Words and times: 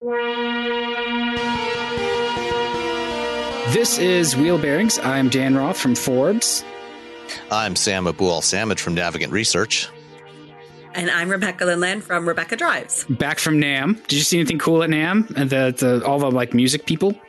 This 0.00 0.12
is 3.98 4.36
Wheel 4.36 4.56
Bearings. 4.56 4.96
I'm 5.00 5.28
Dan 5.28 5.56
Roth 5.56 5.76
from 5.76 5.96
Forbes. 5.96 6.62
I'm 7.50 7.74
Sam 7.74 8.04
Abuelsamid 8.04 8.78
from 8.78 8.94
Navigant 8.94 9.32
Research. 9.32 9.88
And 10.94 11.10
I'm 11.10 11.28
Rebecca 11.28 11.64
Lindland 11.64 12.02
from 12.02 12.28
Rebecca 12.28 12.54
Drives. 12.54 13.06
Back 13.06 13.40
from 13.40 13.60
NAMM. 13.60 14.00
Did 14.06 14.12
you 14.12 14.22
see 14.22 14.38
anything 14.38 14.60
cool 14.60 14.84
at 14.84 14.90
NAMM? 14.90 15.36
And 15.36 15.52
uh, 15.52 15.72
the, 15.72 15.98
the 15.98 16.06
all 16.06 16.20
the 16.20 16.30
like 16.30 16.54
music 16.54 16.86
people? 16.86 17.20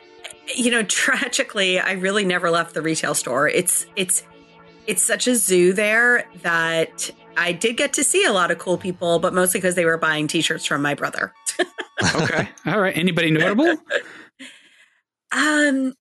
You 0.54 0.70
know, 0.70 0.82
tragically, 0.84 1.80
I 1.80 1.94
really 1.94 2.24
never 2.24 2.52
left 2.52 2.74
the 2.74 2.82
retail 2.82 3.16
store. 3.16 3.48
It's 3.48 3.84
it's 3.96 4.22
it's 4.86 5.02
such 5.02 5.26
a 5.26 5.34
zoo 5.34 5.72
there 5.72 6.24
that 6.42 7.10
I 7.40 7.52
did 7.52 7.76
get 7.76 7.94
to 7.94 8.04
see 8.04 8.24
a 8.24 8.32
lot 8.32 8.50
of 8.50 8.58
cool 8.58 8.76
people, 8.76 9.18
but 9.18 9.32
mostly 9.32 9.58
because 9.60 9.74
they 9.74 9.84
were 9.86 9.96
buying 9.96 10.26
t-shirts 10.28 10.66
from 10.66 10.82
my 10.82 10.94
brother. 10.94 11.32
okay. 12.14 12.48
All 12.66 12.78
right. 12.78 12.96
Anybody 12.96 13.30
notable? 13.30 13.76
um 15.32 15.94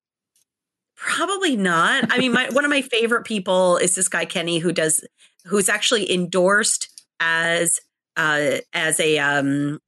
probably 0.96 1.56
not. 1.56 2.06
I 2.12 2.18
mean, 2.18 2.34
my 2.34 2.50
one 2.50 2.66
of 2.66 2.70
my 2.70 2.82
favorite 2.82 3.24
people 3.26 3.78
is 3.78 3.96
this 3.96 4.08
guy 4.10 4.26
Kenny 4.26 4.60
who 4.60 4.72
does 4.72 5.06
who's 5.46 5.70
actually 5.70 6.12
endorsed 6.12 6.90
as 7.20 7.80
uh 8.18 8.58
as 8.74 9.00
a 9.00 9.18
um 9.20 9.80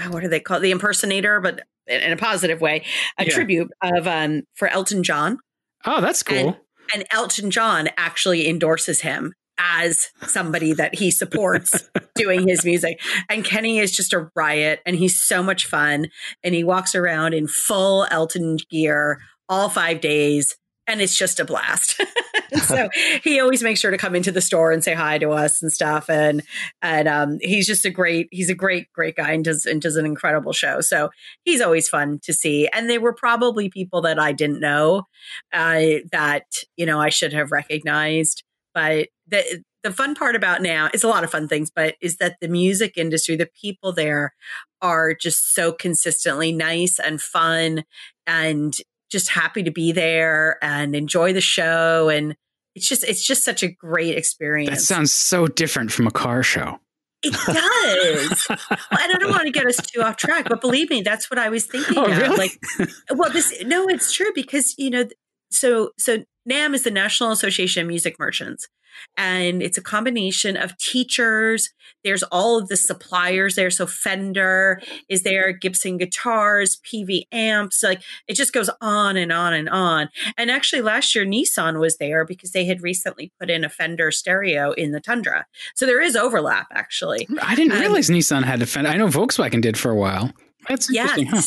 oh, 0.00 0.10
what 0.10 0.22
do 0.22 0.28
they 0.28 0.40
call 0.40 0.58
it? 0.58 0.60
the 0.60 0.70
impersonator, 0.70 1.40
but 1.40 1.60
in 1.86 2.12
a 2.12 2.16
positive 2.16 2.60
way, 2.60 2.84
a 3.18 3.24
Yeah. 3.26 3.30
tribute 3.34 3.70
of 3.82 4.06
um 4.06 4.42
for 4.54 4.68
Elton 4.68 5.02
John. 5.02 5.38
Oh, 5.84 6.00
that's 6.00 6.22
cool. 6.22 6.36
And, 6.38 6.56
and 6.94 7.04
Elton 7.10 7.50
John 7.50 7.88
actually 7.98 8.48
endorses 8.48 9.02
him 9.02 9.34
as 9.58 10.10
somebody 10.26 10.72
that 10.72 10.94
he 10.94 11.10
supports 11.10 11.88
doing 12.14 12.48
his 12.48 12.64
music. 12.64 13.00
And 13.28 13.44
Kenny 13.44 13.78
is 13.78 13.94
just 13.94 14.12
a 14.12 14.30
riot 14.34 14.80
and 14.84 14.96
he's 14.96 15.22
so 15.22 15.42
much 15.42 15.66
fun. 15.66 16.08
And 16.42 16.54
he 16.54 16.64
walks 16.64 16.94
around 16.94 17.34
in 17.34 17.46
full 17.46 18.06
Elton 18.10 18.58
gear 18.70 19.20
all 19.48 19.68
five 19.68 20.00
days. 20.00 20.56
And 20.86 21.00
it's 21.00 21.16
just 21.16 21.40
a 21.40 21.44
blast. 21.44 22.00
So 22.62 22.88
he 23.22 23.40
always 23.40 23.62
makes 23.62 23.80
sure 23.80 23.90
to 23.90 23.98
come 23.98 24.14
into 24.14 24.30
the 24.30 24.40
store 24.40 24.70
and 24.70 24.82
say 24.82 24.94
hi 24.94 25.18
to 25.18 25.30
us 25.30 25.60
and 25.60 25.72
stuff. 25.72 26.08
And 26.08 26.42
and 26.82 27.08
um, 27.08 27.38
he's 27.40 27.66
just 27.66 27.84
a 27.84 27.90
great, 27.90 28.28
he's 28.30 28.48
a 28.48 28.54
great, 28.54 28.92
great 28.92 29.16
guy 29.16 29.32
and 29.32 29.44
does 29.44 29.66
and 29.66 29.82
does 29.82 29.96
an 29.96 30.06
incredible 30.06 30.52
show. 30.52 30.80
So 30.80 31.10
he's 31.44 31.60
always 31.60 31.88
fun 31.88 32.20
to 32.22 32.32
see. 32.32 32.68
And 32.68 32.88
they 32.88 32.98
were 32.98 33.12
probably 33.12 33.68
people 33.68 34.02
that 34.02 34.18
I 34.18 34.32
didn't 34.32 34.60
know 34.60 35.04
uh, 35.52 35.80
that 36.12 36.44
you 36.76 36.86
know 36.86 37.00
I 37.00 37.08
should 37.08 37.32
have 37.32 37.50
recognized. 37.50 38.43
But 38.74 39.08
the 39.26 39.62
the 39.82 39.92
fun 39.92 40.14
part 40.14 40.34
about 40.34 40.62
now 40.62 40.88
is 40.94 41.04
a 41.04 41.08
lot 41.08 41.24
of 41.24 41.30
fun 41.30 41.46
things, 41.46 41.70
but 41.74 41.94
is 42.00 42.16
that 42.16 42.36
the 42.40 42.48
music 42.48 42.96
industry, 42.96 43.36
the 43.36 43.48
people 43.60 43.92
there 43.92 44.34
are 44.82 45.14
just 45.14 45.54
so 45.54 45.72
consistently 45.72 46.52
nice 46.52 46.98
and 46.98 47.20
fun 47.20 47.84
and 48.26 48.74
just 49.10 49.28
happy 49.30 49.62
to 49.62 49.70
be 49.70 49.92
there 49.92 50.58
and 50.62 50.96
enjoy 50.96 51.32
the 51.32 51.40
show 51.40 52.08
and 52.08 52.34
it's 52.74 52.88
just 52.88 53.04
it's 53.04 53.24
just 53.24 53.44
such 53.44 53.62
a 53.62 53.68
great 53.68 54.16
experience. 54.16 54.70
That 54.78 54.80
sounds 54.82 55.12
so 55.12 55.46
different 55.46 55.92
from 55.92 56.06
a 56.06 56.10
car 56.10 56.42
show. 56.42 56.80
It 57.22 57.32
does. 57.32 58.46
Well, 58.50 58.58
and 59.00 59.12
I 59.12 59.16
don't 59.18 59.30
want 59.30 59.44
to 59.44 59.50
get 59.52 59.64
us 59.66 59.76
too 59.76 60.02
off 60.02 60.16
track, 60.16 60.46
but 60.48 60.60
believe 60.60 60.90
me, 60.90 61.00
that's 61.02 61.30
what 61.30 61.38
I 61.38 61.48
was 61.48 61.64
thinking 61.66 61.96
Oh, 61.96 62.04
of. 62.04 62.16
really? 62.18 62.36
Like, 62.36 62.88
well, 63.14 63.30
this 63.30 63.62
no, 63.64 63.86
it's 63.88 64.12
true 64.12 64.30
because 64.34 64.74
you 64.76 64.90
know, 64.90 65.06
so 65.50 65.92
so 65.98 66.24
NAMM 66.48 66.74
is 66.74 66.82
the 66.82 66.90
National 66.90 67.30
Association 67.30 67.82
of 67.82 67.88
Music 67.88 68.18
Merchants, 68.18 68.68
and 69.16 69.62
it's 69.62 69.78
a 69.78 69.82
combination 69.82 70.56
of 70.56 70.76
teachers. 70.78 71.70
There's 72.04 72.22
all 72.24 72.58
of 72.58 72.68
the 72.68 72.76
suppliers 72.76 73.54
there. 73.54 73.70
So 73.70 73.86
Fender 73.86 74.80
is 75.08 75.22
there, 75.22 75.52
Gibson 75.52 75.96
guitars, 75.96 76.78
Peavey 76.84 77.24
amps, 77.32 77.82
like 77.82 78.02
it 78.28 78.34
just 78.34 78.52
goes 78.52 78.68
on 78.80 79.16
and 79.16 79.32
on 79.32 79.52
and 79.54 79.68
on. 79.68 80.10
And 80.36 80.50
actually, 80.50 80.82
last 80.82 81.14
year 81.14 81.24
Nissan 81.24 81.80
was 81.80 81.96
there 81.96 82.24
because 82.24 82.52
they 82.52 82.66
had 82.66 82.82
recently 82.82 83.32
put 83.40 83.50
in 83.50 83.64
a 83.64 83.68
Fender 83.70 84.10
stereo 84.10 84.72
in 84.72 84.92
the 84.92 85.00
Tundra. 85.00 85.46
So 85.74 85.86
there 85.86 86.00
is 86.02 86.14
overlap 86.14 86.66
actually. 86.72 87.26
I 87.40 87.54
didn't 87.54 87.72
Um, 87.72 87.80
realize 87.80 88.10
Nissan 88.10 88.44
had 88.44 88.60
a 88.62 88.66
Fender. 88.66 88.90
I 88.90 88.96
know 88.96 89.06
Volkswagen 89.08 89.60
did 89.62 89.78
for 89.78 89.90
a 89.90 89.96
while. 89.96 90.30
That's 90.68 90.90
Yes. 90.90 91.28
Huh? 91.30 91.42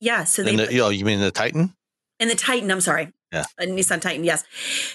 Yeah. 0.00 0.24
So 0.24 0.42
they 0.42 0.50
And 0.50 0.58
the, 0.58 0.72
you 0.72 0.78
know, 0.78 0.90
you 0.90 1.04
mean 1.06 1.20
the 1.20 1.30
Titan? 1.30 1.74
and 2.20 2.30
the 2.30 2.34
Titan, 2.34 2.70
I'm 2.70 2.80
sorry. 2.80 3.12
Yeah. 3.32 3.44
A 3.58 3.66
Nissan 3.66 4.00
Titan, 4.00 4.24
yes. 4.24 4.44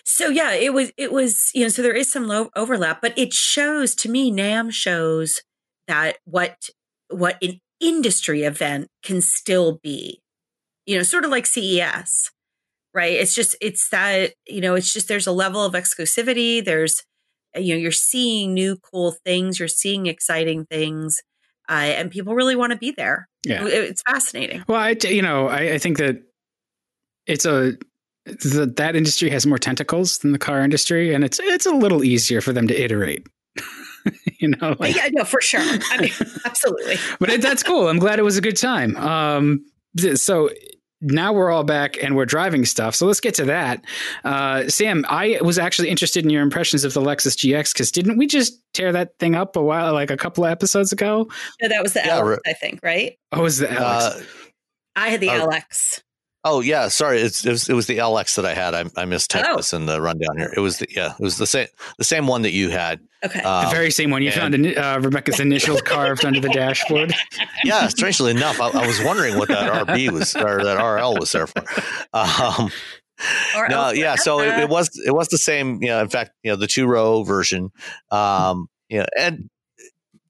So 0.06 0.30
yeah, 0.30 0.54
it 0.54 0.74
was 0.74 0.92
it 0.98 1.12
was, 1.12 1.52
you 1.54 1.64
know, 1.64 1.70
so 1.70 1.82
there 1.82 1.96
is 1.96 2.12
some 2.12 2.28
low 2.28 2.50
overlap, 2.56 3.02
but 3.02 3.18
it 3.18 3.34
shows 3.34 3.94
to 3.96 4.10
me 4.10 4.32
NAMM 4.32 4.72
shows 4.72 5.42
that 5.88 6.18
what 6.26 6.70
what 7.10 7.38
an 7.42 7.60
industry 7.80 8.44
event 8.44 8.88
can 9.04 9.22
still 9.22 9.80
be. 9.84 10.22
You 10.86 10.98
know, 10.98 11.04
sort 11.04 11.26
of 11.26 11.32
like 11.32 11.46
CES. 11.46 12.32
Right? 12.94 13.14
It's 13.14 13.34
just 13.34 13.56
it's 13.62 13.88
that, 13.90 14.34
you 14.48 14.60
know, 14.60 14.76
it's 14.76 14.92
just 14.92 15.08
there's 15.08 15.28
a 15.28 15.32
level 15.32 15.64
of 15.64 15.74
exclusivity, 15.74 16.64
there's 16.64 17.04
you 17.56 17.74
know, 17.74 17.80
you're 17.80 17.92
seeing 17.92 18.54
new 18.54 18.78
cool 18.78 19.16
things, 19.26 19.60
you're 19.60 19.68
seeing 19.68 20.08
exciting 20.08 20.66
things. 20.66 21.22
Uh, 21.70 21.94
and 21.96 22.12
people 22.12 22.36
really 22.36 22.56
want 22.56 22.72
to 22.72 22.78
be 22.78 22.92
there. 22.92 23.28
Yeah. 23.46 23.66
It's 23.66 24.02
fascinating. 24.02 24.64
Well, 24.68 24.80
I, 24.80 24.96
you 25.04 25.22
know, 25.22 25.48
I, 25.48 25.74
I 25.74 25.78
think 25.78 25.98
that 25.98 26.22
it's 27.28 27.46
a 27.46 27.74
the, 28.26 28.72
that 28.78 28.96
industry 28.96 29.30
has 29.30 29.46
more 29.46 29.58
tentacles 29.58 30.20
than 30.20 30.32
the 30.32 30.40
car 30.40 30.62
industry, 30.62 31.14
and 31.14 31.24
it's 31.24 31.40
it's 31.42 31.66
a 31.66 31.72
little 31.72 32.04
easier 32.04 32.42
for 32.42 32.54
them 32.54 32.68
to 32.68 32.80
iterate. 32.82 33.28
you 34.40 34.48
know, 34.50 34.76
like, 34.80 34.96
yeah, 34.96 35.10
no, 35.12 35.24
for 35.24 35.42
sure. 35.42 35.62
I 35.62 35.98
mean, 36.02 36.12
absolutely. 36.46 36.96
but 37.20 37.30
it, 37.30 37.42
that's 37.42 37.64
cool. 37.64 37.88
I'm 37.88 38.00
glad 38.00 38.20
it 38.20 38.24
was 38.24 38.38
a 38.38 38.42
good 38.42 38.58
time. 38.58 38.96
Um, 38.98 39.66
so 40.16 40.50
now 41.02 41.34
we're 41.34 41.52
all 41.52 41.64
back 41.64 42.02
and 42.04 42.16
we're 42.16 42.26
driving 42.26 42.64
stuff. 42.64 42.96
So 42.96 43.06
let's 43.08 43.20
get 43.20 43.34
to 43.36 43.46
that. 43.46 43.84
Uh, 44.24 44.68
Sam, 44.70 45.04
I 45.10 45.40
was 45.42 45.58
actually 45.60 45.90
interested 45.90 46.24
in 46.24 46.30
your 46.30 46.44
impressions 46.44 46.84
of 46.84 46.94
the 46.94 47.02
Lexus 47.02 47.36
GX 47.36 47.74
because 47.74 47.92
didn't 47.92 48.18
we 48.18 48.28
just 48.28 48.54
tear 48.74 48.92
that 48.92 49.18
thing 49.20 49.36
up 49.36 49.56
a 49.56 49.62
while, 49.62 49.94
like 49.94 50.12
a 50.12 50.18
couple 50.18 50.46
of 50.46 50.52
episodes 50.52 50.92
ago? 50.92 51.28
No, 51.62 51.68
that 51.68 51.82
was 51.84 51.94
the 51.94 52.02
Yeah, 52.06 52.20
LX, 52.20 52.30
right. 52.30 52.40
I 52.46 52.54
think, 52.54 52.80
right? 52.84 53.18
Oh, 53.32 53.42
was 53.42 53.58
the 53.58 53.72
Alex? 53.72 54.16
Uh, 54.22 54.24
I 54.96 55.10
had 55.10 55.22
the 55.22 55.30
Oh. 55.30 55.48
LX. 55.48 56.02
Oh 56.44 56.62
yeah, 56.62 56.88
sorry. 56.88 57.20
It's, 57.22 57.46
it 57.46 57.52
was 57.52 57.70
it 57.70 57.74
was 57.74 57.88
the 57.88 57.98
LX 57.98 58.36
that 58.36 58.46
I 58.46 58.54
had. 58.54 58.74
I, 58.74 58.82
I 58.82 59.06
mistyped 59.06 59.46
Oh. 59.48 59.58
this 59.58 59.74
in 59.74 59.86
the 59.86 60.02
rundown 60.02 60.38
here. 60.38 60.54
It 60.56 60.60
was 60.60 60.80
the 60.80 60.88
yeah, 60.90 61.14
it 61.20 61.24
was 61.24 61.38
the 61.38 61.48
same 61.48 61.68
the 61.98 62.04
same 62.04 62.28
one 62.28 62.42
that 62.44 62.52
you 62.52 62.70
had. 62.70 63.00
Okay. 63.24 63.42
Uh, 63.44 63.66
the 63.66 63.72
very 63.72 63.92
same 63.92 64.10
one. 64.12 64.22
You 64.22 64.30
and- 64.32 64.36
found 64.40 64.54
ini- 64.56 64.78
uh, 64.78 65.00
Rebecca's 65.00 65.40
initials 65.40 65.82
carved 65.82 66.26
under 66.26 66.40
the 66.40 66.50
dashboard. 66.50 67.14
yeah, 67.64 67.88
strangely 67.88 68.32
enough, 68.32 68.60
I, 68.60 68.70
I 68.70 68.88
was 68.88 69.02
wondering 69.04 69.38
what 69.38 69.48
that 69.50 69.88
RB 69.88 70.10
was 70.12 70.36
or 70.36 70.64
that 70.64 70.78
RL 70.84 71.16
was 71.20 71.32
there 71.32 71.48
for. 71.48 71.64
Um, 72.14 72.72
Or 73.56 73.70
no, 73.70 73.82
else- 73.84 73.98
yeah. 73.98 74.16
So 74.16 74.40
it, 74.40 74.62
it 74.62 74.70
was 74.70 74.90
it 75.06 75.12
was 75.12 75.28
the 75.28 75.38
same. 75.38 75.82
You 75.84 75.90
know, 75.90 76.02
in 76.02 76.10
fact, 76.10 76.32
you 76.44 76.52
know, 76.52 76.56
the 76.56 76.66
two 76.68 76.88
row 76.88 77.22
version. 77.24 77.70
Um, 78.10 78.68
you 78.90 78.98
know, 79.00 79.06
and 79.16 79.48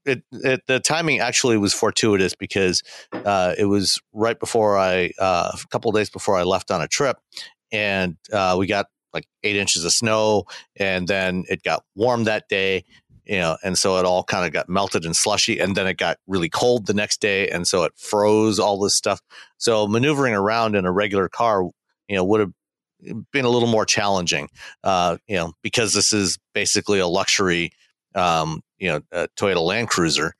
it, 0.04 0.22
it 0.32 0.62
the 0.66 0.80
timing 0.80 1.20
actually 1.20 1.56
was 1.58 1.72
fortuitous 1.74 2.34
because 2.34 2.82
uh, 3.12 3.54
it 3.58 3.66
was 3.66 4.00
right 4.12 4.38
before 4.38 4.78
I 4.78 5.12
uh, 5.18 5.52
a 5.54 5.66
couple 5.68 5.92
days 5.92 6.10
before 6.10 6.36
I 6.36 6.42
left 6.42 6.70
on 6.70 6.80
a 6.82 6.88
trip, 6.88 7.18
and 7.70 8.16
uh, 8.32 8.56
we 8.58 8.66
got 8.66 8.86
like 9.12 9.26
eight 9.42 9.56
inches 9.56 9.84
of 9.84 9.92
snow, 9.92 10.44
and 10.76 11.06
then 11.06 11.44
it 11.48 11.62
got 11.62 11.84
warm 11.94 12.24
that 12.24 12.48
day. 12.48 12.84
you 13.24 13.38
know, 13.38 13.56
and 13.62 13.78
so 13.78 13.98
it 13.98 14.04
all 14.04 14.24
kind 14.24 14.46
of 14.46 14.52
got 14.52 14.68
melted 14.68 15.04
and 15.04 15.14
slushy, 15.14 15.58
and 15.60 15.76
then 15.76 15.86
it 15.86 15.96
got 15.96 16.18
really 16.26 16.48
cold 16.48 16.86
the 16.86 16.94
next 16.94 17.20
day, 17.20 17.48
and 17.48 17.66
so 17.66 17.84
it 17.84 17.92
froze 17.96 18.58
all 18.58 18.80
this 18.80 18.96
stuff. 18.96 19.20
So 19.58 19.86
maneuvering 19.86 20.34
around 20.34 20.74
in 20.74 20.84
a 20.86 20.92
regular 20.92 21.28
car, 21.28 21.62
you 22.08 22.16
know, 22.16 22.24
would 22.24 22.40
have 22.40 22.52
been 23.32 23.44
a 23.44 23.48
little 23.48 23.68
more 23.68 23.84
challenging, 23.86 24.48
uh, 24.84 25.18
you 25.28 25.36
know, 25.36 25.52
because 25.62 25.94
this 25.94 26.12
is 26.12 26.38
basically 26.54 26.98
a 26.98 27.06
luxury, 27.06 27.70
um, 28.14 28.60
you 28.82 28.88
know, 28.88 29.26
Toyota 29.36 29.64
Land 29.64 29.88
Cruiser. 29.88 30.34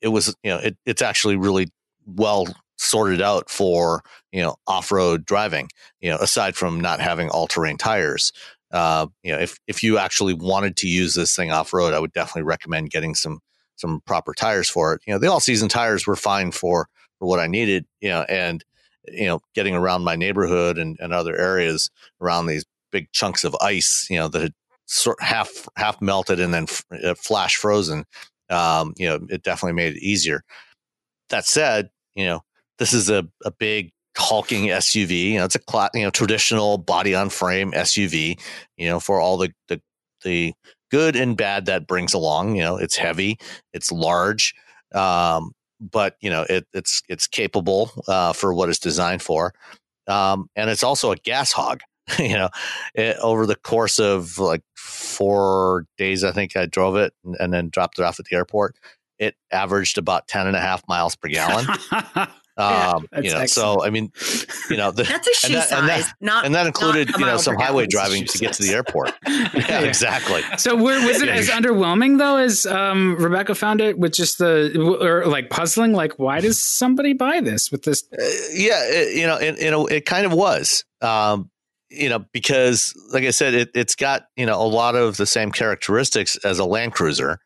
It 0.00 0.08
was, 0.08 0.34
you 0.44 0.50
know, 0.50 0.58
it, 0.58 0.76
it's 0.86 1.02
actually 1.02 1.36
really 1.36 1.68
well 2.06 2.46
sorted 2.76 3.20
out 3.20 3.48
for 3.48 4.02
you 4.32 4.42
know 4.42 4.56
off-road 4.66 5.24
driving 5.24 5.68
you 6.00 6.10
know 6.10 6.16
aside 6.16 6.56
from 6.56 6.80
not 6.80 6.98
having 7.00 7.28
all-terrain 7.28 7.76
tires 7.76 8.32
uh, 8.72 9.06
you 9.22 9.30
know 9.30 9.38
if 9.38 9.56
if 9.68 9.84
you 9.84 9.98
actually 9.98 10.34
wanted 10.34 10.76
to 10.76 10.88
use 10.88 11.14
this 11.14 11.36
thing 11.36 11.52
off-road 11.52 11.94
i 11.94 12.00
would 12.00 12.12
definitely 12.12 12.42
recommend 12.42 12.90
getting 12.90 13.14
some 13.14 13.38
some 13.76 14.00
proper 14.04 14.34
tires 14.34 14.68
for 14.68 14.94
it 14.94 15.02
you 15.06 15.12
know 15.12 15.18
the 15.20 15.30
all-season 15.30 15.68
tires 15.68 16.08
were 16.08 16.16
fine 16.16 16.50
for 16.50 16.88
for 17.20 17.28
what 17.28 17.38
i 17.38 17.46
needed 17.46 17.86
you 18.00 18.08
know 18.08 18.22
and 18.22 18.64
you 19.06 19.26
know 19.26 19.38
getting 19.54 19.76
around 19.76 20.02
my 20.02 20.16
neighborhood 20.16 20.76
and, 20.76 20.96
and 20.98 21.12
other 21.12 21.38
areas 21.38 21.88
around 22.20 22.46
these 22.46 22.64
big 22.90 23.06
chunks 23.12 23.44
of 23.44 23.54
ice 23.60 24.08
you 24.10 24.18
know 24.18 24.26
that 24.26 24.42
had 24.42 24.54
sort 24.86 25.20
half 25.22 25.68
half 25.76 26.00
melted 26.00 26.40
and 26.40 26.52
then 26.52 26.64
f- 26.64 26.84
uh, 27.04 27.14
flash 27.14 27.56
frozen 27.56 28.04
um, 28.50 28.92
you 28.96 29.06
know 29.06 29.18
it 29.30 29.42
definitely 29.42 29.74
made 29.74 29.96
it 29.96 30.02
easier 30.02 30.42
that 31.30 31.44
said 31.44 31.90
you 32.14 32.24
know 32.24 32.42
this 32.78 32.92
is 32.92 33.08
a, 33.08 33.26
a 33.44 33.50
big 33.50 33.92
hulking 34.16 34.66
SUV. 34.66 35.30
You 35.30 35.38
know, 35.38 35.44
it's 35.44 35.56
a 35.56 35.60
cl- 35.68 35.90
you 35.94 36.02
know 36.02 36.10
traditional 36.10 36.78
body 36.78 37.14
on 37.14 37.30
frame 37.30 37.72
SUV. 37.72 38.40
You 38.76 38.88
know, 38.88 39.00
for 39.00 39.20
all 39.20 39.36
the 39.36 39.52
the 39.68 39.80
the 40.24 40.54
good 40.90 41.16
and 41.16 41.36
bad 41.36 41.66
that 41.66 41.86
brings 41.86 42.14
along. 42.14 42.56
You 42.56 42.62
know, 42.62 42.76
it's 42.76 42.96
heavy, 42.96 43.38
it's 43.72 43.90
large, 43.90 44.54
um, 44.94 45.52
but 45.80 46.16
you 46.20 46.30
know 46.30 46.46
it, 46.48 46.66
it's 46.72 47.02
it's 47.08 47.26
capable 47.26 47.90
uh, 48.08 48.32
for 48.32 48.54
what 48.54 48.68
it's 48.68 48.78
designed 48.78 49.22
for, 49.22 49.52
um, 50.06 50.48
and 50.56 50.70
it's 50.70 50.84
also 50.84 51.12
a 51.12 51.16
gas 51.16 51.52
hog. 51.52 51.80
you 52.18 52.34
know, 52.34 52.48
it, 52.94 53.16
over 53.18 53.46
the 53.46 53.56
course 53.56 53.98
of 53.98 54.38
like 54.38 54.62
four 54.74 55.86
days, 55.98 56.24
I 56.24 56.32
think 56.32 56.56
I 56.56 56.66
drove 56.66 56.96
it 56.96 57.14
and, 57.24 57.36
and 57.38 57.52
then 57.52 57.68
dropped 57.68 57.98
it 57.98 58.04
off 58.04 58.18
at 58.18 58.26
the 58.26 58.36
airport. 58.36 58.76
It 59.18 59.36
averaged 59.52 59.98
about 59.98 60.26
10 60.26 60.46
and 60.46 60.56
a 60.56 60.60
half 60.60 60.82
miles 60.88 61.14
per 61.14 61.28
gallon. 61.28 61.66
Um, 62.54 63.08
yeah, 63.12 63.20
you 63.20 63.30
know, 63.30 63.38
excellent. 63.38 63.50
so 63.50 63.84
I 63.84 63.88
mean, 63.88 64.12
you 64.68 64.76
know, 64.76 64.90
the, 64.90 65.04
that's 65.04 65.26
a 65.26 65.32
shoe 65.32 65.46
and 65.46 65.56
that, 65.56 65.68
size, 65.68 65.78
and 65.78 65.88
that, 65.88 66.12
not 66.20 66.44
and 66.44 66.54
that 66.54 66.66
included 66.66 67.08
you 67.16 67.24
know 67.24 67.38
some 67.38 67.56
highway 67.56 67.86
driving 67.86 68.26
to 68.26 68.38
get 68.38 68.52
to 68.54 68.62
the 68.62 68.74
airport. 68.74 69.12
yeah, 69.26 69.48
yeah, 69.54 69.80
exactly. 69.80 70.42
So 70.58 70.76
was 70.76 71.22
it 71.22 71.30
as 71.30 71.48
underwhelming 71.48 72.18
though 72.18 72.36
as 72.36 72.66
um, 72.66 73.16
Rebecca 73.16 73.54
found 73.54 73.80
it 73.80 73.98
with 73.98 74.12
just 74.12 74.36
the 74.36 74.78
or 75.00 75.24
like 75.26 75.48
puzzling? 75.48 75.94
Like, 75.94 76.18
why 76.18 76.40
does 76.40 76.62
somebody 76.62 77.14
buy 77.14 77.40
this 77.40 77.72
with 77.72 77.84
this? 77.84 78.04
Uh, 78.12 78.22
yeah, 78.52 78.82
it, 78.84 79.16
you 79.16 79.26
know, 79.26 79.36
it, 79.36 79.58
you 79.58 79.70
know, 79.70 79.86
it 79.86 80.04
kind 80.04 80.26
of 80.26 80.32
was. 80.32 80.84
Um, 81.00 81.50
you 81.92 82.08
know, 82.08 82.24
because 82.32 82.94
like 83.12 83.24
I 83.24 83.30
said, 83.30 83.54
it, 83.54 83.70
it's 83.74 83.94
got 83.94 84.26
you 84.36 84.46
know 84.46 84.60
a 84.60 84.66
lot 84.66 84.94
of 84.94 85.16
the 85.16 85.26
same 85.26 85.52
characteristics 85.52 86.36
as 86.44 86.58
a 86.58 86.64
Land 86.64 86.92
Cruiser, 86.92 87.38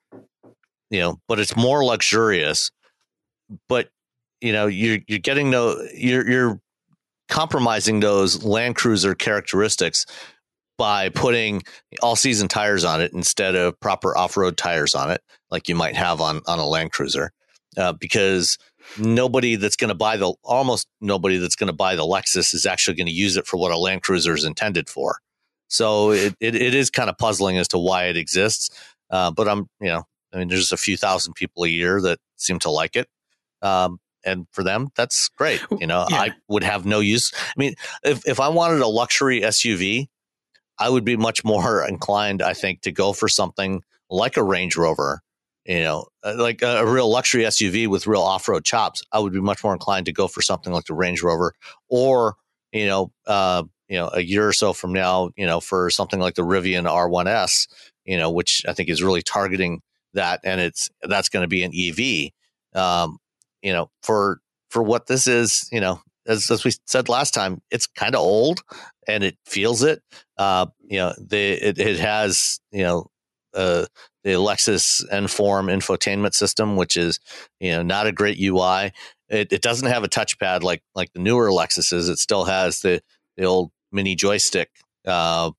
you 0.91 1.01
know, 1.01 1.21
but 1.29 1.39
it's 1.39 1.57
more 1.57 1.85
luxurious. 1.85 2.71
But 3.69 3.91
you 4.41 4.53
know 4.53 4.67
you're 4.67 4.99
you're 5.07 5.19
getting 5.19 5.51
no 5.51 5.77
you're 5.95 6.29
you're 6.29 6.61
compromising 7.29 8.01
those 8.01 8.45
Land 8.45 8.77
Cruiser 8.77 9.15
characteristics 9.15 10.07
by 10.79 11.09
putting 11.09 11.63
all 12.03 12.17
season 12.17 12.49
tires 12.49 12.85
on 12.85 13.01
it 13.01 13.13
instead 13.13 13.55
of 13.55 13.79
proper 13.81 14.17
off 14.17 14.37
road 14.37 14.57
tires 14.57 14.95
on 14.95 15.11
it, 15.11 15.23
like 15.51 15.69
you 15.69 15.75
might 15.75 15.97
have 15.97 16.21
on 16.21 16.41
on 16.47 16.59
a 16.59 16.67
Land 16.67 16.93
Cruiser, 16.93 17.33
uh, 17.77 17.93
because 17.93 18.59
nobody 18.99 19.56
that's 19.56 19.77
going 19.77 19.88
to 19.88 19.94
buy 19.94 20.17
the 20.17 20.35
almost 20.43 20.88
nobody 21.00 21.38
that's 21.38 21.56
going 21.56 21.69
to 21.69 21.73
buy 21.73 21.97
the 21.97 22.03
Lexus 22.03 22.55
is 22.55 22.67
actually 22.67 22.97
going 22.97 23.06
to 23.06 23.12
use 23.12 23.37
it 23.37 23.47
for 23.47 23.56
what 23.56 23.73
a 23.73 23.79
Land 23.79 24.03
Cruiser 24.03 24.35
is 24.35 24.44
intended 24.44 24.88
for. 24.88 25.19
So 25.69 26.12
it, 26.12 26.35
it, 26.41 26.55
it 26.55 26.75
is 26.75 26.91
kind 26.91 27.11
of 27.11 27.19
puzzling 27.19 27.59
as 27.59 27.69
to 27.69 27.79
why 27.79 28.05
it 28.05 28.17
exists. 28.17 28.71
Uh, 29.11 29.31
but 29.31 29.49
I'm, 29.49 29.69
you 29.81 29.88
know, 29.88 30.05
I 30.33 30.38
mean, 30.38 30.49
there's 30.49 30.73
a 30.73 30.77
few 30.77 30.97
thousand 30.97 31.35
people 31.35 31.65
a 31.65 31.69
year 31.69 32.00
that 32.03 32.19
seem 32.37 32.59
to 32.61 32.71
like 32.71 32.97
it. 32.97 33.09
Um, 33.62 33.99
and 34.27 34.47
for 34.50 34.62
them 34.62 34.88
that's 34.97 35.29
great 35.29 35.62
you 35.79 35.87
know 35.87 36.05
yeah. 36.11 36.21
i 36.21 36.31
would 36.49 36.65
have 36.65 36.85
no 36.85 37.00
use 37.00 37.33
i 37.35 37.53
mean 37.56 37.75
if, 38.03 38.27
if 38.27 38.41
i 38.41 38.49
wanted 38.49 38.81
a 38.81 38.87
luxury 38.87 39.41
suv 39.43 40.06
i 40.79 40.88
would 40.91 41.05
be 41.05 41.17
much 41.17 41.44
more 41.44 41.85
inclined 41.88 42.43
i 42.43 42.53
think 42.53 42.83
to 42.83 42.93
go 42.93 43.12
for 43.12 43.29
something 43.29 43.83
like 44.11 44.37
a 44.37 44.43
range 44.43 44.77
rover 44.77 45.23
you 45.67 45.83
know 45.83 46.07
uh, 46.25 46.35
like 46.37 46.63
a, 46.63 46.87
real 46.87 47.11
luxury 47.11 47.45
suv 47.45 47.87
with 47.89 48.07
real 48.07 48.23
off-road 48.23 48.65
chops 48.65 49.03
i 49.13 49.19
would 49.19 49.33
be 49.33 49.41
much 49.41 49.63
more 49.63 49.73
inclined 49.73 50.07
to 50.07 50.13
go 50.13 50.29
for 50.29 50.43
something 50.43 50.73
like 50.73 50.85
the 50.85 50.95
range 50.95 51.23
rover 51.23 51.55
or 51.89 52.37
you 52.73 52.87
know 52.87 53.13
uh, 53.27 53.63
you 53.89 53.97
know 53.97 54.11
a 54.13 54.21
year 54.21 54.49
or 54.49 54.53
so 54.53 54.73
from 54.73 54.93
now 54.93 55.31
you 55.37 55.47
know 55.47 55.61
for 55.61 55.91
something 55.91 56.21
like 56.21 56.35
the 56.35 56.43
rivian 56.43 56.85
r1s 56.85 57.69
you 58.05 58.17
know 58.17 58.31
which 58.31 58.63
i 58.69 58.73
think 58.73 58.89
is 58.89 59.03
really 59.03 59.23
targeting 59.23 59.81
that 60.15 60.41
and 60.45 60.61
it's 60.61 60.89
that's 61.03 61.29
going 61.29 61.43
to 61.43 61.49
be 61.49 61.63
an 61.63 61.73
ev 61.75 62.31
um, 62.77 63.19
you 63.62 63.73
know, 63.73 63.91
for 64.03 64.41
for 64.71 64.83
what 64.83 65.07
this 65.07 65.27
is, 65.27 65.69
you 65.73 65.81
know, 65.81 66.01
as, 66.27 66.51
as 66.51 66.65
we 66.65 66.73
said 66.87 67.09
last 67.09 67.33
time, 67.33 67.61
it's 67.71 67.87
kind 67.87 68.15
of 68.15 68.21
old 68.21 68.61
and 69.09 69.25
it 69.25 69.37
feels 69.47 69.83
it. 69.83 70.03
Uh, 70.37 70.67
you 70.85 70.99
know, 70.99 71.15
the 71.19 71.53
it, 71.53 71.79
it 71.79 71.99
has 71.99 72.61
you 72.71 72.83
know 72.83 73.07
uh, 73.55 73.87
the 74.26 74.32
Lexus 74.32 75.08
Enform 75.12 75.70
infotainment 75.73 76.34
system, 76.34 76.75
which 76.75 76.96
is 76.96 77.20
you 77.61 77.70
know 77.70 77.82
not 77.82 78.08
a 78.08 78.12
great 78.12 78.38
UI. 78.40 78.93
It, 79.28 79.52
it 79.52 79.62
doesn't 79.62 79.88
have 79.88 80.02
a 80.02 80.08
touchpad 80.08 80.62
like 80.62 80.82
like 80.96 81.12
the 81.12 81.20
newer 81.20 81.50
Lexuses. 81.50 82.11
It 82.11 82.19
still 82.19 82.44
has 82.44 82.81
the 82.81 83.00
the 83.37 83.44
old 83.44 83.70
mini 83.93 84.17
joystick 84.17 84.70
uh, 85.06 85.52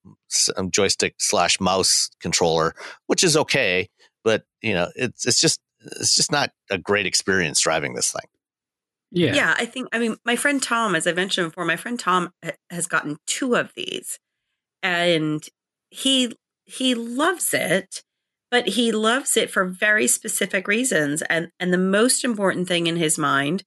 um, 0.58 0.70
joystick 0.70 1.16
slash 1.18 1.62
mouse 1.62 2.10
controller, 2.20 2.76
which 3.06 3.24
is 3.24 3.38
okay, 3.38 3.88
but 4.26 4.44
you 4.62 4.74
know 4.74 4.90
it's 4.98 5.26
it's 5.26 5.40
just 5.40 5.62
it's 5.80 6.14
just 6.14 6.30
not 6.30 6.52
a 6.70 6.78
great 6.78 7.06
experience 7.06 7.62
driving 7.62 7.94
this 7.94 8.12
thing. 8.12 8.30
Yeah. 9.10 9.34
Yeah. 9.34 9.56
I 9.58 9.66
think, 9.66 9.88
I 9.94 10.00
mean, 10.00 10.18
my 10.26 10.36
friend 10.36 10.62
Tom, 10.62 10.94
as 10.94 11.08
I 11.08 11.14
mentioned 11.14 11.52
before, 11.52 11.64
my 11.64 11.78
friend 11.78 11.98
Tom 11.98 12.34
has 12.70 12.88
gotten 12.88 13.16
two 13.26 13.56
of 13.56 13.72
these 13.74 14.20
and 14.84 15.48
he, 15.92 16.36
he 16.66 16.94
loves 16.94 17.54
it, 17.54 18.04
but 18.50 18.70
he 18.70 18.92
loves 18.92 19.36
it 19.38 19.50
for 19.50 19.66
very 19.66 20.08
specific 20.08 20.68
reasons. 20.68 21.22
And, 21.24 21.50
and 21.60 21.74
the 21.74 21.78
most 21.78 22.24
important 22.24 22.68
thing 22.68 22.88
in 22.88 22.96
his 22.96 23.18
mind 23.18 23.64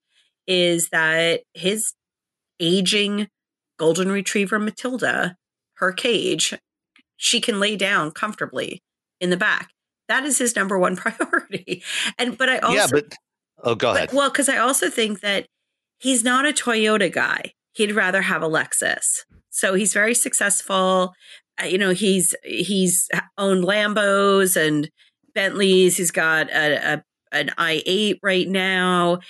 is 0.47 0.89
that 0.89 1.43
his 1.55 1.95
aging 2.59 3.29
golden 3.79 4.11
retriever 4.11 4.59
Matilda, 4.59 5.37
her 5.75 5.93
cage, 5.93 6.55
she 7.17 7.41
can 7.41 7.61
lay 7.61 7.77
down 7.77 8.11
comfortably 8.11 8.83
in 9.21 9.31
the 9.31 9.37
back. 9.37 9.71
That 10.09 10.25
is 10.25 10.39
his 10.39 10.57
number 10.57 10.79
one 10.79 10.97
priority. 10.97 11.83
And 12.19 12.37
but 12.37 12.49
I 12.49 12.59
also 12.59 12.77
yeah, 12.77 12.87
but 12.91 13.15
oh, 13.63 13.75
go 13.75 13.91
ahead. 13.91 14.09
But, 14.09 14.17
well, 14.17 14.31
because 14.31 14.49
I 14.49 14.59
also 14.59 14.91
think 14.91 15.21
that 15.21 15.47
he's 15.99 16.25
not 16.25 16.47
a 16.47 16.53
Toyota 16.53 17.13
guy. 17.13 17.53
He'd 17.73 17.93
rather 17.93 18.23
have 18.23 18.43
a 18.43 18.49
Lexus. 18.49 19.21
So 19.51 19.75
he's 19.75 19.93
very 19.93 20.15
successful. 20.15 21.13
Uh, 21.61 21.67
you 21.67 21.79
know, 21.79 21.91
he's 21.91 22.35
he's 22.45 23.09
owned 23.39 23.65
Lambos 23.65 24.57
and 24.57 24.91
Bentleys. 25.35 25.97
He's 25.97 26.11
got 26.11 26.51
a, 26.51 26.95
a 26.95 27.05
an 27.33 27.51
i8 27.59 28.19
right 28.23 28.49
now, 28.49 29.21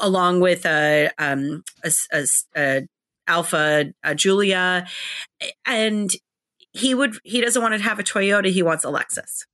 along 0.00 0.40
with 0.40 0.64
a, 0.64 1.10
um, 1.18 1.62
a, 1.84 1.92
a, 2.12 2.26
a 2.56 2.82
Alfa 3.28 3.92
Giulia, 4.14 4.86
and 5.66 6.10
he 6.72 6.94
would 6.94 7.16
he 7.24 7.40
doesn't 7.40 7.60
want 7.60 7.74
to 7.74 7.80
have 7.80 7.98
a 7.98 8.02
Toyota. 8.02 8.50
He 8.50 8.62
wants 8.62 8.84
a 8.84 8.88
Lexus. 8.88 9.44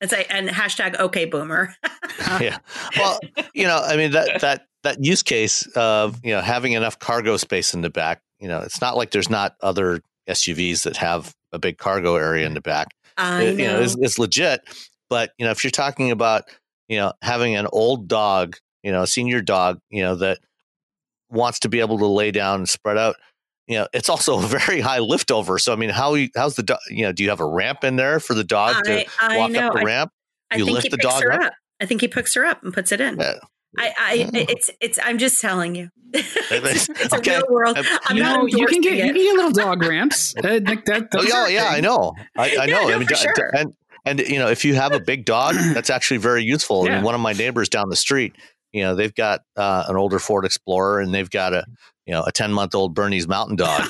And 0.00 0.10
say 0.10 0.26
and 0.28 0.48
hashtag 0.48 0.98
okay 0.98 1.24
boomer. 1.24 1.72
yeah. 2.40 2.58
Well, 2.96 3.20
you 3.54 3.64
know, 3.64 3.80
I 3.80 3.96
mean 3.96 4.10
that 4.10 4.40
that 4.40 4.66
that 4.82 5.04
use 5.04 5.22
case 5.22 5.66
of 5.76 6.18
you 6.24 6.32
know 6.32 6.40
having 6.40 6.72
enough 6.72 6.98
cargo 6.98 7.36
space 7.36 7.74
in 7.74 7.82
the 7.82 7.90
back. 7.90 8.22
You 8.40 8.48
know, 8.48 8.60
it's 8.60 8.80
not 8.80 8.96
like 8.96 9.12
there's 9.12 9.30
not 9.30 9.54
other 9.60 10.00
SUVs 10.28 10.82
that 10.82 10.96
have 10.96 11.34
a 11.52 11.58
big 11.58 11.78
cargo 11.78 12.16
area 12.16 12.46
in 12.46 12.54
the 12.54 12.60
back. 12.60 12.88
I 13.16 13.42
it, 13.42 13.56
know. 13.56 13.62
You 13.62 13.70
know, 13.70 13.80
it's, 13.80 13.96
it's 13.98 14.18
legit. 14.18 14.60
But 15.08 15.32
you 15.38 15.44
know, 15.44 15.50
if 15.50 15.64
you're 15.64 15.70
talking 15.70 16.10
about 16.10 16.44
you 16.88 16.98
know 16.98 17.12
having 17.22 17.56
an 17.56 17.66
old 17.72 18.08
dog, 18.08 18.56
you 18.82 18.92
know, 18.92 19.02
a 19.02 19.06
senior 19.06 19.40
dog, 19.40 19.78
you 19.90 20.02
know 20.02 20.16
that 20.16 20.38
wants 21.30 21.60
to 21.60 21.68
be 21.68 21.80
able 21.80 21.98
to 21.98 22.06
lay 22.06 22.30
down 22.30 22.60
and 22.60 22.68
spread 22.68 22.96
out 22.96 23.16
you 23.68 23.76
know, 23.76 23.86
it's 23.92 24.08
also 24.08 24.38
a 24.42 24.46
very 24.46 24.80
high 24.80 24.98
lift 24.98 25.30
over. 25.30 25.58
So, 25.58 25.72
I 25.72 25.76
mean, 25.76 25.90
how 25.90 26.16
how's 26.34 26.56
the 26.56 26.64
dog? 26.64 26.80
You 26.90 27.04
know, 27.04 27.12
do 27.12 27.22
you 27.22 27.28
have 27.28 27.40
a 27.40 27.46
ramp 27.46 27.84
in 27.84 27.96
there 27.96 28.18
for 28.18 28.34
the 28.34 28.44
dog 28.44 28.76
I, 28.78 28.82
to 28.82 29.06
I 29.20 29.36
walk 29.36 29.50
know. 29.52 29.68
up 29.68 29.74
the 29.74 29.80
I, 29.80 29.84
ramp? 29.84 30.12
You 30.56 30.64
lift 30.64 30.90
the 30.90 30.96
dog 30.96 31.22
up? 31.26 31.40
up? 31.42 31.52
I 31.80 31.86
think 31.86 32.00
he 32.00 32.08
picks 32.08 32.34
her 32.34 32.44
up 32.44 32.62
and 32.64 32.72
puts 32.72 32.90
it 32.90 33.00
in. 33.00 33.20
Yeah. 33.20 33.34
I, 33.76 33.94
I, 33.98 34.30
it's, 34.32 34.70
it's. 34.80 34.98
I'm 35.02 35.18
just 35.18 35.40
telling 35.40 35.74
you. 35.74 35.90
it's, 36.14 36.88
it's 36.88 37.12
okay. 37.12 37.34
a 37.34 37.38
real 37.38 37.46
world. 37.50 37.78
I'm 38.06 38.16
you 38.16 38.22
know, 38.22 38.46
you 38.46 38.66
can 38.66 38.80
get, 38.80 38.94
you 38.94 39.12
can 39.12 39.14
get 39.14 39.34
little 39.34 39.50
dog 39.64 39.82
ramps. 39.82 40.34
Uh, 40.36 40.60
like 40.64 40.84
that, 40.86 41.08
oh 41.14 41.22
yeah, 41.22 41.48
yeah, 41.48 41.68
I 41.68 41.80
know, 41.80 42.14
I, 42.36 42.56
I 42.60 42.66
know. 42.66 42.82
Yeah, 42.82 42.88
no, 42.88 42.94
I 42.94 42.98
mean, 42.98 43.08
sure. 43.08 43.54
and 43.54 43.74
and 44.06 44.20
you 44.20 44.38
know, 44.38 44.48
if 44.48 44.64
you 44.64 44.74
have 44.74 44.92
a 44.92 45.00
big 45.00 45.24
dog, 45.26 45.54
that's 45.74 45.90
actually 45.90 46.16
very 46.18 46.44
useful. 46.44 46.86
I 46.88 46.94
mean, 46.94 47.02
one 47.02 47.14
of 47.14 47.20
my 47.20 47.34
neighbors 47.34 47.68
down 47.68 47.90
the 47.90 47.96
street, 47.96 48.34
you 48.72 48.82
know, 48.82 48.94
they've 48.94 49.14
got 49.14 49.42
uh, 49.56 49.84
an 49.88 49.96
older 49.96 50.18
Ford 50.18 50.44
Explorer, 50.46 51.00
and 51.00 51.12
they've 51.12 51.28
got 51.28 51.52
a 51.52 51.64
you 52.06 52.14
know 52.14 52.22
a 52.22 52.32
ten 52.32 52.52
month 52.52 52.74
old 52.74 52.94
Bernese 52.94 53.26
Mountain 53.26 53.56
Dog. 53.56 53.82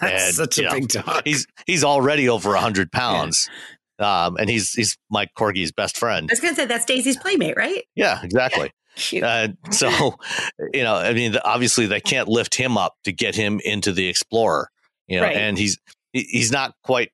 That's 0.00 0.02
And, 0.02 0.34
such 0.34 0.58
a 0.58 0.62
you 0.62 0.68
know, 0.68 0.74
big 0.74 0.88
dog. 0.88 1.22
he's 1.26 1.46
he's 1.66 1.84
already 1.84 2.30
over 2.30 2.54
hundred 2.56 2.90
pounds, 2.92 3.50
um, 3.98 4.36
and 4.38 4.48
he's 4.48 4.72
he's 4.72 4.96
my 5.10 5.26
corgi's 5.36 5.72
best 5.72 5.96
friend. 5.96 6.28
I 6.30 6.32
was 6.32 6.40
going 6.40 6.54
to 6.54 6.60
say 6.60 6.66
that's 6.66 6.84
Daisy's 6.84 7.16
playmate, 7.16 7.56
right? 7.56 7.84
Yeah, 7.94 8.20
exactly. 8.22 8.70
Uh, 9.22 9.46
so, 9.70 10.16
you 10.74 10.82
know, 10.82 10.96
I 10.96 11.12
mean, 11.12 11.36
obviously 11.44 11.86
they 11.86 12.00
can't 12.00 12.26
lift 12.26 12.56
him 12.56 12.76
up 12.76 12.96
to 13.04 13.12
get 13.12 13.36
him 13.36 13.60
into 13.64 13.92
the 13.92 14.08
Explorer, 14.08 14.70
you 15.06 15.18
know, 15.18 15.22
Right. 15.22 15.36
and 15.36 15.56
he's 15.56 15.78
he's 16.12 16.50
not 16.50 16.74
quite, 16.82 17.10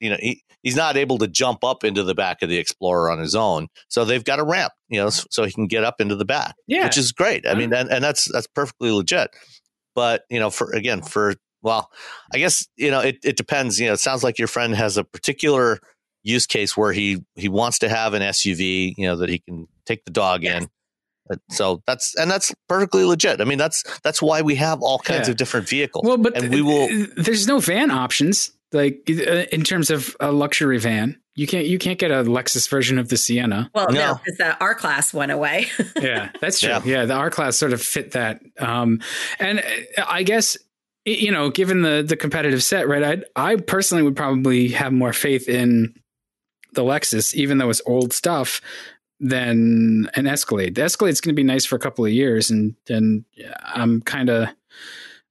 you 0.00 0.10
know, 0.10 0.16
he, 0.18 0.42
he's 0.64 0.74
not 0.74 0.96
able 0.96 1.16
to 1.18 1.28
jump 1.28 1.62
up 1.62 1.84
into 1.84 2.02
the 2.02 2.14
back 2.14 2.42
of 2.42 2.48
the 2.48 2.56
Explorer 2.58 3.08
on 3.08 3.20
his 3.20 3.36
own. 3.36 3.68
So 3.86 4.04
they've 4.04 4.24
got 4.24 4.40
a 4.40 4.44
ramp, 4.44 4.72
you 4.88 4.98
know, 4.98 5.10
so 5.10 5.44
he 5.44 5.52
can 5.52 5.68
get 5.68 5.84
up 5.84 6.00
into 6.00 6.16
the 6.16 6.24
back, 6.24 6.56
yeah. 6.66 6.82
which 6.84 6.98
is 6.98 7.12
great. 7.12 7.46
I 7.46 7.54
mean, 7.54 7.72
and, 7.72 7.88
and 7.88 8.02
that's 8.02 8.24
that's 8.32 8.48
perfectly 8.48 8.90
legit. 8.90 9.30
But 9.94 10.24
you 10.30 10.40
know, 10.40 10.50
for 10.50 10.72
again, 10.72 11.02
for 11.02 11.34
well, 11.62 11.88
I 12.34 12.38
guess 12.38 12.66
you 12.76 12.90
know, 12.90 13.00
it 13.00 13.18
it 13.22 13.36
depends. 13.36 13.78
You 13.78 13.86
know, 13.86 13.92
it 13.92 14.00
sounds 14.00 14.24
like 14.24 14.40
your 14.40 14.48
friend 14.48 14.74
has 14.74 14.96
a 14.96 15.04
particular 15.04 15.78
use 16.28 16.46
case 16.46 16.76
where 16.76 16.92
he 16.92 17.24
he 17.36 17.48
wants 17.48 17.78
to 17.80 17.88
have 17.88 18.14
an 18.14 18.22
SUV, 18.22 18.94
you 18.96 19.06
know, 19.06 19.16
that 19.16 19.28
he 19.28 19.38
can 19.40 19.66
take 19.86 20.04
the 20.04 20.10
dog 20.12 20.42
Yes. 20.42 20.62
in. 20.62 20.68
Uh, 21.30 21.36
So 21.50 21.82
that's 21.86 22.14
and 22.16 22.30
that's 22.30 22.54
perfectly 22.68 23.04
legit. 23.04 23.40
I 23.40 23.44
mean, 23.44 23.58
that's 23.58 23.82
that's 24.02 24.20
why 24.22 24.42
we 24.42 24.54
have 24.56 24.80
all 24.82 24.98
kinds 24.98 25.28
Yeah. 25.28 25.32
of 25.32 25.36
different 25.36 25.68
vehicles. 25.68 26.04
well, 26.06 26.16
but 26.18 26.36
and 26.36 26.52
we 26.52 26.62
will. 26.62 26.88
there's 27.16 27.46
no 27.46 27.58
van 27.60 27.90
options 27.90 28.50
like 28.72 29.00
uh, 29.08 29.44
in 29.52 29.62
terms 29.62 29.90
of 29.90 30.14
a 30.20 30.30
luxury 30.32 30.78
van. 30.78 31.18
You 31.34 31.46
can't 31.46 31.66
you 31.66 31.78
can't 31.78 31.98
get 31.98 32.10
a 32.10 32.24
Lexus 32.24 32.68
version 32.68 32.98
of 32.98 33.08
the 33.10 33.16
Sienna. 33.16 33.70
well, 33.74 33.86
no, 33.90 33.94
No. 34.12 34.20
the 34.38 34.56
R 34.60 34.74
class 34.74 35.14
went 35.14 35.30
away. 35.32 35.66
yeah, 36.00 36.30
that's 36.40 36.60
true. 36.60 36.70
Yeah. 36.70 36.82
Yeah. 36.84 37.04
the 37.06 37.14
R 37.14 37.30
class 37.30 37.56
sort 37.56 37.72
of 37.72 37.80
fit 37.80 38.10
that. 38.12 38.40
Um, 38.58 39.00
and 39.38 39.60
uh, 39.60 40.04
I 40.08 40.22
guess 40.24 40.56
you 41.04 41.30
know, 41.32 41.48
given 41.50 41.82
the 41.82 42.04
the 42.06 42.16
competitive 42.16 42.62
set, 42.62 42.88
right? 42.88 43.22
I 43.36 43.50
I 43.52 43.56
personally 43.56 44.02
would 44.02 44.16
probably 44.16 44.68
have 44.70 44.92
more 44.92 45.12
faith 45.12 45.48
in 45.48 45.94
the 46.78 46.84
Lexus, 46.84 47.34
even 47.34 47.58
though 47.58 47.70
it's 47.70 47.82
old 47.86 48.12
stuff, 48.12 48.60
than 49.18 50.08
an 50.14 50.28
Escalade. 50.28 50.76
The 50.76 50.82
Escalade's 50.82 51.20
going 51.20 51.34
to 51.34 51.40
be 51.40 51.42
nice 51.42 51.64
for 51.64 51.74
a 51.74 51.80
couple 51.80 52.04
of 52.04 52.12
years, 52.12 52.50
and 52.50 52.76
and 52.88 53.24
I'm 53.64 54.00
kind 54.00 54.30
of 54.30 54.48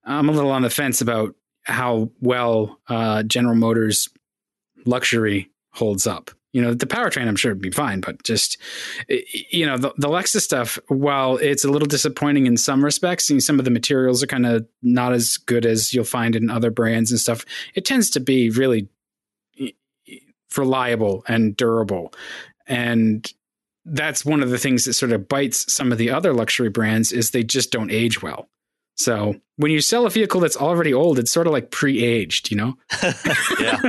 I'm 0.04 0.28
a 0.28 0.34
little 0.34 0.52
on 0.52 0.62
the 0.62 0.70
fence 0.70 1.00
about 1.00 1.36
how 1.64 2.12
well 2.20 2.80
uh, 2.90 3.24
General 3.24 3.56
Motors 3.56 4.10
luxury 4.86 5.50
holds 5.72 6.06
up. 6.06 6.32
You 6.52 6.62
know, 6.62 6.74
the 6.74 6.86
powertrain 6.86 7.28
I'm 7.28 7.36
sure 7.38 7.52
would 7.52 7.62
be 7.62 7.72
fine, 7.72 8.02
but 8.02 8.24
just 8.24 8.58
you 9.08 9.66
know 9.66 9.78
the, 9.78 9.94
the 9.98 10.10
Lexus 10.10 10.42
stuff. 10.42 10.78
While 10.90 11.38
it's 11.38 11.64
a 11.64 11.70
little 11.70 11.88
disappointing 11.88 12.46
in 12.46 12.58
some 12.58 12.84
respects, 12.84 13.30
and 13.30 13.42
some 13.42 13.58
of 13.58 13.64
the 13.64 13.72
materials 13.72 14.22
are 14.22 14.28
kind 14.28 14.46
of 14.46 14.68
not 14.82 15.14
as 15.14 15.38
good 15.38 15.66
as 15.66 15.94
you'll 15.94 16.04
find 16.04 16.36
in 16.36 16.50
other 16.50 16.72
brands 16.72 17.10
and 17.10 17.22
stuff, 17.22 17.46
it 17.74 17.86
tends 17.86 18.10
to 18.10 18.20
be 18.20 18.50
really 18.50 18.90
reliable 20.56 21.24
and 21.28 21.56
durable, 21.56 22.14
and 22.68 23.32
that's 23.86 24.26
one 24.26 24.44
of 24.44 24.50
the 24.50 24.58
things 24.58 24.86
that 24.86 24.94
sort 24.94 25.12
of 25.12 25.28
bites 25.28 25.72
some 25.72 25.92
of 25.92 25.98
the 25.98 26.10
other 26.10 26.34
luxury 26.34 26.70
brands 26.70 27.12
is 27.12 27.32
they 27.32 27.44
just 27.44 27.72
don't 27.72 27.92
age 27.92 28.22
well. 28.22 28.50
So 28.98 29.36
when 29.58 29.72
you 29.72 29.80
sell 29.80 30.08
a 30.08 30.10
vehicle 30.10 30.42
that's 30.42 30.58
already 30.58 30.92
old, 30.92 31.20
it's 31.20 31.32
sort 31.32 31.46
of 31.46 31.54
like 31.54 31.70
pre-aged, 31.70 32.50
you 32.50 32.58
know. 32.58 32.74
yeah, 33.60 33.80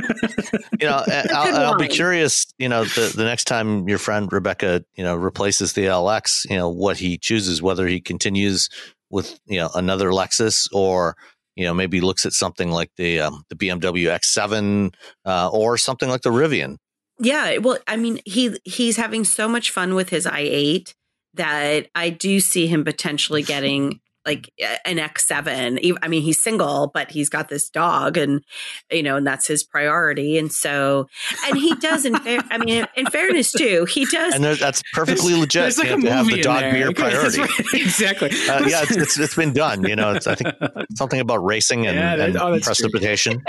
you 0.79 0.87
know, 0.87 1.03
I'll, 1.33 1.55
I'll 1.55 1.77
be 1.77 1.87
curious. 1.87 2.45
You 2.59 2.69
know, 2.69 2.83
the 2.83 3.11
the 3.15 3.23
next 3.23 3.45
time 3.45 3.89
your 3.89 3.97
friend 3.97 4.31
Rebecca, 4.31 4.85
you 4.93 5.03
know, 5.03 5.15
replaces 5.15 5.73
the 5.73 5.85
LX, 5.85 6.47
you 6.49 6.57
know, 6.57 6.69
what 6.69 6.97
he 6.97 7.17
chooses, 7.17 7.61
whether 7.61 7.87
he 7.87 7.99
continues 7.99 8.69
with 9.09 9.39
you 9.47 9.59
know 9.59 9.71
another 9.73 10.11
Lexus 10.11 10.67
or 10.71 11.17
you 11.59 11.65
know 11.65 11.73
maybe 11.73 11.99
looks 11.99 12.25
at 12.25 12.31
something 12.31 12.71
like 12.71 12.89
the 12.95 13.19
um, 13.19 13.43
the 13.49 13.55
BMW 13.55 14.05
X7 14.05 14.93
uh, 15.25 15.49
or 15.49 15.77
something 15.77 16.07
like 16.07 16.21
the 16.21 16.29
Rivian. 16.29 16.77
Yeah, 17.19 17.57
well, 17.57 17.77
I 17.85 17.97
mean, 17.97 18.21
he 18.25 18.57
he's 18.63 18.95
having 18.95 19.25
so 19.25 19.49
much 19.49 19.69
fun 19.69 19.93
with 19.93 20.07
his 20.09 20.25
i8 20.25 20.93
that 21.33 21.89
I 21.93 22.11
do 22.11 22.39
see 22.39 22.67
him 22.67 22.85
potentially 22.85 23.43
getting 23.43 23.99
like 24.25 24.51
an 24.85 24.97
X7. 24.97 25.97
I 26.01 26.07
mean, 26.07 26.21
he's 26.21 26.43
single, 26.43 26.91
but 26.93 27.11
he's 27.11 27.29
got 27.29 27.49
this 27.49 27.69
dog, 27.69 28.17
and 28.17 28.43
you 28.91 29.03
know, 29.03 29.15
and 29.15 29.25
that's 29.25 29.47
his 29.47 29.63
priority. 29.63 30.37
And 30.37 30.51
so, 30.51 31.07
and 31.45 31.57
he 31.57 31.73
does. 31.75 32.05
In 32.05 32.15
fair, 32.15 32.41
I 32.49 32.57
mean, 32.57 32.85
in 32.95 33.05
fairness 33.07 33.51
too, 33.51 33.85
he 33.85 34.05
does. 34.05 34.35
And 34.35 34.43
that's 34.43 34.83
perfectly 34.93 35.35
legit 35.35 35.63
There's 35.63 35.77
like 35.77 35.89
a 35.89 35.97
to 35.97 36.11
have 36.11 36.27
the 36.27 36.41
dog 36.41 36.63
in 36.63 36.73
be 36.73 36.79
your 36.79 36.93
priority. 36.93 37.39
right, 37.39 37.49
exactly. 37.73 38.29
Uh, 38.29 38.65
yeah, 38.67 38.83
it's, 38.83 38.95
it's 38.95 39.19
it's 39.19 39.35
been 39.35 39.53
done. 39.53 39.83
You 39.83 39.95
know, 39.95 40.13
it's 40.13 40.27
I 40.27 40.35
think 40.35 40.53
something 40.95 41.19
about 41.19 41.43
racing 41.43 41.87
and, 41.87 41.97
Yeah, 41.97 42.25
and 42.25 42.37
oh, 42.37 42.59
precipitation. 42.59 43.41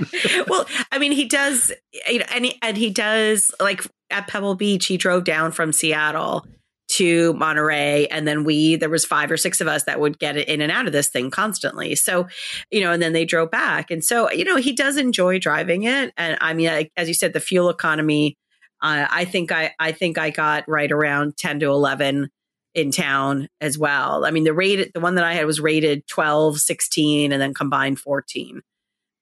well, 0.48 0.66
I 0.92 0.98
mean, 0.98 1.12
he 1.12 1.24
does, 1.24 1.72
you 2.08 2.20
know, 2.20 2.26
and 2.32 2.44
he, 2.44 2.58
and 2.62 2.76
he 2.76 2.90
does 2.90 3.52
like 3.60 3.86
at 4.10 4.28
Pebble 4.28 4.54
Beach. 4.54 4.86
He 4.86 4.96
drove 4.96 5.24
down 5.24 5.52
from 5.52 5.72
Seattle 5.72 6.46
to 6.88 7.34
Monterey, 7.34 8.06
and 8.06 8.26
then 8.26 8.44
we 8.44 8.76
there 8.76 8.88
was 8.88 9.04
five 9.04 9.30
or 9.30 9.36
six 9.36 9.60
of 9.60 9.68
us 9.68 9.84
that 9.84 10.00
would 10.00 10.18
get 10.18 10.36
in 10.36 10.60
and 10.60 10.72
out 10.72 10.86
of 10.86 10.92
this 10.92 11.08
thing 11.08 11.30
constantly. 11.30 11.94
So, 11.94 12.28
you 12.70 12.80
know, 12.80 12.92
and 12.92 13.02
then 13.02 13.12
they 13.12 13.24
drove 13.24 13.50
back, 13.50 13.90
and 13.90 14.04
so 14.04 14.30
you 14.30 14.44
know, 14.44 14.56
he 14.56 14.72
does 14.72 14.96
enjoy 14.96 15.38
driving 15.38 15.84
it. 15.84 16.12
And 16.16 16.38
I 16.40 16.54
mean, 16.54 16.68
I, 16.68 16.90
as 16.96 17.08
you 17.08 17.14
said, 17.14 17.32
the 17.32 17.40
fuel 17.40 17.70
economy. 17.70 18.36
Uh, 18.80 19.06
I 19.10 19.24
think 19.24 19.52
I 19.52 19.72
I 19.78 19.92
think 19.92 20.18
I 20.18 20.30
got 20.30 20.64
right 20.68 20.90
around 20.90 21.36
ten 21.36 21.60
to 21.60 21.66
eleven 21.66 22.30
in 22.74 22.90
town 22.90 23.48
as 23.60 23.76
well. 23.76 24.24
I 24.24 24.30
mean, 24.30 24.44
the 24.44 24.54
rate 24.54 24.92
the 24.94 25.00
one 25.00 25.16
that 25.16 25.24
I 25.24 25.34
had 25.34 25.46
was 25.46 25.60
rated 25.60 26.06
12, 26.06 26.60
16, 26.60 27.32
and 27.32 27.42
then 27.42 27.54
combined 27.54 27.98
14. 27.98 28.62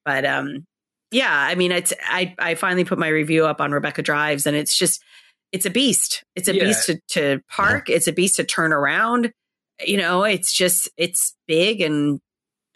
But 0.05 0.25
um 0.25 0.65
yeah, 1.11 1.31
I 1.31 1.55
mean 1.55 1.71
it's 1.71 1.93
I 2.03 2.35
I 2.37 2.55
finally 2.55 2.83
put 2.83 2.99
my 2.99 3.07
review 3.07 3.45
up 3.45 3.61
on 3.61 3.71
Rebecca 3.71 4.01
Drives 4.01 4.45
and 4.45 4.55
it's 4.55 4.77
just 4.77 5.01
it's 5.51 5.65
a 5.65 5.69
beast. 5.69 6.23
It's 6.35 6.47
a 6.47 6.55
Yeah. 6.55 6.65
beast 6.65 6.85
to, 6.87 6.99
to 7.09 7.41
park, 7.49 7.89
it's 7.89 8.07
a 8.07 8.11
beast 8.13 8.35
to 8.37 8.43
turn 8.43 8.71
around. 8.73 9.31
You 9.85 9.97
know, 9.97 10.23
it's 10.23 10.51
just 10.53 10.89
it's 10.97 11.35
big 11.47 11.81
and 11.81 12.19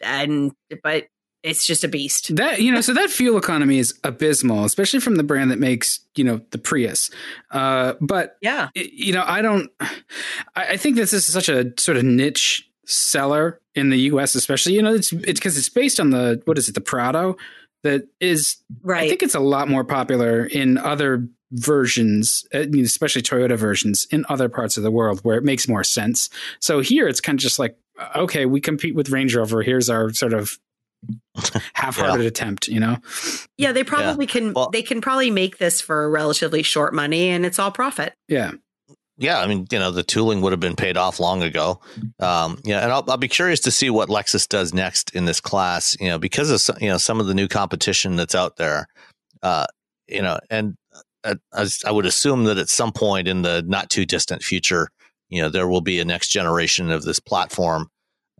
and 0.00 0.52
but 0.82 1.06
it's 1.42 1.66
just 1.66 1.82
a 1.82 1.88
beast. 1.88 2.36
That 2.36 2.62
you 2.62 2.70
know, 2.70 2.80
so 2.80 2.94
that 2.94 3.10
fuel 3.10 3.36
economy 3.36 3.78
is 3.78 3.98
abysmal, 4.04 4.64
especially 4.64 5.00
from 5.00 5.16
the 5.16 5.24
brand 5.24 5.50
that 5.50 5.58
makes 5.58 6.00
you 6.16 6.22
know 6.22 6.40
the 6.50 6.58
Prius. 6.58 7.10
Uh, 7.50 7.94
but 8.00 8.36
Yeah. 8.40 8.68
y- 8.76 8.88
you 8.92 9.12
know, 9.12 9.24
I 9.26 9.42
don't. 9.42 9.68
I, 9.80 9.90
I 10.54 10.76
think 10.76 10.94
this 10.96 11.12
is 11.12 11.24
such 11.24 11.48
a 11.48 11.72
sort 11.78 11.96
of 11.96 12.04
niche 12.04 12.68
seller 12.86 13.60
in 13.74 13.90
the 13.90 13.98
U.S., 14.00 14.34
especially. 14.36 14.74
You 14.74 14.82
know, 14.82 14.94
it's 14.94 15.12
it's 15.12 15.40
because 15.40 15.58
it's 15.58 15.68
based 15.68 15.98
on 15.98 16.10
the 16.10 16.40
what 16.44 16.58
is 16.58 16.68
it, 16.68 16.74
the 16.76 16.80
Prado, 16.80 17.36
that 17.82 18.02
is. 18.20 18.56
Right. 18.82 19.02
I 19.04 19.08
think 19.08 19.22
it's 19.24 19.34
a 19.34 19.40
lot 19.40 19.68
more 19.68 19.82
popular 19.84 20.44
in 20.46 20.78
other 20.78 21.26
versions, 21.52 22.44
uh, 22.54 22.60
you 22.60 22.68
know, 22.78 22.82
especially 22.82 23.22
Toyota 23.22 23.56
versions 23.56 24.06
in 24.10 24.24
other 24.28 24.48
parts 24.48 24.76
of 24.76 24.82
the 24.82 24.90
world 24.90 25.20
where 25.22 25.36
it 25.36 25.44
makes 25.44 25.68
more 25.68 25.84
sense. 25.84 26.28
So 26.60 26.80
here, 26.80 27.06
it's 27.08 27.20
kind 27.20 27.38
of 27.38 27.42
just 27.42 27.58
like, 27.58 27.76
okay, 28.16 28.46
we 28.46 28.60
compete 28.60 28.94
with 28.94 29.10
Range 29.10 29.34
Rover. 29.34 29.62
Here's 29.62 29.88
our 29.90 30.12
sort 30.12 30.32
of 30.32 30.58
half-hearted 31.74 32.26
attempt, 32.26 32.68
you 32.68 32.80
know. 32.80 32.96
yeah, 33.56 33.72
they 33.72 33.84
probably 33.84 34.26
can 34.26 34.52
Well- 34.52 34.70
they 34.70 34.82
can 34.82 35.00
probably 35.00 35.30
make 35.30 35.58
this 35.58 35.80
for 35.80 36.08
relatively 36.10 36.62
short 36.62 36.94
money 36.94 37.28
and 37.28 37.44
it's 37.44 37.58
all 37.58 37.70
profit. 37.70 38.14
Yeah. 38.28 38.52
Yeah, 39.18 39.38
I 39.38 39.46
mean, 39.46 39.66
you 39.70 39.78
know, 39.78 39.90
the 39.90 40.02
tooling 40.02 40.40
would 40.40 40.52
have 40.52 40.58
been 40.60 40.74
paid 40.74 40.96
off 40.96 41.20
long 41.20 41.42
ago. 41.42 41.80
Um, 42.18 42.58
yeah, 42.64 42.80
and 42.82 42.90
I'll, 42.90 43.04
I'll 43.08 43.18
be 43.18 43.28
curious 43.28 43.60
to 43.60 43.70
see 43.70 43.90
what 43.90 44.08
Lexus 44.08 44.48
does 44.48 44.72
next 44.72 45.14
in 45.14 45.26
this 45.26 45.38
class. 45.40 45.96
You 46.00 46.08
know, 46.08 46.18
because 46.18 46.50
of 46.50 46.82
you 46.82 46.88
know 46.88 46.96
some 46.96 47.20
of 47.20 47.26
the 47.26 47.34
new 47.34 47.46
competition 47.46 48.16
that's 48.16 48.34
out 48.34 48.56
there. 48.56 48.88
Uh, 49.42 49.66
you 50.08 50.22
know, 50.22 50.40
and 50.50 50.76
I 51.24 51.90
would 51.90 52.06
assume 52.06 52.44
that 52.44 52.58
at 52.58 52.68
some 52.68 52.92
point 52.92 53.28
in 53.28 53.42
the 53.42 53.62
not 53.62 53.90
too 53.90 54.04
distant 54.04 54.42
future, 54.42 54.88
you 55.28 55.40
know, 55.40 55.48
there 55.48 55.68
will 55.68 55.80
be 55.80 56.00
a 56.00 56.04
next 56.04 56.28
generation 56.28 56.90
of 56.90 57.04
this 57.04 57.20
platform. 57.20 57.88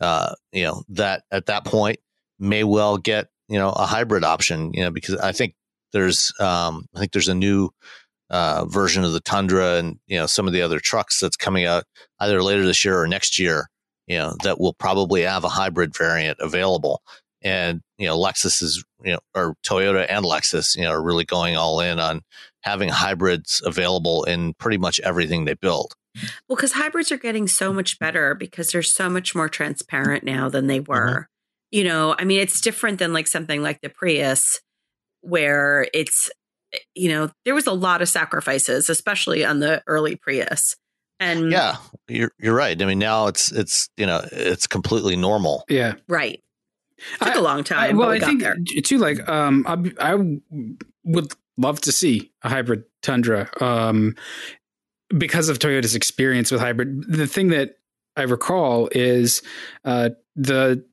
Uh, 0.01 0.35
you 0.53 0.65
know, 0.65 0.83
that 0.89 1.23
at 1.31 1.47
that 1.47 1.65
point 1.65 2.01
may 2.39 2.65
well 2.65 2.99
get 2.99 3.29
you 3.49 3.59
know 3.59 3.71
a 3.71 3.87
hybrid 3.87 4.25
option. 4.25 4.73
You 4.75 4.85
know, 4.85 4.91
because 4.91 5.17
I 5.17 5.33
think 5.33 5.55
there's 5.93 6.33
um, 6.41 6.87
I 6.95 6.99
think 6.99 7.13
there's 7.13 7.29
a 7.29 7.35
new 7.35 7.71
uh, 8.31 8.65
version 8.67 9.05
of 9.05 9.13
the 9.13 9.21
Tundra 9.21 9.77
and 9.77 9.99
you 10.07 10.19
know 10.19 10.27
some 10.27 10.47
of 10.47 10.53
the 10.53 10.63
other 10.63 10.81
trucks 10.81 11.21
that's 11.21 11.37
coming 11.37 11.65
out 11.65 11.85
either 12.21 12.43
later 12.43 12.65
this 12.65 12.85
year 12.85 13.01
or 13.01 13.07
next 13.07 13.39
year. 13.39 13.69
You 14.07 14.19
know 14.19 14.35
that 14.43 14.61
will 14.61 14.75
probably 14.75 15.23
have 15.23 15.45
a 15.45 15.49
hybrid 15.49 15.97
variant 15.97 16.39
available, 16.41 17.03
and 17.43 17.81
you 17.99 18.07
know 18.07 18.17
Lexus 18.17 18.63
is 18.63 18.85
you 19.03 19.13
know 19.13 19.19
or 19.35 19.55
Toyota 19.65 20.07
and 20.09 20.25
Lexus 20.25 20.77
you 20.77 20.83
know 20.83 20.91
are 20.91 21.03
really 21.03 21.25
going 21.25 21.57
all 21.57 21.81
in 21.81 21.99
on 21.99 22.23
having 22.63 22.89
hybrids 22.89 23.63
available 23.65 24.25
in 24.25 24.55
pretty 24.55 24.79
much 24.79 25.01
everything 25.01 25.45
they 25.45 25.55
build. 25.55 25.95
Well, 26.49 26.57
because 26.57 26.73
hybrids 26.73 27.11
are 27.11 27.17
getting 27.19 27.49
so 27.49 27.73
much 27.73 27.99
better 27.99 28.35
because 28.35 28.71
they're 28.71 28.83
so 28.83 29.09
much 29.09 29.35
more 29.35 29.49
transparent 29.49 30.25
now 30.25 30.49
than 30.49 30.67
they 30.67 30.81
mm-hmm. 30.81 30.93
were. 30.93 31.29
You 31.71 31.85
know, 31.85 32.15
I 32.19 32.25
mean, 32.25 32.41
it's 32.41 32.61
different 32.61 32.99
than 32.99 33.15
like 33.15 33.27
something 33.27 33.63
like 33.63 33.81
the 33.81 33.89
Prius, 33.89 34.61
where 35.23 35.89
it's 35.95 36.31
you 36.95 37.09
know, 37.09 37.31
there 37.45 37.55
was 37.55 37.67
a 37.67 37.73
lot 37.73 38.03
of 38.03 38.09
sacrifices, 38.09 38.89
especially 38.89 39.45
on 39.45 39.61
the 39.61 39.83
early 39.87 40.17
Prius. 40.17 40.77
And 41.21 41.53
yeah, 41.53 41.77
you're 42.09 42.33
you're 42.39 42.55
right. 42.55 42.81
I 42.81 42.85
mean, 42.85 42.99
now 42.99 43.29
it's 43.29 43.53
it's 43.53 43.89
you 43.97 44.07
know 44.07 44.23
it's 44.33 44.67
completely 44.67 45.17
normal. 45.17 45.65
Yeah, 45.69 45.95
right. 46.09 46.41
It 46.97 47.19
took 47.19 47.29
I- 47.37 47.39
a 47.39 47.43
long 47.43 47.65
time. 47.65 47.79
I, 47.79 47.93
well, 47.99 48.09
we 48.11 48.17
I 48.17 48.19
got 48.19 48.27
think 48.27 48.41
there. 48.41 48.57
too. 48.83 48.99
Like, 48.99 49.29
um, 49.29 49.65
I, 49.67 50.13
I 50.13 50.39
would 51.05 51.33
love 51.57 51.81
to 51.83 51.93
see 51.93 52.33
a 52.43 52.49
hybrid 52.49 52.85
Tundra, 53.03 53.51
um, 53.61 54.15
because 55.19 55.49
of 55.49 55.59
Toyota's 55.59 55.95
experience 55.95 56.51
with 56.51 56.61
hybrid. 56.61 57.05
The 57.09 57.27
thing 57.27 57.49
that 57.49 57.77
I 58.17 58.23
recall 58.23 58.89
is 58.93 59.43
uh, 59.85 60.11
the 60.37 60.85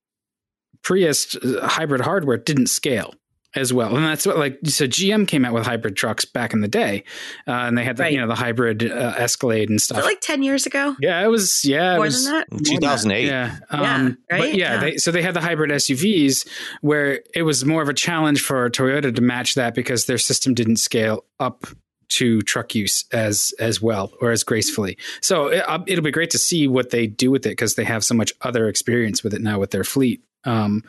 Prius 0.82 1.36
hybrid 1.62 2.02
hardware 2.02 2.38
didn't 2.38 2.68
scale 2.68 3.14
as 3.56 3.74
well, 3.74 3.96
and 3.96 4.06
that's 4.06 4.26
what 4.28 4.38
like 4.38 4.60
so 4.66 4.86
GM 4.86 5.28
came 5.28 5.44
out 5.44 5.54
with 5.54 5.66
hybrid 5.66 5.96
trucks 5.96 6.24
back 6.26 6.54
in 6.54 6.62
the 6.62 6.68
day, 6.68 7.04
uh, 7.48 7.52
and 7.52 7.78
they 7.78 7.84
had 7.84 7.98
the 7.98 8.04
Right. 8.04 8.14
you 8.14 8.20
know 8.20 8.28
the 8.28 8.36
hybrid 8.36 8.84
uh, 8.92 9.14
Escalade 9.18 9.70
and 9.70 9.82
stuff. 9.82 10.04
like 10.04 10.22
10 10.22 10.44
years 10.44 10.66
ago? 10.66 10.96
yeah, 11.00 11.24
it 11.24 11.28
was. 11.28 11.66
Yeah, 11.66 11.94
it 11.94 11.96
More 11.98 12.06
was, 12.06 12.26
than 12.26 12.34
that? 12.36 12.48
2008. 12.66 13.26
yeah. 13.26 13.58
Yeah, 13.72 13.96
Um, 13.96 14.18
right? 14.32 14.40
But 14.40 14.54
yeah, 14.56 14.74
Yeah. 14.76 14.80
They, 14.82 14.98
so 14.98 15.12
they 15.12 15.22
had 15.24 15.34
the 15.34 15.42
hybrid 15.42 15.72
SUVs 15.72 16.48
where 16.82 17.22
it 17.34 17.42
was 17.44 17.66
more 17.66 17.82
of 17.82 17.90
a 17.90 17.94
challenge 17.94 18.42
for 18.42 18.70
Toyota 18.70 19.14
to 19.16 19.22
match 19.22 19.56
that 19.56 19.74
because 19.74 20.06
their 20.06 20.18
system 20.20 20.54
didn't 20.54 20.78
scale 20.78 21.26
up 21.40 21.66
to 22.10 22.42
truck 22.42 22.74
use 22.74 23.06
as 23.12 23.54
as 23.60 23.82
well 23.82 24.12
or 24.22 24.32
as 24.32 24.44
gracefully. 24.44 24.98
So 25.22 25.48
it, 25.48 25.64
uh, 25.68 25.80
it'll 25.86 26.04
be 26.04 26.10
great 26.12 26.32
to 26.32 26.40
see 26.40 26.68
what 26.68 26.90
they 26.90 27.06
do 27.08 27.30
with 27.30 27.46
it 27.46 27.50
because 27.50 27.76
they 27.76 27.84
have 27.84 28.04
so 28.04 28.16
much 28.16 28.34
other 28.42 28.68
experience 28.68 29.24
with 29.24 29.34
it 29.34 29.42
now 29.42 29.60
with 29.60 29.72
their 29.72 29.84
fleet. 29.84 30.24
Um, 30.46 30.84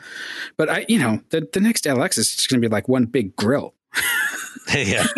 but 0.56 0.68
I, 0.68 0.84
you 0.88 0.98
know, 0.98 1.20
the 1.30 1.48
the 1.52 1.60
next 1.60 1.84
LX 1.84 2.18
is 2.18 2.34
just 2.34 2.48
going 2.50 2.60
to 2.60 2.68
be 2.68 2.72
like 2.72 2.88
one 2.88 3.06
big 3.06 3.34
grill. 3.36 3.74
yeah, 4.74 5.06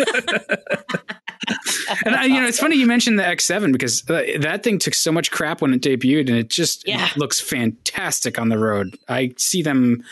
And 2.05 2.15
I, 2.15 2.25
you 2.25 2.39
know, 2.41 2.47
it's 2.47 2.59
funny 2.59 2.77
you 2.77 2.87
mentioned 2.87 3.19
the 3.19 3.23
X7 3.23 3.71
because 3.71 4.09
uh, 4.09 4.23
that 4.39 4.63
thing 4.63 4.79
took 4.79 4.93
so 4.93 5.11
much 5.11 5.29
crap 5.31 5.61
when 5.61 5.73
it 5.73 5.81
debuted, 5.81 6.27
and 6.29 6.37
it 6.37 6.49
just 6.49 6.87
Yeah. 6.87 7.09
looks 7.17 7.39
fantastic 7.39 8.39
on 8.39 8.49
the 8.49 8.57
road. 8.57 8.97
I 9.09 9.33
see 9.37 9.61
them 9.61 10.03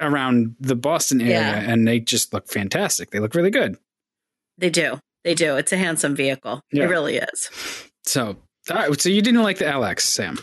around 0.00 0.54
the 0.60 0.76
Boston 0.76 1.20
area, 1.20 1.34
Yeah. 1.40 1.58
and 1.72 1.86
they 1.86 1.98
just 2.00 2.32
look 2.32 2.48
fantastic. 2.48 3.10
They 3.10 3.18
look 3.18 3.34
really 3.34 3.50
good. 3.50 3.76
They 4.56 4.70
do. 4.70 5.00
They 5.24 5.34
do. 5.34 5.56
It's 5.56 5.72
a 5.72 5.76
handsome 5.76 6.14
vehicle. 6.14 6.62
Yeah. 6.72 6.84
It 6.84 6.86
really 6.88 7.16
is. 7.16 7.50
So, 8.04 8.36
all 8.70 8.76
right, 8.76 9.00
so 9.00 9.08
you 9.08 9.20
didn't 9.20 9.42
like 9.42 9.58
the 9.58 9.64
LX, 9.66 10.00
Sam? 10.02 10.38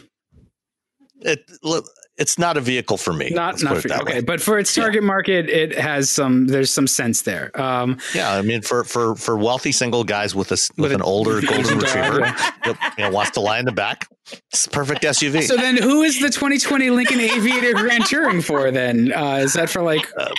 it 1.22 1.40
look, 1.64 1.86
it's 2.18 2.40
not 2.40 2.56
a 2.58 2.62
vehicle 2.62 2.98
for 2.98 3.12
me. 3.14 3.30
Not 3.32 3.62
not 3.62 3.78
for 3.82 3.88
you. 3.90 3.94
Okay, 3.96 4.14
way. 4.16 4.22
but 4.22 4.42
for 4.42 4.58
its 4.58 4.74
target 4.74 5.04
market, 5.04 5.50
it 5.50 5.78
has 5.78 6.10
some. 6.10 6.48
There's 6.48 6.72
some 6.72 6.88
sense 6.88 7.24
there. 7.24 7.52
Um, 7.60 7.98
Yeah, 8.14 8.32
I 8.34 8.42
mean, 8.42 8.62
for 8.62 8.84
for 8.84 9.16
for 9.16 9.36
wealthy 9.38 9.72
single 9.72 10.04
guys 10.04 10.34
with 10.34 10.52
a 10.52 10.56
with, 10.56 10.72
With 10.78 10.92
a- 10.92 10.96
an 10.96 11.02
older 11.02 11.42
golden 11.46 11.80
retriever, 11.80 12.20
yeah. 12.22 12.52
yep, 12.66 12.78
you 12.98 13.04
know, 13.04 13.10
wants 13.12 13.32
to 13.32 13.42
lie 13.42 13.60
in 13.60 13.66
the 13.66 13.72
back. 13.72 14.08
It's 14.52 14.66
a 14.66 14.70
perfect 14.72 15.04
SUV. 15.04 15.44
so 15.44 15.56
then, 15.56 15.78
who 15.78 16.02
is 16.02 16.20
the 16.20 16.30
2020 16.30 16.90
Lincoln 16.90 17.20
Aviator 17.22 17.74
Grand 17.74 18.06
Touring 18.06 18.42
for? 18.42 18.72
Then 18.72 19.14
uh, 19.14 19.36
is 19.44 19.54
that 19.54 19.70
for 19.70 19.84
like 19.84 20.08
o- 20.18 20.34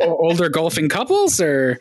older 0.00 0.48
golfing 0.48 0.88
couples 0.88 1.38
or? 1.40 1.78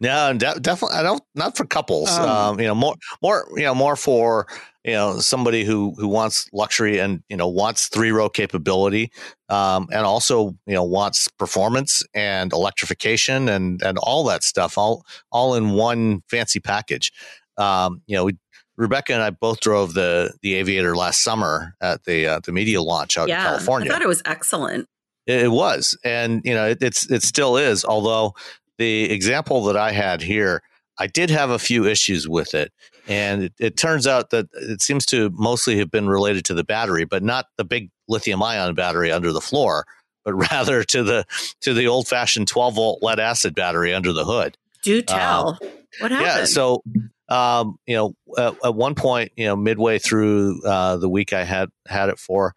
no, 0.00 0.32
de- 0.34 0.60
definitely. 0.60 0.98
I 0.98 1.02
don't. 1.02 1.22
Not 1.34 1.56
for 1.56 1.64
couples. 1.64 2.08
Oh. 2.12 2.28
Um, 2.50 2.60
you 2.60 2.66
know, 2.66 2.74
more 2.74 2.94
more. 3.22 3.46
You 3.56 3.62
know, 3.64 3.74
more 3.74 3.96
for 3.96 4.46
you 4.84 4.92
know 4.92 5.18
somebody 5.18 5.64
who 5.64 5.94
who 5.98 6.08
wants 6.08 6.48
luxury 6.52 6.98
and 6.98 7.22
you 7.28 7.36
know 7.36 7.48
wants 7.48 7.88
three 7.88 8.10
row 8.12 8.28
capability, 8.28 9.10
um, 9.48 9.88
and 9.92 10.06
also 10.06 10.56
you 10.66 10.74
know 10.74 10.84
wants 10.84 11.28
performance 11.28 12.02
and 12.14 12.52
electrification 12.52 13.48
and 13.48 13.82
and 13.82 13.98
all 13.98 14.24
that 14.24 14.42
stuff 14.42 14.78
all 14.78 15.04
all 15.30 15.54
in 15.54 15.70
one 15.70 16.22
fancy 16.28 16.60
package. 16.60 17.12
Um, 17.58 18.02
you 18.06 18.16
know, 18.16 18.24
we, 18.24 18.38
Rebecca 18.76 19.12
and 19.12 19.22
I 19.22 19.30
both 19.30 19.60
drove 19.60 19.92
the 19.92 20.32
the 20.42 20.54
Aviator 20.54 20.96
last 20.96 21.22
summer 21.22 21.74
at 21.80 22.04
the 22.04 22.26
uh, 22.26 22.40
the 22.44 22.52
media 22.52 22.80
launch 22.80 23.18
out 23.18 23.28
in. 23.28 23.42
California. 23.42 23.90
I 23.90 23.94
thought 23.94 24.02
it 24.02 24.08
was 24.08 24.22
excellent. 24.24 24.88
It, 25.26 25.42
it 25.42 25.50
was, 25.50 25.96
and 26.02 26.40
you 26.44 26.54
know, 26.54 26.68
it, 26.68 26.78
it's 26.80 27.10
it 27.10 27.22
still 27.22 27.58
is. 27.58 27.84
Although 27.84 28.34
the 28.78 29.10
example 29.10 29.64
that 29.64 29.76
I 29.76 29.92
had 29.92 30.22
here, 30.22 30.62
I 30.98 31.06
did 31.06 31.28
have 31.28 31.50
a 31.50 31.58
few 31.58 31.84
issues 31.84 32.26
with 32.26 32.54
it, 32.54 32.72
and 33.10 33.42
it, 33.42 33.52
it 33.58 33.76
turns 33.76 34.06
out 34.06 34.30
that 34.30 34.46
it 34.54 34.80
seems 34.80 35.04
to 35.06 35.30
mostly 35.34 35.76
have 35.78 35.90
been 35.90 36.08
related 36.08 36.44
to 36.44 36.54
the 36.54 36.62
battery, 36.62 37.04
but 37.04 37.24
not 37.24 37.46
the 37.56 37.64
big 37.64 37.90
lithium-ion 38.08 38.74
battery 38.76 39.10
under 39.10 39.32
the 39.32 39.40
floor, 39.40 39.84
but 40.24 40.32
rather 40.50 40.84
to 40.84 41.02
the 41.02 41.24
to 41.60 41.74
the 41.74 41.88
old-fashioned 41.88 42.48
12-volt 42.48 43.02
lead 43.02 43.18
acid 43.18 43.54
battery 43.54 43.92
under 43.92 44.12
the 44.12 44.24
hood. 44.24 44.56
Do 44.84 45.02
tell. 45.02 45.58
what 45.98 46.12
happened? 46.12 46.38
Yeah. 46.38 46.44
So, 46.44 46.82
um, 47.28 47.76
you 47.84 47.96
know, 47.96 48.14
at, 48.38 48.54
at 48.64 48.74
one 48.76 48.94
point, 48.94 49.32
you 49.36 49.46
know, 49.46 49.56
midway 49.56 49.98
through 49.98 50.62
uh, 50.64 50.96
the 50.96 51.08
week 51.08 51.32
I 51.32 51.42
had 51.42 51.68
had 51.88 52.10
it 52.10 52.18
for, 52.18 52.54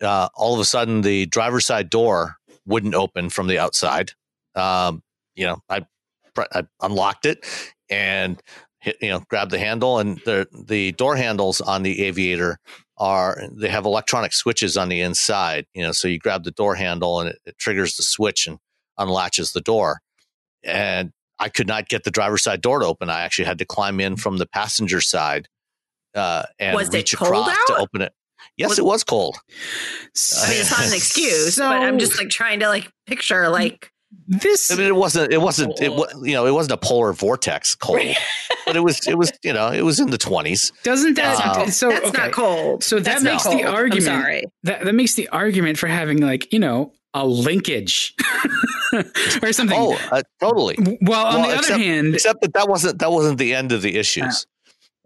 uh, 0.00 0.28
all 0.34 0.54
of 0.54 0.60
a 0.60 0.64
sudden 0.64 1.00
the 1.00 1.26
driver's 1.26 1.66
side 1.66 1.90
door 1.90 2.36
wouldn't 2.64 2.94
open 2.94 3.30
from 3.30 3.48
the 3.48 3.58
outside. 3.58 4.12
Um, 4.54 5.02
you 5.34 5.46
know, 5.46 5.58
I, 5.68 5.84
I 6.52 6.62
unlocked 6.80 7.26
it 7.26 7.44
and 7.90 8.40
hit, 8.88 8.96
you 9.00 9.08
know, 9.10 9.20
grab 9.28 9.50
the 9.50 9.58
handle 9.58 9.98
and 9.98 10.18
the 10.24 10.46
the 10.66 10.92
door 10.92 11.16
handles 11.16 11.60
on 11.60 11.82
the 11.82 12.02
Aviator 12.04 12.58
are 12.96 13.40
they 13.52 13.68
have 13.68 13.84
electronic 13.84 14.32
switches 14.32 14.76
on 14.76 14.88
the 14.88 15.00
inside. 15.00 15.66
You 15.74 15.82
know, 15.82 15.92
so 15.92 16.08
you 16.08 16.18
grab 16.18 16.44
the 16.44 16.50
door 16.50 16.74
handle 16.74 17.20
and 17.20 17.30
it, 17.30 17.38
it 17.46 17.58
triggers 17.58 17.96
the 17.96 18.02
switch 18.02 18.46
and 18.46 18.58
unlatches 18.98 19.52
the 19.52 19.60
door. 19.60 20.00
And 20.64 21.12
I 21.38 21.48
could 21.48 21.68
not 21.68 21.88
get 21.88 22.02
the 22.04 22.10
driver's 22.10 22.42
side 22.42 22.60
door 22.60 22.80
to 22.80 22.86
open. 22.86 23.08
I 23.10 23.20
actually 23.22 23.44
had 23.44 23.58
to 23.58 23.64
climb 23.64 24.00
in 24.00 24.16
from 24.16 24.38
the 24.38 24.46
passenger 24.46 25.00
side 25.00 25.48
uh, 26.14 26.42
and 26.58 26.74
Was 26.74 26.88
it 26.88 26.94
reach 26.94 27.16
cold 27.16 27.30
across 27.48 27.56
to 27.68 27.76
open 27.76 28.02
it. 28.02 28.12
Yes, 28.56 28.70
Was- 28.70 28.78
it 28.80 28.84
was 28.84 29.04
cold. 29.04 29.36
I 29.46 30.50
mean, 30.50 30.60
it's 30.60 30.70
not 30.70 30.86
an 30.86 30.92
excuse, 30.94 31.54
So- 31.54 31.68
but 31.68 31.80
I'm 31.82 31.98
just 31.98 32.18
like 32.18 32.28
trying 32.30 32.60
to 32.60 32.68
like 32.68 32.90
picture 33.06 33.48
like 33.48 33.90
This 34.26 34.70
I 34.70 34.76
mean, 34.76 34.86
it 34.86 34.96
wasn't. 34.96 35.32
It 35.32 35.40
wasn't. 35.40 35.80
It 35.80 35.92
was. 35.92 36.12
You 36.22 36.32
know, 36.32 36.46
it 36.46 36.52
wasn't 36.52 36.72
a 36.72 36.76
polar 36.78 37.12
vortex 37.12 37.74
cold, 37.74 38.00
but 38.66 38.76
it 38.76 38.80
was. 38.80 39.06
It 39.06 39.16
was. 39.18 39.32
You 39.42 39.52
know, 39.52 39.70
it 39.70 39.82
was 39.82 40.00
in 40.00 40.10
the 40.10 40.16
twenties. 40.18 40.72
doesn't 40.82 41.14
that 41.14 41.38
Uh, 41.44 41.70
so 41.70 41.90
that's 41.90 42.06
okay. 42.08 42.18
not 42.18 42.32
cold. 42.32 42.82
So 42.84 42.96
that 42.96 43.04
That's 43.04 43.24
makes 43.24 43.44
the 43.44 43.64
argument- 43.64 44.08
I'm 44.08 44.22
sorry. 44.22 44.44
That 44.62 44.84
that 44.84 44.94
makes 44.94 45.14
the 45.14 45.28
argument 45.28 45.78
for 45.78 45.86
having 45.88 46.18
like 46.22 46.50
you 46.52 46.58
know 46.58 46.92
a 47.14 47.26
linkage 47.26 48.14
or 49.42 49.52
something. 49.52 49.76
Oh, 49.78 49.98
uh, 50.10 50.22
totally. 50.40 50.76
well, 51.02 51.26
on 51.26 51.34
well, 51.34 51.42
the 51.42 51.48
other 51.48 51.54
except- 51.58 51.80
hand, 51.80 52.14
Except 52.14 52.40
that 52.42 52.54
that 52.54 52.68
wasn't. 52.68 52.98
That 53.00 53.10
wasn't 53.12 53.38
the 53.38 53.54
end 53.54 53.72
of 53.72 53.82
the 53.82 53.96
issues. 53.96 54.46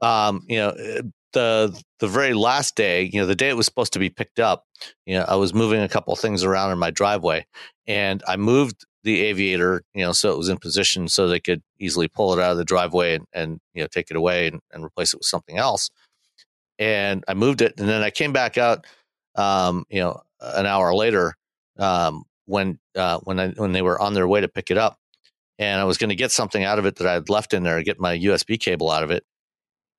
Um, 0.00 0.44
you 0.48 0.56
know, 0.58 0.68
uh, 0.68 1.02
the 1.32 1.82
the 2.00 2.08
very 2.08 2.34
last 2.34 2.76
day. 2.76 3.10
You 3.12 3.20
know, 3.20 3.26
the 3.26 3.34
day 3.36 3.48
it 3.48 3.56
was 3.56 3.66
supposed 3.66 3.92
to 3.94 3.98
be 3.98 4.10
picked 4.10 4.40
up. 4.40 4.64
You 5.06 5.18
know, 5.18 5.24
I 5.26 5.36
was 5.36 5.54
moving 5.54 5.80
a 5.80 5.88
couple 5.88 6.14
things 6.16 6.44
around 6.44 6.72
in 6.72 6.78
my 6.78 6.90
driveway, 6.90 7.46
and 7.86 8.22
I 8.26 8.36
moved 8.36 8.84
the 9.04 9.22
aviator. 9.22 9.82
You 9.94 10.06
know, 10.06 10.12
so 10.12 10.32
it 10.32 10.38
was 10.38 10.48
in 10.48 10.58
position 10.58 11.08
so 11.08 11.26
they 11.26 11.40
could 11.40 11.62
easily 11.78 12.08
pull 12.08 12.32
it 12.32 12.42
out 12.42 12.52
of 12.52 12.58
the 12.58 12.64
driveway 12.64 13.14
and, 13.14 13.26
and 13.32 13.60
you 13.74 13.82
know 13.82 13.88
take 13.88 14.10
it 14.10 14.16
away 14.16 14.48
and, 14.48 14.60
and 14.72 14.84
replace 14.84 15.12
it 15.14 15.18
with 15.18 15.26
something 15.26 15.58
else. 15.58 15.90
And 16.78 17.24
I 17.28 17.34
moved 17.34 17.62
it, 17.62 17.74
and 17.78 17.88
then 17.88 18.02
I 18.02 18.10
came 18.10 18.32
back 18.32 18.58
out. 18.58 18.86
Um, 19.34 19.84
you 19.88 20.00
know, 20.00 20.20
an 20.40 20.66
hour 20.66 20.94
later, 20.94 21.36
um, 21.78 22.24
when 22.46 22.78
uh, 22.96 23.18
when 23.24 23.40
I 23.40 23.48
when 23.50 23.72
they 23.72 23.82
were 23.82 24.00
on 24.00 24.14
their 24.14 24.28
way 24.28 24.40
to 24.40 24.48
pick 24.48 24.70
it 24.70 24.78
up, 24.78 24.98
and 25.58 25.80
I 25.80 25.84
was 25.84 25.98
going 25.98 26.10
to 26.10 26.16
get 26.16 26.32
something 26.32 26.64
out 26.64 26.78
of 26.78 26.86
it 26.86 26.96
that 26.96 27.06
I 27.06 27.14
had 27.14 27.30
left 27.30 27.54
in 27.54 27.62
there, 27.62 27.82
get 27.82 28.00
my 28.00 28.18
USB 28.18 28.58
cable 28.58 28.90
out 28.90 29.02
of 29.02 29.10
it, 29.10 29.24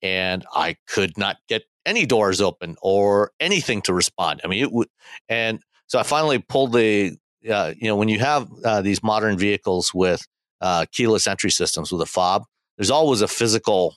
and 0.02 0.46
I 0.54 0.76
could 0.88 1.18
not 1.18 1.38
get 1.48 1.64
any 1.86 2.06
doors 2.06 2.42
open 2.42 2.76
or 2.82 3.32
anything 3.40 3.82
to 3.84 3.94
respond. 3.94 4.42
I 4.44 4.48
mean, 4.48 4.62
it 4.62 4.72
would, 4.72 4.88
and 5.30 5.62
so 5.88 6.00
I 6.00 6.04
finally 6.04 6.40
pulled 6.40 6.74
the, 6.74 7.18
uh, 7.50 7.74
you 7.78 7.88
know, 7.88 7.96
when 7.96 8.10
you 8.10 8.20
have 8.20 8.50
uh, 8.64 8.82
these 8.82 9.04
modern 9.04 9.38
vehicles 9.38 9.94
with 9.94 10.26
uh, 10.62 10.86
keyless 10.92 11.28
entry 11.28 11.52
systems 11.52 11.92
with 11.92 12.02
a 12.02 12.06
fob, 12.06 12.46
there's 12.78 12.92
always 12.92 13.22
a 13.22 13.28
physical 13.28 13.96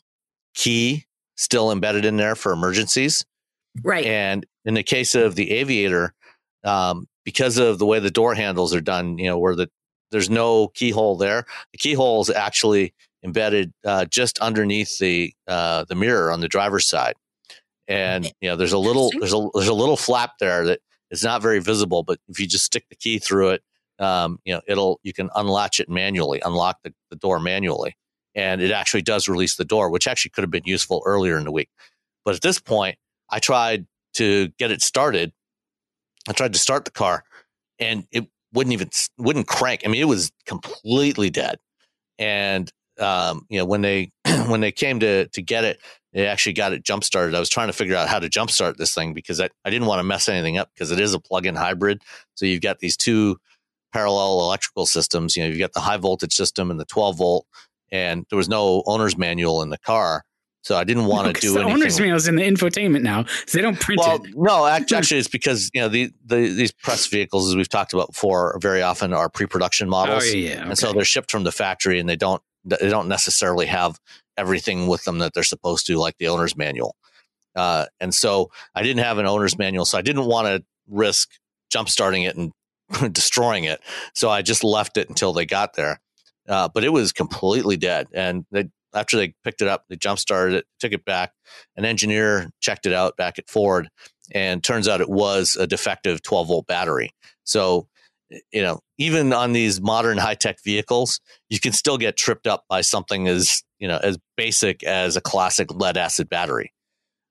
key 0.55 1.07
still 1.37 1.71
embedded 1.71 2.05
in 2.05 2.17
there 2.17 2.35
for 2.35 2.53
emergencies. 2.53 3.25
Right. 3.83 4.07
And 4.07 4.47
in 4.65 4.75
the 4.75 4.83
case 4.83 5.15
of 5.15 5.35
the 5.35 5.51
Aviator, 5.53 6.15
um, 6.65 7.07
because 7.25 7.59
of 7.59 7.79
the 7.79 7.87
way 7.87 7.99
the 7.99 8.11
door 8.11 8.35
handles 8.35 8.75
are 8.75 8.81
done, 8.81 9.19
you 9.19 9.27
know, 9.27 9.39
where 9.39 9.55
the 9.55 9.69
there's 10.11 10.31
no 10.31 10.69
keyhole 10.69 11.17
there, 11.17 11.45
the 11.73 11.79
keyhole 11.79 12.21
is 12.23 12.31
actually 12.31 12.95
embedded 13.25 13.73
uh, 13.85 14.05
just 14.07 14.39
underneath 14.39 14.99
the 14.99 15.35
uh, 15.49 15.85
the 15.89 15.95
mirror 15.95 16.31
on 16.31 16.41
the 16.41 16.49
driver's 16.49 16.87
side, 16.87 17.15
and 17.89 18.33
you 18.41 18.49
know, 18.49 18.57
there's 18.57 18.73
a 18.73 18.79
little 18.79 19.11
there's 19.19 19.35
a 19.35 19.49
there's 19.55 19.69
a 19.69 19.75
little 19.75 19.97
flap 19.97 20.33
there 20.39 20.65
that 20.67 20.81
is 21.11 21.25
not 21.25 21.42
very 21.42 21.61
visible, 21.61 22.03
but 22.03 22.19
if 22.29 22.40
you 22.40 22.47
just 22.47 22.64
stick 22.64 22.87
the 22.88 22.97
key 22.97 23.19
through 23.19 23.51
it, 23.51 23.62
um, 23.99 24.38
you 24.45 24.53
know, 24.55 24.61
it'll 24.69 25.01
you 25.03 25.12
can 25.12 25.31
unlatch 25.35 25.81
it 25.81 25.88
manually, 25.88 26.40
unlock 26.45 26.79
the, 26.85 26.92
the 27.11 27.16
door 27.16 27.40
manually, 27.40 27.97
and 28.35 28.61
it 28.61 28.71
actually 28.71 29.03
does 29.03 29.29
release 29.29 29.57
the 29.57 29.64
door, 29.64 29.90
which 29.90 30.07
actually 30.07 30.31
could 30.31 30.42
have 30.42 30.51
been 30.51 30.62
useful 30.66 31.03
earlier 31.07 31.38
in 31.38 31.45
the 31.45 31.53
week, 31.53 31.71
but 32.25 32.35
at 32.35 32.42
this 32.42 32.59
point, 32.59 32.99
I 33.31 33.38
tried 33.38 33.87
to 34.14 34.49
get 34.59 34.71
it 34.71 34.83
started. 34.83 35.33
I 36.29 36.33
tried 36.33 36.53
to 36.55 36.59
start 36.59 36.85
the 36.85 36.90
car, 36.90 37.25
and 37.79 38.07
it 38.12 38.27
wouldn't 38.53 38.73
even 38.73 38.90
wouldn't 39.19 39.47
crank. 39.49 39.83
I 39.85 39.88
mean, 39.88 40.01
it 40.01 40.07
was 40.07 40.33
completely 40.47 41.31
dead. 41.31 41.59
and 42.19 42.71
um, 42.99 43.47
you 43.51 43.59
know 43.59 43.64
when 43.66 43.83
they 43.83 44.12
when 44.49 44.61
they 44.61 44.73
came 44.73 45.01
to 45.01 45.29
to 45.29 45.42
get 45.42 45.64
it, 45.64 45.81
they 46.16 46.26
actually 46.26 46.55
got 46.55 46.72
it 46.72 46.83
jump 46.83 47.05
started. 47.05 47.35
I 47.35 47.40
was 47.40 47.50
trying 47.50 47.66
to 47.66 47.74
figure 47.74 47.94
out 47.94 48.09
how 48.09 48.18
to 48.18 48.29
jump 48.31 48.50
start 48.50 48.79
this 48.79 48.94
thing 48.94 49.12
because 49.12 49.38
I, 49.38 49.50
I 49.66 49.70
didn't 49.70 49.87
want 49.87 49.98
to 49.98 50.02
mess 50.02 50.31
anything 50.31 50.57
up 50.57 50.70
because 50.74 50.90
it 50.90 50.98
is 50.98 51.12
a 51.12 51.20
plug-in 51.20 51.55
hybrid. 51.55 52.00
So 52.37 52.46
you've 52.46 52.62
got 52.62 52.79
these 52.79 52.96
two 52.96 53.37
parallel 53.92 54.40
electrical 54.40 54.87
systems. 54.87 55.37
You 55.37 55.42
know, 55.42 55.50
you've 55.50 55.59
got 55.59 55.74
the 55.74 55.81
high 55.81 55.98
voltage 55.98 56.33
system 56.33 56.70
and 56.70 56.81
the 56.81 56.87
12 56.87 57.18
volt, 57.18 57.46
and 57.92 58.24
there 58.31 58.38
was 58.38 58.48
no 58.48 58.83
owner's 58.87 59.18
manual 59.18 59.61
in 59.61 59.68
the 59.68 59.76
car. 59.79 60.24
So 60.62 60.76
I 60.76 60.85
didn't 60.85 61.05
want 61.05 61.26
No, 61.26 61.33
to 61.35 61.40
do 61.40 61.52
the 61.52 61.61
anything. 61.61 61.74
owner's 61.74 62.00
manual 62.00 62.16
is 62.16 62.29
in 62.29 62.37
the 62.37 62.42
infotainment 62.42 63.02
now, 63.02 63.26
so 63.46 63.59
they 63.59 63.62
don't 63.62 63.79
print 63.79 64.00
Well, 64.02 64.24
it. 64.24 64.31
no, 64.35 64.64
actually, 64.90 65.18
it's 65.18 65.29
because 65.29 65.70
you 65.74 65.83
know 65.83 65.88
the, 65.88 66.11
the 66.24 66.48
these 66.48 66.72
press 66.72 67.07
vehicles, 67.07 67.46
as 67.48 67.55
we've 67.57 67.68
talked 67.68 67.92
about 67.92 68.12
before, 68.12 68.59
very 68.62 68.81
often 68.81 69.12
are 69.12 69.29
pre-production 69.29 69.88
oh, 69.88 69.90
models, 69.90 70.24
Oh 70.24 70.35
yeah, 70.35 70.55
yeah. 70.55 70.66
and 70.68 70.79
so 70.79 70.94
they're 70.94 71.05
shipped 71.05 71.31
from 71.31 71.44
the 71.44 71.52
factory, 71.52 72.00
and 72.00 72.09
they 72.09 72.16
don't 72.16 72.42
they 72.64 72.88
don't 72.88 73.07
necessarily 73.07 73.66
have 73.66 74.00
everything 74.37 74.87
with 74.87 75.05
them 75.05 75.18
that 75.18 75.35
they're 75.35 75.42
supposed 75.42 75.87
to, 75.87 75.99
like 75.99 76.16
the 76.18 76.29
owner's 76.29 76.57
manual. 76.57 76.96
Uh, 77.55 77.87
and 78.01 78.14
so 78.14 78.51
I 78.75 78.83
didn't 78.83 79.03
have 79.03 79.18
an 79.18 79.27
owner's 79.27 79.59
manual, 79.59 79.85
so 79.85 79.99
I 79.99 80.03
didn't 80.03 80.27
want 80.27 80.46
to 80.46 80.64
risk 80.88 81.31
jump 81.70 81.88
starting 81.88 82.22
it 82.25 82.37
and 82.37 82.53
destroying 83.12 83.64
it. 83.64 83.81
So 84.14 84.29
I 84.31 84.42
just 84.42 84.62
left 84.62 84.96
it 84.96 85.09
until 85.09 85.33
they 85.33 85.46
got 85.46 85.75
there. 85.75 86.01
Uh, 86.49 86.68
but 86.72 86.85
it 86.85 86.90
was 86.90 87.12
completely 87.12 87.77
dead, 87.77 88.07
and 88.14 88.46
they 88.53 88.68
after 88.94 89.16
they 89.16 89.35
picked 89.44 89.61
it 89.62 89.68
up, 89.68 89.85
they 89.88 89.96
jump 89.96 90.18
started 90.18 90.55
it, 90.55 90.66
took 90.81 90.92
it 90.92 91.05
back. 91.05 91.33
An 91.77 91.85
engineer 91.85 92.51
checked 92.61 92.87
it 92.87 92.92
out 92.92 93.16
back 93.16 93.38
at 93.38 93.51
Ford, 93.51 93.88
and 94.33 94.64
turns 94.64 94.88
out 94.88 95.01
it 95.01 95.11
was 95.11 95.57
a 95.57 95.66
defective 95.66 96.22
12 96.22 96.49
volt 96.49 96.66
battery. 96.66 97.11
So, 97.44 97.88
you 98.53 98.62
know, 98.62 98.81
even 98.99 99.33
on 99.33 99.53
these 99.53 99.81
modern 99.81 100.18
high 100.18 100.35
tech 100.35 100.59
vehicles, 100.64 101.20
you 101.49 101.61
can 101.61 101.72
still 101.72 101.99
get 101.99 102.16
tripped 102.16 102.46
up 102.46 102.64
by 102.68 102.81
something 102.81 103.29
as 103.29 103.62
you 103.79 103.89
know 103.89 103.99
as 104.03 104.19
basic 104.37 104.83
as 104.83 105.17
a 105.17 105.21
classic 105.21 105.73
lead 105.73 105.97
acid 105.97 106.29
battery. 106.29 106.73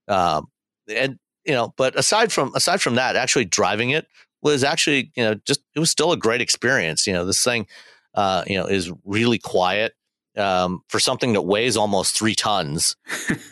Um, 0.08 0.48
and 0.88 1.18
you 1.46 1.54
know, 1.54 1.74
but 1.78 1.98
aside 1.98 2.32
from 2.32 2.54
aside 2.56 2.82
from 2.82 2.96
that, 2.96 3.16
actually 3.16 3.46
driving 3.46 3.92
it 3.92 4.08
was 4.42 4.64
actually 4.64 5.12
you 5.16 5.24
know 5.24 5.36
just 5.46 5.62
it 5.76 5.80
was 5.80 5.90
still 5.90 6.12
a 6.12 6.18
great 6.18 6.42
experience. 6.42 7.08
You 7.08 7.14
know, 7.14 7.26
this 7.26 7.44
thing, 7.44 7.68
uh, 8.14 8.44
you 8.48 8.58
know, 8.58 8.66
is 8.66 8.92
really 9.04 9.40
quiet 9.40 9.94
um, 10.38 10.82
for 10.90 11.00
something 11.00 11.34
that 11.34 11.44
weighs 11.44 11.78
almost 11.78 12.18
three 12.18 12.36
tons. 12.36 12.96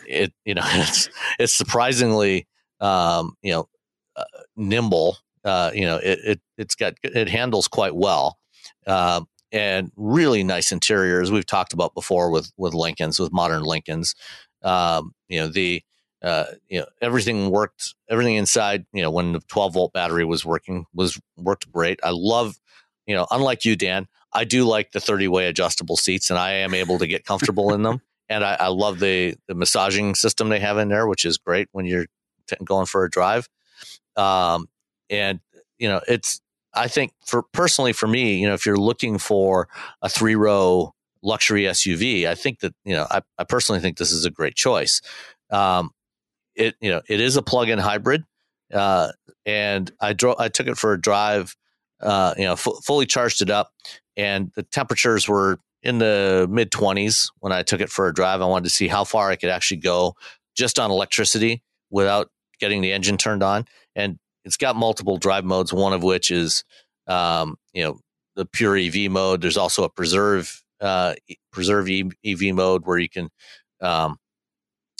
it 0.06 0.32
you 0.44 0.54
know 0.54 0.62
it's 0.66 1.08
it's 1.38 1.54
surprisingly 1.54 2.46
um, 2.80 3.34
you 3.42 3.52
know 3.52 3.68
uh, 4.16 4.24
nimble. 4.56 5.18
Uh, 5.44 5.70
you 5.74 5.82
know 5.82 5.96
it, 5.96 6.18
it 6.24 6.40
it's 6.56 6.74
got 6.74 6.94
it 7.02 7.28
handles 7.28 7.68
quite 7.68 7.94
well. 7.94 8.38
Um, 8.86 9.26
and 9.54 9.90
really 9.96 10.44
nice 10.44 10.70
interiors 10.72 11.32
we've 11.32 11.46
talked 11.46 11.72
about 11.72 11.94
before 11.94 12.30
with 12.30 12.52
with 12.58 12.74
Lincolns 12.74 13.18
with 13.18 13.32
modern 13.32 13.62
Lincolns. 13.62 14.14
Um, 14.62 15.14
you 15.28 15.40
know 15.40 15.48
the 15.48 15.82
uh, 16.22 16.44
you 16.68 16.80
know 16.80 16.86
everything 17.00 17.50
worked 17.50 17.94
everything 18.10 18.34
inside 18.34 18.84
you 18.92 19.02
know 19.02 19.10
when 19.10 19.32
the 19.32 19.40
12 19.40 19.74
volt 19.74 19.92
battery 19.94 20.24
was 20.26 20.44
working 20.44 20.84
was 20.92 21.18
worked 21.38 21.72
great. 21.72 22.00
I 22.02 22.10
love 22.12 22.56
you 23.06 23.14
know 23.14 23.26
unlike 23.30 23.64
you 23.64 23.76
Dan 23.76 24.08
I 24.34 24.44
do 24.44 24.64
like 24.64 24.90
the 24.90 25.00
30 25.00 25.28
way 25.28 25.46
adjustable 25.46 25.96
seats 25.96 26.28
and 26.28 26.38
I 26.38 26.52
am 26.52 26.74
able 26.74 26.98
to 26.98 27.06
get 27.06 27.24
comfortable 27.24 27.72
in 27.72 27.82
them. 27.82 28.02
And 28.30 28.42
I, 28.42 28.56
I 28.58 28.68
love 28.68 29.00
the, 29.00 29.36
the 29.48 29.54
massaging 29.54 30.14
system 30.14 30.48
they 30.48 30.58
have 30.58 30.78
in 30.78 30.88
there, 30.88 31.06
which 31.06 31.26
is 31.26 31.36
great 31.36 31.68
when 31.72 31.84
you're 31.84 32.06
t- 32.46 32.56
going 32.64 32.86
for 32.86 33.04
a 33.04 33.10
drive. 33.10 33.46
Um, 34.16 34.66
and, 35.10 35.40
you 35.76 35.88
know, 35.88 36.00
it's, 36.08 36.40
I 36.74 36.88
think 36.88 37.12
for 37.24 37.42
personally 37.52 37.92
for 37.92 38.06
me, 38.06 38.36
you 38.36 38.46
know, 38.46 38.54
if 38.54 38.66
you're 38.66 38.76
looking 38.76 39.18
for 39.18 39.68
a 40.02 40.08
three 40.08 40.34
row 40.34 40.94
luxury 41.22 41.62
SUV, 41.62 42.26
I 42.26 42.34
think 42.34 42.60
that, 42.60 42.74
you 42.84 42.94
know, 42.94 43.06
I, 43.10 43.22
I 43.38 43.44
personally 43.44 43.80
think 43.80 43.96
this 43.96 44.12
is 44.12 44.24
a 44.24 44.30
great 44.30 44.54
choice. 44.54 45.00
Um, 45.50 45.90
it, 46.54 46.74
you 46.80 46.90
know, 46.90 47.00
it 47.08 47.20
is 47.20 47.36
a 47.36 47.42
plug 47.42 47.68
in 47.68 47.78
hybrid. 47.78 48.24
Uh, 48.72 49.12
and 49.46 49.90
I 50.00 50.12
drove, 50.12 50.36
I 50.38 50.48
took 50.48 50.66
it 50.66 50.76
for 50.76 50.92
a 50.92 51.00
drive, 51.00 51.56
uh, 52.00 52.34
you 52.36 52.44
know, 52.44 52.56
fu- 52.56 52.78
fully 52.84 53.06
charged 53.06 53.42
it 53.42 53.50
up 53.50 53.70
and 54.16 54.50
the 54.54 54.62
temperatures 54.62 55.28
were 55.28 55.58
in 55.82 55.98
the 55.98 56.46
mid 56.50 56.70
20s 56.70 57.30
when 57.40 57.52
I 57.52 57.62
took 57.62 57.80
it 57.80 57.90
for 57.90 58.08
a 58.08 58.14
drive. 58.14 58.40
I 58.40 58.46
wanted 58.46 58.64
to 58.64 58.70
see 58.70 58.88
how 58.88 59.04
far 59.04 59.30
I 59.30 59.36
could 59.36 59.50
actually 59.50 59.78
go 59.78 60.14
just 60.56 60.78
on 60.78 60.90
electricity 60.90 61.62
without 61.90 62.30
getting 62.58 62.80
the 62.80 62.92
engine 62.92 63.16
turned 63.16 63.42
on. 63.42 63.66
And 63.94 64.18
it's 64.44 64.56
got 64.56 64.76
multiple 64.76 65.16
drive 65.16 65.44
modes, 65.44 65.72
one 65.72 65.92
of 65.92 66.02
which 66.02 66.30
is, 66.30 66.64
um, 67.06 67.56
you 67.72 67.82
know, 67.82 67.98
the 68.36 68.44
pure 68.44 68.76
EV 68.76 69.10
mode. 69.10 69.40
There's 69.40 69.56
also 69.56 69.84
a 69.84 69.90
preserve, 69.90 70.62
uh, 70.80 71.14
preserve 71.52 71.88
EV 71.88 72.54
mode 72.54 72.82
where 72.84 72.98
you 72.98 73.08
can, 73.08 73.30
um, 73.80 74.18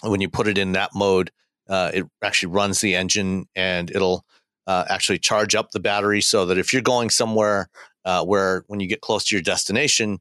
when 0.03 0.21
you 0.21 0.29
put 0.29 0.49
it 0.49 0.59
in 0.59 0.73
that 0.73 0.91
mode, 0.95 1.31
uh, 1.69 1.91
it 1.95 2.07
actually 2.23 2.53
runs 2.53 2.81
the 2.81 2.95
engine 2.95 3.47
and 3.55 3.91
it'll 3.91 4.25
uh, 4.67 4.85
actually 4.89 5.19
charge 5.19 5.55
up 5.55 5.71
the 5.71 5.81
battery 5.81 6.21
so 6.21 6.47
that 6.47 6.59
if 6.59 6.73
you're 6.73 6.83
going 6.83 7.11
somewhere 7.11 7.69
uh, 8.05 8.25
where 8.25 8.65
when 8.67 8.81
you 8.81 8.87
get 8.87 9.01
close 9.01 9.25
to 9.25 9.35
your 9.35 9.43
destination, 9.43 10.19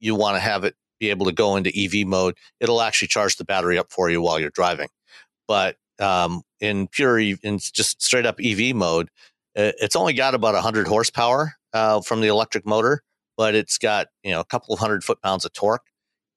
you 0.00 0.14
want 0.14 0.36
to 0.36 0.40
have 0.40 0.64
it 0.64 0.74
be 0.98 1.10
able 1.10 1.26
to 1.26 1.32
go 1.32 1.56
into 1.56 1.70
EV 1.76 2.06
mode. 2.06 2.36
It'll 2.60 2.80
actually 2.80 3.08
charge 3.08 3.36
the 3.36 3.44
battery 3.44 3.78
up 3.78 3.90
for 3.90 4.08
you 4.10 4.20
while 4.22 4.40
you're 4.40 4.50
driving. 4.50 4.88
But 5.46 5.76
um, 6.00 6.42
in 6.60 6.88
pure, 6.88 7.18
in 7.18 7.58
just 7.58 8.02
straight 8.02 8.26
up 8.26 8.38
EV 8.42 8.74
mode, 8.74 9.08
it's 9.54 9.96
only 9.96 10.12
got 10.12 10.34
about 10.34 10.54
100 10.54 10.86
horsepower 10.86 11.54
uh, 11.72 12.00
from 12.00 12.20
the 12.20 12.28
electric 12.28 12.66
motor, 12.66 13.02
but 13.36 13.54
it's 13.54 13.78
got 13.78 14.08
you 14.22 14.30
know 14.30 14.40
a 14.40 14.44
couple 14.44 14.74
of 14.74 14.80
hundred 14.80 15.04
foot 15.04 15.20
pounds 15.22 15.44
of 15.44 15.52
torque, 15.52 15.86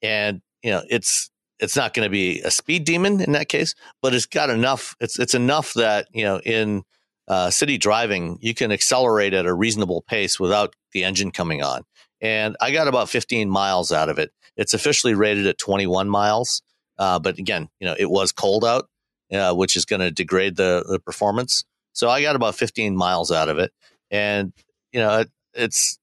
and 0.01 0.41
you 0.63 0.71
know 0.71 0.83
it's 0.89 1.29
it's 1.59 1.75
not 1.75 1.93
going 1.93 2.05
to 2.05 2.09
be 2.09 2.41
a 2.41 2.51
speed 2.51 2.85
demon 2.85 3.21
in 3.21 3.33
that 3.33 3.49
case, 3.49 3.75
but 4.01 4.13
it's 4.13 4.25
got 4.25 4.49
enough. 4.49 4.95
It's 4.99 5.19
it's 5.19 5.33
enough 5.33 5.73
that 5.73 6.07
you 6.13 6.23
know 6.23 6.39
in 6.39 6.83
uh, 7.29 7.49
city 7.51 7.77
driving, 7.77 8.39
you 8.41 8.53
can 8.53 8.71
accelerate 8.71 9.33
at 9.33 9.45
a 9.45 9.53
reasonable 9.53 10.01
pace 10.01 10.39
without 10.39 10.75
the 10.93 11.03
engine 11.03 11.31
coming 11.31 11.61
on. 11.61 11.83
And 12.21 12.57
I 12.59 12.71
got 12.71 12.87
about 12.87 13.07
15 13.07 13.49
miles 13.49 13.91
out 13.91 14.09
of 14.09 14.17
it. 14.17 14.31
It's 14.57 14.73
officially 14.73 15.13
rated 15.13 15.45
at 15.45 15.59
21 15.59 16.09
miles, 16.09 16.63
uh, 16.97 17.19
but 17.19 17.37
again, 17.37 17.69
you 17.79 17.85
know, 17.85 17.95
it 17.97 18.09
was 18.09 18.31
cold 18.31 18.65
out, 18.65 18.89
uh, 19.31 19.53
which 19.53 19.75
is 19.75 19.85
going 19.85 20.01
to 20.01 20.11
degrade 20.11 20.55
the, 20.55 20.83
the 20.87 20.99
performance. 20.99 21.63
So 21.93 22.09
I 22.09 22.21
got 22.21 22.35
about 22.35 22.55
15 22.55 22.95
miles 22.95 23.31
out 23.31 23.49
of 23.49 23.57
it, 23.57 23.71
and 24.11 24.53
you 24.91 24.99
know, 24.99 25.19
it, 25.19 25.29
it's 25.53 25.99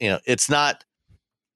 you 0.00 0.08
know, 0.08 0.18
it's 0.26 0.50
not 0.50 0.84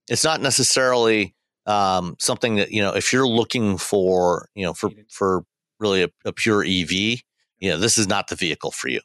it's 0.08 0.24
not 0.24 0.40
necessarily 0.40 1.34
um, 1.66 2.16
something 2.18 2.56
that 2.56 2.70
you 2.70 2.80
know 2.80 2.94
if 2.94 3.12
you're 3.12 3.28
looking 3.28 3.76
for 3.76 4.48
you 4.54 4.64
know 4.64 4.72
for 4.72 4.90
for 5.10 5.44
really 5.78 6.02
a, 6.02 6.08
a 6.24 6.32
pure 6.32 6.64
EV, 6.64 6.90
you 6.92 7.70
know, 7.70 7.76
this 7.76 7.98
is 7.98 8.08
not 8.08 8.28
the 8.28 8.36
vehicle 8.36 8.70
for 8.70 8.88
you. 8.88 9.00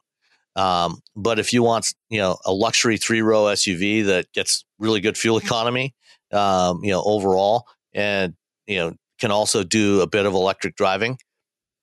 Um, 0.55 1.01
but 1.15 1.39
if 1.39 1.53
you 1.53 1.63
want, 1.63 1.93
you 2.09 2.19
know, 2.19 2.37
a 2.45 2.53
luxury 2.53 2.97
three 2.97 3.21
row 3.21 3.43
SUV 3.45 4.05
that 4.05 4.31
gets 4.33 4.65
really 4.79 4.99
good 4.99 5.17
fuel 5.17 5.37
economy, 5.37 5.93
um, 6.31 6.83
you 6.83 6.91
know, 6.91 7.01
overall, 7.03 7.65
and 7.93 8.35
you 8.67 8.77
know, 8.77 8.93
can 9.19 9.31
also 9.31 9.63
do 9.63 10.01
a 10.01 10.07
bit 10.07 10.25
of 10.25 10.33
electric 10.33 10.75
driving, 10.75 11.17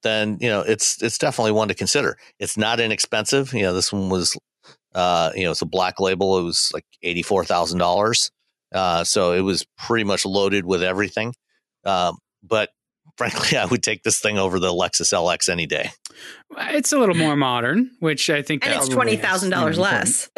then 0.03 0.37
you 0.39 0.49
know, 0.49 0.61
it's 0.61 1.01
it's 1.01 1.17
definitely 1.17 1.51
one 1.51 1.67
to 1.67 1.73
consider. 1.73 2.17
It's 2.39 2.57
not 2.57 2.79
inexpensive. 2.79 3.53
You 3.53 3.63
know, 3.63 3.73
this 3.73 3.91
one 3.91 4.09
was, 4.09 4.37
uh, 4.95 5.31
you 5.35 5.43
know, 5.43 5.51
it's 5.51 5.61
a 5.61 5.65
black 5.67 5.99
label. 5.99 6.39
It 6.39 6.43
was 6.43 6.71
like 6.73 6.85
eighty 7.01 7.23
four 7.23 7.43
thousand 7.43 7.79
dollars. 7.79 8.31
Uh, 8.73 9.03
so 9.03 9.33
it 9.33 9.41
was 9.41 9.65
pretty 9.77 10.03
much 10.03 10.25
loaded 10.25 10.65
with 10.65 10.83
everything. 10.83 11.33
Um, 11.85 12.17
but 12.43 12.69
frankly, 13.17 13.57
I 13.57 13.65
would 13.65 13.83
take 13.83 14.03
this 14.03 14.19
thing 14.19 14.37
over 14.37 14.59
the 14.59 14.71
Lexus 14.71 15.13
LX 15.13 15.49
any 15.49 15.65
day. 15.65 15.89
It's 16.57 16.93
a 16.93 16.97
little 16.97 17.15
more 17.15 17.35
modern, 17.35 17.91
which 17.99 18.29
I 18.29 18.41
think 18.41 18.65
and 18.65 18.75
it's 18.75 18.87
probably 18.87 18.95
twenty 18.95 19.17
thousand 19.17 19.49
dollars 19.49 19.77
is, 19.77 19.79
you 19.79 19.83
know, 19.83 19.89
less. 19.89 20.29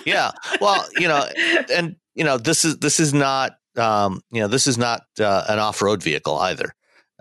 Yeah. 0.06 0.32
Well, 0.60 0.84
you 0.98 1.08
know, 1.08 1.26
and 1.72 1.96
you 2.14 2.24
know, 2.24 2.38
this 2.38 2.64
is 2.64 2.78
this 2.78 2.98
is 3.00 3.14
not 3.14 3.52
um, 3.76 4.20
you 4.30 4.40
know, 4.40 4.48
this 4.48 4.66
is 4.66 4.78
not 4.78 5.02
uh, 5.18 5.44
an 5.48 5.58
off-road 5.58 6.02
vehicle 6.02 6.38
either. 6.38 6.74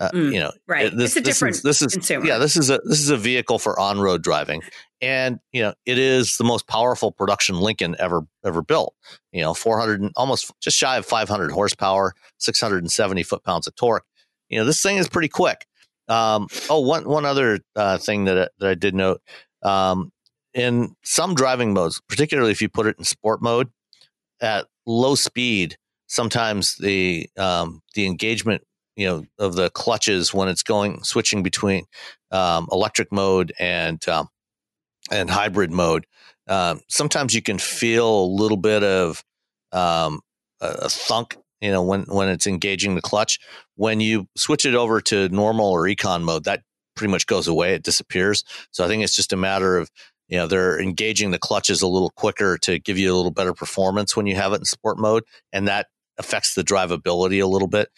Uh, 0.03 0.11
Mm, 0.11 0.33
you 0.33 0.39
know, 0.39 0.51
right. 0.67 0.91
This, 0.95 1.11
It's 1.11 1.17
a 1.17 1.21
this 1.21 1.35
different 1.35 1.55
is, 1.55 1.61
this 1.61 1.81
is 1.81 1.93
consumer. 1.93 2.25
yeah, 2.25 2.37
this 2.37 2.57
is 2.57 2.69
a 2.69 2.79
this 2.85 2.99
is 2.99 3.09
a 3.09 3.17
vehicle 3.17 3.57
for 3.59 3.79
on-road 3.79 4.21
driving, 4.21 4.61
and 5.01 5.39
you 5.51 5.61
know, 5.61 5.73
it 5.85 5.97
is 5.97 6.37
the 6.37 6.43
most 6.43 6.67
powerful 6.67 7.11
production 7.11 7.59
Lincoln 7.59 7.95
ever 7.99 8.25
ever 8.45 8.61
built. 8.61 8.93
You 9.31 9.41
know, 9.41 9.53
four 9.53 9.79
hundred 9.79 10.01
and 10.01 10.11
almost 10.15 10.51
just 10.61 10.77
shy 10.77 10.97
of 10.97 11.05
five 11.05 11.29
hundred 11.29 11.51
horsepower, 11.51 12.13
six 12.37 12.59
hundred 12.59 12.83
and 12.83 12.91
seventy 12.91 13.23
foot 13.23 13.43
pounds 13.43 13.65
of 13.67 13.75
torque. 13.75 14.05
You 14.49 14.59
know, 14.59 14.65
this 14.65 14.81
thing 14.81 14.97
is 14.97 15.07
pretty 15.07 15.29
quick. 15.29 15.65
Um, 16.09 16.47
oh, 16.69 16.81
one 16.81 17.07
one 17.07 17.23
other 17.25 17.59
uh, 17.75 17.97
thing 17.97 18.25
that 18.25 18.51
that 18.59 18.69
I 18.69 18.75
did 18.75 18.93
note 18.93 19.21
um, 19.63 20.11
in 20.53 20.95
some 21.03 21.33
driving 21.33 21.73
modes, 21.73 22.01
particularly 22.09 22.51
if 22.51 22.61
you 22.61 22.67
put 22.67 22.87
it 22.87 22.97
in 22.99 23.05
sport 23.05 23.41
mode 23.41 23.69
at 24.41 24.65
low 24.85 25.15
speed, 25.15 25.77
sometimes 26.07 26.75
the 26.75 27.29
um, 27.37 27.81
the 27.95 28.05
engagement 28.05 28.63
you 28.95 29.07
know 29.07 29.25
of 29.39 29.55
the 29.55 29.69
clutches 29.71 30.33
when 30.33 30.47
it's 30.47 30.63
going 30.63 31.03
switching 31.03 31.43
between 31.43 31.85
um, 32.31 32.67
electric 32.71 33.11
mode 33.11 33.53
and 33.59 34.07
um, 34.07 34.27
and 35.11 35.29
hybrid 35.29 35.71
mode. 35.71 36.05
Um, 36.47 36.81
sometimes 36.89 37.33
you 37.33 37.41
can 37.41 37.57
feel 37.57 38.23
a 38.23 38.25
little 38.25 38.57
bit 38.57 38.83
of 38.83 39.23
um, 39.71 40.21
a, 40.61 40.67
a 40.67 40.89
thunk, 40.89 41.37
you 41.61 41.71
know, 41.71 41.83
when 41.83 42.03
when 42.03 42.29
it's 42.29 42.47
engaging 42.47 42.95
the 42.95 43.01
clutch. 43.01 43.39
When 43.75 43.99
you 43.99 44.27
switch 44.35 44.65
it 44.65 44.75
over 44.75 45.01
to 45.01 45.29
normal 45.29 45.67
or 45.71 45.83
econ 45.83 46.23
mode, 46.23 46.43
that 46.45 46.61
pretty 46.95 47.11
much 47.11 47.25
goes 47.25 47.47
away. 47.47 47.73
It 47.73 47.83
disappears. 47.83 48.43
So 48.71 48.83
I 48.83 48.87
think 48.87 49.03
it's 49.03 49.15
just 49.15 49.33
a 49.33 49.37
matter 49.37 49.77
of 49.77 49.89
you 50.27 50.37
know 50.37 50.47
they're 50.47 50.79
engaging 50.79 51.31
the 51.31 51.39
clutches 51.39 51.81
a 51.81 51.87
little 51.87 52.11
quicker 52.11 52.57
to 52.59 52.79
give 52.79 52.97
you 52.97 53.13
a 53.13 53.15
little 53.15 53.31
better 53.31 53.53
performance 53.53 54.15
when 54.15 54.27
you 54.27 54.35
have 54.35 54.53
it 54.53 54.59
in 54.59 54.65
sport 54.65 54.97
mode, 54.99 55.23
and 55.51 55.67
that 55.67 55.87
affects 56.17 56.53
the 56.53 56.63
drivability 56.63 57.41
a 57.41 57.47
little 57.47 57.67
bit. 57.67 57.89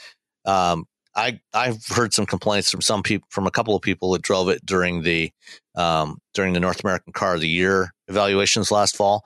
Um, 0.46 0.86
I 1.16 1.40
I've 1.54 1.86
heard 1.88 2.14
some 2.14 2.26
complaints 2.26 2.70
from 2.70 2.82
some 2.82 3.02
people 3.02 3.28
from 3.32 3.48
a 3.48 3.52
couple 3.52 3.76
of 3.76 3.82
people 3.82 4.12
that 4.12 4.22
drove 4.22 4.50
it 4.50 4.66
during 4.66 5.02
the 5.02 5.32
um, 5.76 6.18
during 6.34 6.54
the 6.54 6.60
North 6.60 6.84
American 6.84 7.14
Car 7.14 7.36
of 7.36 7.42
the 7.42 7.50
Year 7.50 7.92
evaluations 8.08 8.72
last 8.72 8.96
fall 8.96 9.24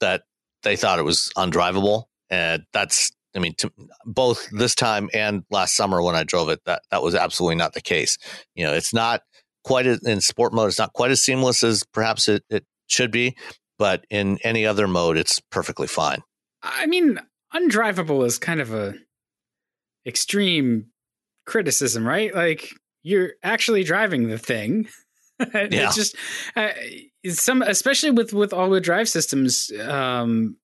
that 0.00 0.22
they 0.62 0.76
thought 0.76 0.98
it 0.98 1.04
was 1.04 1.30
undrivable, 1.36 2.04
and 2.28 2.62
that's 2.72 3.10
I 3.34 3.38
mean 3.38 3.54
to, 3.58 3.72
both 4.04 4.48
this 4.50 4.74
time 4.74 5.08
and 5.14 5.42
last 5.50 5.76
summer 5.76 6.02
when 6.02 6.14
I 6.14 6.24
drove 6.24 6.50
it 6.50 6.60
that 6.66 6.82
that 6.90 7.02
was 7.02 7.14
absolutely 7.14 7.56
not 7.56 7.72
the 7.72 7.80
case. 7.80 8.18
You 8.54 8.66
know, 8.66 8.74
it's 8.74 8.92
not 8.92 9.22
quite 9.64 9.86
in 9.86 10.20
sport 10.20 10.52
mode. 10.52 10.68
It's 10.68 10.78
not 10.78 10.92
quite 10.92 11.10
as 11.10 11.22
seamless 11.22 11.62
as 11.62 11.82
perhaps 11.92 12.28
it, 12.28 12.44
it 12.50 12.64
should 12.86 13.10
be, 13.10 13.36
but 13.78 14.04
in 14.10 14.38
any 14.44 14.66
other 14.66 14.86
mode, 14.86 15.16
it's 15.16 15.40
perfectly 15.50 15.86
fine. 15.86 16.22
I 16.62 16.86
mean, 16.86 17.18
undrivable 17.54 18.26
is 18.26 18.38
kind 18.38 18.60
of 18.60 18.74
a 18.74 18.94
extreme 20.06 20.86
criticism, 21.46 22.06
right? 22.06 22.34
Like 22.34 22.70
you're 23.02 23.32
actually 23.42 23.84
driving 23.84 24.28
the 24.28 24.38
thing. 24.38 24.88
yeah. 25.40 25.66
It's 25.70 25.96
just 25.96 26.16
uh, 26.56 26.70
some, 27.28 27.62
especially 27.62 28.10
with 28.10 28.32
with 28.32 28.52
all 28.52 28.68
wheel 28.68 28.80
drive 28.80 29.08
systems. 29.08 29.70
Um, 29.80 30.56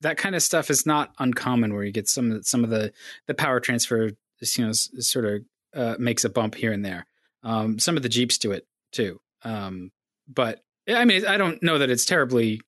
that 0.00 0.16
kind 0.18 0.34
of 0.34 0.42
stuff 0.42 0.70
is 0.70 0.86
not 0.86 1.12
uncommon, 1.18 1.74
where 1.74 1.84
you 1.84 1.92
get 1.92 2.08
some 2.08 2.42
some 2.42 2.64
of 2.64 2.70
the 2.70 2.92
the 3.26 3.34
power 3.34 3.60
transfer, 3.60 4.10
you 4.40 4.64
know, 4.64 4.72
sort 4.72 5.24
of 5.24 5.42
uh, 5.74 5.96
makes 5.98 6.24
a 6.24 6.30
bump 6.30 6.54
here 6.54 6.72
and 6.72 6.84
there. 6.84 7.06
Um, 7.42 7.78
some 7.78 7.96
of 7.96 8.02
the 8.02 8.08
Jeeps 8.08 8.38
do 8.38 8.52
it 8.52 8.66
too, 8.92 9.20
um, 9.42 9.92
but 10.28 10.62
I 10.88 11.04
mean, 11.04 11.26
I 11.26 11.36
don't 11.36 11.62
know 11.62 11.78
that 11.78 11.90
it's 11.90 12.04
terribly 12.04 12.60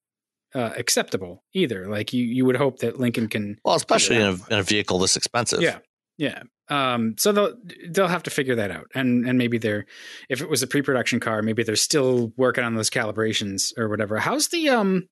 uh, 0.55 0.71
acceptable 0.77 1.45
either. 1.53 1.89
Like 1.89 2.13
you, 2.13 2.25
you 2.25 2.45
would 2.45 2.57
hope 2.57 2.81
that 2.81 2.99
Lincoln 2.99 3.29
can. 3.29 3.59
Well, 3.65 3.77
especially 3.77 4.17
in 4.17 4.23
a, 4.23 4.33
in 4.51 4.59
a 4.59 4.63
vehicle 4.63 4.99
this 4.99 5.17
expensive. 5.17 5.61
Yeah, 5.61 5.79
yeah. 6.19 6.43
Um, 6.69 7.15
so 7.17 7.33
they'll 7.33 7.55
they'll 7.89 8.09
have 8.09 8.25
to 8.25 8.31
figure 8.31 8.57
that 8.57 8.71
out, 8.71 8.89
and 8.95 9.27
and 9.27 9.39
maybe 9.39 9.57
they're 9.57 9.87
if 10.29 10.43
it 10.43 10.51
was 10.51 10.63
a 10.63 10.67
pre-production 10.67 11.19
car, 11.21 11.41
maybe 11.41 11.63
they're 11.63 11.77
still 11.77 12.33
working 12.37 12.65
on 12.65 12.75
those 12.75 12.91
calibrations 12.91 13.73
or 13.79 13.89
whatever. 13.89 14.19
How's 14.19 14.49
the 14.49 14.69
um, 14.69 15.09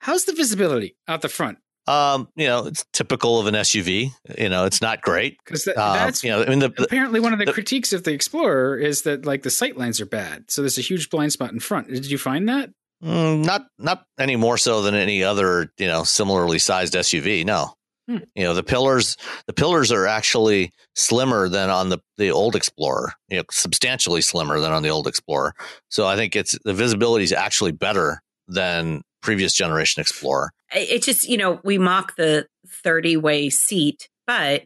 how's 0.00 0.24
the 0.24 0.34
visibility 0.34 0.96
out 1.08 1.22
the 1.22 1.30
front? 1.30 1.58
Um, 1.88 2.28
you 2.34 2.48
know, 2.48 2.66
it's 2.66 2.84
typical 2.92 3.38
of 3.38 3.46
an 3.46 3.54
SUV. 3.54 4.10
You 4.36 4.48
know, 4.48 4.64
it's 4.64 4.82
not 4.82 5.00
great 5.02 5.38
because 5.44 5.64
that, 5.64 5.78
um, 5.78 5.96
that's 5.96 6.22
you 6.22 6.30
know, 6.30 6.42
I 6.42 6.46
mean, 6.46 6.58
the, 6.58 6.74
apparently 6.78 7.20
one 7.20 7.32
of 7.32 7.38
the, 7.38 7.44
the, 7.44 7.52
critiques 7.52 7.92
of 7.92 8.02
the 8.02 8.12
Explorer 8.12 8.76
is 8.76 9.02
that 9.02 9.24
like 9.24 9.42
the 9.42 9.50
sight 9.50 9.78
lines 9.78 10.00
are 10.00 10.06
bad, 10.06 10.50
so 10.50 10.62
there's 10.62 10.78
a 10.78 10.82
huge 10.82 11.08
blind 11.08 11.32
spot 11.32 11.52
in 11.52 11.60
front. 11.60 11.88
Did 11.88 12.10
you 12.10 12.18
find 12.18 12.48
that? 12.48 12.70
Mm, 13.02 13.44
not 13.44 13.66
not 13.78 14.04
any 14.18 14.36
more 14.36 14.58
so 14.58 14.82
than 14.82 14.94
any 14.94 15.22
other 15.22 15.72
you 15.78 15.86
know 15.86 16.02
similarly 16.02 16.58
sized 16.58 16.94
SUV. 16.94 17.46
No, 17.46 17.72
hmm. 18.08 18.18
you 18.34 18.44
know 18.44 18.54
the 18.54 18.62
pillars 18.62 19.16
the 19.46 19.52
pillars 19.52 19.92
are 19.92 20.06
actually 20.06 20.72
slimmer 20.94 21.48
than 21.48 21.70
on 21.70 21.88
the 21.88 21.98
the 22.16 22.30
old 22.30 22.56
Explorer. 22.56 23.12
You 23.28 23.38
know, 23.38 23.44
substantially 23.50 24.20
slimmer 24.20 24.60
than 24.60 24.72
on 24.72 24.82
the 24.82 24.88
old 24.88 25.06
Explorer. 25.06 25.54
So 25.88 26.06
I 26.06 26.16
think 26.16 26.36
it's 26.36 26.58
the 26.64 26.74
visibility 26.74 27.24
is 27.24 27.32
actually 27.32 27.72
better 27.72 28.22
than 28.48 29.02
previous 29.22 29.52
generation 29.52 30.00
Explorer. 30.00 30.52
It 30.72 31.02
just 31.02 31.28
you 31.28 31.36
know 31.36 31.60
we 31.64 31.78
mock 31.78 32.16
the 32.16 32.46
thirty 32.82 33.16
way 33.16 33.50
seat, 33.50 34.08
but 34.26 34.64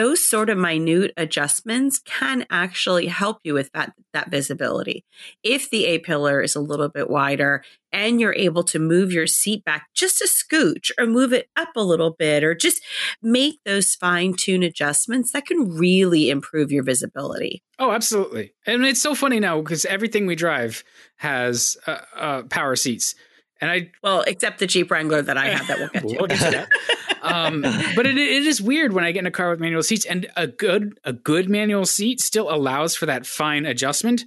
those 0.00 0.24
sort 0.24 0.48
of 0.48 0.56
minute 0.56 1.12
adjustments 1.18 1.98
can 1.98 2.46
actually 2.48 3.06
help 3.06 3.36
you 3.44 3.52
with 3.52 3.70
that 3.72 3.92
that 4.14 4.30
visibility. 4.30 5.04
If 5.42 5.68
the 5.68 5.84
A 5.84 5.98
pillar 5.98 6.40
is 6.40 6.56
a 6.56 6.60
little 6.60 6.88
bit 6.88 7.10
wider 7.10 7.62
and 7.92 8.18
you're 8.18 8.34
able 8.34 8.64
to 8.64 8.78
move 8.78 9.12
your 9.12 9.26
seat 9.26 9.62
back 9.62 9.88
just 9.94 10.22
a 10.22 10.26
scooch 10.26 10.90
or 10.98 11.04
move 11.04 11.34
it 11.34 11.50
up 11.54 11.68
a 11.76 11.84
little 11.84 12.12
bit 12.18 12.42
or 12.42 12.54
just 12.54 12.82
make 13.20 13.58
those 13.66 13.94
fine 13.94 14.32
tune 14.32 14.62
adjustments 14.62 15.32
that 15.32 15.44
can 15.44 15.68
really 15.76 16.30
improve 16.30 16.72
your 16.72 16.82
visibility. 16.82 17.62
Oh, 17.78 17.92
absolutely. 17.92 18.54
And 18.66 18.86
it's 18.86 19.02
so 19.02 19.14
funny 19.14 19.38
now 19.38 19.60
because 19.60 19.84
everything 19.84 20.26
we 20.26 20.34
drive 20.34 20.82
has 21.16 21.76
uh, 21.86 21.98
uh, 22.16 22.42
power 22.44 22.74
seats. 22.74 23.14
And 23.60 23.70
I 23.70 23.90
well, 24.02 24.22
except 24.26 24.60
the 24.60 24.66
Jeep 24.66 24.90
Wrangler 24.90 25.20
that 25.20 25.36
I 25.36 25.50
have 25.50 25.66
that 25.66 25.78
we'll 25.78 25.88
get 25.88 26.08
to. 26.08 26.16
we'll 26.18 26.26
get 26.26 26.38
to 26.38 26.50
that. 26.50 26.68
um, 27.22 27.62
but 27.62 28.06
it, 28.06 28.16
it 28.16 28.46
is 28.46 28.60
weird 28.60 28.92
when 28.92 29.04
I 29.04 29.12
get 29.12 29.20
in 29.20 29.26
a 29.26 29.30
car 29.30 29.50
with 29.50 29.60
manual 29.60 29.82
seats, 29.82 30.04
and 30.04 30.26
a 30.36 30.46
good 30.46 30.98
a 31.04 31.12
good 31.12 31.48
manual 31.48 31.86
seat 31.86 32.20
still 32.20 32.52
allows 32.52 32.94
for 32.94 33.06
that 33.06 33.26
fine 33.26 33.66
adjustment. 33.66 34.24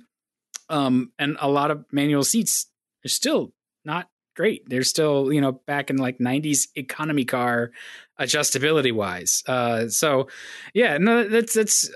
Um, 0.70 1.12
and 1.20 1.38
a 1.40 1.50
lot 1.50 1.72
of 1.72 1.86
manual 1.92 2.24
seats 2.24 2.68
are 3.06 3.10
still 3.10 3.54
not 3.86 4.10
great. 4.36 4.68
They're 4.68 4.84
still 4.84 5.32
you 5.32 5.42
know 5.42 5.52
back 5.52 5.90
in 5.90 5.98
like 5.98 6.20
'90s 6.20 6.68
economy 6.76 7.26
car 7.26 7.72
adjustability 8.20 8.94
wise. 8.94 9.44
Uh, 9.48 9.88
so 9.90 10.28
yeah, 10.74 10.98
no, 10.98 11.28
that's 11.28 11.54
that's 11.54 11.90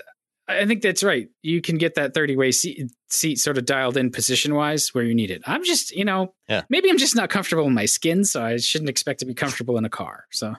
I 0.48 0.64
think 0.64 0.80
that's 0.80 1.04
right. 1.04 1.28
You 1.42 1.60
can 1.60 1.76
get 1.76 1.94
that 1.96 2.14
30 2.14 2.36
way 2.36 2.52
seat, 2.52 2.90
seat 3.10 3.38
sort 3.38 3.58
of 3.58 3.66
dialed 3.66 3.98
in 3.98 4.10
position 4.10 4.54
wise 4.54 4.94
where 4.94 5.04
you 5.04 5.14
need 5.14 5.30
it. 5.30 5.42
I'm 5.46 5.62
just, 5.62 5.94
you 5.94 6.06
know, 6.06 6.32
yeah. 6.48 6.62
maybe 6.70 6.88
I'm 6.88 6.96
just 6.96 7.14
not 7.14 7.28
comfortable 7.28 7.66
in 7.66 7.74
my 7.74 7.84
skin, 7.84 8.24
so 8.24 8.42
I 8.42 8.56
shouldn't 8.56 8.88
expect 8.88 9.20
to 9.20 9.26
be 9.26 9.34
comfortable 9.34 9.76
in 9.76 9.84
a 9.84 9.90
car. 9.90 10.24
So, 10.30 10.54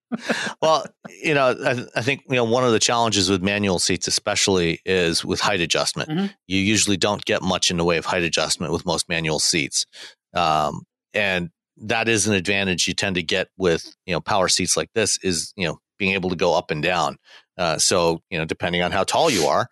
well, 0.62 0.86
you 1.22 1.34
know, 1.34 1.56
I, 1.64 1.84
I, 1.94 2.02
think, 2.02 2.24
you 2.28 2.34
know, 2.34 2.44
one 2.44 2.64
of 2.64 2.72
the 2.72 2.80
challenges 2.80 3.30
with 3.30 3.40
manual 3.40 3.78
seats, 3.78 4.08
especially, 4.08 4.80
is 4.84 5.24
with 5.24 5.40
height 5.40 5.60
adjustment. 5.60 6.10
Mm-hmm. 6.10 6.26
You 6.48 6.58
usually 6.58 6.96
don't 6.96 7.24
get 7.24 7.40
much 7.40 7.70
in 7.70 7.76
the 7.76 7.84
way 7.84 7.96
of 7.96 8.06
height 8.06 8.24
adjustment 8.24 8.72
with 8.72 8.84
most 8.84 9.08
manual 9.08 9.38
seats. 9.38 9.86
Um, 10.34 10.82
and 11.14 11.50
that 11.76 12.08
is 12.08 12.26
an 12.26 12.34
advantage 12.34 12.88
you 12.88 12.94
tend 12.94 13.14
to 13.14 13.22
get 13.22 13.48
with, 13.56 13.94
you 14.04 14.12
know, 14.12 14.20
power 14.20 14.48
seats 14.48 14.76
like 14.76 14.90
this 14.94 15.16
is, 15.22 15.52
you 15.56 15.66
know, 15.66 15.78
being 15.98 16.14
able 16.14 16.30
to 16.30 16.36
go 16.36 16.54
up 16.54 16.70
and 16.70 16.82
down. 16.82 17.16
Uh, 17.58 17.76
so, 17.76 18.22
you 18.30 18.38
know, 18.38 18.44
depending 18.44 18.82
on 18.82 18.92
how 18.92 19.04
tall 19.04 19.28
you 19.28 19.46
are, 19.46 19.68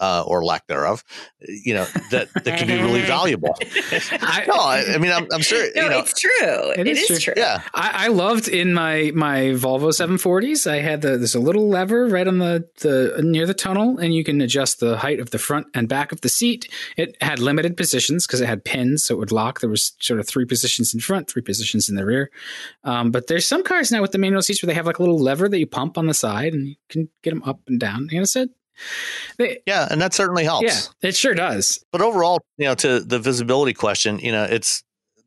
uh, 0.00 0.24
or 0.26 0.44
lack 0.44 0.66
thereof, 0.66 1.04
you 1.40 1.74
know, 1.74 1.84
that, 2.10 2.28
that 2.44 2.58
can 2.58 2.66
be 2.66 2.76
really 2.76 3.02
valuable. 3.06 3.56
I, 4.12 4.44
no, 4.46 4.54
I, 4.54 4.94
I, 4.94 4.98
mean, 4.98 5.12
I'm, 5.12 5.26
I'm 5.32 5.40
sure, 5.40 5.68
no, 5.74 5.82
you 5.82 5.88
know, 5.88 5.98
it's 5.98 6.18
true. 6.18 6.70
it, 6.72 6.80
it 6.80 6.86
is, 6.88 7.10
is 7.10 7.22
true. 7.22 7.34
true. 7.34 7.42
Yeah. 7.42 7.62
I, 7.74 8.06
I, 8.06 8.08
loved 8.08 8.48
in 8.48 8.74
my, 8.74 9.12
my 9.14 9.38
Volvo 9.54 9.88
740s, 9.88 10.70
I 10.70 10.80
had 10.80 11.02
the, 11.02 11.16
there's 11.18 11.34
a 11.34 11.40
little 11.40 11.68
lever 11.68 12.06
right 12.06 12.26
on 12.26 12.38
the, 12.38 12.68
the, 12.80 13.20
near 13.22 13.46
the 13.46 13.54
tunnel 13.54 13.98
and 13.98 14.14
you 14.14 14.24
can 14.24 14.40
adjust 14.40 14.80
the 14.80 14.96
height 14.96 15.20
of 15.20 15.30
the 15.30 15.38
front 15.38 15.66
and 15.74 15.88
back 15.88 16.12
of 16.12 16.20
the 16.20 16.28
seat. 16.28 16.68
It 16.96 17.16
had 17.20 17.38
limited 17.38 17.76
positions 17.76 18.26
because 18.26 18.40
it 18.40 18.46
had 18.46 18.64
pins. 18.64 19.04
So 19.04 19.14
it 19.14 19.18
would 19.18 19.32
lock. 19.32 19.60
There 19.60 19.70
was 19.70 19.92
sort 20.00 20.20
of 20.20 20.28
three 20.28 20.44
positions 20.44 20.94
in 20.94 21.00
front, 21.00 21.30
three 21.30 21.42
positions 21.42 21.88
in 21.88 21.96
the 21.96 22.06
rear. 22.06 22.30
Um, 22.84 23.10
but 23.10 23.26
there's 23.26 23.46
some 23.46 23.64
cars 23.64 23.90
now 23.90 24.02
with 24.02 24.12
the 24.12 24.18
manual 24.18 24.42
seats 24.42 24.62
where 24.62 24.68
they 24.68 24.74
have 24.74 24.86
like 24.86 24.98
a 24.98 25.02
little 25.02 25.18
lever 25.18 25.48
that 25.48 25.58
you 25.58 25.66
pump 25.66 25.98
on 25.98 26.06
the 26.06 26.14
side 26.14 26.54
and 26.54 26.68
you 26.68 26.76
can 26.88 27.08
get 27.22 27.30
them 27.30 27.42
up 27.44 27.60
and 27.66 27.80
down. 27.80 28.08
You 28.10 28.20
know, 28.20 28.24
so 28.24 28.46
they, 29.38 29.58
yeah, 29.66 29.88
and 29.90 30.00
that 30.00 30.14
certainly 30.14 30.44
helps. 30.44 30.64
Yeah, 31.02 31.08
it 31.08 31.16
sure 31.16 31.34
does. 31.34 31.82
But 31.90 32.02
overall, 32.02 32.40
you 32.56 32.66
know, 32.66 32.74
to 32.76 33.00
the 33.00 33.18
visibility 33.18 33.74
question, 33.74 34.18
you 34.18 34.32
know, 34.32 34.44
it's 34.44 34.82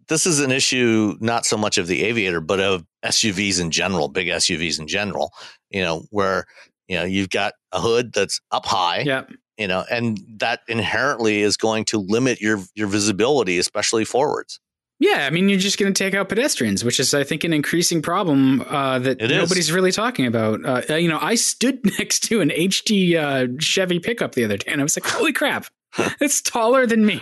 this 0.07 0.25
is 0.25 0.39
an 0.39 0.51
issue 0.51 1.15
not 1.19 1.45
so 1.45 1.57
much 1.57 1.77
of 1.77 1.87
the 1.87 2.03
aviator, 2.03 2.41
but 2.41 2.59
of 2.59 2.85
SUVs 3.03 3.59
in 3.59 3.71
general, 3.71 4.07
big 4.07 4.27
SUVs 4.27 4.79
in 4.79 4.87
general. 4.87 5.31
You 5.69 5.81
know, 5.83 6.03
where 6.11 6.45
you 6.87 6.97
know 6.97 7.03
you've 7.03 7.29
got 7.29 7.53
a 7.71 7.81
hood 7.81 8.13
that's 8.13 8.39
up 8.51 8.65
high. 8.65 9.01
Yeah. 9.01 9.23
You 9.57 9.67
know, 9.67 9.83
and 9.91 10.19
that 10.37 10.61
inherently 10.67 11.41
is 11.41 11.57
going 11.57 11.85
to 11.85 11.99
limit 11.99 12.41
your 12.41 12.59
your 12.73 12.87
visibility, 12.87 13.59
especially 13.59 14.05
forwards. 14.05 14.59
Yeah, 15.01 15.25
I 15.25 15.31
mean, 15.31 15.49
you're 15.49 15.57
just 15.57 15.79
going 15.79 15.91
to 15.91 15.97
take 15.97 16.13
out 16.13 16.29
pedestrians, 16.29 16.83
which 16.83 16.99
is, 16.99 17.15
I 17.15 17.23
think, 17.23 17.43
an 17.43 17.53
increasing 17.53 18.03
problem 18.03 18.61
uh, 18.61 18.99
that 18.99 19.19
it 19.19 19.31
nobody's 19.31 19.65
is. 19.65 19.71
really 19.71 19.91
talking 19.91 20.27
about. 20.27 20.63
Uh, 20.63 20.83
uh 20.91 20.95
you 20.95 21.09
know, 21.09 21.17
I 21.19 21.33
stood 21.33 21.83
next 21.99 22.19
to 22.25 22.39
an 22.39 22.49
HD 22.49 23.15
uh, 23.15 23.47
Chevy 23.59 23.97
pickup 23.97 24.35
the 24.35 24.45
other 24.45 24.57
day, 24.57 24.71
and 24.71 24.79
I 24.79 24.83
was 24.83 24.95
like, 24.95 25.11
"Holy 25.11 25.33
crap, 25.33 25.65
it's 26.21 26.39
taller 26.39 26.85
than 26.85 27.03
me." 27.03 27.19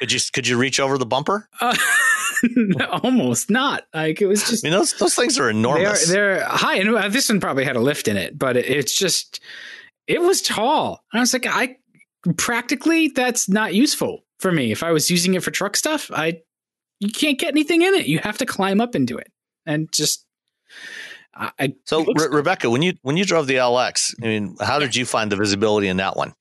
Could 0.00 0.10
you 0.10 0.18
could 0.32 0.48
you 0.48 0.58
reach 0.58 0.80
over 0.80 0.98
the 0.98 1.06
bumper? 1.06 1.48
Uh, 1.60 1.76
almost 3.04 3.50
not. 3.50 3.84
Like 3.94 4.20
it 4.20 4.26
was 4.26 4.42
just. 4.50 4.66
I 4.66 4.70
mean, 4.70 4.76
those 4.76 4.92
those 4.94 5.14
things 5.14 5.38
are 5.38 5.48
enormous. 5.48 6.08
They 6.08 6.18
are, 6.18 6.38
they're 6.38 6.44
high, 6.44 6.78
and 6.78 6.92
uh, 6.92 7.08
this 7.08 7.28
one 7.28 7.38
probably 7.38 7.64
had 7.64 7.76
a 7.76 7.80
lift 7.80 8.08
in 8.08 8.16
it, 8.16 8.36
but 8.36 8.56
it, 8.56 8.66
it's 8.66 8.98
just 8.98 9.38
it 10.08 10.20
was 10.20 10.42
tall. 10.42 11.04
And 11.12 11.20
I 11.20 11.22
was 11.22 11.32
like, 11.32 11.46
I 11.46 11.76
practically 12.36 13.08
that's 13.14 13.48
not 13.48 13.74
useful 13.74 14.24
for 14.40 14.50
me. 14.50 14.72
If 14.72 14.82
I 14.82 14.90
was 14.90 15.08
using 15.08 15.34
it 15.34 15.44
for 15.44 15.52
truck 15.52 15.76
stuff, 15.76 16.10
I 16.12 16.40
you 17.02 17.10
can't 17.10 17.38
get 17.38 17.48
anything 17.48 17.82
in 17.82 17.94
it. 17.94 18.06
You 18.06 18.20
have 18.20 18.38
to 18.38 18.46
climb 18.46 18.80
up 18.80 18.94
into 18.94 19.18
it, 19.18 19.28
and 19.66 19.92
just. 19.92 20.24
I, 21.34 21.74
so 21.84 22.04
Re- 22.04 22.28
Rebecca, 22.30 22.68
when 22.68 22.82
you 22.82 22.92
when 23.02 23.16
you 23.16 23.24
drove 23.24 23.46
the 23.46 23.54
LX, 23.54 24.14
I 24.22 24.26
mean, 24.26 24.54
how 24.60 24.78
did 24.78 24.94
you 24.94 25.06
find 25.06 25.32
the 25.32 25.36
visibility 25.36 25.88
in 25.88 25.96
that 25.96 26.16
one? 26.16 26.34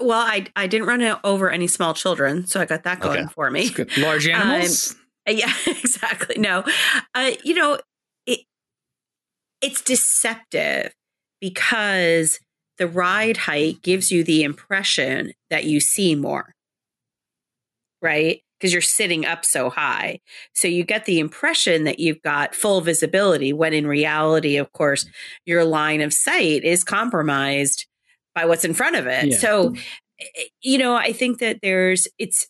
Well, 0.00 0.20
I 0.20 0.46
I 0.56 0.66
didn't 0.66 0.88
run 0.88 1.16
over 1.24 1.50
any 1.50 1.68
small 1.68 1.94
children, 1.94 2.46
so 2.46 2.60
I 2.60 2.66
got 2.66 2.82
that 2.82 3.00
going 3.00 3.20
okay. 3.20 3.32
for 3.32 3.50
me. 3.50 3.70
Large 3.96 4.28
um, 4.28 4.34
animals. 4.34 4.92
Um, 4.92 4.98
yeah, 5.36 5.52
exactly. 5.66 6.36
No, 6.38 6.64
uh, 7.14 7.30
you 7.44 7.54
know, 7.54 7.78
it, 8.26 8.40
it's 9.62 9.80
deceptive 9.80 10.92
because 11.40 12.40
the 12.76 12.88
ride 12.88 13.36
height 13.38 13.82
gives 13.82 14.10
you 14.10 14.24
the 14.24 14.42
impression 14.42 15.32
that 15.48 15.64
you 15.64 15.78
see 15.78 16.16
more, 16.16 16.54
right? 18.02 18.42
Because 18.62 18.72
you're 18.72 18.80
sitting 18.80 19.26
up 19.26 19.44
so 19.44 19.70
high. 19.70 20.20
So 20.54 20.68
you 20.68 20.84
get 20.84 21.04
the 21.04 21.18
impression 21.18 21.82
that 21.82 21.98
you've 21.98 22.22
got 22.22 22.54
full 22.54 22.80
visibility 22.80 23.52
when 23.52 23.72
in 23.72 23.88
reality, 23.88 24.56
of 24.56 24.72
course, 24.72 25.04
your 25.44 25.64
line 25.64 26.00
of 26.00 26.14
sight 26.14 26.62
is 26.62 26.84
compromised 26.84 27.86
by 28.36 28.44
what's 28.44 28.64
in 28.64 28.72
front 28.72 28.94
of 28.94 29.08
it. 29.08 29.26
Yeah. 29.26 29.38
So, 29.38 29.74
eh, 30.20 30.44
you 30.62 30.78
know, 30.78 30.94
I 30.94 31.12
think 31.12 31.40
that 31.40 31.58
there's, 31.60 32.06
it's, 32.20 32.46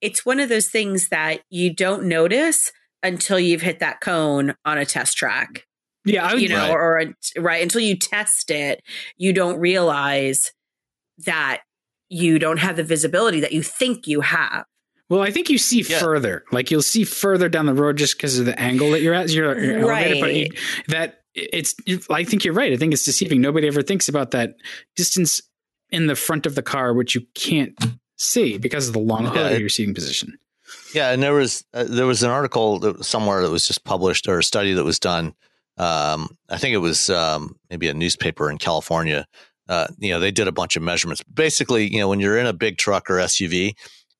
it's 0.00 0.24
one 0.24 0.38
of 0.38 0.48
those 0.48 0.68
things 0.68 1.08
that 1.08 1.40
you 1.50 1.74
don't 1.74 2.04
notice 2.04 2.70
until 3.02 3.40
you've 3.40 3.62
hit 3.62 3.80
that 3.80 4.00
cone 4.00 4.54
on 4.64 4.78
a 4.78 4.86
test 4.86 5.16
track. 5.16 5.64
Yeah, 6.04 6.32
would, 6.32 6.40
you 6.40 6.50
know, 6.50 6.68
right. 6.68 6.70
or, 6.70 7.00
or 7.00 7.42
right 7.42 7.62
until 7.62 7.80
you 7.80 7.96
test 7.96 8.52
it, 8.52 8.80
you 9.16 9.32
don't 9.32 9.58
realize 9.58 10.52
that 11.26 11.62
you 12.08 12.38
don't 12.38 12.58
have 12.58 12.76
the 12.76 12.84
visibility 12.84 13.40
that 13.40 13.52
you 13.52 13.62
think 13.62 14.06
you 14.06 14.20
have. 14.20 14.64
Well, 15.08 15.20
I 15.20 15.30
think 15.30 15.50
you 15.50 15.58
see 15.58 15.82
yeah. 15.82 15.98
further. 15.98 16.44
Like 16.50 16.70
you'll 16.70 16.82
see 16.82 17.04
further 17.04 17.48
down 17.48 17.66
the 17.66 17.74
road 17.74 17.96
just 17.96 18.16
because 18.16 18.38
of 18.38 18.46
the 18.46 18.58
angle 18.58 18.90
that 18.92 19.02
you're 19.02 19.14
at. 19.14 19.30
You're, 19.30 19.58
you're 19.58 19.86
right. 19.86 20.20
but 20.20 20.34
you, 20.34 20.50
that 20.88 21.20
it's. 21.34 21.74
I 22.10 22.24
think 22.24 22.44
you're 22.44 22.54
right. 22.54 22.72
I 22.72 22.76
think 22.76 22.92
it's 22.92 23.04
deceiving. 23.04 23.40
Nobody 23.40 23.66
ever 23.66 23.82
thinks 23.82 24.08
about 24.08 24.30
that 24.30 24.56
distance 24.96 25.42
in 25.90 26.06
the 26.06 26.16
front 26.16 26.46
of 26.46 26.54
the 26.54 26.62
car, 26.62 26.94
which 26.94 27.14
you 27.14 27.22
can't 27.34 27.78
see 28.16 28.58
because 28.58 28.88
of 28.88 28.94
the 28.94 29.00
long 29.00 29.26
hood 29.26 29.36
yeah, 29.36 29.48
of 29.48 29.60
your 29.60 29.68
seating 29.68 29.94
position. 29.94 30.38
Yeah, 30.94 31.10
and 31.10 31.22
there 31.22 31.34
was 31.34 31.64
uh, 31.74 31.84
there 31.84 32.06
was 32.06 32.22
an 32.22 32.30
article 32.30 32.78
that 32.78 33.04
somewhere 33.04 33.42
that 33.42 33.50
was 33.50 33.66
just 33.66 33.84
published 33.84 34.28
or 34.28 34.38
a 34.38 34.44
study 34.44 34.72
that 34.72 34.84
was 34.84 34.98
done. 34.98 35.34
Um, 35.76 36.36
I 36.48 36.56
think 36.56 36.74
it 36.74 36.78
was 36.78 37.10
um, 37.10 37.56
maybe 37.68 37.88
a 37.88 37.94
newspaper 37.94 38.50
in 38.50 38.58
California. 38.58 39.26
Uh, 39.68 39.88
you 39.98 40.10
know, 40.10 40.20
they 40.20 40.30
did 40.30 40.46
a 40.46 40.52
bunch 40.52 40.76
of 40.76 40.82
measurements. 40.82 41.22
Basically, 41.22 41.92
you 41.92 41.98
know, 41.98 42.08
when 42.08 42.20
you're 42.20 42.38
in 42.38 42.46
a 42.46 42.52
big 42.52 42.78
truck 42.78 43.10
or 43.10 43.14
SUV, 43.14 43.74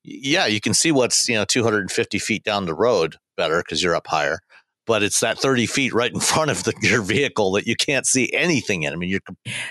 yeah, 0.05 0.45
you 0.45 0.61
can 0.61 0.73
see 0.73 0.91
what's 0.91 1.27
you 1.27 1.35
know 1.35 1.45
250 1.45 2.19
feet 2.19 2.43
down 2.43 2.65
the 2.65 2.73
road 2.73 3.15
better 3.35 3.61
because 3.61 3.81
you're 3.81 3.95
up 3.95 4.07
higher. 4.07 4.39
But 4.87 5.01
it's 5.01 5.19
that 5.21 5.39
30 5.39 5.65
feet 5.65 5.93
right 5.93 6.13
in 6.13 6.19
front 6.21 6.51
of 6.51 6.63
the, 6.63 6.73
your 6.81 7.01
vehicle 7.01 7.51
that 7.53 7.65
you 7.65 7.75
can't 7.75 8.05
see 8.05 8.31
anything 8.33 8.83
in. 8.83 8.93
I 8.93 8.95
mean, 8.95 9.09
you're 9.09 9.21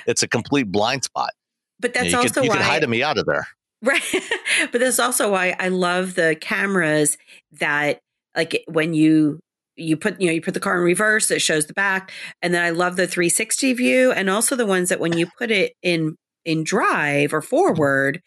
it's 0.06 0.22
a 0.22 0.28
complete 0.28 0.70
blind 0.70 1.04
spot. 1.04 1.30
But 1.80 1.94
that's 1.94 2.06
you, 2.06 2.12
know, 2.12 2.18
you 2.18 2.22
also 2.22 2.34
could, 2.34 2.44
you 2.44 2.50
why, 2.50 2.56
can 2.56 2.64
hide 2.64 2.88
me 2.88 3.02
out 3.02 3.18
of 3.18 3.26
there. 3.26 3.46
Right. 3.82 4.02
but 4.72 4.80
that's 4.80 4.98
also 4.98 5.30
why 5.30 5.54
I 5.58 5.68
love 5.68 6.14
the 6.14 6.36
cameras 6.40 7.16
that 7.52 8.00
like 8.36 8.64
when 8.66 8.94
you 8.94 9.40
you 9.76 9.96
put 9.96 10.20
you 10.20 10.26
know 10.26 10.32
you 10.32 10.40
put 10.40 10.54
the 10.54 10.60
car 10.60 10.76
in 10.76 10.82
reverse 10.82 11.30
it 11.30 11.42
shows 11.42 11.66
the 11.66 11.74
back 11.74 12.12
and 12.40 12.54
then 12.54 12.62
I 12.62 12.70
love 12.70 12.94
the 12.94 13.08
360 13.08 13.72
view 13.72 14.12
and 14.12 14.30
also 14.30 14.54
the 14.54 14.66
ones 14.66 14.88
that 14.88 15.00
when 15.00 15.18
you 15.18 15.26
put 15.36 15.50
it 15.50 15.72
in 15.82 16.16
in 16.44 16.62
drive 16.62 17.32
or 17.32 17.40
mm-hmm. 17.40 17.48
forward 17.48 18.22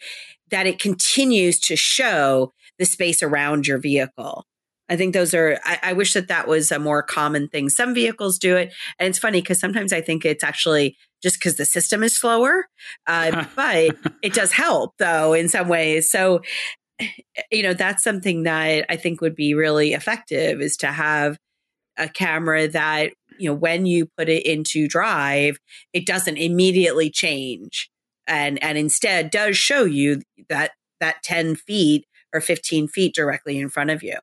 that 0.49 0.67
it 0.67 0.79
continues 0.79 1.59
to 1.61 1.75
show 1.75 2.53
the 2.79 2.85
space 2.85 3.23
around 3.23 3.67
your 3.67 3.77
vehicle. 3.77 4.45
I 4.89 4.95
think 4.95 5.13
those 5.13 5.33
are, 5.33 5.59
I, 5.65 5.79
I, 5.83 5.93
wish 5.93 6.13
that 6.13 6.29
that 6.29 6.47
was 6.47 6.71
a 6.71 6.79
more 6.79 7.03
common 7.03 7.49
thing. 7.49 7.67
Some 7.69 7.93
vehicles 7.93 8.39
do 8.39 8.55
it. 8.55 8.73
And 8.99 9.09
it's 9.09 9.19
funny 9.19 9.41
because 9.41 9.59
sometimes 9.59 9.91
I 9.91 9.99
think 9.99 10.23
it's 10.23 10.43
actually 10.43 10.95
just 11.21 11.35
because 11.37 11.57
the 11.57 11.65
system 11.65 12.03
is 12.03 12.15
slower. 12.15 12.67
Uh, 13.05 13.45
but 13.55 13.97
it 14.21 14.33
does 14.33 14.51
help 14.51 14.93
though 14.97 15.33
in 15.33 15.49
some 15.49 15.67
ways. 15.67 16.09
So, 16.09 16.41
you 17.51 17.63
know, 17.63 17.73
that's 17.73 18.03
something 18.03 18.43
that 18.43 18.85
I 18.89 18.95
think 18.95 19.19
would 19.19 19.35
be 19.35 19.53
really 19.53 19.93
effective 19.93 20.61
is 20.61 20.77
to 20.77 20.87
have 20.87 21.37
a 21.97 22.07
camera 22.07 22.67
that, 22.69 23.11
you 23.37 23.49
know, 23.49 23.55
when 23.55 23.85
you 23.85 24.07
put 24.17 24.29
it 24.29 24.45
into 24.45 24.87
drive, 24.87 25.57
it 25.93 26.05
doesn't 26.05 26.37
immediately 26.37 27.09
change 27.09 27.89
and, 28.27 28.61
and 28.63 28.77
instead 28.77 29.29
does 29.29 29.57
show 29.57 29.83
you 29.83 30.21
that, 30.49 30.71
that 30.99 31.23
10 31.23 31.55
feet 31.55 32.05
or 32.33 32.41
15 32.41 32.87
feet 32.87 33.15
directly 33.15 33.57
in 33.57 33.69
front 33.69 33.89
of 33.89 34.03
you. 34.03 34.17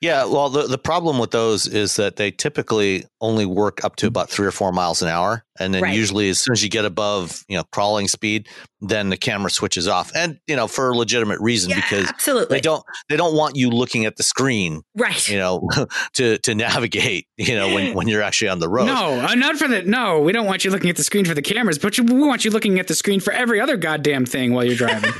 Yeah, 0.00 0.24
well, 0.24 0.48
the, 0.48 0.66
the 0.66 0.78
problem 0.78 1.18
with 1.18 1.32
those 1.32 1.66
is 1.66 1.96
that 1.96 2.16
they 2.16 2.30
typically 2.30 3.04
only 3.20 3.44
work 3.44 3.84
up 3.84 3.96
to 3.96 4.06
about 4.06 4.30
three 4.30 4.46
or 4.46 4.50
four 4.50 4.72
miles 4.72 5.02
an 5.02 5.08
hour, 5.08 5.44
and 5.58 5.74
then 5.74 5.82
right. 5.82 5.94
usually 5.94 6.30
as 6.30 6.40
soon 6.40 6.52
as 6.52 6.62
you 6.62 6.70
get 6.70 6.86
above 6.86 7.44
you 7.48 7.56
know 7.56 7.64
crawling 7.70 8.08
speed, 8.08 8.48
then 8.80 9.10
the 9.10 9.16
camera 9.16 9.50
switches 9.50 9.86
off, 9.86 10.10
and 10.14 10.38
you 10.46 10.56
know 10.56 10.66
for 10.66 10.90
a 10.90 10.96
legitimate 10.96 11.38
reason 11.40 11.70
yeah, 11.70 11.76
because 11.76 12.08
absolutely 12.08 12.56
they 12.56 12.60
don't 12.60 12.82
they 13.10 13.16
don't 13.16 13.36
want 13.36 13.56
you 13.56 13.68
looking 13.68 14.06
at 14.06 14.16
the 14.16 14.22
screen, 14.22 14.82
right? 14.96 15.28
You 15.28 15.38
know, 15.38 15.68
to 16.14 16.38
to 16.38 16.54
navigate, 16.54 17.26
you 17.36 17.54
know, 17.54 17.74
when 17.74 17.94
when 17.94 18.08
you're 18.08 18.22
actually 18.22 18.48
on 18.48 18.60
the 18.60 18.68
road. 18.68 18.86
No, 18.86 19.20
uh, 19.20 19.34
not 19.34 19.56
for 19.56 19.68
the 19.68 19.82
no, 19.82 20.20
we 20.20 20.32
don't 20.32 20.46
want 20.46 20.64
you 20.64 20.70
looking 20.70 20.90
at 20.90 20.96
the 20.96 21.04
screen 21.04 21.26
for 21.26 21.34
the 21.34 21.42
cameras, 21.42 21.78
but 21.78 21.98
we 21.98 22.14
want 22.14 22.44
you 22.44 22.50
looking 22.50 22.78
at 22.78 22.88
the 22.88 22.94
screen 22.94 23.20
for 23.20 23.32
every 23.32 23.60
other 23.60 23.76
goddamn 23.76 24.24
thing 24.24 24.54
while 24.54 24.64
you're 24.64 24.76
driving. 24.76 25.12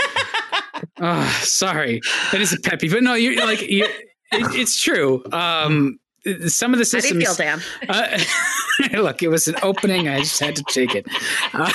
oh, 1.00 1.40
sorry, 1.42 2.00
that 2.32 2.40
is 2.40 2.54
a 2.54 2.60
peppy, 2.60 2.88
but 2.88 3.02
no, 3.02 3.12
you're 3.14 3.36
like 3.44 3.60
you 3.60 3.86
it, 4.32 4.54
it's 4.54 4.80
true. 4.80 5.22
Um, 5.32 5.99
some 6.46 6.72
of 6.72 6.78
the 6.78 6.84
systems. 6.84 7.26
How 7.26 7.34
do 7.34 7.42
you 7.44 7.60
feel, 7.60 7.60
Dan? 7.60 7.62
Uh, 7.88 8.18
look, 9.02 9.22
it 9.22 9.28
was 9.28 9.48
an 9.48 9.56
opening. 9.62 10.08
I 10.08 10.20
just 10.20 10.40
had 10.40 10.56
to 10.56 10.64
take 10.68 10.94
it. 10.94 11.06
Uh, 11.52 11.72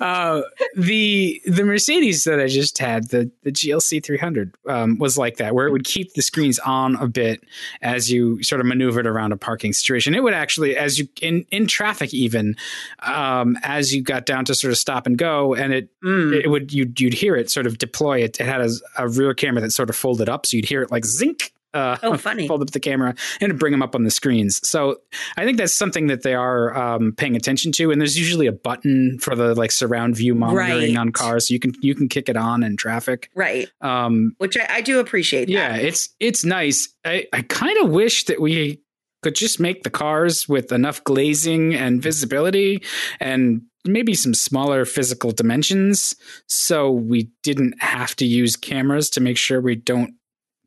uh, 0.00 0.42
the 0.76 1.40
the 1.46 1.64
Mercedes 1.64 2.24
that 2.24 2.40
I 2.40 2.46
just 2.46 2.78
had, 2.78 3.08
the 3.08 3.30
the 3.42 3.52
GLC 3.52 4.04
300, 4.04 4.54
um, 4.68 4.98
was 4.98 5.18
like 5.18 5.36
that, 5.36 5.54
where 5.54 5.66
it 5.66 5.72
would 5.72 5.84
keep 5.84 6.14
the 6.14 6.22
screens 6.22 6.58
on 6.60 6.96
a 6.96 7.06
bit 7.06 7.42
as 7.82 8.10
you 8.10 8.42
sort 8.42 8.60
of 8.60 8.66
maneuvered 8.66 9.06
around 9.06 9.32
a 9.32 9.36
parking 9.36 9.72
situation. 9.72 10.14
It 10.14 10.22
would 10.22 10.34
actually, 10.34 10.76
as 10.76 10.98
you 10.98 11.08
in 11.20 11.46
in 11.50 11.66
traffic, 11.66 12.12
even 12.14 12.56
um, 13.00 13.56
as 13.62 13.94
you 13.94 14.02
got 14.02 14.26
down 14.26 14.44
to 14.46 14.54
sort 14.54 14.72
of 14.72 14.78
stop 14.78 15.06
and 15.06 15.16
go, 15.16 15.54
and 15.54 15.72
it 15.72 15.88
mm. 16.02 16.32
it 16.32 16.48
would 16.48 16.72
you'd 16.72 17.00
you'd 17.00 17.14
hear 17.14 17.36
it 17.36 17.50
sort 17.50 17.66
of 17.66 17.78
deploy. 17.78 18.22
It 18.22 18.40
it 18.40 18.46
had 18.46 18.60
a, 18.60 18.70
a 18.98 19.08
rear 19.08 19.34
camera 19.34 19.60
that 19.62 19.70
sort 19.70 19.90
of 19.90 19.96
folded 19.96 20.28
up, 20.28 20.46
so 20.46 20.56
you'd 20.56 20.66
hear 20.66 20.82
it 20.82 20.90
like 20.90 21.04
zink 21.04 21.52
uh, 21.74 21.96
oh, 22.02 22.16
funny. 22.18 22.48
fold 22.48 22.62
up 22.62 22.70
the 22.70 22.80
camera 22.80 23.14
and 23.40 23.58
bring 23.58 23.72
them 23.72 23.82
up 23.82 23.94
on 23.94 24.04
the 24.04 24.10
screens. 24.10 24.66
So 24.66 24.96
I 25.36 25.44
think 25.44 25.58
that's 25.58 25.74
something 25.74 26.08
that 26.08 26.22
they 26.22 26.34
are 26.34 26.76
um, 26.76 27.12
paying 27.16 27.36
attention 27.36 27.72
to. 27.72 27.90
And 27.90 28.00
there's 28.00 28.18
usually 28.18 28.46
a 28.46 28.52
button 28.52 29.18
for 29.18 29.34
the 29.34 29.54
like 29.54 29.72
surround 29.72 30.16
view 30.16 30.34
monitoring 30.34 30.94
right. 30.94 30.96
on 30.96 31.12
cars, 31.12 31.48
so 31.48 31.54
you 31.54 31.60
can 31.60 31.72
you 31.80 31.94
can 31.94 32.08
kick 32.08 32.28
it 32.28 32.36
on 32.36 32.62
in 32.62 32.76
traffic, 32.76 33.30
right? 33.34 33.70
Um, 33.80 34.34
Which 34.38 34.56
I, 34.56 34.66
I, 34.76 34.80
do 34.80 34.98
appreciate. 35.00 35.48
Yeah, 35.48 35.72
that. 35.72 35.84
it's 35.84 36.08
it's 36.18 36.44
nice. 36.44 36.88
I 37.04 37.26
I 37.32 37.42
kind 37.42 37.78
of 37.78 37.90
wish 37.90 38.24
that 38.24 38.40
we 38.40 38.82
could 39.22 39.34
just 39.34 39.60
make 39.60 39.82
the 39.82 39.90
cars 39.90 40.48
with 40.48 40.72
enough 40.72 41.04
glazing 41.04 41.74
and 41.74 42.02
visibility 42.02 42.82
and 43.20 43.62
maybe 43.86 44.14
some 44.14 44.34
smaller 44.34 44.84
physical 44.84 45.30
dimensions 45.30 46.14
so 46.46 46.90
we 46.90 47.30
didn't 47.42 47.74
have 47.82 48.14
to 48.16 48.26
use 48.26 48.56
cameras 48.56 49.08
to 49.10 49.20
make 49.20 49.36
sure 49.36 49.60
we 49.60 49.74
don't 49.74 50.14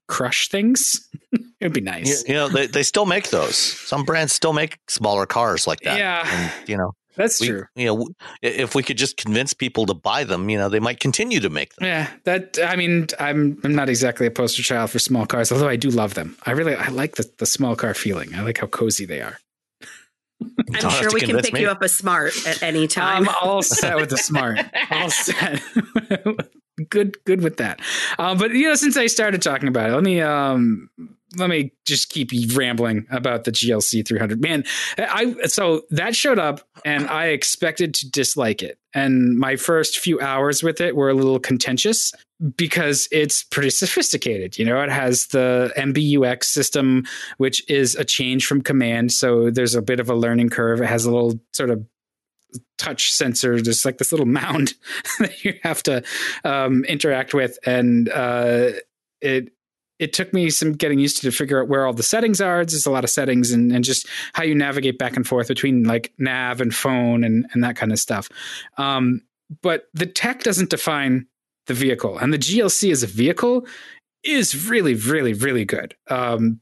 crush 0.08 0.50
things. 0.50 1.10
It'd 1.60 1.74
be 1.74 1.82
nice. 1.82 2.28
You, 2.28 2.34
you, 2.34 2.39
know, 2.39 2.50
they, 2.50 2.68
they 2.68 2.84
still 2.84 3.06
make 3.06 3.30
those. 3.30 3.56
Some 3.56 4.04
brands 4.04 4.34
still 4.34 4.54
make 4.54 4.78
smaller 4.88 5.26
cars 5.26 5.68
like 5.68 5.80
that. 5.82 5.98
Yeah. 5.98 6.28
And, 6.28 6.70
you 6.70 6.78
know, 6.78 6.94
that's 7.16 7.39
we, 7.39 7.48
true. 7.48 7.66
You 7.76 7.86
know, 7.86 8.08
if 8.42 8.76
we 8.76 8.84
could 8.84 8.98
just 8.98 9.18
convince 9.18 9.54
people 9.54 9.86
to 9.86 9.94
buy 9.94 10.24
them, 10.24 10.50
you 10.50 10.58
know, 10.58 10.70
they 10.70 10.80
might 10.80 11.00
continue 11.00 11.39
to 11.39 11.50
make 11.50 11.76
them. 11.76 11.86
Yeah, 11.86 12.10
that 12.24 12.58
I 12.63 12.76
mean, 12.76 13.08
I'm 13.20 13.60
I'm 13.63 13.76
not 13.76 13.88
exactly 13.89 14.26
a 14.26 14.32
poster 14.32 14.63
child 14.63 14.89
for 14.89 15.00
small 15.00 15.26
cars, 15.26 15.52
although 15.52 15.68
I 15.68 15.76
do 15.76 15.89
love 15.89 16.16
them. 16.16 16.36
I 16.46 16.52
really 16.52 16.76
I 16.76 16.88
like 16.88 17.16
the 17.16 17.30
the 17.38 17.46
small 17.46 17.76
car 17.76 17.94
feeling. 17.94 18.34
I 18.34 18.42
like 18.42 18.58
how 18.58 18.68
cozy 18.68 19.06
they 19.06 19.22
are. 19.22 19.38
I'm 20.42 20.89
sure 20.89 21.12
we 21.13 21.22
can 21.22 21.39
pick 21.39 21.54
me. 21.54 21.62
you 21.62 21.70
up 21.70 21.82
a 21.82 21.89
smart 21.89 22.34
at 22.48 22.63
any 22.63 22.88
time. 22.88 23.30
I'm 23.30 23.36
all 23.42 23.62
set 23.62 23.96
with 23.96 24.10
the 24.10 24.18
smart. 24.18 24.60
all 24.92 25.10
set. 25.10 25.62
good 26.89 27.17
good 27.26 27.41
with 27.41 27.58
that. 27.58 27.82
Um, 28.17 28.38
but 28.38 28.52
you 28.52 28.67
know, 28.67 28.76
since 28.76 28.98
I 28.98 29.08
started 29.08 29.41
talking 29.41 29.67
about 29.67 29.89
it, 29.89 29.93
let 29.93 30.04
me 30.04 30.22
um, 30.22 30.89
let 31.38 31.50
me 31.50 31.72
just 31.86 32.10
keep 32.10 32.32
rambling 32.56 33.08
about 33.10 33.43
the 33.43 33.52
GLC 33.52 34.06
300. 34.06 34.41
Man, 34.41 34.63
I 34.98 35.36
so 35.46 35.84
that 35.89 36.15
showed 36.15 36.39
up 36.39 36.62
and 36.86 37.08
I 37.08 37.28
expected 37.28 37.93
to 37.95 38.10
dislike 38.10 38.62
it. 38.62 38.78
And 38.93 39.38
my 39.38 39.55
first 39.55 39.97
few 39.97 40.20
hours 40.20 40.62
with 40.62 40.80
it 40.80 40.95
were 40.95 41.10
a 41.10 41.14
little 41.14 41.39
contentious 41.39 42.14
because 42.55 43.07
it's 43.12 43.43
pretty 43.43 43.70
sophisticated. 43.70 44.60
You 44.60 44.66
know, 44.66 44.82
it 44.82 44.91
has 44.91 45.28
the 45.28 45.72
MBUX 45.78 46.43
system, 46.43 47.05
which 47.38 47.68
is 47.70 47.95
a 47.95 48.03
change 48.03 48.45
from 48.45 48.62
COMAND. 48.62 49.12
So 49.12 49.49
there's 49.49 49.76
a 49.76 49.82
bit 49.82 49.99
of 49.99 50.10
a 50.10 50.16
learning 50.16 50.49
curve. 50.49 50.82
It 50.82 50.88
has 50.88 51.05
a 51.05 51.12
little 51.12 51.39
sort 51.53 51.70
of 51.70 51.86
touch 52.78 53.12
sensor, 53.12 53.60
just 53.60 53.86
like 53.86 53.97
this 53.97 54.12
little 54.12 54.26
mound 54.41 54.74
that 55.20 55.43
you 55.43 55.54
have 55.64 55.84
to 55.84 56.04
um, 56.43 56.84
interact 56.86 57.34
with, 57.34 57.58
and 57.66 58.10
uh, 58.10 58.72
it 59.22 59.54
it 59.99 60.12
took 60.12 60.34
me 60.34 60.49
some 60.49 60.74
getting 60.74 60.99
used 60.99 61.18
to 61.18 61.22
to 61.24 61.32
figure 61.32 61.62
out 61.62 61.70
where 61.70 61.86
all 61.86 61.93
the 61.93 62.04
settings 62.04 62.41
are. 62.41 62.66
There's 62.66 62.86
a 62.86 62.91
lot 62.91 63.04
of 63.04 63.10
settings 63.10 63.51
and, 63.51 63.72
and 63.72 63.84
just 63.84 64.08
how 64.34 64.43
you 64.43 64.56
navigate 64.56 64.97
back 64.97 65.16
and 65.16 65.26
forth 65.26 65.47
between 65.47 65.84
like 65.84 66.12
nav 66.18 66.60
and 66.60 66.74
phone 66.74 67.24
and, 67.24 67.45
and 67.54 67.64
that 67.64 67.76
kind 67.76 67.91
of 67.91 67.99
stuff. 67.99 68.28
Um, 68.78 69.22
but 69.62 69.88
the 69.93 70.06
tech 70.06 70.43
doesn't 70.43 70.72
define 70.72 71.28
the 71.68 71.74
vehicle, 71.74 72.18
and 72.18 72.34
the 72.34 72.38
GLC 72.38 72.91
as 72.91 73.04
a 73.04 73.08
vehicle 73.08 73.66
is 74.24 74.68
really, 74.68 74.95
really, 74.95 75.34
really 75.34 75.66
good. 75.66 75.95
Um, 76.10 76.60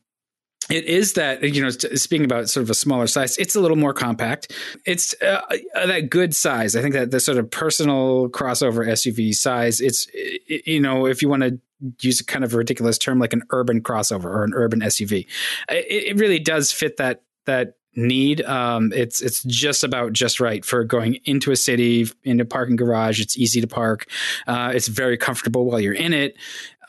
it 0.72 0.86
is 0.86 1.14
that 1.14 1.44
you 1.44 1.62
know 1.62 1.70
speaking 1.70 2.26
about 2.26 2.50
sort 2.50 2.64
of 2.64 2.70
a 2.70 2.74
smaller 2.74 3.08
size 3.08 3.38
it's 3.38 3.56
a 3.56 3.60
little 3.60 3.78
more 3.78 3.94
compact. 3.94 4.52
It's 4.86 5.16
uh, 5.22 5.42
uh 5.76 5.86
that 5.86 6.10
good 6.10 6.36
size 6.36 6.76
i 6.76 6.82
think 6.82 6.94
that 6.94 7.12
the 7.12 7.20
sort 7.20 7.38
of 7.38 7.50
personal 7.50 8.30
crossover 8.30 8.86
suv 8.88 9.34
size 9.34 9.82
it's 9.82 10.08
you 10.48 10.80
know 10.80 11.06
if 11.06 11.22
you 11.22 11.30
want 11.30 11.44
to 11.44 11.60
use 12.00 12.20
a 12.20 12.26
kind 12.26 12.46
of 12.46 12.54
a 12.54 12.58
ridiculous 12.58 12.98
term 12.98 13.20
like 13.20 13.34
an 13.34 13.42
urban 13.50 13.82
crossover 13.82 14.26
or 14.26 14.44
an 14.44 14.54
urban 14.54 14.80
suv 14.82 15.12
it, 15.12 15.28
it 15.70 16.18
really 16.18 16.40
does 16.40 16.72
fit 16.72 16.98
that 16.98 17.24
that 17.46 17.76
need. 17.96 18.42
Um, 18.42 18.94
it's 18.94 19.22
it's 19.22 19.44
just 19.44 19.84
about 19.84 20.14
just 20.14 20.40
right 20.40 20.64
for 20.64 20.84
going 20.84 21.20
into 21.26 21.52
a 21.52 21.56
city 21.56 22.08
into 22.24 22.44
a 22.44 22.48
parking 22.48 22.76
garage 22.76 23.20
it's 23.20 23.38
easy 23.38 23.62
to 23.62 23.68
park 23.68 24.08
uh, 24.48 24.72
it's 24.74 24.88
very 24.88 25.18
comfortable 25.18 25.66
while 25.66 25.80
you're 25.80 25.94
in 25.94 26.14
it. 26.14 26.38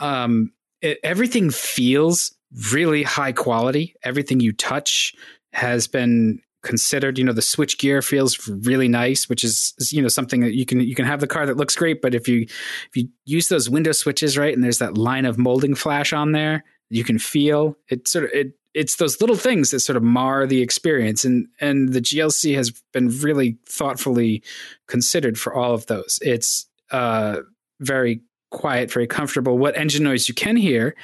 Um, 0.00 0.52
it, 0.80 0.98
everything 1.02 1.50
feels 1.50 2.34
really 2.72 3.02
high 3.02 3.32
quality. 3.32 3.94
Everything 4.02 4.40
you 4.40 4.52
touch 4.52 5.14
has 5.52 5.86
been 5.86 6.40
considered. 6.62 7.18
You 7.18 7.24
know, 7.24 7.32
the 7.32 7.42
switch 7.42 7.78
gear 7.78 8.02
feels 8.02 8.48
really 8.48 8.88
nice, 8.88 9.28
which 9.28 9.44
is 9.44 9.74
you 9.90 10.00
know 10.00 10.08
something 10.08 10.40
that 10.40 10.54
you 10.54 10.64
can 10.64 10.80
you 10.80 10.94
can 10.94 11.04
have 11.04 11.20
the 11.20 11.26
car 11.26 11.46
that 11.46 11.56
looks 11.56 11.76
great, 11.76 12.00
but 12.00 12.14
if 12.14 12.28
you 12.28 12.42
if 12.42 12.90
you 12.94 13.08
use 13.24 13.48
those 13.48 13.68
window 13.68 13.92
switches 13.92 14.38
right, 14.38 14.54
and 14.54 14.62
there's 14.62 14.78
that 14.78 14.96
line 14.96 15.24
of 15.24 15.38
molding 15.38 15.74
flash 15.74 16.12
on 16.12 16.32
there, 16.32 16.64
you 16.90 17.04
can 17.04 17.18
feel 17.18 17.76
it. 17.88 18.08
Sort 18.08 18.24
of 18.26 18.30
it. 18.32 18.52
It's 18.74 18.96
those 18.96 19.20
little 19.20 19.36
things 19.36 19.70
that 19.70 19.80
sort 19.80 19.98
of 19.98 20.02
mar 20.02 20.46
the 20.46 20.62
experience, 20.62 21.24
and 21.24 21.46
and 21.60 21.92
the 21.92 22.00
GLC 22.00 22.54
has 22.54 22.70
been 22.92 23.08
really 23.20 23.58
thoughtfully 23.68 24.42
considered 24.88 25.38
for 25.38 25.54
all 25.54 25.74
of 25.74 25.86
those. 25.86 26.18
It's 26.22 26.66
uh, 26.90 27.40
very 27.80 28.22
quiet, 28.50 28.90
very 28.90 29.06
comfortable. 29.06 29.58
What 29.58 29.76
engine 29.76 30.04
noise 30.04 30.28
you 30.28 30.34
can 30.34 30.56
hear 30.56 30.94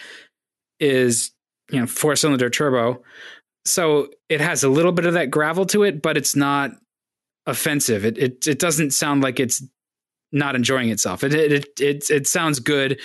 is 0.81 1.33
you 1.71 1.81
know 1.81 1.87
four 1.87 2.17
cylinder 2.17 2.51
turbo. 2.51 3.03
So 3.65 4.09
it 4.29 4.41
has 4.41 4.65
a 4.65 4.69
little 4.69 4.93
bit 4.93 5.05
of 5.05 5.15
that 5.15 5.31
gravel 5.31 5.67
to 5.67 5.83
it 5.83 6.03
but 6.03 6.17
it's 6.17 6.37
not 6.37 6.73
offensive. 7.47 8.05
It 8.05 8.19
it, 8.19 8.47
it 8.47 8.59
doesn't 8.59 8.93
sound 8.93 9.23
like 9.23 9.41
it's 9.41 9.63
not 10.31 10.55
enjoying 10.55 10.91
itself. 10.91 11.25
It 11.25 11.33
it 11.35 11.81
it, 11.81 12.11
it 12.11 12.27
sounds 12.27 12.61
good 12.61 13.01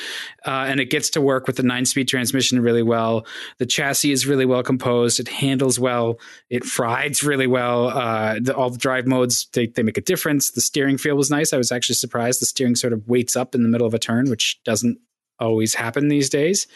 uh, 0.46 0.66
and 0.68 0.80
it 0.80 0.90
gets 0.90 1.10
to 1.12 1.22
work 1.22 1.48
with 1.48 1.56
the 1.56 1.64
nine 1.64 1.86
speed 1.86 2.08
transmission 2.08 2.60
really 2.60 2.84
well. 2.84 3.26
The 3.60 3.66
chassis 3.66 4.12
is 4.12 4.28
really 4.28 4.46
well 4.46 4.64
composed. 4.64 5.20
It 5.20 5.30
handles 5.30 5.80
well. 5.80 6.20
It 6.50 6.78
rides 6.78 7.24
really 7.24 7.48
well. 7.48 7.88
Uh, 7.88 8.40
the, 8.42 8.56
all 8.56 8.70
the 8.70 8.78
drive 8.78 9.08
modes 9.08 9.48
they, 9.54 9.68
they 9.68 9.84
make 9.84 9.98
a 9.98 10.02
difference. 10.02 10.52
The 10.52 10.62
steering 10.62 10.98
feel 10.98 11.16
was 11.16 11.32
nice. 11.32 11.54
I 11.54 11.58
was 11.58 11.72
actually 11.72 11.96
surprised 11.96 12.42
the 12.42 12.46
steering 12.46 12.76
sort 12.76 12.94
of 12.94 13.08
weights 13.08 13.38
up 13.38 13.56
in 13.56 13.64
the 13.64 13.70
middle 13.70 13.88
of 13.88 13.94
a 13.94 14.00
turn 14.00 14.30
which 14.30 14.62
doesn't 14.66 14.98
always 15.40 15.74
happen 15.74 16.10
these 16.10 16.30
days. 16.30 16.68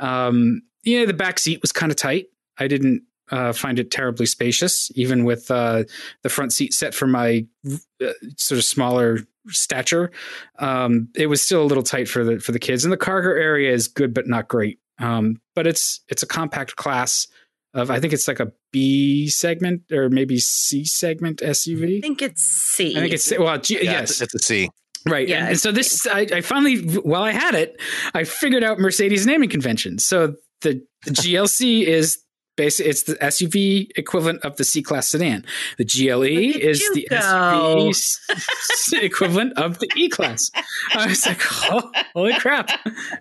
Um, 0.00 0.62
yeah, 0.84 1.04
the 1.04 1.14
back 1.14 1.38
seat 1.38 1.60
was 1.62 1.72
kind 1.72 1.90
of 1.92 1.96
tight. 1.96 2.26
I 2.58 2.68
didn't 2.68 3.02
uh, 3.30 3.52
find 3.52 3.78
it 3.78 3.90
terribly 3.90 4.26
spacious, 4.26 4.90
even 4.94 5.24
with 5.24 5.50
uh, 5.50 5.84
the 6.22 6.28
front 6.28 6.52
seat 6.52 6.74
set 6.74 6.94
for 6.94 7.06
my 7.06 7.46
uh, 7.66 8.12
sort 8.36 8.58
of 8.58 8.64
smaller 8.64 9.20
stature. 9.48 10.10
Um, 10.58 11.08
it 11.16 11.26
was 11.26 11.42
still 11.42 11.62
a 11.62 11.66
little 11.66 11.82
tight 11.82 12.08
for 12.08 12.24
the 12.24 12.38
for 12.38 12.52
the 12.52 12.58
kids, 12.58 12.84
and 12.84 12.92
the 12.92 12.98
cargo 12.98 13.30
area 13.30 13.72
is 13.72 13.88
good 13.88 14.12
but 14.12 14.26
not 14.26 14.48
great. 14.48 14.78
Um, 14.98 15.40
but 15.54 15.66
it's 15.66 16.00
it's 16.08 16.22
a 16.22 16.26
compact 16.26 16.76
class 16.76 17.26
of 17.74 17.90
I 17.90 18.00
think 18.00 18.12
it's 18.12 18.28
like 18.28 18.40
a 18.40 18.52
B 18.70 19.28
segment 19.28 19.90
or 19.90 20.10
maybe 20.10 20.38
C 20.38 20.84
segment 20.84 21.38
SUV. 21.38 21.98
I 21.98 22.00
think 22.00 22.22
it's 22.22 22.42
C. 22.42 22.96
I 22.96 23.00
think 23.00 23.14
it's 23.14 23.32
well, 23.38 23.56
G- 23.58 23.82
Yeah, 23.82 23.92
yes, 23.92 24.10
it's, 24.10 24.20
it's 24.20 24.34
a 24.34 24.38
C. 24.38 24.70
Right. 25.06 25.26
Yeah, 25.26 25.38
and, 25.38 25.48
and 25.48 25.58
so 25.58 25.72
this, 25.72 26.06
I, 26.06 26.28
I 26.32 26.40
finally, 26.42 26.76
while 27.00 27.24
I 27.24 27.32
had 27.32 27.56
it, 27.56 27.80
I 28.14 28.22
figured 28.22 28.62
out 28.62 28.78
Mercedes 28.78 29.26
naming 29.26 29.48
convention. 29.48 29.98
So 29.98 30.36
the, 30.62 30.84
the 31.04 31.10
GLC 31.10 31.84
is 31.84 32.22
basically 32.56 32.90
it's 32.90 33.02
the 33.04 33.14
SUV 33.14 33.90
equivalent 33.96 34.44
of 34.44 34.56
the 34.56 34.64
C 34.64 34.82
class 34.82 35.08
sedan. 35.08 35.44
The 35.78 35.84
GLE 35.84 36.22
is 36.24 36.80
the 36.94 37.06
go. 37.08 37.90
SUV 37.90 38.92
equivalent 39.02 39.58
of 39.58 39.78
the 39.78 39.88
E 39.96 40.08
class. 40.08 40.50
I 40.94 41.06
was 41.06 41.26
like, 41.26 41.40
oh, 41.70 41.90
holy 42.14 42.34
crap, 42.34 42.70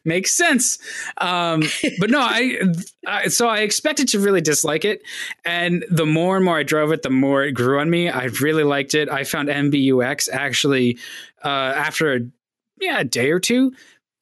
makes 0.06 0.32
sense. 0.32 0.80
Um, 1.18 1.64
but 2.00 2.10
no, 2.10 2.20
I, 2.20 2.60
I 3.08 3.28
so 3.28 3.48
I 3.48 3.60
expected 3.60 4.08
to 4.10 4.20
really 4.20 4.42
dislike 4.42 4.86
it, 4.86 5.02
and 5.46 5.86
the 5.90 6.06
more 6.06 6.36
and 6.36 6.46
more 6.46 6.58
I 6.58 6.64
drove 6.64 6.92
it, 6.92 7.02
the 7.02 7.10
more 7.10 7.44
it 7.44 7.54
grew 7.54 7.80
on 7.80 7.90
me. 7.90 8.10
I 8.10 8.26
really 8.42 8.64
liked 8.64 8.96
it. 8.96 9.10
I 9.10 9.24
found 9.24 9.50
MBUX 9.50 10.30
actually 10.32 10.98
uh, 11.44 11.48
after 11.48 12.14
a 12.14 12.20
yeah 12.80 13.00
a 13.00 13.04
day 13.04 13.32
or 13.32 13.40
two 13.40 13.74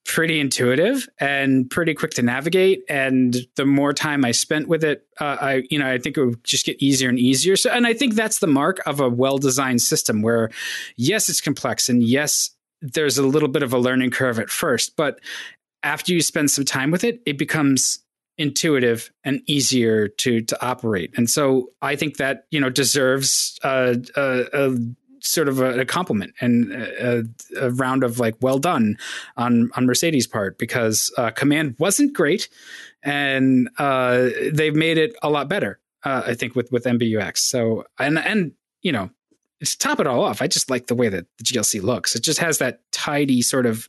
pretty 0.06 0.40
intuitive 0.40 1.08
and 1.20 1.70
pretty 1.70 1.94
quick 1.94 2.12
to 2.12 2.22
navigate. 2.22 2.84
And 2.90 3.38
the 3.56 3.66
more 3.66 3.94
time 3.94 4.26
i 4.26 4.32
spent 4.32 4.68
with 4.68 4.84
it 4.84 5.06
uh, 5.20 5.38
i 5.40 5.64
you 5.70 5.78
know 5.78 5.90
i 5.90 5.98
think 5.98 6.18
it 6.18 6.26
would 6.26 6.44
just 6.44 6.66
get 6.66 6.82
easier 6.82 7.10
and 7.10 7.20
easier. 7.20 7.56
So 7.56 7.70
and 7.70 7.86
i 7.86 7.94
think 7.94 8.16
that's 8.16 8.40
the 8.40 8.48
mark 8.48 8.80
of 8.86 9.00
a 9.00 9.10
well 9.10 9.38
designed 9.38 9.82
system 9.82 10.22
where 10.22 10.50
yes 10.96 11.30
it's 11.30 11.42
complex 11.42 11.90
and 11.90 12.04
yes 12.04 12.52
there's 12.82 13.18
a 13.18 13.24
little 13.28 13.50
bit 13.50 13.62
of 13.62 13.74
a 13.74 13.78
learning 13.78 14.12
curve 14.12 14.40
at 14.40 14.50
first 14.50 14.96
but 14.96 15.20
after 15.84 16.14
you 16.14 16.22
spend 16.22 16.50
some 16.50 16.66
time 16.66 16.92
with 16.92 17.04
it 17.04 17.22
it 17.26 17.38
becomes 17.38 18.00
intuitive 18.40 19.12
and 19.26 19.42
easier 19.48 20.08
to 20.08 20.42
to 20.42 20.66
operate. 20.66 21.14
And 21.16 21.30
so 21.30 21.72
i 21.82 21.96
think 21.96 22.18
that 22.18 22.46
you 22.50 22.60
know 22.60 22.70
deserves 22.70 23.60
uh, 23.64 23.96
a, 24.16 24.46
a 24.54 24.78
sort 25.22 25.48
of 25.48 25.60
a, 25.60 25.82
a 25.82 25.86
compliment 25.86 26.34
and 26.42 26.72
a, 26.72 27.24
a, 27.60 27.72
round 27.72 28.04
of 28.04 28.20
like 28.20 28.36
well 28.42 28.60
done 28.60 28.98
on 29.38 29.70
on 29.76 29.86
Mercedes 29.86 30.28
part 30.28 30.58
because 30.58 31.12
uh, 31.18 31.32
COMAND 31.32 31.80
wasn't 31.80 32.14
great 32.14 32.50
and 33.04 33.70
uh, 33.78 34.30
they've 34.52 34.76
made 34.76 34.98
it 34.98 35.16
a 35.22 35.30
lot 35.30 35.50
better 35.50 35.80
uh, 36.04 36.24
I 36.26 36.34
think 36.34 36.56
with 36.56 36.72
with 36.72 36.86
MBUX 36.86 37.38
so 37.40 37.86
and 37.98 38.20
and 38.20 38.54
you 38.82 38.92
know 38.92 39.10
to 39.64 39.78
top 39.78 40.00
it 40.00 40.08
all 40.08 40.24
off 40.24 40.42
I 40.42 40.48
just 40.48 40.70
like 40.70 40.88
the 40.88 40.96
way 40.96 41.10
that 41.10 41.26
the 41.38 41.44
GLC 41.44 41.82
looks. 41.82 42.16
It 42.16 42.24
just 42.24 42.40
has 42.40 42.60
that 42.60 42.82
tidy 42.92 43.42
sort 43.42 43.66
of 43.66 43.88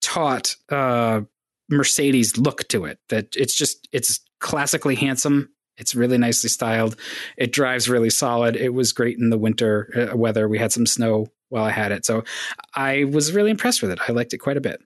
taut 0.00 0.56
uh, 0.70 1.22
Mercedes 1.68 2.36
look 2.36 2.66
to 2.68 2.84
it 2.84 2.98
that 3.08 3.34
it's 3.36 3.54
just 3.54 3.88
it's 3.92 4.20
classically 4.40 4.94
handsome 4.94 5.50
it's 5.80 5.94
really 5.94 6.18
nicely 6.18 6.48
styled. 6.48 6.94
It 7.36 7.52
drives 7.52 7.88
really 7.88 8.10
solid. 8.10 8.54
It 8.54 8.74
was 8.74 8.92
great 8.92 9.18
in 9.18 9.30
the 9.30 9.38
winter 9.38 10.08
uh, 10.12 10.16
weather. 10.16 10.48
We 10.48 10.58
had 10.58 10.70
some 10.72 10.86
snow 10.86 11.26
while 11.48 11.64
I 11.64 11.70
had 11.70 11.90
it. 11.90 12.06
So 12.06 12.22
I 12.74 13.04
was 13.04 13.32
really 13.32 13.50
impressed 13.50 13.82
with 13.82 13.90
it. 13.90 13.98
I 14.06 14.12
liked 14.12 14.32
it 14.32 14.38
quite 14.38 14.56
a 14.56 14.60
bit. 14.60 14.80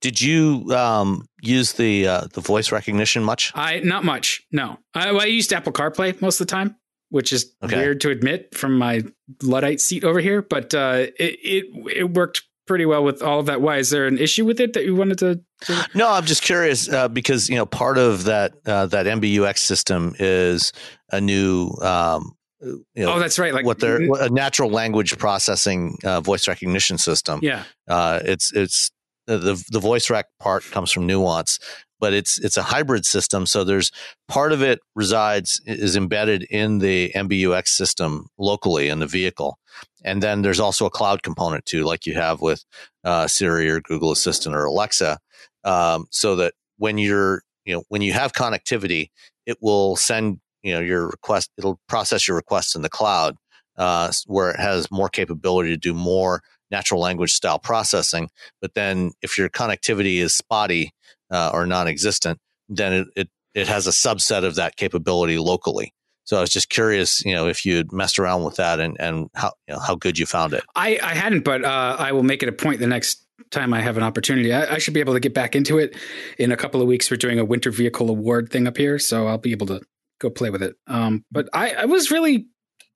Did 0.00 0.20
you 0.20 0.66
um, 0.74 1.26
use 1.42 1.74
the 1.74 2.06
uh, 2.08 2.26
the 2.32 2.40
voice 2.40 2.72
recognition 2.72 3.22
much? 3.22 3.52
I 3.54 3.80
not 3.80 4.04
much. 4.04 4.42
No. 4.50 4.78
I, 4.94 5.12
well, 5.12 5.20
I 5.22 5.26
used 5.26 5.52
Apple 5.52 5.72
CarPlay 5.72 6.20
most 6.20 6.40
of 6.40 6.46
the 6.46 6.50
time, 6.50 6.76
which 7.10 7.32
is 7.32 7.54
Okay. 7.62 7.76
weird 7.76 8.00
to 8.00 8.10
admit 8.10 8.54
from 8.54 8.78
my 8.78 9.02
Luddite 9.42 9.80
seat 9.80 10.02
over 10.02 10.18
here, 10.20 10.40
but 10.42 10.74
uh, 10.74 11.06
it, 11.18 11.38
it 11.42 11.64
it 11.96 12.10
worked 12.10 12.42
pretty 12.70 12.86
well 12.86 13.02
with 13.02 13.20
all 13.20 13.40
of 13.40 13.46
that. 13.46 13.60
Why 13.60 13.78
is 13.78 13.90
there 13.90 14.06
an 14.06 14.16
issue 14.16 14.44
with 14.46 14.60
it 14.60 14.74
that 14.74 14.84
you 14.84 14.94
wanted 14.94 15.18
to? 15.18 15.40
to 15.62 15.86
No, 15.92 16.08
I'm 16.08 16.24
just 16.24 16.40
curious 16.40 16.88
uh, 16.88 17.08
because 17.08 17.48
you 17.48 17.56
know 17.56 17.66
part 17.66 17.98
of 17.98 18.22
that 18.24 18.52
uh, 18.64 18.86
that 18.86 19.06
MBUX 19.06 19.58
system 19.58 20.14
is 20.20 20.72
a 21.10 21.20
new 21.20 21.72
um, 21.82 22.36
you 22.62 22.84
know 22.94 23.14
oh, 23.14 23.18
that's 23.18 23.40
right. 23.40 23.52
Like 23.52 23.64
what 23.66 23.80
they're 23.80 24.06
what- 24.06 24.22
a 24.22 24.30
natural 24.32 24.70
language 24.70 25.18
processing 25.18 25.98
uh, 26.04 26.20
voice 26.20 26.46
recognition 26.46 26.96
system. 26.96 27.40
yeah. 27.42 27.64
Uh, 27.88 28.20
it's 28.24 28.52
it's 28.52 28.92
the- 29.26 29.38
the 29.38 29.64
the 29.72 29.80
voice 29.80 30.08
rec 30.10 30.26
part 30.38 30.62
comes 30.70 30.92
from 30.92 31.08
Nuance, 31.08 31.58
but 32.00 32.12
it's 32.12 32.38
it's 32.40 32.56
a 32.56 32.62
hybrid 32.62 33.04
system. 33.04 33.46
So 33.46 33.62
there's 33.62 33.92
part 34.28 34.52
of 34.52 34.62
it 34.62 34.80
resides 34.94 35.60
is 35.66 35.96
embedded 35.96 36.44
in 36.44 36.78
the 36.78 37.12
MBUX 37.14 37.68
system 37.68 38.28
locally 38.38 38.88
in 38.88 38.98
the 38.98 39.06
vehicle, 39.06 39.58
and 40.04 40.22
then 40.22 40.42
there's 40.42 40.60
also 40.60 40.86
a 40.86 40.90
cloud 40.90 41.22
component 41.22 41.66
too, 41.66 41.84
like 41.84 42.06
you 42.06 42.14
have 42.14 42.40
with 42.40 42.64
uh, 43.04 43.28
Siri 43.28 43.68
or 43.70 43.80
Google 43.80 44.10
Assistant 44.10 44.56
or 44.56 44.64
Alexa, 44.64 45.18
um, 45.64 46.06
so 46.10 46.36
that 46.36 46.54
when 46.78 46.98
you're 46.98 47.42
you 47.64 47.74
know 47.74 47.84
when 47.88 48.02
you 48.02 48.12
have 48.12 48.32
connectivity, 48.32 49.10
it 49.46 49.58
will 49.60 49.96
send 49.96 50.40
you 50.62 50.72
know 50.74 50.80
your 50.80 51.06
request. 51.06 51.50
It'll 51.58 51.80
process 51.88 52.26
your 52.26 52.36
requests 52.36 52.74
in 52.74 52.82
the 52.82 52.88
cloud, 52.88 53.36
uh, 53.76 54.12
where 54.26 54.50
it 54.50 54.58
has 54.58 54.90
more 54.90 55.08
capability 55.08 55.70
to 55.70 55.76
do 55.76 55.94
more 55.94 56.42
natural 56.70 57.00
language 57.00 57.32
style 57.32 57.58
processing. 57.58 58.30
But 58.60 58.74
then 58.74 59.12
if 59.22 59.36
your 59.36 59.48
connectivity 59.48 60.18
is 60.18 60.34
spotty 60.34 60.92
uh, 61.30 61.50
or 61.52 61.66
non-existent, 61.66 62.38
then 62.68 62.92
it, 62.92 63.06
it 63.16 63.28
it 63.54 63.68
has 63.68 63.86
a 63.86 63.90
subset 63.90 64.44
of 64.44 64.54
that 64.54 64.76
capability 64.76 65.38
locally. 65.38 65.92
So 66.24 66.36
I 66.36 66.40
was 66.40 66.50
just 66.50 66.68
curious, 66.68 67.24
you 67.24 67.34
know, 67.34 67.48
if 67.48 67.64
you 67.66 67.76
had 67.76 67.92
messed 67.92 68.18
around 68.18 68.44
with 68.44 68.56
that 68.56 68.78
and 68.78 68.96
and 69.00 69.28
how 69.34 69.52
you 69.66 69.74
know, 69.74 69.80
how 69.80 69.96
good 69.96 70.18
you 70.18 70.26
found 70.26 70.52
it. 70.52 70.62
I, 70.76 70.98
I 71.02 71.14
hadn't, 71.14 71.44
but 71.44 71.64
uh, 71.64 71.96
I 71.98 72.12
will 72.12 72.22
make 72.22 72.42
it 72.42 72.48
a 72.48 72.52
point 72.52 72.78
the 72.78 72.86
next 72.86 73.26
time 73.50 73.74
I 73.74 73.80
have 73.80 73.96
an 73.96 74.02
opportunity. 74.02 74.52
I, 74.52 74.74
I 74.74 74.78
should 74.78 74.94
be 74.94 75.00
able 75.00 75.14
to 75.14 75.20
get 75.20 75.34
back 75.34 75.56
into 75.56 75.78
it 75.78 75.96
in 76.38 76.52
a 76.52 76.56
couple 76.56 76.80
of 76.80 76.86
weeks. 76.86 77.10
We're 77.10 77.16
doing 77.16 77.40
a 77.40 77.44
winter 77.44 77.72
vehicle 77.72 78.08
award 78.10 78.50
thing 78.50 78.68
up 78.68 78.76
here, 78.76 78.98
so 78.98 79.26
I'll 79.26 79.38
be 79.38 79.50
able 79.50 79.66
to 79.68 79.80
go 80.20 80.30
play 80.30 80.50
with 80.50 80.62
it. 80.62 80.76
Um, 80.86 81.24
but 81.32 81.48
I, 81.52 81.72
I 81.72 81.84
was 81.86 82.10
really, 82.10 82.46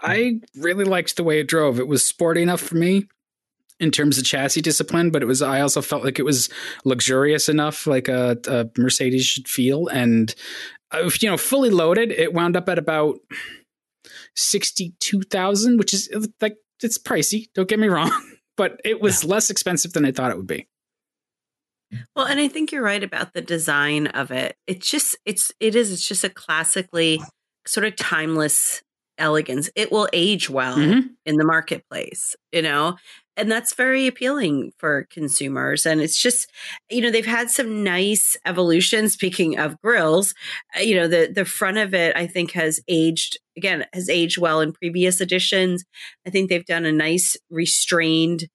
I 0.00 0.40
really 0.54 0.84
liked 0.84 1.16
the 1.16 1.24
way 1.24 1.40
it 1.40 1.48
drove. 1.48 1.80
It 1.80 1.88
was 1.88 2.06
sporty 2.06 2.42
enough 2.42 2.60
for 2.60 2.76
me 2.76 3.06
in 3.80 3.90
terms 3.90 4.18
of 4.18 4.24
chassis 4.24 4.60
discipline, 4.60 5.10
but 5.10 5.22
it 5.22 5.26
was. 5.26 5.42
I 5.42 5.60
also 5.60 5.82
felt 5.82 6.04
like 6.04 6.18
it 6.18 6.24
was 6.24 6.48
luxurious 6.84 7.48
enough, 7.48 7.86
like 7.86 8.08
a, 8.08 8.38
a 8.46 8.66
Mercedes 8.80 9.26
should 9.26 9.48
feel, 9.48 9.88
and 9.88 10.34
uh, 10.92 11.10
you 11.20 11.28
know, 11.28 11.36
fully 11.36 11.70
loaded, 11.70 12.12
it 12.12 12.32
wound 12.32 12.56
up 12.56 12.68
at 12.68 12.78
about 12.78 13.18
sixty-two 14.36 15.22
thousand, 15.22 15.78
which 15.78 15.92
is 15.94 16.08
like 16.40 16.56
it's 16.82 16.98
pricey. 16.98 17.46
Don't 17.54 17.68
get 17.68 17.78
me 17.78 17.88
wrong, 17.88 18.10
but 18.56 18.80
it 18.84 19.00
was 19.00 19.24
less 19.24 19.50
expensive 19.50 19.92
than 19.92 20.04
I 20.04 20.12
thought 20.12 20.30
it 20.30 20.36
would 20.36 20.46
be. 20.46 20.68
Well, 22.16 22.26
and 22.26 22.40
I 22.40 22.48
think 22.48 22.72
you're 22.72 22.82
right 22.82 23.02
about 23.04 23.34
the 23.34 23.42
design 23.42 24.08
of 24.08 24.30
it. 24.30 24.56
It's 24.66 24.90
just 24.90 25.16
it's 25.24 25.52
it 25.60 25.74
is 25.74 25.92
it's 25.92 26.06
just 26.06 26.24
a 26.24 26.28
classically 26.28 27.20
sort 27.66 27.86
of 27.86 27.96
timeless 27.96 28.82
elegance. 29.16 29.70
It 29.76 29.92
will 29.92 30.08
age 30.12 30.50
well 30.50 30.76
Mhm. 30.76 31.10
in 31.24 31.36
the 31.36 31.44
marketplace, 31.44 32.34
you 32.52 32.62
know? 32.62 32.96
And 33.36 33.50
that's 33.50 33.74
very 33.74 34.06
appealing 34.06 34.72
for 34.78 35.06
consumers. 35.10 35.86
And 35.86 36.00
it's 36.00 36.20
just, 36.20 36.50
you 36.90 37.00
know, 37.00 37.10
they've 37.10 37.26
had 37.26 37.50
some 37.50 37.82
nice 37.82 38.36
evolution. 38.46 39.08
Speaking 39.08 39.58
of 39.58 39.80
grills, 39.80 40.34
uh, 40.76 40.80
you 40.80 40.96
know, 40.96 41.08
the 41.08 41.30
the 41.34 41.44
front 41.44 41.78
of 41.78 41.94
it, 41.94 42.16
I 42.16 42.26
think, 42.26 42.52
has 42.52 42.80
aged 42.88 43.38
again, 43.56 43.86
has 43.92 44.08
aged 44.08 44.38
well 44.38 44.60
in 44.60 44.72
previous 44.72 45.20
editions. 45.20 45.84
I 46.26 46.30
think 46.30 46.48
they've 46.48 46.64
done 46.64 46.84
a 46.84 46.92
nice 46.92 47.36
restrained 47.50 48.48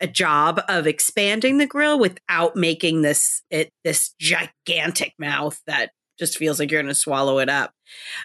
a 0.00 0.06
job 0.06 0.60
of 0.68 0.86
expanding 0.86 1.58
the 1.58 1.66
grill 1.66 1.98
without 1.98 2.56
making 2.56 3.02
this 3.02 3.42
it 3.50 3.70
this 3.84 4.14
gigantic 4.18 5.12
mouth 5.18 5.60
that 5.66 5.90
just 6.18 6.36
feels 6.36 6.58
like 6.58 6.70
you're 6.70 6.82
going 6.82 6.92
to 6.92 6.98
swallow 6.98 7.38
it 7.38 7.48
up. 7.48 7.72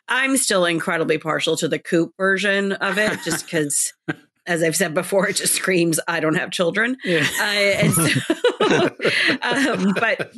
I'm 0.07 0.37
still 0.37 0.65
incredibly 0.65 1.17
partial 1.17 1.55
to 1.57 1.67
the 1.67 1.79
coupe 1.79 2.13
version 2.17 2.73
of 2.73 2.97
it, 2.97 3.19
just 3.23 3.45
because, 3.45 3.93
as 4.45 4.63
I've 4.63 4.75
said 4.75 4.93
before, 4.93 5.27
it 5.29 5.37
just 5.37 5.53
screams 5.53 5.99
I 6.07 6.19
don't 6.19 6.35
have 6.35 6.51
children. 6.51 6.97
Yeah. 7.03 7.27
Uh, 7.39 7.43
and 7.43 7.93
so, 7.93 8.03
um, 9.41 9.93
but 9.93 10.33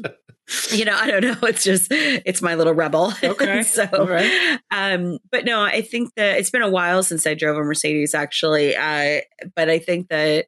you 0.71 0.85
know, 0.85 0.95
I 0.95 1.09
don't 1.09 1.23
know. 1.23 1.47
It's 1.47 1.63
just 1.63 1.87
it's 1.91 2.41
my 2.41 2.55
little 2.55 2.73
rebel. 2.73 3.13
Okay. 3.23 3.63
so, 3.63 3.87
right. 4.07 4.59
um, 4.71 5.17
but 5.31 5.45
no, 5.45 5.61
I 5.61 5.81
think 5.81 6.13
that 6.15 6.37
it's 6.37 6.51
been 6.51 6.61
a 6.61 6.69
while 6.69 7.01
since 7.03 7.25
I 7.25 7.33
drove 7.33 7.57
a 7.57 7.63
Mercedes, 7.63 8.13
actually. 8.13 8.75
Uh, 8.75 9.21
but 9.55 9.69
I 9.69 9.79
think 9.79 10.09
that 10.09 10.45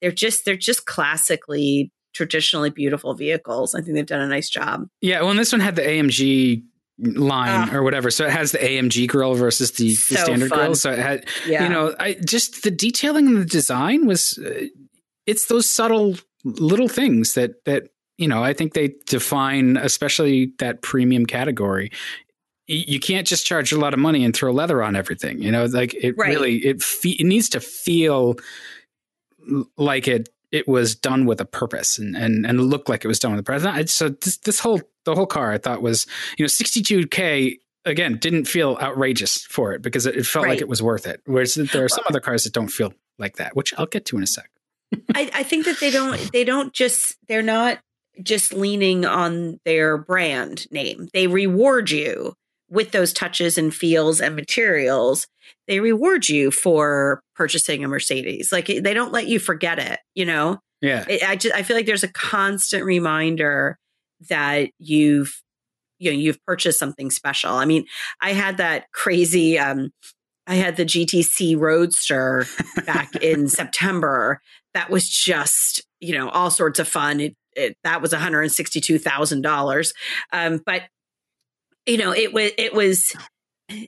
they're 0.00 0.10
just 0.10 0.44
they're 0.44 0.56
just 0.56 0.86
classically 0.86 1.92
traditionally 2.14 2.70
beautiful 2.70 3.14
vehicles. 3.14 3.74
I 3.74 3.80
think 3.80 3.94
they've 3.94 4.06
done 4.06 4.20
a 4.20 4.28
nice 4.28 4.48
job. 4.48 4.88
Yeah, 5.00 5.20
well, 5.20 5.30
and 5.30 5.38
this 5.38 5.52
one 5.52 5.60
had 5.60 5.76
the 5.76 5.82
AMG 5.82 6.64
line 6.98 7.68
Ah. 7.70 7.74
or 7.74 7.82
whatever, 7.82 8.10
so 8.10 8.24
it 8.24 8.30
has 8.32 8.52
the 8.52 8.58
AMG 8.58 9.06
grill 9.08 9.34
versus 9.34 9.72
the, 9.72 9.88
the 9.88 9.94
standard 10.16 10.48
fun. 10.50 10.58
grill. 10.58 10.74
So 10.74 10.90
it 10.92 10.98
had, 10.98 11.26
Yeah, 11.46 11.64
you 11.64 11.68
know, 11.68 11.94
I 12.00 12.14
just 12.14 12.62
the 12.62 12.70
detailing 12.70 13.26
and 13.26 13.36
the 13.36 13.44
design 13.44 14.06
was, 14.06 14.38
uh, 14.38 14.66
it's 15.26 15.46
those 15.46 15.68
subtle 15.68 16.16
little 16.44 16.88
things 16.88 17.34
that 17.34 17.64
that 17.64 17.88
you 18.16 18.28
know 18.28 18.42
I 18.42 18.52
think 18.54 18.72
they 18.74 18.94
define, 19.06 19.76
especially 19.76 20.52
that 20.58 20.80
premium 20.82 21.26
category. 21.26 21.90
You 22.68 22.98
can't 22.98 23.26
just 23.26 23.44
charge 23.46 23.72
a 23.72 23.78
lot 23.78 23.92
of 23.94 24.00
money 24.00 24.24
and 24.24 24.34
throw 24.34 24.52
leather 24.52 24.82
on 24.82 24.96
everything. 24.96 25.40
You 25.42 25.52
know, 25.52 25.66
like 25.66 25.92
it 25.94 26.16
Right. 26.16 26.30
really 26.30 26.56
it 26.64 26.82
fe- 26.82 27.16
it 27.20 27.24
needs 27.24 27.48
to 27.50 27.60
feel 27.60 28.36
like 29.76 30.08
it 30.08 30.28
it 30.56 30.66
was 30.66 30.94
done 30.94 31.26
with 31.26 31.40
a 31.40 31.44
purpose 31.44 31.98
and 31.98 32.16
and 32.16 32.46
and 32.46 32.60
look 32.70 32.88
like 32.88 33.04
it 33.04 33.08
was 33.08 33.18
done 33.18 33.32
with 33.32 33.40
a 33.40 33.42
purpose. 33.42 33.64
I- 33.64 33.84
So 33.84 34.08
this 34.08 34.36
this 34.38 34.58
whole 34.60 34.80
the 35.04 35.14
whole 35.14 35.26
car 35.26 35.52
I 35.52 35.58
thought 35.58 35.82
was 35.82 36.06
you 36.38 36.42
know 36.44 36.48
62k 36.48 37.58
again 37.84 38.16
didn't 38.16 38.46
feel 38.46 38.76
outrageous 38.80 39.42
for 39.44 39.72
it 39.74 39.82
because 39.82 40.06
it, 40.06 40.16
it 40.16 40.26
felt 40.26 40.46
like 40.46 40.60
it 40.60 40.68
was 40.68 40.82
worth 40.82 41.06
it. 41.06 41.20
Whereas 41.26 41.54
there 41.54 41.84
are 41.84 41.88
some 41.88 42.04
other 42.08 42.20
cars 42.20 42.44
that 42.44 42.52
don't 42.52 42.68
feel 42.68 42.92
like 43.18 43.36
that, 43.36 43.54
which 43.56 43.72
I'll 43.78 43.86
get 43.86 44.04
to 44.06 44.16
in 44.16 44.22
a 44.22 44.26
sec. 44.26 44.50
I, 45.14 45.30
I 45.34 45.42
think 45.42 45.64
that 45.66 45.78
they 45.80 45.90
don't 45.90 46.32
they 46.32 46.44
don't 46.44 46.72
just 46.72 47.16
they're 47.28 47.42
not 47.42 47.78
just 48.22 48.52
leaning 48.54 49.04
on 49.04 49.60
their 49.64 49.98
brand 49.98 50.66
name. 50.70 51.08
They 51.12 51.26
reward 51.26 51.90
you 51.90 52.34
with 52.68 52.90
those 52.92 53.12
touches 53.12 53.58
and 53.58 53.74
feels 53.74 54.20
and 54.20 54.34
materials. 54.34 55.26
They 55.68 55.80
reward 55.80 56.28
you 56.28 56.50
for 56.50 57.22
purchasing 57.34 57.84
a 57.84 57.88
Mercedes. 57.88 58.50
Like 58.52 58.66
they 58.66 58.94
don't 58.94 59.12
let 59.12 59.28
you 59.28 59.38
forget 59.38 59.78
it. 59.78 60.00
You 60.14 60.24
know. 60.24 60.60
Yeah, 60.82 61.04
I, 61.08 61.20
I 61.28 61.36
just 61.36 61.54
I 61.54 61.62
feel 61.62 61.76
like 61.76 61.86
there's 61.86 62.04
a 62.04 62.12
constant 62.12 62.84
reminder 62.84 63.78
that 64.28 64.70
you've 64.78 65.42
you 65.98 66.10
know 66.10 66.18
you've 66.18 66.44
purchased 66.44 66.78
something 66.78 67.10
special. 67.10 67.52
I 67.52 67.64
mean, 67.64 67.86
I 68.20 68.32
had 68.32 68.58
that 68.58 68.90
crazy 68.92 69.58
um 69.58 69.90
I 70.46 70.54
had 70.54 70.76
the 70.76 70.84
GTC 70.84 71.58
Roadster 71.58 72.46
back 72.84 73.16
in 73.22 73.48
September. 73.48 74.40
That 74.74 74.90
was 74.90 75.08
just, 75.08 75.84
you 76.00 76.16
know, 76.16 76.28
all 76.28 76.50
sorts 76.50 76.78
of 76.78 76.86
fun. 76.86 77.20
It, 77.20 77.34
it 77.56 77.76
that 77.82 78.02
was 78.02 78.12
$162,000. 78.12 79.92
Um 80.32 80.60
but 80.64 80.82
you 81.86 81.96
know, 81.96 82.12
it 82.12 82.32
was 82.32 82.50
it 82.58 82.74
was 82.74 83.14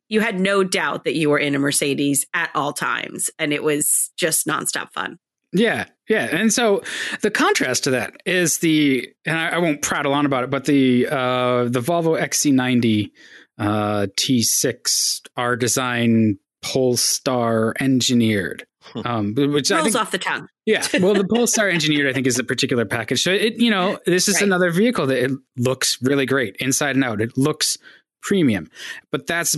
you 0.08 0.20
had 0.20 0.40
no 0.40 0.64
doubt 0.64 1.04
that 1.04 1.14
you 1.14 1.30
were 1.30 1.38
in 1.38 1.54
a 1.54 1.58
Mercedes 1.58 2.26
at 2.34 2.50
all 2.54 2.72
times 2.72 3.30
and 3.38 3.52
it 3.52 3.62
was 3.62 4.10
just 4.16 4.46
nonstop 4.46 4.92
fun. 4.92 5.18
Yeah, 5.52 5.86
yeah, 6.08 6.28
and 6.30 6.52
so 6.52 6.82
the 7.22 7.30
contrast 7.30 7.84
to 7.84 7.90
that 7.92 8.20
is 8.26 8.58
the, 8.58 9.08
and 9.24 9.38
I, 9.38 9.48
I 9.50 9.58
won't 9.58 9.80
prattle 9.80 10.12
on 10.12 10.26
about 10.26 10.44
it, 10.44 10.50
but 10.50 10.66
the 10.66 11.06
uh, 11.06 11.64
the 11.64 11.80
Volvo 11.80 12.20
XC90 12.20 13.10
uh, 13.58 14.06
T6 14.16 15.20
R 15.36 15.56
design 15.56 16.38
Polestar 16.62 17.74
engineered, 17.80 18.66
um, 19.04 19.34
which 19.34 19.72
I 19.72 19.76
Rolls 19.76 19.92
think, 19.92 19.96
off 19.96 20.10
the 20.10 20.18
tongue. 20.18 20.48
Yeah, 20.68 20.86
well, 21.00 21.14
the 21.14 21.26
Polestar 21.26 21.68
engineered 21.70 22.06
I 22.08 22.12
think 22.12 22.26
is 22.26 22.38
a 22.38 22.44
particular 22.44 22.84
package. 22.84 23.22
So 23.22 23.32
it, 23.32 23.54
you 23.58 23.70
know, 23.70 23.98
this 24.04 24.28
is 24.28 24.34
Right. 24.36 24.44
another 24.44 24.70
vehicle 24.70 25.06
that 25.06 25.24
it 25.24 25.30
looks 25.56 25.96
really 26.02 26.26
great 26.26 26.56
inside 26.56 26.94
and 26.94 27.04
out. 27.04 27.20
It 27.22 27.36
looks 27.38 27.78
premium, 28.22 28.70
but 29.10 29.26
that's 29.26 29.56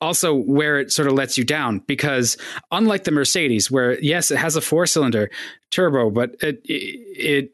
also 0.00 0.34
where 0.34 0.80
it 0.80 0.90
sort 0.90 1.06
of 1.06 1.14
lets 1.14 1.38
you 1.38 1.44
down 1.44 1.78
because 1.86 2.36
unlike 2.72 3.04
the 3.04 3.12
Mercedes, 3.12 3.70
where 3.70 4.00
yes, 4.00 4.32
it 4.32 4.36
has 4.38 4.56
a 4.56 4.60
four 4.60 4.84
cylinder 4.84 5.30
turbo, 5.70 6.10
but 6.10 6.34
it 6.40 6.60
it 6.64 7.52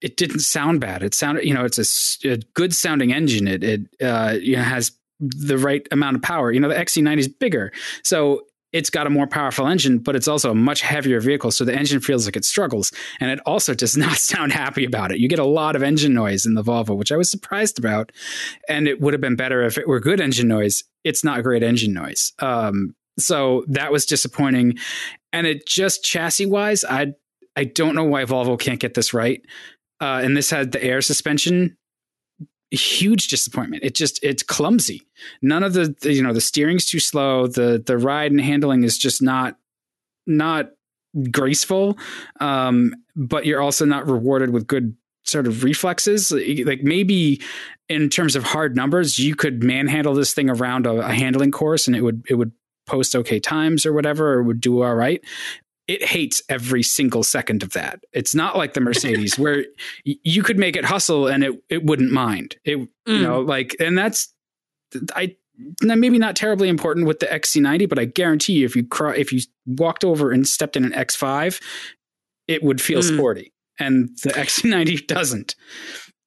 it 0.00 0.16
didn't 0.16 0.40
sound 0.40 0.80
bad. 0.80 1.02
It 1.02 1.12
sounded, 1.14 1.44
you 1.44 1.52
know, 1.52 1.64
it's 1.64 1.78
a 2.24 2.38
good 2.54 2.74
sounding 2.74 3.12
engine. 3.12 3.46
It 3.46 3.62
it 3.62 3.80
uh, 4.02 4.36
you 4.40 4.56
know, 4.56 4.62
has 4.62 4.92
the 5.20 5.58
right 5.58 5.86
amount 5.92 6.16
of 6.16 6.22
power. 6.22 6.50
You 6.52 6.60
know, 6.60 6.68
the 6.68 6.74
XC90 6.74 7.18
is 7.18 7.28
bigger, 7.28 7.70
so 8.02 8.42
it's 8.74 8.90
got 8.90 9.06
a 9.06 9.10
more 9.10 9.28
powerful 9.28 9.68
engine, 9.68 9.98
but 9.98 10.16
it's 10.16 10.26
also 10.26 10.50
a 10.50 10.54
much 10.54 10.82
heavier 10.82 11.20
vehicle. 11.20 11.52
So 11.52 11.64
the 11.64 11.72
engine 11.72 12.00
feels 12.00 12.26
like 12.26 12.34
it 12.34 12.44
struggles, 12.44 12.92
and 13.20 13.30
it 13.30 13.38
also 13.46 13.72
does 13.72 13.96
not 14.06 14.16
sound 14.16 14.52
happy 14.52 14.84
about 14.84 15.12
it. 15.12 15.18
You 15.18 15.28
get 15.28 15.38
a 15.38 15.46
lot 15.46 15.76
of 15.76 15.82
engine 15.82 16.12
noise 16.12 16.44
in 16.44 16.54
the 16.54 16.62
Volvo, 16.62 16.96
which 16.96 17.12
I 17.12 17.16
was 17.16 17.30
surprised 17.30 17.78
about, 17.78 18.10
and 18.68 18.88
it 18.88 19.00
would 19.00 19.14
have 19.14 19.20
been 19.20 19.36
better 19.36 19.62
if 19.62 19.78
it 19.78 19.86
were 19.86 20.00
good 20.00 20.20
engine 20.20 20.48
noise. 20.48 20.82
It's 21.04 21.22
not 21.22 21.44
great 21.44 21.62
engine 21.62 21.94
noise. 21.94 22.32
Um, 22.40 22.96
so 23.16 23.64
that 23.68 23.92
was 23.92 24.06
disappointing, 24.06 24.74
and 25.32 25.46
it 25.46 25.68
just 25.68 26.02
chassis 26.02 26.46
wise, 26.46 26.84
I 26.84 27.14
I 27.56 27.64
don't 27.64 27.94
know 27.94 28.04
why 28.04 28.24
Volvo 28.24 28.58
can't 28.58 28.80
get 28.80 28.94
this 28.94 29.14
right. 29.14 29.40
Uh, 30.00 30.20
and 30.24 30.36
this 30.36 30.50
had 30.50 30.72
the 30.72 30.82
air 30.82 31.00
suspension. 31.00 31.76
Huge 32.74 33.28
disappointment. 33.28 33.84
It 33.84 33.94
just 33.94 34.22
it's 34.22 34.42
clumsy. 34.42 35.02
None 35.42 35.62
of 35.62 35.72
the, 35.72 35.94
the 36.00 36.12
you 36.12 36.22
know 36.22 36.32
the 36.32 36.40
steering's 36.40 36.86
too 36.86 37.00
slow. 37.00 37.46
The 37.46 37.82
the 37.84 37.98
ride 37.98 38.30
and 38.30 38.40
handling 38.40 38.84
is 38.84 38.98
just 38.98 39.22
not 39.22 39.56
not 40.26 40.70
graceful. 41.30 41.98
Um, 42.40 42.94
but 43.16 43.46
you're 43.46 43.60
also 43.60 43.84
not 43.84 44.08
rewarded 44.08 44.50
with 44.50 44.66
good 44.66 44.96
sort 45.24 45.46
of 45.46 45.64
reflexes. 45.64 46.32
Like 46.32 46.82
maybe 46.82 47.40
in 47.88 48.08
terms 48.10 48.36
of 48.36 48.44
hard 48.44 48.76
numbers, 48.76 49.18
you 49.18 49.34
could 49.34 49.62
manhandle 49.62 50.14
this 50.14 50.34
thing 50.34 50.50
around 50.50 50.86
a, 50.86 51.00
a 51.00 51.12
handling 51.12 51.50
course, 51.50 51.86
and 51.86 51.96
it 51.96 52.02
would 52.02 52.24
it 52.28 52.34
would 52.34 52.52
post 52.86 53.16
okay 53.16 53.40
times 53.40 53.86
or 53.86 53.92
whatever, 53.92 54.34
or 54.34 54.40
it 54.40 54.44
would 54.44 54.60
do 54.60 54.82
all 54.82 54.94
right 54.94 55.22
it 55.86 56.02
hates 56.02 56.42
every 56.48 56.82
single 56.82 57.22
second 57.22 57.62
of 57.62 57.70
that. 57.74 58.00
It's 58.12 58.34
not 58.34 58.56
like 58.56 58.72
the 58.74 58.80
Mercedes 58.80 59.38
where 59.38 59.66
you 60.04 60.42
could 60.42 60.58
make 60.58 60.76
it 60.76 60.84
hustle 60.84 61.26
and 61.26 61.44
it 61.44 61.62
it 61.68 61.84
wouldn't 61.84 62.10
mind. 62.12 62.56
It 62.64 62.78
you 62.78 62.88
Mm. 63.08 63.22
know 63.22 63.40
like 63.40 63.76
and 63.80 63.96
that's 63.98 64.32
I 65.14 65.36
maybe 65.82 66.18
not 66.18 66.36
terribly 66.36 66.68
important 66.68 67.06
with 67.06 67.20
the 67.20 67.26
XC90, 67.26 67.88
but 67.88 67.98
I 67.98 68.06
guarantee 68.06 68.54
you 68.54 68.64
if 68.66 68.74
you 68.74 68.84
cro- 68.86 69.10
if 69.12 69.32
you 69.32 69.40
walked 69.66 70.04
over 70.04 70.30
and 70.32 70.46
stepped 70.48 70.76
in 70.76 70.84
an 70.84 70.92
X5, 70.92 71.60
it 72.48 72.62
would 72.62 72.80
feel 72.80 73.00
Mm. 73.00 73.14
sporty. 73.16 73.52
And 73.78 74.08
the 74.22 74.30
XC90 74.30 75.06
doesn't. 75.06 75.54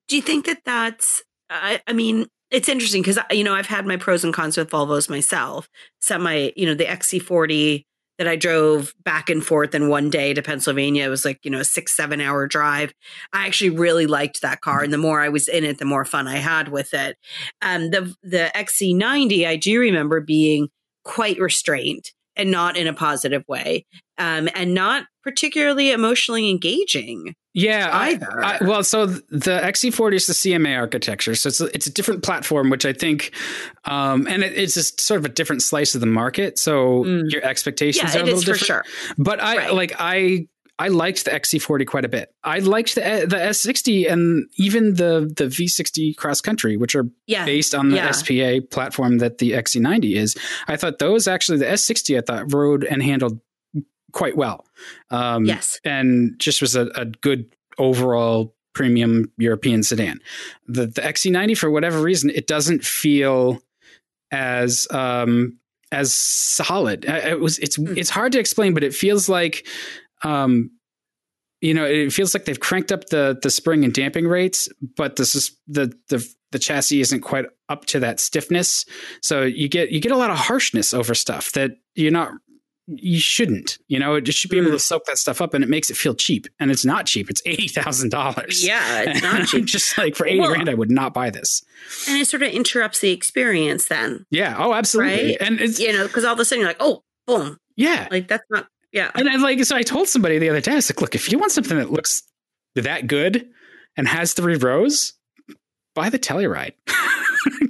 Do 0.08 0.16
you 0.16 0.22
think 0.22 0.45
that 0.45 0.62
that's? 0.66 1.24
I, 1.49 1.82
I 1.88 1.93
mean, 1.93 2.28
it's 2.51 2.70
interesting 2.70 3.01
because 3.01 3.20
you 3.32 3.43
know 3.43 3.53
I've 3.53 3.66
had 3.68 3.86
my 3.86 3.97
pros 3.97 4.24
and 4.24 4.34
cons 4.34 4.55
with 4.58 4.70
Volvos 4.70 5.10
myself. 5.10 5.68
Some 6.01 6.24
my 6.24 6.53
you 6.55 6.66
know 6.66 6.74
the 6.76 6.86
XC40 6.86 7.84
that 8.18 8.28
I 8.28 8.36
drove 8.36 8.93
back 9.03 9.30
and 9.30 9.45
forth 9.45 9.76
in 9.76 9.89
one 9.89 10.09
day 10.09 10.34
to 10.34 10.41
Pennsylvania. 10.41 11.05
It 11.05 11.09
was 11.09 11.26
like 11.26 11.39
you 11.43 11.51
know 11.51 11.59
a 11.59 11.65
six 11.65 11.95
seven 11.95 12.22
hour 12.22 12.47
drive. 12.47 12.93
I 13.34 13.45
actually 13.47 13.72
really 13.72 14.07
liked 14.07 14.41
that 14.41 14.61
car, 14.61 14.84
and 14.84 14.93
the 14.93 14.97
more 14.97 15.22
I 15.22 15.30
was 15.30 15.47
in 15.47 15.63
it, 15.63 15.78
the 15.78 15.86
more 15.86 16.05
fun 16.05 16.28
I 16.28 16.38
had 16.38 16.70
with 16.70 16.93
it. 16.93 17.18
Um, 17.61 17.91
the 17.91 18.13
the 18.24 18.51
XC90 18.55 19.47
I 19.47 19.55
do 19.55 19.80
remember 19.80 20.22
being 20.22 20.70
quite 21.03 21.39
restrained 21.39 22.11
and 22.36 22.51
not 22.51 22.78
in 22.78 22.88
a 22.88 22.93
positive 22.93 23.43
way, 23.47 23.86
um, 24.18 24.49
and 24.53 24.74
not 24.74 25.05
particularly 25.28 25.91
emotionally 25.91 26.49
engaging. 26.49 27.36
Yeah, 27.53 27.89
I, 27.91 28.09
Either. 28.11 28.43
I, 28.45 28.57
well, 28.61 28.84
so 28.84 29.07
the 29.07 29.59
XC40 29.63 30.13
is 30.13 30.28
the 30.28 30.34
CMA 30.34 30.78
architecture, 30.78 31.36
so 31.36 31.47
it's 31.49 31.59
a, 31.59 31.65
it's 31.75 31.88
a 31.88 31.91
different 31.91 32.23
platform, 32.23 32.69
which 32.69 32.86
I 32.86 32.93
think, 32.93 33.34
um, 33.86 34.25
and 34.28 34.43
it, 34.43 34.53
it's 34.57 34.75
just 34.75 35.01
sort 35.01 35.19
of 35.19 35.25
a 35.25 35.30
different 35.30 35.61
slice 35.63 35.93
of 35.95 36.01
the 36.01 36.07
market. 36.07 36.57
So 36.59 37.03
Mm. 37.03 37.32
your 37.32 37.43
expectations 37.43 38.13
Yeah, 38.13 38.21
are 38.21 38.23
a 38.23 38.28
it 38.28 38.36
little 38.36 38.41
different. 38.41 38.65
sure. 38.65 38.86
But 39.17 39.41
I 39.43 39.57
Right. 39.57 39.73
like 39.73 39.93
I 39.99 40.47
I 40.80 40.89
liked 40.89 41.25
the 41.25 41.32
XC40 41.32 41.88
quite 41.88 42.05
a 42.05 42.07
bit. 42.09 42.30
I 42.43 42.59
liked 42.59 42.93
the 42.93 43.01
the 43.28 43.38
S60 43.38 44.11
and 44.11 44.45
even 44.57 44.93
the 44.93 45.28
the 45.36 45.45
V60 45.45 46.15
cross 46.15 46.39
country, 46.39 46.78
which 46.78 46.93
are 46.95 47.05
Yeah. 47.25 47.45
based 47.45 47.73
on 47.73 47.89
the 47.89 47.95
Yeah. 47.95 48.11
SPA 48.11 48.61
platform 48.69 49.17
that 49.17 49.39
the 49.39 49.53
XC90 49.53 50.15
is. 50.15 50.36
I 50.67 50.75
thought 50.78 50.99
those 50.99 51.28
actually 51.28 51.57
the 51.57 51.65
S60 51.71 52.15
I 52.17 52.21
thought 52.21 52.53
rode 52.53 52.84
and 52.84 53.01
handled 53.01 53.39
quite 54.14 54.38
well. 54.38 54.66
Um, 55.10 55.45
Yes. 55.45 55.80
and 55.84 56.34
just 56.39 56.62
was 56.62 56.76
a, 56.76 56.88
a 56.95 57.05
good 57.05 57.53
overall 57.78 58.55
premium 58.74 59.32
European 59.38 59.84
sedan. 59.84 60.20
The 60.68 60.86
the 60.88 61.01
XC90 61.01 61.58
for 61.58 61.72
whatever 61.72 62.01
reason 62.01 62.30
it 62.30 62.45
doesn't 62.47 62.84
feel 62.84 63.60
as 64.32 64.88
um 64.91 65.58
as 65.91 66.14
solid. 66.14 67.05
It 67.05 67.39
was 67.39 67.60
it's 67.60 67.76
Hmm. 67.78 67.97
it's 67.97 68.10
hard 68.10 68.32
to 68.34 68.39
explain, 68.39 68.74
but 68.74 68.84
it 68.84 68.93
feels 68.93 69.30
like 69.30 69.66
um 70.24 70.70
you 71.62 71.74
know 71.74 71.86
it 71.86 72.12
feels 72.14 72.34
like 72.36 72.45
they've 72.45 72.60
cranked 72.60 72.91
up 72.91 73.08
the 73.10 73.38
the 73.41 73.49
spring 73.49 73.84
and 73.84 73.93
damping 73.93 74.28
rates, 74.28 74.70
but 74.95 75.16
this 75.16 75.34
is 75.34 75.58
the 75.68 75.91
the 76.10 76.28
the 76.51 76.60
chassis 76.60 77.01
isn't 77.01 77.22
quite 77.22 77.45
up 77.70 77.86
to 77.86 77.99
that 77.99 78.20
stiffness. 78.20 78.86
So 79.22 79.41
you 79.41 79.68
get 79.68 79.91
you 79.91 79.99
get 79.99 80.12
a 80.12 80.18
lot 80.18 80.30
of 80.30 80.38
harshness 80.38 80.93
over 80.93 81.14
stuff 81.16 81.51
that 81.53 81.72
you're 81.95 82.12
not 82.12 82.32
you 82.88 83.19
shouldn't. 83.19 83.77
You 83.88 83.99
know, 83.99 84.15
it 84.15 84.21
just 84.21 84.39
should 84.39 84.49
be 84.49 84.57
able 84.57 84.69
to 84.71 84.77
mm. 84.77 84.81
soak 84.81 85.05
that 85.05 85.17
stuff 85.17 85.41
up, 85.41 85.53
and 85.53 85.63
it 85.63 85.69
makes 85.69 85.89
it 85.89 85.97
feel 85.97 86.15
cheap. 86.15 86.47
And 86.59 86.71
it's 86.71 86.85
not 86.85 87.05
cheap. 87.05 87.29
It's 87.29 87.41
eighty 87.45 87.67
thousand 87.67 88.09
dollars. 88.09 88.65
Yeah, 88.65 89.03
it's 89.07 89.21
not 89.23 89.45
cheap. 89.47 89.65
just 89.65 89.97
like 89.97 90.15
for 90.15 90.25
eighty 90.25 90.39
Well- 90.39 90.49
grand, 90.53 90.69
I 90.69 90.73
would 90.73 90.89
not 90.91 91.13
buy 91.13 91.29
this. 91.29 91.63
And 92.07 92.17
it 92.19 92.27
sort 92.27 92.43
of 92.43 92.49
interrupts 92.49 92.99
the 92.99 93.11
experience 93.11 93.88
then, 93.88 94.25
Yeah. 94.31 94.55
Oh, 94.57 94.73
absolutely. 94.73 95.27
Right? 95.31 95.38
And 95.41 95.59
it's 95.59 95.79
you 95.79 95.91
know, 95.93 96.07
because 96.07 96.23
all 96.25 96.33
of 96.33 96.39
a 96.39 96.45
sudden 96.45 96.61
you're 96.61 96.69
like, 96.69 96.77
oh, 96.79 97.03
boom. 97.25 97.57
yeah. 97.75 98.07
Like 98.09 98.27
that's 98.27 98.43
not, 98.49 98.67
yeah. 98.91 99.11
And 99.15 99.29
I 99.29 99.35
like 99.35 99.63
so 99.65 99.75
I 99.75 99.83
told 99.83 100.07
somebody 100.07 100.39
the 100.39 100.49
other 100.49 100.61
day, 100.61 100.71
I 100.71 100.75
was 100.75 100.89
like, 100.89 101.01
look, 101.01 101.13
if 101.15 101.31
you 101.31 101.38
want 101.39 101.51
something 101.51 101.77
that 101.77 101.91
looks 101.91 102.23
that 102.75 103.07
good 103.07 103.47
and 103.95 104.07
has 104.07 104.33
three 104.33 104.55
rows, 104.55 105.13
buy 105.93 106.09
the 106.09 106.19
Telluride. 106.19 106.73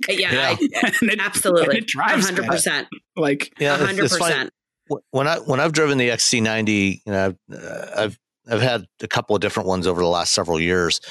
Yeah, 0.09 0.32
Yeah. 0.32 0.55
I- 0.84 0.91
And 1.01 1.11
it- 1.11 1.20
absolutely. 1.20 1.65
and 1.65 1.74
it 1.80 1.88
drives 1.88 2.32
100%. 2.32 2.88
Like 3.15 3.53
Yeah, 3.59 3.78
A 3.80 3.89
it's- 3.89 4.18
it's 4.90 4.96
funny. 4.96 5.00
100%. 5.00 5.02
Wh- 5.12 5.16
when 5.16 5.28
I 5.28 5.38
when 5.40 5.60
I've 5.60 5.74
driven 5.74 5.98
the 5.98 6.10
XC90, 6.10 7.02
you 7.06 7.12
know, 7.12 7.26
I've, 7.26 7.60
uh, 7.64 7.86
I've 7.96 8.20
I've 8.50 8.62
had 8.62 8.86
a 9.02 9.08
couple 9.08 9.36
of 9.36 9.42
different 9.42 9.68
ones 9.68 9.88
over 9.88 10.02
the 10.02 10.08
last 10.08 10.34
several 10.34 10.60
years. 10.60 11.02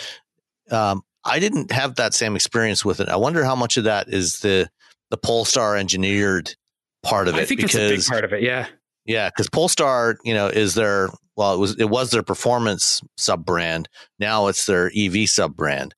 Um, 0.71 1.03
I 1.25 1.39
didn't 1.39 1.73
have 1.73 1.97
that 1.97 2.15
same 2.15 2.37
experience 2.37 2.85
with 2.85 3.01
it. 3.01 3.09
I 3.09 3.17
wonder 3.17 3.45
how 3.45 3.57
much 3.57 3.77
of 3.77 3.85
that 3.85 4.09
is 4.09 4.41
the 4.41 4.69
the 5.11 5.17
Polestar 5.17 5.77
engineered 5.77 6.55
part 7.03 7.29
of 7.29 7.37
it 7.37 7.43
I 7.43 7.45
think 7.45 7.63
it's 7.63 7.75
a 7.75 7.89
big 7.89 8.05
part 8.05 8.25
of 8.25 8.33
it. 8.33 8.43
Yeah. 8.43 8.67
yeah, 9.05 9.29
because 9.29 9.49
Polestar, 9.49 10.17
you 10.25 10.35
know, 10.35 10.49
is 10.49 10.75
their 10.75 11.11
well, 11.37 11.55
it 11.55 11.59
was 11.59 11.79
it 11.79 11.89
was 11.89 12.11
their 12.11 12.23
performance 12.23 13.01
sub 13.17 13.45
brand. 13.45 13.89
Now 14.19 14.47
it's 14.49 14.67
their 14.67 14.91
EV 14.97 15.29
sub 15.29 15.57
brand, 15.57 15.95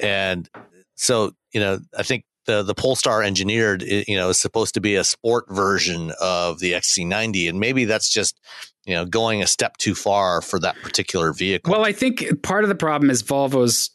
and 0.00 0.48
so 0.94 1.32
you 1.52 1.60
know, 1.60 1.80
I 1.96 2.02
think 2.02 2.24
the 2.48 2.64
the 2.64 2.74
Polestar 2.74 3.22
engineered, 3.22 3.82
you 3.82 4.16
know, 4.16 4.30
is 4.30 4.40
supposed 4.40 4.74
to 4.74 4.80
be 4.80 4.96
a 4.96 5.04
sport 5.04 5.44
version 5.50 6.12
of 6.20 6.58
the 6.58 6.72
XC90, 6.72 7.48
and 7.48 7.60
maybe 7.60 7.84
that's 7.84 8.12
just 8.12 8.40
you 8.86 8.94
know 8.94 9.04
going 9.04 9.42
a 9.42 9.46
step 9.46 9.76
too 9.76 9.94
far 9.94 10.40
for 10.40 10.58
that 10.58 10.74
particular 10.82 11.32
vehicle. 11.32 11.70
Well, 11.70 11.84
I 11.84 11.92
think 11.92 12.42
part 12.42 12.64
of 12.64 12.68
the 12.68 12.74
problem 12.74 13.10
is 13.10 13.22
Volvo's 13.22 13.90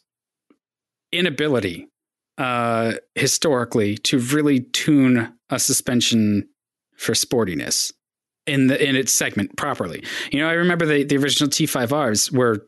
inability 1.12 1.88
uh, 2.38 2.94
historically 3.14 3.98
to 3.98 4.18
really 4.18 4.60
tune 4.60 5.34
a 5.50 5.58
suspension 5.58 6.48
for 6.96 7.12
sportiness 7.12 7.92
in 8.46 8.68
the 8.68 8.88
in 8.88 8.94
its 8.96 9.12
segment 9.12 9.56
properly. 9.56 10.04
You 10.30 10.38
know, 10.38 10.48
I 10.48 10.52
remember 10.52 10.86
the 10.86 11.02
the 11.04 11.16
original 11.16 11.50
T5Rs 11.50 12.32
were 12.32 12.66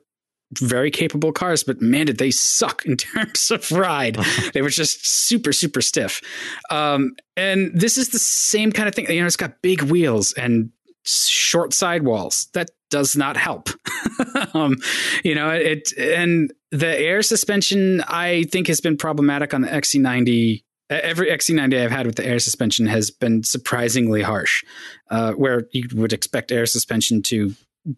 very 0.55 0.91
capable 0.91 1.33
cars, 1.33 1.65
but 1.65 1.81
man, 1.81 2.07
did 2.07 2.19
they 2.19 2.31
suck 2.31 2.85
in 2.85 2.97
terms 2.97 3.51
of 3.51 3.71
ride. 3.73 4.17
they 4.55 4.63
were 4.63 4.69
just 4.69 5.07
super, 5.07 5.53
super 5.53 5.81
stiff. 5.81 6.23
Um, 6.71 7.17
and 7.37 7.71
this 7.75 7.99
is 7.99 8.11
the 8.11 8.19
same 8.19 8.73
kind 8.73 8.89
of 8.89 8.95
thing. 8.95 9.11
You 9.11 9.21
know, 9.21 9.27
it's 9.27 9.37
got 9.37 9.63
big 9.63 9.83
wheels 9.83 10.33
and 10.33 10.71
short 11.05 11.73
sidewalls. 11.73 12.49
That 12.55 12.71
does 12.91 13.17
not 13.17 13.37
help. 13.37 13.69
um, 14.55 14.77
you 15.25 15.35
know, 15.35 15.51
it 15.51 15.93
and 15.99 16.53
the 16.71 16.99
air 16.99 17.23
suspension 17.23 18.03
I 18.03 18.45
think 18.45 18.69
has 18.69 18.81
been 18.81 18.97
problematic 18.97 19.55
on 19.55 19.63
the 19.63 19.69
XC90. 19.69 20.63
Every 20.89 21.31
XC90 21.31 21.83
I've 21.85 21.91
had 21.91 22.07
with 22.07 22.15
the 22.15 22.25
air 22.25 22.39
suspension 22.39 22.87
has 22.87 23.11
been 23.11 23.43
surprisingly 23.43 24.23
harsh, 24.23 24.65
uh, 25.11 25.33
where 25.33 25.67
you 25.73 25.89
would 25.95 26.13
expect 26.13 26.53
air 26.53 26.65
suspension 26.65 27.23
to 27.23 27.55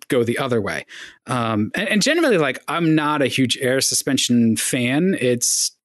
go 0.08 0.22
the 0.22 0.38
other 0.38 0.60
way. 0.60 0.84
Um, 1.26 1.70
and, 1.74 1.88
and 1.88 2.02
generally, 2.02 2.38
like 2.38 2.62
I'm 2.68 2.94
not 2.94 3.22
a 3.22 3.26
huge 3.26 3.56
air 3.58 3.80
suspension 3.80 4.56
fan. 4.56 5.16
It's 5.20 5.76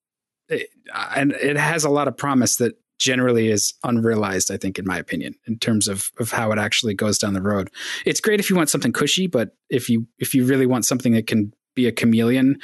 it, 0.50 0.70
and 1.16 1.32
it 1.34 1.58
has 1.58 1.84
a 1.84 1.90
lot 1.90 2.08
of 2.08 2.18
promise 2.18 2.58
that 2.58 2.78
generally 3.00 3.50
is 3.50 3.74
unrealized. 3.84 4.52
I 4.52 4.58
think, 4.58 4.80
in 4.80 4.86
my 4.86 4.98
opinion, 4.98 5.36
in 5.48 5.58
terms 5.60 5.88
of 5.88 6.12
of 6.20 6.32
how 6.32 6.52
it 6.52 6.60
actually 6.60 6.94
goes 6.94 7.18
down 7.18 7.34
the 7.34 7.42
road. 7.42 7.70
It's 8.06 8.22
great 8.22 8.40
if 8.40 8.50
you 8.50 8.56
want 8.56 8.70
something 8.70 8.94
cushy, 8.94 9.28
but 9.28 9.56
if 9.70 9.90
you 9.90 10.08
if 10.20 10.34
you 10.34 10.46
really 10.46 10.66
want 10.66 10.86
something 10.86 11.14
that 11.14 11.28
can 11.28 11.54
be 11.76 11.88
a 11.88 11.92
chameleon, 11.92 12.60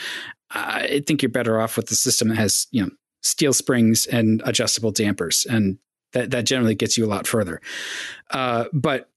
I 0.51 1.03
think 1.05 1.21
you're 1.21 1.29
better 1.29 1.59
off 1.59 1.77
with 1.77 1.87
the 1.87 1.95
system 1.95 2.29
that 2.29 2.37
has 2.37 2.67
you 2.71 2.83
know 2.83 2.91
steel 3.21 3.53
springs 3.53 4.05
and 4.05 4.41
adjustable 4.45 4.91
dampers, 4.91 5.45
and 5.49 5.77
that 6.13 6.31
that 6.31 6.45
generally 6.45 6.75
gets 6.75 6.97
you 6.97 7.05
a 7.05 7.07
lot 7.07 7.27
further. 7.27 7.61
Uh, 8.31 8.65
but 8.73 9.09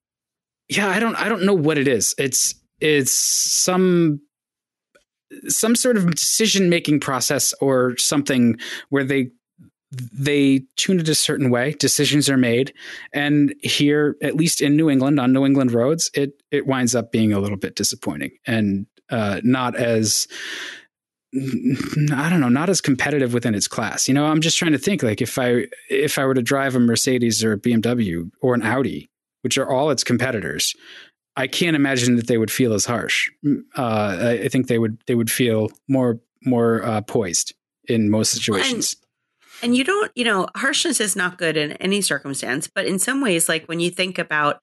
yeah, 0.77 0.89
I 0.89 0.99
don't 0.99 1.15
I 1.17 1.29
don't 1.29 1.45
know 1.45 1.55
what 1.55 1.79
it 1.79 1.89
is. 1.89 2.15
It's 2.19 2.55
it's 2.81 3.13
some 3.13 4.21
some 5.49 5.75
sort 5.77 5.97
of 5.97 6.11
decision 6.11 6.69
making 6.69 7.01
process 7.01 7.55
or 7.61 7.97
something 7.97 8.59
where 8.91 9.05
they 9.05 9.31
they 9.91 10.63
tune 10.77 11.01
it 11.01 11.09
a 11.09 11.15
certain 11.15 11.51
way 11.51 11.73
decisions 11.79 12.31
are 12.31 12.39
made 12.39 12.73
and 13.13 13.55
here 13.63 14.17
at 14.23 14.35
least 14.35 14.63
in 14.63 14.75
new 14.75 14.89
england 14.89 15.21
on 15.21 15.35
new 15.35 15.45
england 15.45 15.71
roads 15.71 16.11
it 16.15 16.43
it 16.51 16.67
winds 16.67 16.95
up 16.95 17.13
being 17.13 17.31
a 17.33 17.39
little 17.39 17.59
bit 17.59 17.77
disappointing 17.77 18.31
and 18.47 18.87
uh, 19.11 19.41
not 19.45 19.77
as 19.77 20.27
I 21.35 22.29
don't 22.29 22.41
know, 22.41 22.51
not 22.51 22.69
as 22.69 22.83
competitive 22.83 23.33
within 23.33 23.55
its 23.55 23.67
class. 23.67 24.07
You 24.07 24.13
know, 24.13 24.27
I'm 24.27 24.43
just 24.43 24.59
trying 24.59 24.73
to 24.73 24.79
think 24.79 25.03
like 25.03 25.23
if 25.23 25.39
I 25.39 25.67
if 25.89 26.19
I 26.19 26.27
were 26.27 26.35
to 26.35 26.43
drive 26.43 26.77
a 26.77 26.81
Mercedes 26.81 27.43
or 27.43 27.55
a 27.55 27.59
BMW 27.59 28.31
or 28.43 28.55
an 28.55 28.63
Audi, 28.63 29.09
which 29.43 29.59
are 29.59 29.69
all 29.69 29.91
its 29.91 30.03
competitors, 30.03 30.75
I 31.37 31.47
can't 31.47 31.77
imagine 31.77 32.17
that 32.17 32.27
they 32.27 32.39
would 32.39 32.51
feel 32.51 32.73
as 32.73 32.85
harsh. 32.85 33.31
Uh, 33.77 34.39
I, 34.43 34.49
think 34.49 34.67
they 34.67 34.79
would 34.79 34.99
they 35.07 35.15
would 35.15 35.31
feel 35.31 35.71
more 35.89 36.21
more 36.45 36.85
uh, 36.85 37.01
poised 37.03 37.55
in 37.89 38.11
most 38.11 38.33
situations. 38.33 38.97
And 39.63 39.77
you 39.77 39.85
don't, 39.85 40.11
you 40.17 40.25
know, 40.25 40.49
harshness 40.57 41.01
is 41.01 41.15
not 41.15 41.39
good 41.39 41.57
in 41.57 41.73
any 41.75 42.01
circumstance, 42.01 42.69
but 42.73 42.85
in 42.85 42.99
some 42.99 43.21
ways, 43.21 43.49
like 43.49 43.67
when 43.67 43.79
you 43.79 43.91
think 43.91 44.19
about, 44.19 44.61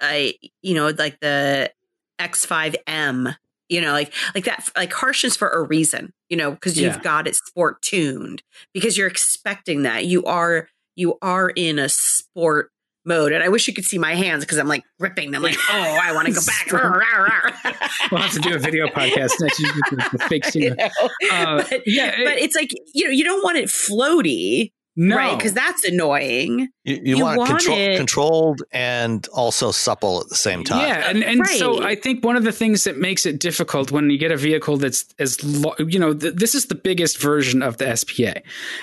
uh, 0.00 0.28
you 0.62 0.74
know, 0.74 0.88
like 0.88 1.20
the 1.20 1.70
X5M, 2.18 3.36
you 3.68 3.80
know, 3.80 3.92
like 3.92 4.12
like 4.34 4.44
that, 4.44 4.68
like 4.76 4.92
harshness 4.92 5.36
for 5.36 5.48
a 5.48 5.62
reason, 5.62 6.12
you 6.28 6.36
know, 6.36 6.52
because 6.52 6.80
you've 6.80 6.96
Yeah. 6.96 7.02
got 7.02 7.28
it 7.28 7.36
sport 7.36 7.82
tuned 7.82 8.42
because 8.72 8.96
you're 8.96 9.06
expecting 9.06 9.82
that 9.82 10.06
you 10.06 10.24
are 10.24 10.68
you 10.96 11.18
are 11.22 11.50
in 11.50 11.78
a 11.78 11.88
sport 11.88 12.72
mode, 13.10 13.32
and 13.32 13.42
I 13.44 13.48
wish 13.50 13.66
you 13.68 13.74
could 13.74 13.84
see 13.84 13.98
my 13.98 14.14
hands 14.14 14.44
because 14.44 14.58
I'm 14.58 14.68
like 14.68 14.84
ripping 14.98 15.32
them, 15.32 15.42
like, 15.42 15.56
oh, 15.70 15.98
I 16.02 16.12
want 16.14 16.26
to 16.28 16.32
go 16.32 16.40
back. 16.46 16.66
We'll 18.10 18.20
have 18.22 18.32
to 18.32 18.40
do 18.40 18.54
a 18.54 18.58
video 18.58 18.86
podcast 18.88 19.32
next. 19.40 19.58
You 19.60 19.72
can 19.72 19.98
do 19.98 20.04
the 20.12 20.18
fake 20.28 20.44
You 20.46 20.50
scene. 20.50 20.74
know? 20.76 20.88
Uh, 21.32 21.64
but, 21.68 21.80
yeah, 21.86 22.06
it- 22.20 22.24
but 22.24 22.38
it's 22.38 22.56
like 22.56 22.70
you 22.94 23.04
know 23.04 23.10
you 23.10 23.24
don't 23.24 23.42
want 23.44 23.56
it 23.58 23.68
floaty, 23.68 24.72
No, 24.96 25.16
right? 25.16 25.36
Because 25.36 25.52
that's 25.52 25.84
annoying. 25.84 26.68
you, 26.84 26.96
you, 26.96 27.16
you 27.16 27.22
want, 27.24 27.36
it 27.36 27.38
want 27.38 27.50
control, 27.50 27.78
it- 27.78 27.96
controlled 27.96 28.62
and 28.72 29.26
also 29.28 29.70
supple 29.70 30.20
at 30.20 30.28
the 30.28 30.34
same 30.34 30.64
time. 30.64 30.86
Yeah, 30.88 31.08
and 31.10 31.22
and 31.24 31.46
so 31.46 31.82
I 31.82 31.94
think 31.94 32.24
one 32.24 32.36
of 32.36 32.44
the 32.44 32.52
things 32.52 32.84
that 32.84 32.96
makes 32.98 33.26
it 33.26 33.38
difficult 33.38 33.90
when 33.92 34.10
you 34.10 34.18
get 34.18 34.32
a 34.32 34.36
vehicle 34.36 34.76
that's 34.76 35.04
as 35.18 35.42
lo- 35.44 35.74
you 35.78 35.98
know 35.98 36.14
th- 36.14 36.34
this 36.34 36.54
is 36.54 36.66
the 36.66 36.74
biggest 36.74 37.20
version 37.20 37.62
of 37.62 37.76
the 37.78 37.94
SPA, 37.96 38.40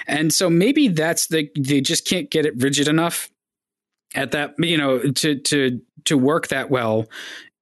and 0.07 0.33
so 0.33 0.49
maybe 0.49 0.87
that's 0.89 1.27
the 1.27 1.49
they 1.59 1.81
just 1.81 2.05
can't 2.05 2.29
get 2.29 2.45
it 2.45 2.53
rigid 2.57 2.87
enough 2.87 3.29
at 4.15 4.31
that 4.31 4.55
you 4.59 4.77
know 4.77 4.99
to 5.11 5.35
to 5.35 5.81
to 6.05 6.17
work 6.17 6.47
that 6.47 6.69
well 6.69 7.07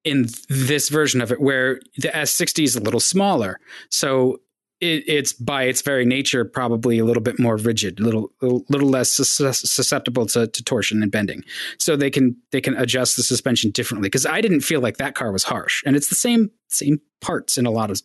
in 0.03 0.27
this 0.49 0.89
version 0.89 1.19
of 1.19 1.31
it 1.31 1.41
where 1.41 1.79
the 1.97 2.09
S60 2.09 2.63
is 2.63 2.75
a 2.75 2.81
little 2.81 2.99
smaller, 2.99 3.59
so. 3.89 4.39
it, 4.81 5.03
it's 5.07 5.31
by 5.31 5.63
its 5.63 5.81
very 5.81 6.05
nature 6.05 6.43
probably 6.43 6.99
a 6.99 7.05
little 7.05 7.23
bit 7.23 7.39
more 7.39 7.55
rigid, 7.55 7.99
a 7.99 8.03
little 8.03 8.29
little, 8.41 8.65
little 8.69 8.89
less 8.89 9.09
susceptible 9.09 10.25
to, 10.25 10.47
to, 10.47 10.63
torsion 10.63 11.01
and 11.01 11.11
bending. 11.11 11.43
So 11.79 11.95
they 11.95 12.11
can 12.11 12.35
they 12.51 12.59
can 12.59 12.75
adjust 12.75 13.15
the 13.15 13.23
suspension 13.23 13.71
differently. 13.71 14.07
Because 14.07 14.25
I 14.25 14.41
didn't 14.41 14.61
feel 14.61 14.81
like 14.81 14.97
that 14.97 15.15
car 15.15 15.31
was 15.31 15.45
harsh, 15.45 15.81
and 15.85 15.95
it's 15.95 16.09
the 16.09 16.15
same 16.15 16.51
same 16.67 16.99
parts 17.21 17.57
in 17.57 17.65
a 17.65 17.71
lot 17.71 17.89
of 17.89 18.01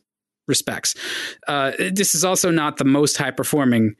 respects. 0.50 0.94
Uh, 1.48 1.72
this 1.92 2.14
is 2.14 2.24
also 2.24 2.50
not 2.50 2.76
the 2.76 2.84
most 2.84 3.16
high 3.16 3.30
performing 3.30 3.94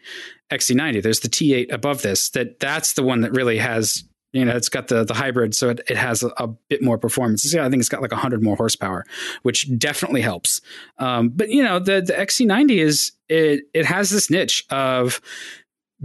XC90. 0.50 1.02
There's 1.02 1.20
the 1.20 1.28
T8 1.28 1.72
above 1.72 2.02
this. 2.02 2.30
That 2.30 2.60
that's 2.60 2.92
the 2.94 3.02
one 3.02 3.22
that 3.22 3.32
really 3.32 3.58
has 3.58 4.04
you 4.32 4.44
know, 4.44 4.54
it's 4.54 4.68
got 4.68 4.88
the 4.88 5.04
the 5.04 5.14
hybrid, 5.14 5.54
so 5.54 5.70
it, 5.70 5.80
it 5.88 5.96
has 5.96 6.22
a, 6.22 6.28
a 6.36 6.46
bit 6.46 6.82
more 6.82 6.98
performance. 6.98 7.52
Yeah, 7.52 7.64
I 7.64 7.70
think 7.70 7.80
it's 7.80 7.88
got 7.88 8.02
like 8.02 8.12
hundred 8.12 8.42
more 8.42 8.56
horsepower, 8.56 9.04
which 9.42 9.66
definitely 9.78 10.20
helps. 10.20 10.60
Um, 10.98 11.30
but 11.30 11.48
you 11.50 11.62
know, 11.62 11.78
the 11.78 12.00
the 12.00 12.12
XC90 12.12 12.78
is 12.78 13.12
it 13.28 13.64
it 13.74 13.86
has 13.86 14.10
this 14.10 14.30
niche 14.30 14.64
of 14.70 15.20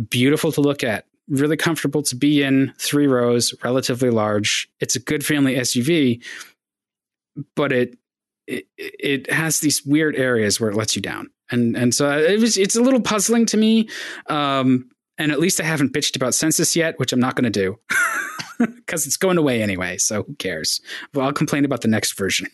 beautiful 0.09 0.51
to 0.53 0.61
look 0.61 0.83
at, 0.83 1.05
really 1.27 1.57
comfortable 1.57 2.01
to 2.03 2.15
be 2.15 2.41
in, 2.41 2.73
three 2.77 3.07
rows, 3.07 3.53
relatively 3.63 4.09
large. 4.09 4.69
It's 4.79 4.95
a 4.95 4.99
good 4.99 5.25
family 5.25 5.55
SUV, 5.55 6.23
but 7.55 7.71
it 7.71 7.97
it, 8.47 8.65
it 8.77 9.31
has 9.31 9.59
these 9.59 9.85
weird 9.85 10.15
areas 10.15 10.59
where 10.59 10.69
it 10.69 10.75
lets 10.75 10.95
you 10.95 11.01
down 11.01 11.29
and 11.51 11.75
and 11.75 11.93
so 11.93 12.17
it 12.17 12.39
was 12.39 12.57
it's 12.57 12.75
a 12.75 12.81
little 12.81 13.01
puzzling 13.01 13.45
to 13.45 13.57
me 13.57 13.89
um, 14.27 14.89
and 15.17 15.31
at 15.31 15.39
least 15.39 15.61
I 15.61 15.63
haven't 15.63 15.93
bitched 15.93 16.15
about 16.15 16.33
Sensus 16.33 16.75
yet, 16.75 16.99
which 16.99 17.13
I'm 17.13 17.19
not 17.19 17.35
going 17.35 17.51
to 17.51 17.59
do 17.59 17.79
because 18.75 19.05
it's 19.07 19.17
going 19.17 19.37
away 19.37 19.61
anyway. 19.61 19.97
So 19.97 20.23
who 20.23 20.35
cares? 20.35 20.81
Well, 21.13 21.25
I'll 21.25 21.33
complain 21.33 21.65
about 21.65 21.81
the 21.81 21.87
next 21.87 22.17
version. 22.17 22.47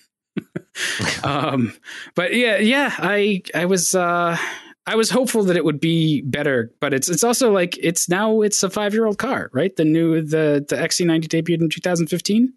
um, 1.23 1.73
but 2.15 2.33
yeah, 2.33 2.57
yeah, 2.57 2.93
I 2.97 3.41
I 3.53 3.65
was 3.65 3.93
uh, 3.95 4.37
I 4.85 4.95
was 4.95 5.09
hopeful 5.09 5.43
that 5.43 5.57
it 5.57 5.65
would 5.65 5.79
be 5.79 6.21
better, 6.21 6.71
but 6.79 6.93
it's 6.93 7.09
it's 7.09 7.23
also 7.23 7.51
like 7.51 7.77
it's 7.81 8.07
now 8.07 8.41
it's 8.41 8.63
a 8.63 8.69
five 8.69 8.93
year 8.93 9.05
old 9.05 9.17
car, 9.17 9.49
right? 9.53 9.75
The 9.75 9.85
new 9.85 10.21
the 10.21 10.65
the 10.67 10.75
XC90 10.75 11.25
debuted 11.25 11.61
in 11.61 11.69
2015 11.69 12.53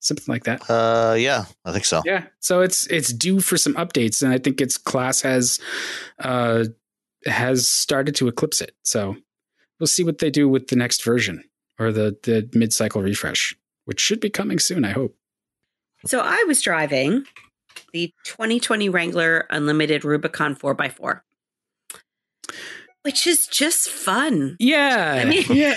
something 0.00 0.32
like 0.32 0.44
that. 0.44 0.68
Uh, 0.70 1.14
yeah, 1.14 1.44
I 1.64 1.72
think 1.72 1.84
so. 1.84 2.02
Yeah, 2.04 2.24
so 2.40 2.60
it's 2.60 2.86
it's 2.86 3.12
due 3.12 3.40
for 3.40 3.56
some 3.56 3.74
updates, 3.74 4.22
and 4.22 4.32
I 4.32 4.38
think 4.38 4.60
its 4.60 4.76
class 4.76 5.20
has 5.22 5.60
uh 6.20 6.64
has 7.26 7.68
started 7.68 8.14
to 8.16 8.28
eclipse 8.28 8.60
it. 8.60 8.74
So 8.82 9.16
we'll 9.78 9.86
see 9.86 10.04
what 10.04 10.18
they 10.18 10.30
do 10.30 10.48
with 10.48 10.68
the 10.68 10.76
next 10.76 11.04
version 11.04 11.42
or 11.78 11.92
the 11.92 12.16
the 12.22 12.48
mid 12.54 12.72
cycle 12.72 13.02
refresh, 13.02 13.54
which 13.84 14.00
should 14.00 14.20
be 14.20 14.30
coming 14.30 14.58
soon. 14.58 14.84
I 14.84 14.90
hope. 14.90 15.16
So 16.06 16.20
I 16.20 16.44
was 16.46 16.62
driving 16.62 17.24
the 17.92 18.12
2020 18.24 18.88
Wrangler 18.88 19.46
Unlimited 19.50 20.04
Rubicon 20.04 20.54
4x4 20.54 21.20
which 23.02 23.26
is 23.26 23.46
just 23.46 23.88
fun. 23.88 24.56
Yeah. 24.58 25.22
I 25.22 25.24
mean, 25.24 25.44
yeah. 25.48 25.76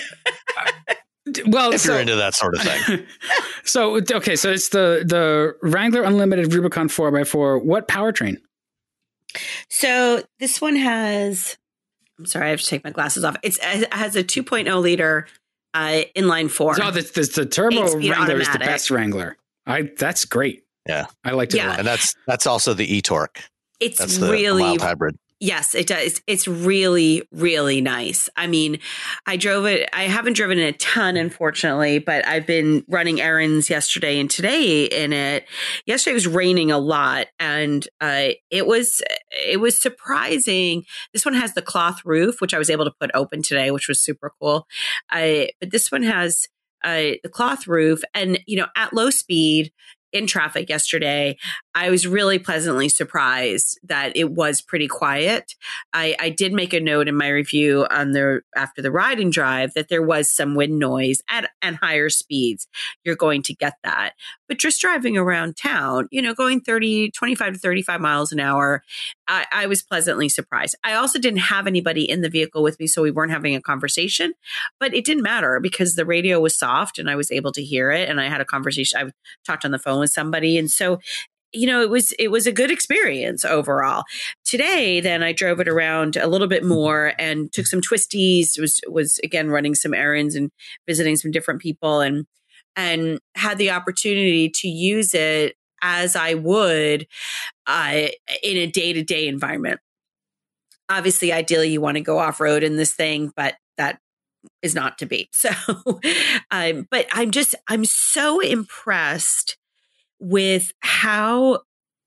well, 1.48 1.72
if 1.72 1.82
so, 1.82 1.94
you're 1.94 2.02
into 2.02 2.16
that 2.16 2.34
sort 2.34 2.56
of 2.56 2.62
thing. 2.62 3.06
so 3.64 4.02
okay, 4.12 4.36
so 4.36 4.52
it's 4.52 4.70
the 4.70 5.04
the 5.06 5.56
Wrangler 5.62 6.04
Unlimited 6.04 6.54
Rubicon 6.54 6.90
4x4. 6.90 7.64
What 7.64 7.88
powertrain? 7.88 8.38
So 9.70 10.24
this 10.40 10.62
one 10.62 10.76
has. 10.76 11.58
I'm 12.20 12.26
sorry, 12.26 12.48
I 12.48 12.50
have 12.52 12.62
to 12.62 12.68
take 12.68 12.84
my 12.84 12.92
glasses 12.92 13.24
off. 13.24 13.36
It's, 13.42 13.58
it 13.64 13.92
has 13.92 14.16
a 14.16 14.24
2.0 14.24 14.80
liter 14.80 15.28
uh, 15.74 16.02
inline 16.16 16.52
four. 16.52 16.76
Oh, 16.82 16.92
the, 16.92 17.02
the, 17.02 17.42
the 17.42 17.46
turbo 17.48 17.84
Wrangler 17.84 18.14
automatic. 18.14 18.42
is 18.42 18.50
the 18.50 18.60
best 18.60 18.92
Wrangler. 18.92 19.38
I 19.66 19.90
that's 19.98 20.26
great. 20.26 20.64
Yeah, 20.88 21.06
I 21.24 21.32
liked 21.32 21.54
it. 21.54 21.58
Yeah, 21.58 21.76
and 21.78 21.86
that's 21.86 22.16
that's 22.28 22.48
also 22.48 22.74
the 22.74 22.96
e-torque. 22.96 23.40
It's 23.80 24.00
that's 24.00 24.18
the 24.18 24.32
really 24.32 24.78
hybrid. 24.78 25.18
Yes, 25.44 25.74
it 25.74 25.88
does. 25.88 26.22
It's 26.28 26.48
really, 26.48 27.28
really 27.32 27.82
nice. 27.82 28.30
I 28.38 28.46
mean, 28.46 28.78
I 29.26 29.38
drove 29.38 29.66
it. 29.66 29.90
I 29.92 30.04
haven't 30.04 30.34
driven 30.34 30.60
it 30.60 30.76
a 30.76 30.78
ton, 30.78 31.18
unfortunately, 31.18 31.98
but 31.98 32.28
I've 32.28 32.46
been 32.46 32.86
running 32.88 33.20
errands 33.20 33.68
yesterday 33.68 34.20
and 34.20 34.30
today 34.30 34.86
in 34.86 35.14
it. 35.14 35.46
Yesterday 35.88 36.14
was 36.14 36.28
raining 36.28 36.72
a 36.72 36.78
lot, 36.78 37.26
and 37.40 37.88
uh, 38.00 38.30
it 38.52 38.68
was 38.68 39.02
it 39.32 39.60
was 39.60 39.82
surprising. 39.82 40.84
This 41.12 41.26
one 41.26 41.34
has 41.34 41.56
the 41.56 41.64
cloth 41.64 42.02
roof, 42.06 42.40
which 42.40 42.54
I 42.54 42.60
was 42.60 42.70
able 42.70 42.86
to 42.86 42.94
put 43.02 43.10
open 43.16 43.42
today, 43.42 43.72
which 43.72 43.88
was 43.88 44.00
super 44.00 44.32
cool. 44.40 44.68
I 45.10 45.50
but 45.60 45.72
this 45.72 45.92
one 45.92 46.04
has 46.04 46.48
uh, 46.84 47.18
the 47.24 47.32
cloth 47.32 47.66
roof, 47.66 48.04
and 48.14 48.40
you 48.46 48.58
know, 48.58 48.68
at 48.76 48.94
low 48.94 49.10
speed, 49.10 49.72
in 50.12 50.28
traffic 50.28 50.70
yesterday, 50.70 51.38
I 51.74 51.90
was 51.90 52.06
really 52.06 52.38
pleasantly 52.38 52.90
surprised 52.90 53.80
that 53.84 54.16
it 54.16 54.32
was 54.32 54.62
pretty 54.62 54.88
quiet. 54.88 55.56
I, 55.94 56.16
I, 56.20 56.30
did 56.30 56.54
make 56.54 56.74
a 56.74 56.82
note 56.82 57.08
in 57.08 57.16
my 57.16 57.30
review 57.30 57.88
on 57.90 58.12
the 58.12 58.42
after 58.56 58.82
the 58.82 58.92
riding 58.92 59.30
drive 59.30 59.74
that 59.74 59.88
there 59.88 60.02
was 60.02 60.32
some 60.32 60.56
wind 60.56 60.80
noise 60.80 61.22
at 61.30 61.50
and 61.62 61.78
higher 61.78 62.10
speeds. 62.10 62.68
You're 63.06 63.16
going 63.16 63.42
to 63.44 63.54
get 63.54 63.76
that. 63.84 64.14
But 64.48 64.60
just 64.60 64.82
driving 64.82 65.18
around 65.18 65.56
town, 65.56 66.10
you 66.12 66.22
know, 66.22 66.34
going 66.34 66.60
30, 66.60 67.12
25 67.12 67.54
to 67.54 67.60
35 67.60 68.02
miles 68.02 68.32
an 68.34 68.40
hour, 68.40 68.84
I, 69.28 69.46
I 69.52 69.66
was 69.68 69.82
pleasantly 69.82 70.28
surprised. 70.28 70.76
I 70.84 70.96
also 70.96 71.20
didn't 71.20 71.40
have 71.40 71.68
anybody 71.68 72.10
in 72.10 72.22
the 72.22 72.30
vehicle 72.30 72.64
with 72.64 72.80
me, 72.80 72.88
so 72.88 73.02
we 73.02 73.12
weren't 73.12 73.32
having 73.32 73.56
a 73.56 73.62
conversation, 73.62 74.34
but 74.80 74.94
it 74.94 75.06
didn't 75.06 75.24
matter 75.24 75.60
because 75.62 75.96
the 75.96 76.06
radio 76.06 76.40
was 76.40 76.58
soft 76.58 77.00
and 77.00 77.10
I 77.10 77.16
was 77.16 77.32
able 77.32 77.54
to 77.54 77.64
hear 77.64 77.92
it. 77.92 78.10
And 78.10 78.20
I 78.20 78.28
had 78.28 78.42
a 78.42 78.46
conversation. 78.46 79.00
I 79.00 79.12
talked 79.46 79.64
on 79.64 79.72
the 79.72 79.80
phone 79.80 80.01
with 80.02 80.12
somebody. 80.12 80.58
And 80.58 80.70
so 80.70 81.00
you 81.54 81.68
know, 81.68 81.82
it 81.82 81.90
was 81.90 82.14
it 82.14 82.30
was 82.30 82.48
a 82.48 82.52
good 82.52 82.72
experience 82.72 83.44
overall. 83.44 84.04
Today, 84.46 85.02
then 85.02 85.22
I 85.22 85.34
drove 85.34 85.60
it 85.60 85.68
around 85.68 86.16
a 86.16 86.28
little 86.28 86.48
bit 86.48 86.64
more 86.64 87.14
and 87.20 87.52
took 87.52 87.68
some 87.68 87.82
twisties. 87.82 88.60
Was 88.60 88.80
was 88.88 89.20
again 89.24 89.50
running 89.50 89.76
some 89.76 89.94
errands 89.94 90.36
and 90.36 90.50
visiting 90.88 91.18
some 91.18 91.32
different 91.32 91.62
people 91.62 92.00
and 92.00 92.26
and 92.76 93.20
had 93.36 93.58
the 93.58 93.72
opportunity 93.72 94.50
to 94.50 94.68
use 94.68 95.14
it 95.14 95.56
as 95.82 96.16
I 96.16 96.36
would 96.36 97.08
uh, 97.68 98.08
in 98.44 98.58
a 98.58 98.68
day 98.68 98.94
to 98.94 99.04
day 99.04 99.28
environment. 99.28 99.80
Obviously, 100.90 101.34
ideally, 101.34 101.70
you 101.70 101.82
want 101.82 101.96
to 101.96 102.02
go 102.02 102.18
off 102.18 102.40
road 102.40 102.64
in 102.64 102.78
this 102.78 102.94
thing, 102.94 103.32
but 103.36 103.56
that 103.78 104.00
is 104.62 104.76
not 104.76 104.98
to 105.00 105.06
be. 105.06 105.30
So, 105.34 105.50
um, 106.52 106.88
but 106.90 107.08
I'm 107.12 107.32
just 107.32 107.56
I'm 107.68 107.84
so 107.84 108.40
impressed 108.40 109.58
with 110.22 110.72
how 110.80 111.60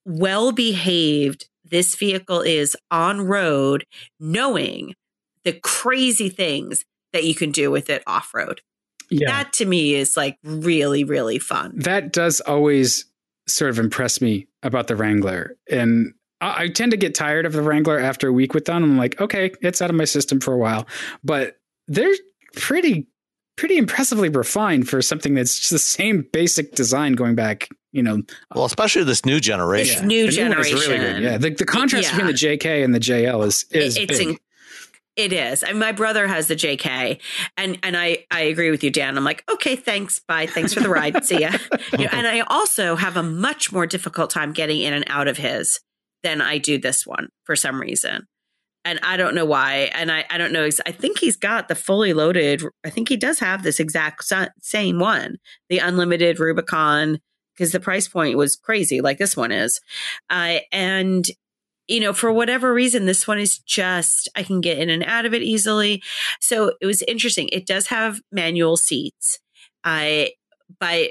well 0.06 0.52
behaved 0.52 1.48
this 1.64 1.96
vehicle 1.96 2.40
is 2.40 2.76
on 2.90 3.22
road, 3.22 3.84
knowing 4.20 4.94
the 5.44 5.52
crazy 5.52 6.28
things 6.28 6.84
that 7.12 7.24
you 7.24 7.34
can 7.34 7.50
do 7.50 7.70
with 7.70 7.90
it 7.90 8.02
off 8.06 8.32
road. 8.32 8.60
Yeah. 9.10 9.28
That 9.28 9.52
to 9.54 9.66
me 9.66 9.94
is 9.94 10.16
like 10.16 10.38
really, 10.42 11.04
really 11.04 11.38
fun. 11.38 11.72
That 11.76 12.12
does 12.12 12.40
always 12.40 13.04
sort 13.46 13.70
of 13.70 13.78
impress 13.78 14.20
me 14.20 14.46
about 14.62 14.86
the 14.86 14.96
Wrangler. 14.96 15.56
And 15.70 16.14
I, 16.40 16.64
I 16.64 16.68
tend 16.68 16.92
to 16.92 16.96
get 16.96 17.14
tired 17.14 17.44
of 17.44 17.52
the 17.52 17.62
Wrangler 17.62 17.98
after 17.98 18.28
a 18.28 18.32
week 18.32 18.54
with 18.54 18.64
them. 18.64 18.82
I'm 18.82 18.96
like, 18.96 19.20
okay, 19.20 19.52
it's 19.60 19.82
out 19.82 19.90
of 19.90 19.96
my 19.96 20.04
system 20.04 20.40
for 20.40 20.54
a 20.54 20.58
while. 20.58 20.86
But 21.22 21.56
they're 21.86 22.14
pretty 22.56 23.08
pretty 23.56 23.76
impressively 23.76 24.28
refined 24.28 24.88
for 24.88 25.00
something 25.00 25.34
that's 25.34 25.56
just 25.58 25.70
the 25.70 25.78
same 25.78 26.26
basic 26.32 26.74
design 26.74 27.12
going 27.12 27.36
back 27.36 27.68
you 27.94 28.02
know. 28.02 28.22
Well, 28.54 28.64
especially 28.64 29.04
this 29.04 29.24
new 29.24 29.40
generation. 29.40 30.02
This 30.02 30.06
new 30.06 30.26
the 30.26 30.32
generation, 30.32 30.78
new 30.78 30.88
really 30.88 31.24
yeah. 31.24 31.38
The, 31.38 31.50
the 31.50 31.64
contrast 31.64 32.08
yeah. 32.08 32.16
between 32.16 32.26
the 32.26 32.38
JK 32.38 32.84
and 32.84 32.94
the 32.94 33.00
JL 33.00 33.46
is 33.46 33.64
is 33.70 33.96
it's 33.96 34.18
big. 34.18 34.28
In, 34.28 34.38
it 35.16 35.32
is. 35.32 35.62
And 35.62 35.78
my 35.78 35.92
brother 35.92 36.26
has 36.26 36.48
the 36.48 36.56
JK, 36.56 37.20
and 37.56 37.78
and 37.82 37.96
I 37.96 38.26
I 38.30 38.42
agree 38.42 38.70
with 38.70 38.82
you, 38.82 38.90
Dan. 38.90 39.16
I'm 39.16 39.24
like, 39.24 39.44
okay, 39.50 39.76
thanks, 39.76 40.18
bye, 40.18 40.46
thanks 40.46 40.74
for 40.74 40.80
the 40.80 40.88
ride, 40.88 41.24
see 41.24 41.40
ya. 41.40 41.52
You 41.92 42.04
know, 42.04 42.10
and 42.12 42.26
I 42.26 42.40
also 42.40 42.96
have 42.96 43.16
a 43.16 43.22
much 43.22 43.72
more 43.72 43.86
difficult 43.86 44.30
time 44.30 44.52
getting 44.52 44.80
in 44.80 44.92
and 44.92 45.04
out 45.06 45.28
of 45.28 45.38
his 45.38 45.80
than 46.24 46.40
I 46.40 46.58
do 46.58 46.78
this 46.78 47.06
one 47.06 47.28
for 47.44 47.54
some 47.54 47.80
reason 47.80 48.26
and 48.84 49.00
I 49.02 49.16
don't 49.16 49.34
know 49.34 49.44
why. 49.44 49.90
And 49.94 50.12
I, 50.12 50.24
I 50.30 50.38
don't 50.38 50.52
know. 50.52 50.68
I 50.86 50.92
think 50.92 51.18
he's 51.18 51.36
got 51.36 51.68
the 51.68 51.74
fully 51.74 52.12
loaded. 52.12 52.62
I 52.84 52.90
think 52.90 53.08
he 53.08 53.16
does 53.16 53.38
have 53.38 53.62
this 53.62 53.80
exact 53.80 54.24
same 54.60 54.98
one, 54.98 55.36
the 55.68 55.78
unlimited 55.78 56.38
Rubicon 56.38 57.18
because 57.54 57.72
the 57.72 57.80
price 57.80 58.08
point 58.08 58.36
was 58.36 58.56
crazy, 58.56 59.00
like 59.00 59.18
this 59.18 59.36
one 59.36 59.52
is. 59.52 59.80
Uh, 60.28 60.58
and 60.72 61.26
you 61.86 62.00
know, 62.00 62.12
for 62.12 62.32
whatever 62.32 62.72
reason, 62.72 63.04
this 63.04 63.28
one 63.28 63.38
is 63.38 63.58
just, 63.58 64.28
I 64.34 64.42
can 64.42 64.60
get 64.60 64.78
in 64.78 64.88
and 64.88 65.04
out 65.04 65.26
of 65.26 65.34
it 65.34 65.42
easily. 65.42 66.02
So 66.40 66.72
it 66.80 66.86
was 66.86 67.02
interesting. 67.02 67.48
It 67.52 67.66
does 67.66 67.88
have 67.88 68.20
manual 68.32 68.76
seats. 68.76 69.38
I, 69.82 70.30
but, 70.80 71.10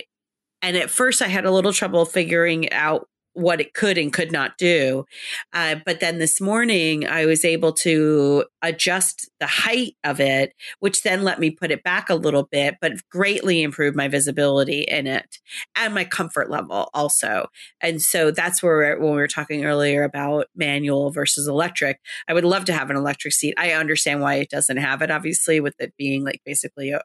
and 0.63 0.75
at 0.75 0.89
first 0.89 1.21
I 1.21 1.27
had 1.27 1.45
a 1.45 1.51
little 1.51 1.73
trouble 1.73 2.05
figuring 2.05 2.71
out 2.71 3.07
what 3.33 3.59
it 3.59 3.73
could 3.73 3.97
and 3.97 4.13
could 4.13 4.31
not 4.31 4.57
do. 4.57 5.05
Uh, 5.53 5.75
but 5.85 5.99
then 5.99 6.19
this 6.19 6.39
morning, 6.39 7.07
I 7.07 7.25
was 7.25 7.43
able 7.43 7.73
to 7.73 8.45
adjust 8.61 9.29
the 9.39 9.47
height 9.47 9.95
of 10.03 10.19
it, 10.19 10.53
which 10.79 11.01
then 11.01 11.23
let 11.23 11.39
me 11.39 11.49
put 11.51 11.71
it 11.71 11.83
back 11.83 12.09
a 12.09 12.15
little 12.15 12.43
bit, 12.43 12.75
but 12.79 12.93
greatly 13.09 13.61
improved 13.61 13.95
my 13.95 14.07
visibility 14.07 14.81
in 14.81 15.07
it 15.07 15.37
and 15.75 15.93
my 15.93 16.05
comfort 16.05 16.49
level 16.49 16.89
also. 16.93 17.47
And 17.81 18.01
so 18.01 18.31
that's 18.31 18.61
where 18.61 18.99
when 18.99 19.11
we 19.11 19.17
were 19.17 19.27
talking 19.27 19.65
earlier 19.65 20.03
about 20.03 20.47
manual 20.55 21.11
versus 21.11 21.47
electric, 21.47 21.99
I 22.27 22.33
would 22.33 22.45
love 22.45 22.65
to 22.65 22.73
have 22.73 22.89
an 22.89 22.95
electric 22.95 23.33
seat. 23.33 23.55
I 23.57 23.71
understand 23.73 24.21
why 24.21 24.35
it 24.35 24.49
doesn't 24.49 24.77
have 24.77 25.01
it, 25.01 25.11
obviously, 25.11 25.59
with 25.59 25.75
it 25.79 25.93
being 25.97 26.23
like 26.23 26.41
basically 26.45 26.91
a 26.91 27.01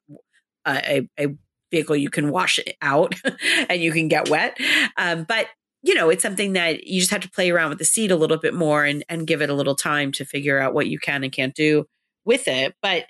a, 0.67 1.09
a 1.19 1.29
vehicle 1.71 1.97
you 1.97 2.11
can 2.11 2.31
wash 2.31 2.59
it 2.59 2.77
out 2.83 3.15
and 3.69 3.83
you 3.83 3.93
can 3.93 4.09
get 4.09 4.29
wet. 4.29 4.59
Um, 4.97 5.25
but 5.25 5.47
you 5.83 5.95
know, 5.95 6.11
it's 6.11 6.23
something 6.23 6.55
that 6.55 6.87
you 6.87 7.01
just 7.01 7.13
have 7.13 7.21
to 7.21 7.31
play 7.31 7.51
around 7.51 7.71
with 7.71 7.79
the 7.79 7.85
seat 7.85 8.11
a 8.11 8.17
little 8.17 8.37
bit 8.37 8.55
more 8.55 8.85
and, 8.85 9.05
and 9.09 9.27
give 9.27 9.43
it 9.43 9.51
a 9.51 9.55
little 9.55 9.77
time 9.77 10.13
to 10.13 10.25
figure 10.25 10.59
out 10.59 10.75
what 10.75 10.89
you 10.89 10.99
can 10.99 11.23
and 11.23 11.33
can't 11.33 11.55
do 11.55 11.87
with 12.25 12.49
it. 12.49 12.75
But, 12.83 13.07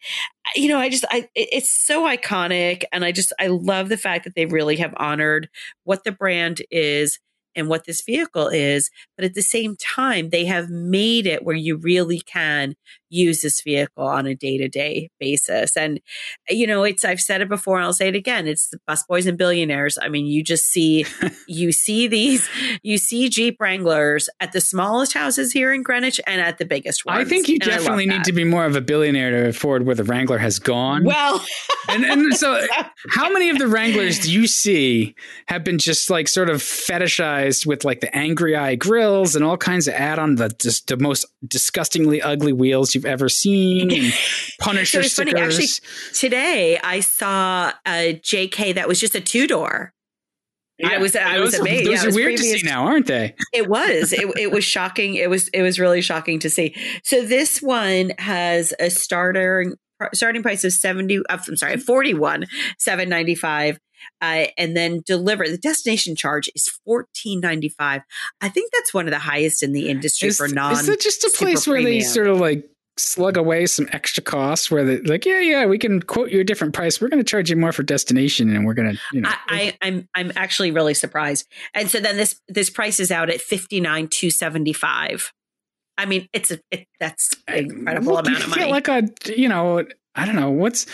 you 0.55 0.69
know, 0.69 0.79
I 0.79 0.89
just, 0.89 1.05
I, 1.11 1.29
it's 1.35 1.85
so 1.87 2.05
iconic. 2.05 2.85
And 2.93 3.05
I 3.05 3.13
just, 3.13 3.33
I 3.41 3.47
love 3.49 3.89
the 3.89 3.97
fact 3.97 4.25
that 4.25 4.35
they 4.35 4.47
really 4.47 4.77
have 4.77 4.95
honored 4.97 5.49
what 5.85 6.05
the 6.05 6.13
brand 6.13 6.63
is 6.71 7.19
and 7.57 7.69
what 7.69 7.85
this 7.85 8.03
vehicle 8.03 8.49
is. 8.49 8.91
But 9.17 9.25
at 9.25 9.35
the 9.35 9.43
same 9.43 9.77
time, 9.77 10.31
they 10.31 10.45
have 10.45 10.69
made 10.69 11.27
it 11.27 11.45
where 11.45 11.57
you 11.57 11.77
really 11.77 12.21
can 12.21 12.77
use 13.11 13.43
this 13.43 13.61
vehicle 13.63 14.05
on 14.05 14.27
a 14.27 14.35
day 14.35 14.59
to 14.59 14.69
day 14.69 15.11
basis. 15.19 15.77
And, 15.77 16.01
you 16.49 16.67
know, 16.67 16.85
it's, 16.85 17.05
I've 17.05 17.21
said 17.21 17.41
it 17.41 17.49
before, 17.49 17.77
and 17.77 17.85
I'll 17.85 17.93
say 17.93 18.09
it 18.09 18.15
again. 18.15 18.47
It's 18.47 18.69
the 18.69 18.79
busboys 18.89 19.27
and 19.27 19.39
billionaires. 19.39 19.99
I 20.01 20.09
mean, 20.09 20.27
you 20.27 20.43
just 20.43 20.67
see, 20.67 21.05
you 21.49 21.73
see 21.73 22.07
these, 22.07 22.49
you 22.83 22.99
see 22.99 23.29
Jeep 23.29 23.61
Wranglers 23.61 24.29
at 24.41 24.53
the 24.53 24.61
smallest 24.61 25.15
houses 25.15 25.53
here 25.53 25.73
in 25.73 25.83
Greenwich 25.83 26.21
and 26.27 26.41
at 26.41 26.59
the 26.59 26.65
biggest 26.65 27.05
ones. 27.05 27.19
I 27.19 27.25
think 27.25 27.49
you 27.49 27.55
And 27.55 27.71
definitely 27.71 28.07
need 28.07 28.25
to 28.25 28.33
be 28.33 28.45
more 28.45 28.65
of 28.65 28.77
a 28.77 28.81
billionaire 28.81 29.31
to 29.31 29.49
afford 29.49 29.87
where 29.87 29.95
the 29.95 30.05
Wrangler 30.05 30.39
has 30.39 30.59
gone. 30.59 31.05
Well, 31.05 31.45
and, 31.89 32.05
and 32.05 32.35
so 32.37 32.65
how 33.11 33.31
many 33.31 33.51
of 33.51 33.59
the 33.59 33.67
Wranglers 33.67 34.19
do 34.19 34.33
you 34.33 34.47
see 34.47 35.15
have 35.47 35.65
been 35.65 35.79
just 35.79 36.11
like 36.11 36.29
sort 36.29 36.51
of 36.51 36.59
fetishized 36.59 37.67
with 37.67 37.85
like 37.85 38.01
the 38.01 38.15
angry 38.17 38.57
eye 38.57 38.75
grills 38.75 39.35
and 39.35 39.45
all 39.45 39.57
kinds 39.57 39.89
of 39.89 39.95
add 39.95 40.19
on 40.19 40.37
the 40.37 40.49
just 40.59 40.89
the 40.89 40.97
most 40.97 41.27
disgustingly 41.47 42.21
ugly 42.21 42.53
wheels 42.53 42.95
you've 42.99 43.07
ever 43.07 43.29
seen 43.29 43.91
and 43.93 44.13
Punisher 44.61 45.03
So 45.03 45.07
it's 45.07 45.15
funny, 45.15 45.31
stickers? 45.31 45.59
actually, 45.59 46.19
today 46.19 46.79
I 46.83 47.01
saw 47.01 47.73
a 47.87 48.21
JK 48.23 48.75
that 48.75 48.89
was 48.89 49.01
just 49.01 49.15
a 49.15 49.21
two 49.21 49.47
door. 49.47 49.93
I 50.85 50.99
was- 50.99 51.17
I 51.17 51.41
was 51.41 51.53
those, 51.53 51.61
are- 51.61 51.63
amazed. 51.63 51.87
Those 51.87 51.95
Yeah, 51.95 52.03
are 52.03 52.07
was 52.07 52.15
weird 52.15 52.37
to 52.37 52.43
see 52.43 52.63
now, 52.65 52.85
aren't 52.87 53.07
they? 53.07 53.35
It 53.53 53.69
was. 53.69 54.13
It, 54.13 54.27
it 54.39 54.53
was 54.53 54.65
shocking. 54.65 55.15
It 55.17 55.29
was. 55.29 55.49
It 55.49 55.63
was 55.63 55.81
really 55.81 56.01
shocking 56.03 56.39
to 56.41 56.51
see. 56.51 56.75
So 57.03 57.25
this 57.25 57.61
one 57.61 58.13
has 58.19 58.73
a 58.79 58.89
starter 58.91 59.75
starting 60.15 60.43
price 60.43 60.63
of 60.65 60.73
seventy. 60.73 61.21
I'm 61.29 61.57
sorry, 61.57 61.79
forty 61.79 62.15
one 62.15 62.47
seven 62.79 63.09
ninety 63.09 63.35
five. 63.35 63.79
Uh, 64.23 64.47
and 64.57 64.77
then 64.77 65.03
deliver 65.05 65.49
the 65.49 65.59
destination 65.59 66.15
charge 66.15 66.49
is 66.55 66.69
fourteen 66.85 67.41
ninety 67.41 67.69
five. 67.71 68.03
I 68.41 68.49
think 68.49 68.71
that's 68.73 68.95
one 68.95 69.07
of 69.09 69.11
the 69.11 69.19
highest 69.19 69.65
in 69.65 69.73
the 69.73 69.89
industry 69.89 70.29
Is, 70.29 70.37
for 70.37 70.47
non. 70.47 70.75
is 70.75 70.89
it 70.89 71.01
just 71.01 71.25
a 71.25 71.31
place 71.37 71.67
where 71.67 71.83
they 71.83 71.99
sort 72.01 72.29
of 72.29 72.39
like 72.39 72.65
slug 72.99 73.37
away 73.37 73.67
some 73.67 73.89
extra 73.93 74.23
costs 74.23 74.71
where 74.71 74.85
they're 74.85 75.03
like, 75.05 75.25
yeah, 75.25 75.41
yeah, 75.41 75.67
we 75.67 75.79
can 75.79 76.03
quote 76.03 76.31
you 76.31 76.41
a 76.41 76.45
different 76.45 76.75
price. 76.75 77.01
We're 77.01 77.09
going 77.09 77.23
to 77.23 77.29
charge 77.29 77.49
you 77.51 77.57
more 77.57 77.73
for 77.73 77.83
destination 77.83 78.55
and 78.55 78.67
we're 78.67 78.75
going 78.75 78.93
to, 78.95 79.01
you 79.13 79.21
know. 79.21 79.29
I, 79.31 79.75
I, 79.83 79.87
I'm 79.89 80.09
I'm 80.15 80.33
actually 80.37 80.71
really 80.71 80.95
surprised. 80.95 81.47
And 81.75 81.91
so 81.91 82.01
then 82.01 82.17
this 82.17 82.41
this 82.49 82.71
price 82.71 83.01
is 83.01 83.11
out 83.11 83.31
at 83.31 83.41
fifty 83.41 83.81
nine 83.81 84.09
two 84.09 84.31
seventy 84.31 84.73
five. 84.73 85.33
I 85.97 86.07
mean, 86.07 86.29
it's 86.33 86.51
a 86.51 86.61
it, 86.71 86.87
that's 87.01 87.31
an 87.49 87.59
incredible 87.71 88.15
Look, 88.15 88.27
amount 88.27 88.45
of 88.45 88.51
money. 88.51 88.71
like 88.71 88.89
a, 88.89 89.03
you 89.37 89.49
know, 89.49 89.85
I 90.15 90.25
don't 90.27 90.37
know 90.37 90.51
what's 90.51 90.87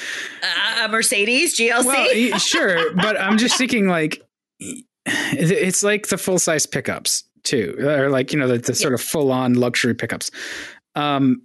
Uh, 0.43 0.85
a 0.85 0.89
Mercedes 0.89 1.57
GLC. 1.57 1.85
well, 1.85 2.39
sure, 2.39 2.95
but 2.95 3.21
I'm 3.21 3.39
just 3.39 3.57
thinking 3.59 3.87
like 3.89 4.23
it's 5.07 5.83
like 5.83 6.09
the 6.09 6.19
full 6.19 6.39
size 6.39 6.67
pickups 6.67 7.25
too, 7.43 7.77
or 7.81 8.09
like 8.11 8.33
you 8.33 8.39
know 8.39 8.49
the, 8.49 8.59
the 8.59 8.75
sort 8.75 8.95
of 8.95 9.01
full 9.01 9.31
on 9.33 9.55
luxury 9.55 9.95
pickups. 9.95 10.31
Um, 10.95 11.43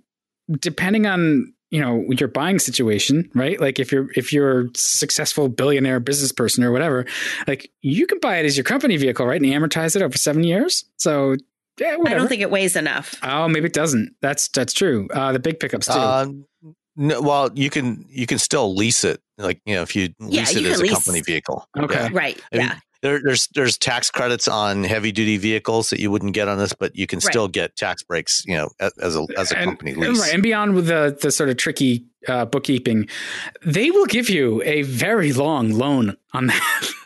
depending 0.59 1.05
on 1.05 1.53
you 1.71 1.79
know 1.79 2.03
your 2.09 2.29
buying 2.29 2.59
situation, 2.59 3.29
right? 3.35 3.59
Like 3.59 3.79
if 3.79 3.91
you're 3.91 4.07
if 4.15 4.33
you're 4.33 4.61
a 4.65 4.69
successful 4.75 5.49
billionaire 5.49 5.99
business 5.99 6.31
person 6.31 6.63
or 6.63 6.71
whatever, 6.71 7.05
like 7.47 7.71
you 7.81 8.07
can 8.07 8.19
buy 8.19 8.37
it 8.37 8.45
as 8.45 8.57
your 8.57 8.63
company 8.63 8.97
vehicle, 8.97 9.25
right, 9.25 9.41
and 9.41 9.51
amortize 9.51 9.95
it 9.95 10.01
over 10.01 10.17
seven 10.17 10.43
years. 10.43 10.85
So 10.97 11.35
yeah, 11.79 11.97
I 12.05 12.13
don't 12.13 12.27
think 12.27 12.41
it 12.41 12.51
weighs 12.51 12.75
enough. 12.75 13.15
Oh, 13.23 13.47
maybe 13.47 13.67
it 13.67 13.73
doesn't. 13.73 14.15
That's 14.21 14.47
that's 14.49 14.73
true. 14.73 15.07
Uh, 15.13 15.31
the 15.31 15.39
big 15.39 15.59
pickups 15.59 15.87
too. 15.87 15.93
Uh, 15.93 16.27
no, 16.95 17.21
well, 17.21 17.49
you 17.53 17.69
can 17.69 18.05
you 18.09 18.25
can 18.25 18.39
still 18.39 18.75
lease 18.75 19.03
it, 19.03 19.21
like 19.37 19.61
you 19.65 19.75
know, 19.75 19.83
if 19.83 19.95
you 19.95 20.13
lease 20.19 20.53
you 20.53 20.59
it 20.59 20.63
can 20.63 20.71
as 20.73 20.79
a 20.79 20.83
lease- 20.83 20.91
company 20.91 21.21
vehicle. 21.21 21.65
Okay. 21.77 22.03
Yeah. 22.03 22.09
Right. 22.11 22.41
I 22.51 22.57
mean, 22.57 22.67
yeah. 22.67 22.79
There, 23.01 23.21
there's 23.23 23.47
there's 23.55 23.77
tax 23.77 24.11
credits 24.11 24.47
on 24.47 24.83
heavy 24.83 25.11
duty 25.11 25.37
vehicles 25.37 25.89
that 25.89 25.99
you 25.99 26.11
wouldn't 26.11 26.33
get 26.33 26.47
on 26.49 26.57
this, 26.57 26.73
but 26.73 26.95
you 26.95 27.07
can 27.07 27.17
Right. 27.19 27.31
still 27.31 27.47
get 27.47 27.75
tax 27.77 28.03
breaks, 28.03 28.43
you 28.45 28.55
know, 28.57 28.69
as 28.79 29.15
a 29.15 29.25
as 29.37 29.51
a 29.51 29.57
And- 29.57 29.65
company 29.69 29.91
and 29.91 30.01
lease. 30.01 30.19
Right, 30.19 30.33
and 30.33 30.43
beyond 30.43 30.75
with 30.75 30.87
the 30.87 31.17
the 31.21 31.31
sort 31.31 31.49
of 31.49 31.57
tricky 31.57 32.05
uh, 32.27 32.45
bookkeeping, 32.45 33.07
they 33.65 33.89
will 33.91 34.05
give 34.05 34.29
you 34.29 34.61
a 34.65 34.81
very 34.81 35.31
long 35.31 35.71
loan 35.71 36.17
on 36.33 36.47
that. 36.47 36.89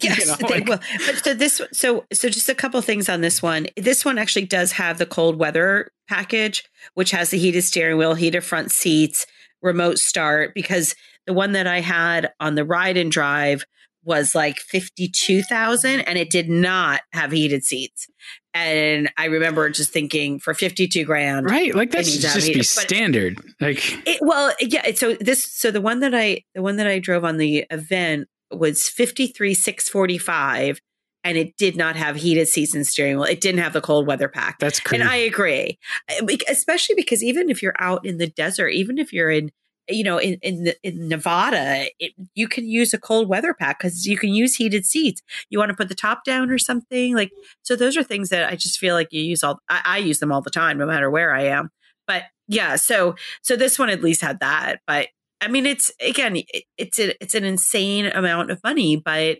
Yes, 0.00 0.20
You 0.20 0.26
know, 0.26 0.36
they 0.48 0.54
like- 0.60 0.68
will. 0.68 0.78
But 1.06 1.22
so 1.22 1.34
this, 1.34 1.60
so 1.70 2.06
so 2.10 2.28
just 2.30 2.48
a 2.48 2.54
couple 2.54 2.80
things 2.80 3.10
on 3.10 3.20
this 3.20 3.42
one. 3.42 3.66
This 3.76 4.06
one 4.06 4.16
actually 4.16 4.46
does 4.46 4.72
have 4.72 4.96
the 4.96 5.04
cold 5.04 5.38
weather 5.38 5.90
package, 6.08 6.64
which 6.94 7.10
has 7.10 7.28
the 7.28 7.36
heated 7.38 7.60
steering 7.62 7.98
wheel, 7.98 8.14
heated 8.14 8.42
front 8.42 8.70
seats, 8.70 9.26
remote 9.60 9.98
start. 9.98 10.54
Because 10.54 10.94
the 11.26 11.34
one 11.34 11.52
that 11.52 11.66
I 11.66 11.80
had 11.80 12.32
on 12.40 12.54
the 12.54 12.64
ride 12.64 12.96
and 12.96 13.12
drive 13.12 13.66
was 14.06 14.34
like 14.34 14.58
fifty 14.60 15.08
two 15.08 15.42
thousand, 15.42 16.00
and 16.00 16.16
it 16.16 16.30
did 16.30 16.48
not 16.48 17.00
have 17.12 17.32
heated 17.32 17.64
seats. 17.64 18.06
And 18.54 19.10
I 19.18 19.26
remember 19.26 19.68
just 19.68 19.92
thinking, 19.92 20.38
for 20.38 20.54
fifty 20.54 20.88
two 20.88 21.04
grand, 21.04 21.50
right, 21.50 21.74
like 21.74 21.90
that 21.90 22.06
should 22.06 22.14
need 22.14 22.20
to 22.22 22.28
have 22.28 22.36
just 22.36 22.54
be 22.54 22.62
standard. 22.62 23.38
Like 23.60 23.82
It, 24.06 24.18
well, 24.22 24.52
yeah. 24.60 24.94
So 24.94 25.14
this, 25.14 25.44
so 25.44 25.70
the 25.70 25.80
one 25.82 26.00
that 26.00 26.14
I, 26.14 26.42
the 26.54 26.62
one 26.62 26.76
that 26.76 26.86
I 26.86 26.98
drove 26.98 27.24
on 27.24 27.36
the 27.36 27.66
event 27.70 28.28
was 28.50 28.88
fifty 28.88 29.26
three 29.26 29.52
six 29.52 29.88
forty 29.88 30.16
five, 30.16 30.80
and 31.24 31.36
it 31.36 31.56
did 31.56 31.76
not 31.76 31.96
have 31.96 32.16
heated 32.16 32.48
seats 32.48 32.74
and 32.74 32.86
steering 32.86 33.16
wheel. 33.16 33.24
It 33.24 33.40
didn't 33.40 33.60
have 33.60 33.72
the 33.72 33.80
cold 33.82 34.06
weather 34.06 34.28
pack, 34.28 34.58
that's 34.58 34.80
crazy. 34.80 35.02
and 35.02 35.10
I 35.10 35.16
agree, 35.16 35.78
uh, 36.08 36.26
especially 36.48 36.94
because 36.94 37.22
even 37.22 37.50
if 37.50 37.62
you're 37.62 37.76
out 37.78 38.06
in 38.06 38.18
the 38.18 38.28
desert, 38.28 38.68
even 38.68 38.96
if 38.98 39.12
you're 39.12 39.30
in, 39.30 39.50
you 39.88 40.04
know, 40.04 40.18
in 40.18 40.38
in, 40.42 40.72
in 40.82 41.08
Nevada, 41.08 41.86
it, 41.98 42.12
you 42.34 42.48
can 42.48 42.68
use 42.68 42.92
a 42.92 42.98
cold 42.98 43.28
weather 43.28 43.54
pack 43.54 43.78
because 43.78 44.06
you 44.06 44.16
can 44.16 44.30
use 44.30 44.56
heated 44.56 44.84
seats. 44.84 45.22
You 45.50 45.58
want 45.58 45.70
to 45.70 45.76
put 45.76 45.88
the 45.88 45.94
top 45.94 46.24
down 46.24 46.50
or 46.50 46.58
something 46.58 47.14
like. 47.14 47.30
So 47.62 47.76
those 47.76 47.96
are 47.96 48.02
things 48.02 48.28
that 48.30 48.50
I 48.50 48.56
just 48.56 48.78
feel 48.78 48.94
like 48.94 49.12
you 49.12 49.22
use 49.22 49.44
all. 49.44 49.60
I, 49.68 49.82
I 49.84 49.98
use 49.98 50.18
them 50.18 50.32
all 50.32 50.42
the 50.42 50.50
time, 50.50 50.78
no 50.78 50.86
matter 50.86 51.10
where 51.10 51.34
I 51.34 51.44
am. 51.44 51.70
But 52.06 52.24
yeah, 52.48 52.76
so 52.76 53.14
so 53.42 53.56
this 53.56 53.78
one 53.78 53.90
at 53.90 54.02
least 54.02 54.20
had 54.20 54.40
that. 54.40 54.80
But 54.86 55.08
I 55.40 55.48
mean, 55.48 55.66
it's 55.66 55.92
again, 56.00 56.36
it, 56.36 56.64
it's 56.76 56.98
a, 56.98 57.22
it's 57.22 57.34
an 57.34 57.44
insane 57.44 58.06
amount 58.06 58.50
of 58.50 58.62
money, 58.64 58.96
but 58.96 59.38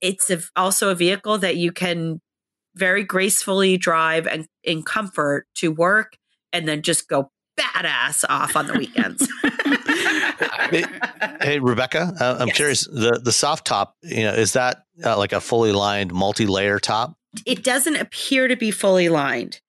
it's 0.00 0.30
a, 0.30 0.40
also 0.56 0.90
a 0.90 0.94
vehicle 0.94 1.38
that 1.38 1.56
you 1.56 1.72
can 1.72 2.20
very 2.74 3.02
gracefully 3.02 3.76
drive 3.76 4.26
and 4.26 4.46
in 4.62 4.82
comfort 4.82 5.46
to 5.56 5.72
work, 5.72 6.16
and 6.52 6.68
then 6.68 6.82
just 6.82 7.08
go 7.08 7.30
badass 7.58 8.24
off 8.28 8.56
on 8.56 8.66
the 8.66 8.74
weekends. 8.74 9.28
Hey, 10.70 10.84
hey, 11.40 11.58
Rebecca, 11.60 12.12
uh, 12.20 12.36
I'm 12.40 12.48
Yes. 12.48 12.56
curious. 12.56 12.80
The 12.86 13.20
the 13.22 13.32
soft 13.32 13.66
top, 13.66 13.96
you 14.02 14.24
know, 14.24 14.32
is 14.34 14.52
that 14.52 14.82
uh, 15.04 15.16
like 15.16 15.32
a 15.32 15.40
fully 15.40 15.72
lined 15.72 16.12
multi 16.12 16.46
layer 16.46 16.78
top? 16.78 17.14
it 17.46 17.62
doesn't 17.62 17.96
appear 17.96 18.48
to 18.48 18.56
be 18.56 18.70
fully 18.70 19.08
lined. 19.08 19.60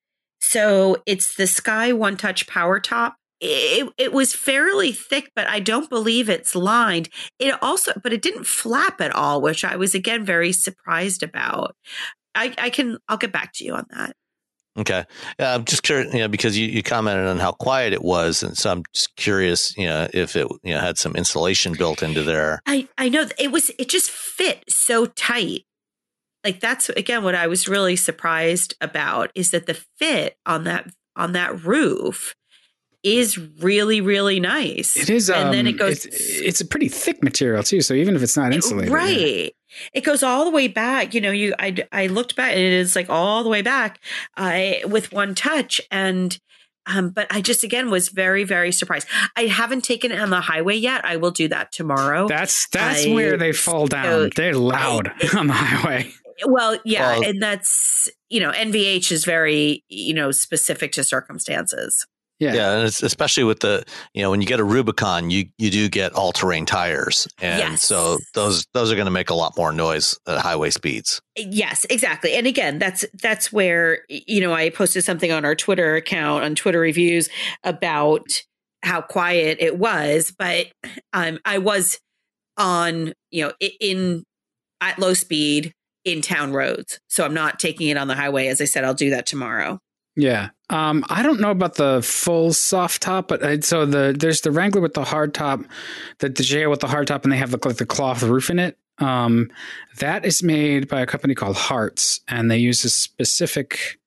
So 0.42 0.98
it's 1.06 1.36
the 1.36 1.48
Sky 1.48 1.92
One 1.94 2.18
Touch 2.18 2.48
Power 2.48 2.80
Top. 2.80 3.16
It, 3.42 3.90
it 3.98 4.12
was 4.14 4.34
fairly 4.34 4.92
thick, 4.92 5.32
but 5.36 5.48
I 5.48 5.60
don't 5.60 5.90
believe 5.90 6.30
it's 6.30 6.56
lined. 6.56 7.10
It 7.38 7.56
also, 7.62 7.94
but 8.04 8.12
it 8.14 8.22
didn't 8.22 8.46
flap 8.48 9.00
at 9.02 9.14
all, 9.16 9.42
which 9.42 9.64
I 9.64 9.76
was 9.78 9.94
again 9.96 10.26
very 10.26 10.52
surprised 10.52 11.24
about. 11.24 11.76
I, 12.36 12.54
I 12.58 12.70
can, 12.70 12.98
I'll 13.08 13.18
get 13.18 13.32
back 13.32 13.54
to 13.56 13.66
you 13.66 13.74
on 13.76 13.86
that. 13.92 14.14
Okay, 14.80 15.04
uh, 15.40 15.44
I'm 15.44 15.66
just 15.66 15.84
curious, 15.84 16.14
you 16.14 16.20
know, 16.20 16.30
because 16.30 16.58
you, 16.58 16.68
you 16.68 16.82
commented 16.82 17.28
on 17.28 17.38
how 17.38 17.52
quiet 17.52 17.92
it 17.92 18.02
was, 18.02 18.44
and 18.44 18.58
so 18.58 18.72
I'm 18.72 18.84
just 18.94 19.14
curious, 19.18 19.76
you 19.78 19.88
know, 19.88 20.08
if 20.14 20.38
it 20.38 20.48
you 20.64 20.74
know 20.74 20.80
had 20.80 20.98
some 20.98 21.16
insulation 21.16 21.74
built 21.74 22.02
into 22.02 22.24
there. 22.24 22.62
I, 22.66 22.88
I 22.98 23.10
know 23.10 23.26
it 23.38 23.52
was, 23.52 23.72
it 23.78 23.90
just 23.90 24.10
fit 24.10 24.64
so 24.70 25.06
tight. 25.06 25.66
Like 26.46 26.62
that's 26.62 26.88
again 26.90 27.26
what 27.26 27.36
I 27.36 27.48
was 27.48 27.68
really 27.68 27.98
surprised 27.98 28.74
about 28.80 29.32
is 29.36 29.52
that 29.52 29.66
the 29.66 29.74
fit 29.74 30.38
on 30.46 30.64
that 30.64 30.90
on 31.18 31.34
that 31.34 31.66
roof 31.66 32.34
is 33.04 33.38
really 33.38 34.00
really 34.00 34.40
nice. 34.40 34.96
it 34.96 35.10
is, 35.10 35.30
um, 35.30 35.48
and 35.48 35.54
then 35.54 35.68
it 35.68 35.74
goes 35.74 36.06
It's, 36.06 36.18
it's 36.20 36.62
a 36.62 36.66
pretty 36.66 36.88
thick 36.88 37.22
material 37.22 37.64
too. 37.64 37.82
So 37.82 37.94
even 37.94 38.16
if 38.16 38.24
it's 38.24 38.38
not 38.38 38.54
insulated, 38.54 38.90
yeah. 38.90 38.98
Right. 38.98 39.54
It 39.94 40.04
goes 40.04 40.24
all 40.24 40.46
the 40.46 40.52
way 40.52 40.68
back. 40.68 41.14
You 41.14 41.22
know, 41.22 41.32
you 41.32 41.54
I 41.60 41.76
I 41.92 42.08
looked 42.08 42.36
back, 42.36 42.52
and 42.52 42.60
it 42.62 42.74
is 42.74 42.96
like 42.96 43.10
all 43.10 43.44
the 43.44 43.50
way 43.50 43.62
back 43.62 44.00
uh, 44.38 44.62
with 44.86 45.12
one 45.12 45.36
touch, 45.36 45.80
and 45.92 46.38
um, 46.86 47.10
but 47.10 47.28
I 47.30 47.42
just 47.42 47.64
again 47.64 47.90
was 47.90 48.10
very 48.10 48.44
very 48.44 48.72
surprised. 48.72 49.08
I 49.36 49.44
haven't 49.44 49.84
taken 49.84 50.12
it 50.12 50.20
on 50.20 50.30
the 50.30 50.42
highway 50.42 50.76
yet. 50.76 51.06
I 51.06 51.18
will 51.18 51.32
do 51.32 51.48
that 51.50 51.72
tomorrow. 51.72 52.28
That's 52.28 52.68
that's 52.70 53.06
I- 53.06 53.14
where 53.14 53.38
they 53.38 53.52
fall 53.52 53.88
down. 53.88 54.04
so- 54.04 54.30
They're 54.36 54.54
loud 54.56 55.12
on 55.38 55.48
the 55.48 55.54
highway. 55.54 56.12
well, 56.46 56.80
yeah, 56.86 57.20
Well- 57.20 57.30
and 57.30 57.42
that's 57.42 58.10
you 58.30 58.40
know 58.40 58.52
NVH 58.52 59.12
is 59.12 59.26
very 59.26 59.84
you 59.90 60.14
know 60.14 60.32
specific 60.32 60.92
to 60.94 61.04
circumstances. 61.04 62.06
Yeah. 62.40 62.54
Yeah, 62.54 62.78
and 62.78 62.88
it's 62.88 63.04
especially 63.04 63.44
with 63.44 63.60
the 63.60 63.84
you 64.14 64.22
know 64.22 64.32
when 64.32 64.40
you 64.42 64.48
get 64.48 64.60
a 64.62 64.64
Rubicon, 64.64 65.30
you 65.30 65.46
you 65.58 65.70
do 65.70 65.90
get 65.90 66.14
all 66.14 66.32
terrain 66.32 66.66
tires, 66.66 67.28
and 67.42 67.60
Yes. 67.60 67.84
so 67.84 68.18
those 68.34 68.66
those 68.74 68.92
are 68.92 68.96
going 68.96 69.06
to 69.08 69.12
make 69.12 69.30
a 69.30 69.34
lot 69.34 69.58
more 69.58 69.74
noise 69.74 70.18
at 70.26 70.38
highway 70.40 70.70
speeds. 70.70 71.22
Yes, 71.36 71.86
exactly. 71.90 72.34
And 72.34 72.48
again, 72.48 72.80
that's 72.80 73.04
that's 73.22 73.52
where 73.52 74.00
you 74.08 74.40
know 74.40 74.54
I 74.54 74.70
posted 74.70 75.04
something 75.04 75.32
on 75.32 75.44
our 75.44 75.54
Twitter 75.56 75.96
account 75.96 76.46
on 76.46 76.56
Twitter 76.56 76.80
reviews 76.80 77.28
about 77.66 78.26
how 78.84 79.02
quiet 79.02 79.58
it 79.60 79.78
was, 79.78 80.34
but 80.38 80.68
um 81.12 81.40
I 81.44 81.58
was 81.58 82.00
on, 82.58 83.14
you 83.32 83.44
know, 83.46 83.54
in 83.82 84.24
at 84.80 84.98
low 84.98 85.14
speed 85.14 85.74
in 86.06 86.22
town 86.22 86.54
roads. 86.54 87.00
So 87.10 87.26
I'm 87.26 87.34
not 87.34 87.60
taking 87.60 87.90
it 87.90 87.98
on 87.98 88.08
the 88.08 88.16
highway 88.16 88.48
as 88.48 88.62
I 88.62 88.66
said 88.66 88.86
I'll 88.86 88.94
do 88.94 89.10
that 89.10 89.26
tomorrow. 89.26 89.80
Yeah. 90.16 90.50
Um, 90.70 91.04
I 91.10 91.24
don't 91.24 91.40
know 91.40 91.50
about 91.52 91.76
the 91.76 92.02
full 92.04 92.54
soft 92.54 93.02
top, 93.02 93.28
but 93.28 93.42
uh, 93.42 93.60
so 93.62 93.86
the 93.86 94.16
there's 94.18 94.42
the 94.42 94.52
Wrangler 94.52 94.82
with 94.82 94.94
the 94.94 95.04
hard 95.04 95.34
top, 95.34 95.62
the 96.20 96.30
the 96.30 96.44
JL 96.44 96.70
with 96.70 96.80
the 96.82 96.88
hard 96.88 97.08
top, 97.08 97.24
and 97.24 97.32
they 97.34 97.38
have 97.38 97.52
the, 97.52 97.60
like 97.66 97.78
the 97.78 97.86
cloth 97.86 98.22
roof 98.24 98.50
in 98.50 98.60
it. 98.60 98.78
Um, 99.00 99.50
that 99.98 100.26
is 100.26 100.44
made 100.44 100.88
by 100.88 101.02
a 101.02 101.06
company 101.06 101.34
called 101.34 101.56
Haartz, 101.56 102.20
and 102.28 102.52
they 102.52 102.58
use 102.58 102.84
a 102.86 102.90
specific 102.90 103.98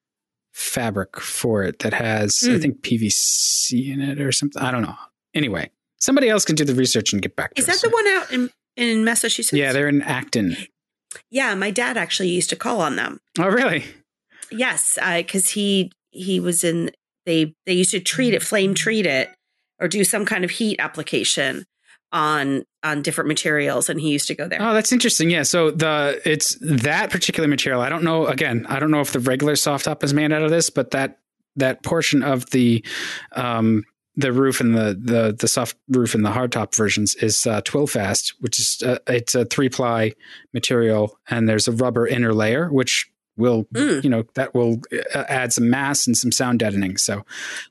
fabric 0.52 1.18
for 1.18 1.62
it 1.62 1.78
that 1.80 1.94
has, 1.94 2.44
I 2.44 2.48
Mm. 2.52 2.62
think, 2.62 2.82
PVC 2.82 3.90
in 3.90 4.00
it 4.00 4.20
or 4.20 4.30
something. 4.32 4.60
I 4.62 4.70
don't 4.70 4.82
know. 4.82 4.94
Anyway, 5.34 5.70
somebody 5.98 6.28
else 6.28 6.44
can 6.44 6.56
do 6.56 6.64
the 6.64 6.74
research 6.74 7.12
and 7.12 7.22
get 7.22 7.36
back 7.36 7.54
to 7.54 7.60
Is 7.60 7.66
that 7.66 7.76
us. 7.76 7.82
the 7.82 7.88
one 7.90 8.06
out 8.08 8.30
in 8.30 8.50
in 8.76 9.04
Massachusetts? 9.04 9.52
Yeah, 9.58 9.72
they're 9.72 9.88
in 9.88 10.02
Acton. 10.02 10.56
Yeah, 11.30 11.54
my 11.54 11.70
dad 11.70 11.96
actually 11.96 12.28
used 12.28 12.50
to 12.50 12.56
call 12.56 12.80
on 12.80 12.96
them. 12.96 13.20
Oh, 13.38 13.48
really? 13.48 13.84
Yes, 14.50 14.98
because 15.16 15.48
he 15.50 15.90
he 16.12 16.38
was 16.38 16.62
in 16.62 16.90
they 17.26 17.54
they 17.66 17.72
used 17.72 17.90
to 17.90 18.00
treat 18.00 18.34
it 18.34 18.42
flame 18.42 18.74
treat 18.74 19.06
it 19.06 19.30
or 19.80 19.88
do 19.88 20.04
some 20.04 20.24
kind 20.24 20.44
of 20.44 20.50
heat 20.50 20.76
application 20.78 21.64
on 22.12 22.64
on 22.84 23.02
different 23.02 23.28
materials, 23.28 23.88
and 23.88 24.00
he 24.00 24.10
used 24.10 24.26
to 24.28 24.34
go 24.34 24.48
there. 24.48 24.60
Oh, 24.60 24.74
that's 24.74 24.92
interesting. 24.92 25.30
Yeah. 25.30 25.42
So 25.42 25.70
the 25.70 26.20
it's 26.24 26.56
that 26.60 27.10
particular 27.10 27.48
material. 27.48 27.80
I 27.80 27.88
don't 27.88 28.04
know. 28.04 28.26
Again, 28.26 28.66
I 28.68 28.78
don't 28.78 28.90
know 28.90 29.00
if 29.00 29.12
the 29.12 29.20
regular 29.20 29.56
soft 29.56 29.84
top 29.84 30.04
is 30.04 30.12
made 30.12 30.32
out 30.32 30.42
of 30.42 30.50
this, 30.50 30.70
but 30.70 30.90
that 30.92 31.18
that 31.56 31.82
portion 31.82 32.22
of 32.22 32.50
the 32.50 32.84
um 33.32 33.84
the 34.14 34.32
roof 34.32 34.60
and 34.60 34.74
the 34.76 34.98
the 35.00 35.34
the 35.38 35.48
soft 35.48 35.76
roof 35.88 36.14
and 36.14 36.24
the 36.24 36.30
hard 36.30 36.52
top 36.52 36.74
versions 36.74 37.14
is 37.16 37.46
uh, 37.46 37.62
Twillfast, 37.62 38.34
which 38.40 38.58
is 38.58 38.82
uh, 38.84 38.98
it's 39.06 39.34
a 39.34 39.44
three 39.46 39.68
ply 39.68 40.12
material, 40.52 41.18
and 41.28 41.48
there's 41.48 41.68
a 41.68 41.72
rubber 41.72 42.06
inner 42.06 42.34
layer 42.34 42.68
which 42.70 43.10
will 43.36 43.64
Mm. 43.74 44.04
you 44.04 44.10
know 44.10 44.24
that 44.34 44.54
will 44.54 44.80
uh, 45.14 45.24
add 45.28 45.52
some 45.52 45.70
mass 45.70 46.06
and 46.06 46.16
some 46.16 46.32
sound 46.32 46.58
deadening. 46.58 46.96
So 46.96 47.24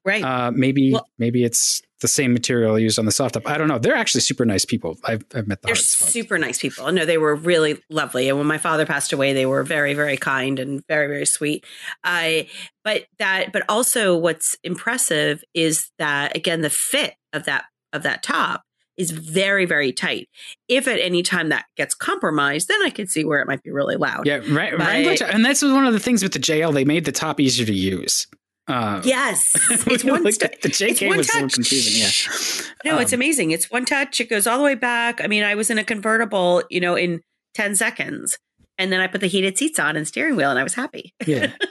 right. 0.05 0.23
uh, 0.23 0.51
maybe 0.51 0.93
Well- 0.93 1.07
maybe 1.17 1.43
it's 1.43 1.81
the 1.99 2.07
same 2.07 2.33
material 2.33 2.79
used 2.79 2.97
on 2.97 3.05
the 3.05 3.11
soft 3.11 3.35
top. 3.35 3.47
I 3.47 3.59
don't 3.59 3.67
know. 3.67 3.77
They're 3.77 3.95
actually 3.95 4.21
super 4.21 4.43
nice 4.43 4.65
people. 4.65 4.97
I've, 5.03 5.23
I've 5.35 5.47
met 5.47 5.61
the 5.61 5.67
They're 5.67 5.75
super 5.75 6.39
nice 6.39 6.57
people. 6.57 6.91
No, 6.91 7.05
they 7.05 7.19
were 7.19 7.35
really 7.35 7.79
lovely. 7.91 8.27
And 8.27 8.39
when 8.39 8.47
my 8.47 8.57
father 8.57 8.87
passed 8.87 9.13
away, 9.13 9.33
they 9.33 9.45
were 9.45 9.61
very, 9.61 9.93
very 9.93 10.17
kind 10.17 10.57
and 10.57 10.81
very, 10.87 11.05
very 11.05 11.27
sweet. 11.27 11.63
I, 12.03 12.47
but 12.83 13.05
that, 13.19 13.51
but 13.53 13.63
also 13.69 14.17
what's 14.17 14.55
impressive 14.63 15.43
is 15.53 15.91
that 15.99 16.35
again, 16.35 16.61
the 16.61 16.71
fit 16.71 17.13
of 17.33 17.45
that 17.45 17.65
of 17.93 18.01
that 18.01 18.23
top 18.23 18.63
is 19.01 19.11
very, 19.11 19.65
very 19.65 19.91
tight. 19.91 20.29
If 20.69 20.87
at 20.87 20.99
any 20.99 21.21
time 21.23 21.49
that 21.49 21.65
gets 21.75 21.93
compromised, 21.93 22.67
then 22.69 22.81
I 22.83 22.89
could 22.89 23.09
see 23.09 23.25
where 23.25 23.41
it 23.41 23.47
might 23.47 23.61
be 23.63 23.71
really 23.71 23.95
loud. 23.97 24.25
Yeah, 24.25 24.39
right. 24.49 24.77
But- 24.77 25.21
and 25.21 25.43
that's 25.43 25.61
one 25.61 25.85
of 25.85 25.93
the 25.93 25.99
things 25.99 26.23
with 26.23 26.31
the 26.33 26.39
JL. 26.39 26.73
They 26.73 26.85
made 26.85 27.05
the 27.05 27.11
top 27.11 27.39
easier 27.39 27.65
to 27.65 27.73
use. 27.73 28.27
Uh, 28.67 29.01
Yes, 29.03 29.51
it's 29.87 30.03
one. 30.05 30.23
st- 30.31 30.43
at 30.53 30.61
the 30.61 30.69
it's 30.69 30.79
JK 30.79 31.07
one 31.09 31.17
was 31.17 31.27
touch. 31.27 31.53
confusing. 31.53 32.01
Yeah, 32.01 32.91
No, 32.93 32.99
it's 32.99 33.11
Um, 33.11 33.17
amazing. 33.17 33.51
It's 33.51 33.69
one 33.69 33.83
touch. 33.85 34.21
It 34.21 34.29
goes 34.29 34.47
all 34.47 34.57
the 34.59 34.63
way 34.63 34.75
back. 34.75 35.19
I 35.21 35.27
mean, 35.27 35.43
I 35.43 35.55
was 35.55 35.69
in 35.69 35.77
a 35.77 35.83
convertible, 35.83 36.63
you 36.69 36.79
know, 36.79 36.95
in 36.95 37.21
10 37.55 37.75
seconds. 37.75 38.37
And 38.77 38.91
then 38.93 38.99
I 39.01 39.07
put 39.07 39.19
the 39.21 39.27
heated 39.27 39.57
seats 39.57 39.77
on 39.79 39.95
and 39.97 40.07
steering 40.07 40.35
wheel 40.35 40.49
and 40.49 40.57
I 40.57 40.63
was 40.63 40.73
happy. 40.75 41.13
yeah. 41.27 41.51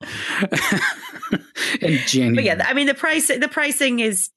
and 1.82 1.98
January. 2.06 2.34
But 2.36 2.44
yeah, 2.44 2.64
I 2.66 2.72
mean 2.74 2.86
the 2.86 2.94
price 2.94 3.28
the 3.28 3.48
pricing 3.50 4.00
is 4.00 4.30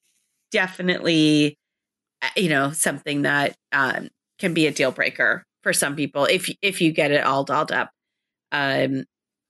definitely 0.52 1.58
you 2.36 2.50
know, 2.50 2.72
something 2.72 3.24
that 3.24 3.56
um 3.72 4.10
can 4.40 4.54
be 4.54 4.68
a 4.68 4.72
deal 4.72 4.92
breaker 4.92 5.44
for 5.64 5.74
some 5.74 5.96
people 5.96 6.26
if 6.26 6.50
if 6.62 6.82
you 6.82 6.92
get 6.92 7.12
it 7.12 7.24
all 7.24 7.44
dolled 7.44 7.72
up. 7.72 7.92
Um 8.52 9.06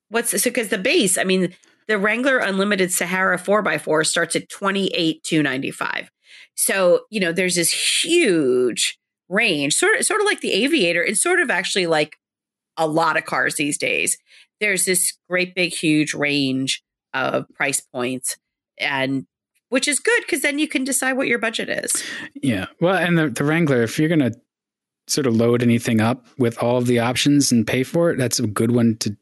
what's 0.09 0.30
so 0.32 0.49
because 0.49 0.69
the 0.69 0.78
base, 0.78 1.17
I 1.17 1.24
mean, 1.24 1.53
the 1.88 1.97
Wrangler 1.97 2.38
Unlimited 2.38 2.91
Sahara 2.91 3.38
4x4 3.38 4.05
starts 4.05 4.36
at 4.36 4.49
28 4.49 5.24
295. 5.24 6.09
So, 6.55 7.01
you 7.09 7.19
know, 7.19 7.32
there's 7.32 7.55
this 7.55 8.03
huge 8.03 8.97
range, 9.30 9.74
sort 9.74 9.99
of 9.99 10.05
sort 10.05 10.22
of 10.22 10.26
like 10.26 10.41
the 10.41 10.53
Aviator. 10.53 11.03
It's 11.03 11.22
sort 11.22 11.39
of 11.39 11.49
actually 11.49 11.88
like 11.88 12.17
a 12.78 12.88
lot 12.88 13.17
of 13.17 13.26
cars 13.26 13.55
these 13.55 13.78
days. 13.78 14.17
There's 14.59 14.86
this 14.86 15.13
great 15.30 15.55
big 15.55 15.74
huge 15.74 16.13
range 16.13 16.84
of 17.13 17.45
price 17.55 17.82
points 17.82 18.38
and 18.78 19.26
which 19.72 19.88
is 19.88 19.99
good 19.99 20.22
because 20.22 20.41
then 20.41 20.59
you 20.59 20.67
can 20.67 20.84
decide 20.84 21.13
what 21.13 21.28
your 21.28 21.39
budget 21.39 21.69
is. 21.69 22.03
yeah. 22.36 22.65
Well, 22.82 22.95
and 22.95 23.17
the, 23.17 23.30
the 23.30 23.45
Wrangler, 23.45 23.82
if 23.84 23.97
you're 23.97 24.09
gonna 24.09 24.34
sort 25.07 25.26
of 25.26 25.36
load 25.36 25.63
anything 25.63 26.01
up 26.01 26.26
with 26.38 26.61
all 26.61 26.78
of 26.78 26.88
the 26.88 26.99
options 26.99 27.51
and 27.51 27.65
pay 27.65 27.84
for 27.84 28.11
it, 28.11 28.17
that's 28.17 28.38
a 28.38 28.47
good 28.47 28.72
one 28.72 28.97
to 28.97 29.15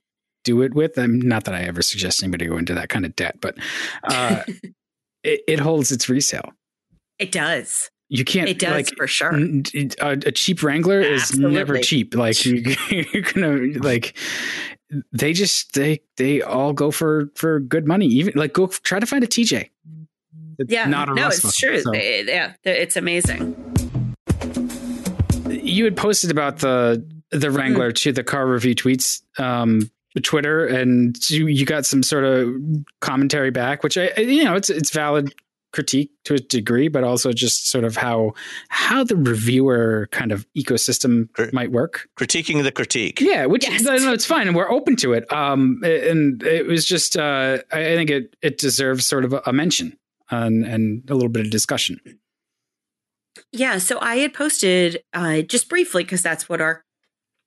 do 0.44 0.64
it 0.64 0.74
with. 0.74 0.98
I'm 0.98 1.20
not 1.20 1.44
that 1.46 1.54
I 1.54 1.62
ever 1.62 1.84
suggest 1.84 2.24
anybody 2.24 2.48
go 2.48 2.58
into 2.58 2.74
that 2.74 2.90
kind 2.90 3.06
of 3.06 3.16
debt, 3.16 3.38
but 3.42 3.58
uh, 4.04 4.42
it, 5.24 5.42
it 5.48 5.60
holds 5.60 5.92
its 5.92 6.10
resale. 6.10 6.52
It 7.20 7.32
does. 7.32 7.92
You 8.10 8.26
can't. 8.26 8.50
It 8.50 8.58
does 8.58 8.72
like, 8.72 8.98
for 8.98 9.06
sure. 9.06 9.36
N- 9.36 9.64
A, 10.02 10.12
a 10.14 10.32
cheap 10.32 10.64
Wrangler 10.64 11.00
is 11.00 11.38
never 11.38 11.78
cheap. 11.78 12.16
Like 12.16 12.44
you, 12.48 12.76
you're 12.90 13.22
gonna 13.22 13.80
like 13.80 14.18
they 15.12 15.34
just 15.34 15.74
they 15.74 16.02
they 16.18 16.42
all 16.42 16.74
go 16.74 16.90
for 16.90 17.30
for 17.36 17.60
good 17.60 17.86
money. 17.86 18.08
Even 18.08 18.34
like 18.36 18.54
go 18.54 18.66
try 18.66 19.00
to 19.00 19.06
find 19.06 19.24
a 19.24 19.28
TJ. 19.28 19.70
It's 20.60 20.72
Yeah. 20.72 20.86
not 20.88 21.10
a 21.10 21.16
no, 21.16 21.24
Russell, 21.24 21.50
it's 21.50 21.58
true. 21.58 21.82
so- 21.82 21.92
They- 21.92 22.24
yeah, 22.28 22.54
it's 22.64 22.96
amazing. 22.98 23.56
You 25.50 25.86
had 25.86 25.98
posted 25.98 26.30
about 26.32 26.60
the 26.60 27.04
the 27.32 27.52
Wrangler 27.52 27.92
to 27.92 28.12
the 28.12 28.24
car 28.24 28.48
review 28.48 28.76
tweets. 28.76 29.22
Um, 29.40 29.90
Twitter 30.24 30.66
and 30.66 31.16
you, 31.30 31.46
you 31.48 31.66
got 31.66 31.86
some 31.86 32.02
sort 32.04 32.26
of 32.26 32.50
commentary 33.00 33.52
back, 33.52 33.84
which 33.84 33.98
I, 33.98 34.12
I- 34.18 34.22
you 34.22 34.44
know, 34.44 34.56
it's 34.56 34.70
it's 34.70 34.90
valid 34.92 35.34
critique 35.72 36.10
to 36.26 36.34
a 36.34 36.40
degree, 36.40 36.88
but 36.88 37.04
also 37.04 37.32
just 37.32 37.70
sort 37.70 37.84
of 37.86 37.96
how 37.96 38.34
how 38.70 39.04
the 39.04 39.16
reviewer 39.16 40.10
kind 40.12 40.32
of 40.34 40.46
ecosystem 40.58 41.32
Crit- 41.34 41.54
might 41.54 41.72
work. 41.72 42.10
Critiquing 42.20 42.64
the 42.64 42.72
critique. 42.72 43.22
Yeah, 43.22 43.46
which 43.46 43.66
Yes. 43.68 43.84
no, 43.84 43.96
no, 43.98 44.12
it's 44.12 44.26
fine, 44.26 44.48
and 44.48 44.58
we're 44.58 44.70
open 44.70 44.96
to 44.98 45.14
it. 45.14 45.32
Um, 45.32 45.80
and 45.84 46.42
it 46.44 46.66
was 46.66 46.86
just, 46.86 47.16
uh, 47.16 47.60
I 47.72 47.80
I 47.92 47.96
think 47.96 48.10
it 48.10 48.36
it 48.42 48.58
deserves 48.58 49.06
sort 49.06 49.24
of 49.26 49.34
a, 49.34 49.42
a 49.46 49.54
mention 49.54 49.96
and 50.30 50.66
and 50.66 51.10
a 51.10 51.14
little 51.14 51.30
bit 51.30 51.46
of 51.46 51.52
discussion. 51.52 52.00
Yeah, 53.52 53.78
so 53.78 54.00
I 54.02 54.18
had 54.18 54.34
posted 54.34 55.04
uh, 55.14 55.42
just 55.42 55.70
briefly 55.70 56.04
because 56.04 56.22
that's 56.22 56.50
what 56.50 56.62
our 56.62 56.84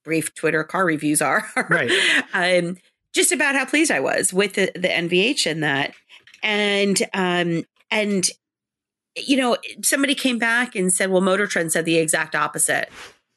brief 0.05 0.35
Twitter 0.35 0.65
car 0.65 0.85
reviews 0.85 1.23
are. 1.23 1.49
Right. 1.69 1.91
um, 2.35 2.77
just 3.15 3.31
about 3.31 3.55
how 3.55 3.65
pleased 3.65 3.91
I 3.91 4.01
was 4.01 4.33
with 4.33 4.55
the, 4.55 4.73
the 4.75 4.89
NVH 4.89 5.51
and 5.51 5.63
that, 5.63 5.95
and 6.43 7.01
um, 7.13 7.65
and 7.91 8.29
you 9.17 9.37
know, 9.37 9.59
somebody 9.83 10.15
came 10.15 10.39
back 10.39 10.75
and 10.75 10.93
said, 10.93 11.11
"Well, 11.11 11.21
Motor 11.21 11.47
Trend 11.47 11.73
said 11.73 11.85
the 11.85 11.99
exact 11.99 12.35
opposite." 12.35 12.89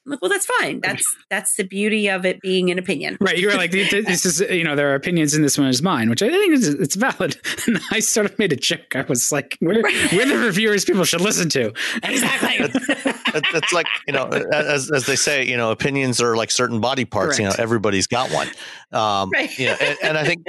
I'm 0.06 0.12
like, 0.12 0.22
"Well, 0.22 0.30
that's 0.30 0.46
fine. 0.60 0.80
That's 0.80 1.16
that's 1.30 1.56
the 1.56 1.64
beauty 1.64 2.08
of 2.08 2.24
it 2.24 2.40
being 2.40 2.70
an 2.70 2.78
opinion." 2.78 3.18
Right, 3.20 3.36
you 3.38 3.48
were 3.48 3.54
like, 3.54 3.72
this 3.72 4.24
is, 4.24 4.40
you 4.40 4.62
know, 4.64 4.76
there 4.76 4.90
are 4.92 4.94
opinions 4.94 5.34
in 5.34 5.42
this 5.42 5.58
one 5.58 5.66
is 5.66 5.82
mine, 5.82 6.08
which 6.08 6.22
I 6.22 6.28
think 6.30 6.54
is 6.54 6.68
it's 6.68 6.94
valid. 6.94 7.36
And 7.66 7.80
I 7.90 7.98
sort 8.00 8.26
of 8.26 8.38
made 8.38 8.52
a 8.52 8.56
joke. 8.56 8.94
I 8.94 9.02
was 9.08 9.32
like, 9.32 9.58
we're, 9.60 9.82
we're 10.12 10.26
the 10.26 10.38
reviewers 10.44 10.84
people 10.84 11.02
should 11.04 11.20
listen 11.20 11.48
to. 11.50 11.72
Exactly. 12.04 12.50
It- 12.66 13.16
it's 13.54 13.72
like 13.72 13.86
you 14.06 14.12
know, 14.14 14.24
as 14.52 14.90
as 14.90 15.06
they 15.06 15.16
say, 15.16 15.44
you 15.44 15.56
know, 15.56 15.70
opinions 15.70 16.20
are 16.22 16.36
like 16.36 16.50
certain 16.50 16.80
body 16.80 17.04
parts. 17.04 17.38
You 17.38 17.46
know, 17.46 17.54
everybody's 17.58 18.06
got 18.06 18.30
one. 18.30 18.48
Um, 18.92 19.30
Right. 19.30 19.58
You 19.58 19.66
know, 19.66 19.76
and, 19.80 19.98
and 20.02 20.18
I 20.18 20.24
think 20.24 20.46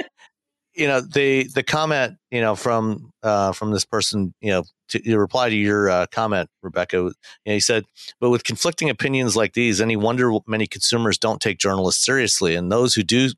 you 0.78 0.86
know 0.86 1.00
the 1.00 1.48
the 1.54 1.62
comment 1.62 2.16
you 2.30 2.40
know 2.40 2.54
from 2.54 3.10
uh, 3.22 3.52
from 3.52 3.72
this 3.72 3.84
person 3.84 4.32
you 4.40 4.50
know 4.50 4.62
to, 4.88 5.00
to 5.00 5.18
reply 5.18 5.50
to 5.50 5.56
your 5.56 5.90
uh, 5.90 6.06
comment 6.12 6.48
rebecca. 6.62 6.96
You 6.96 7.12
know, 7.46 7.52
he 7.52 7.60
said 7.60 7.84
but 8.20 8.30
with 8.30 8.44
conflicting 8.44 8.88
opinions 8.88 9.36
like 9.36 9.52
these 9.54 9.80
any 9.80 9.96
wonder 9.96 10.32
many 10.46 10.66
consumers 10.66 11.18
don't 11.18 11.40
take 11.40 11.58
journalists 11.58 12.04
seriously 12.04 12.54
and 12.54 12.70
those 12.70 12.94
who 12.94 13.02
do 13.02 13.30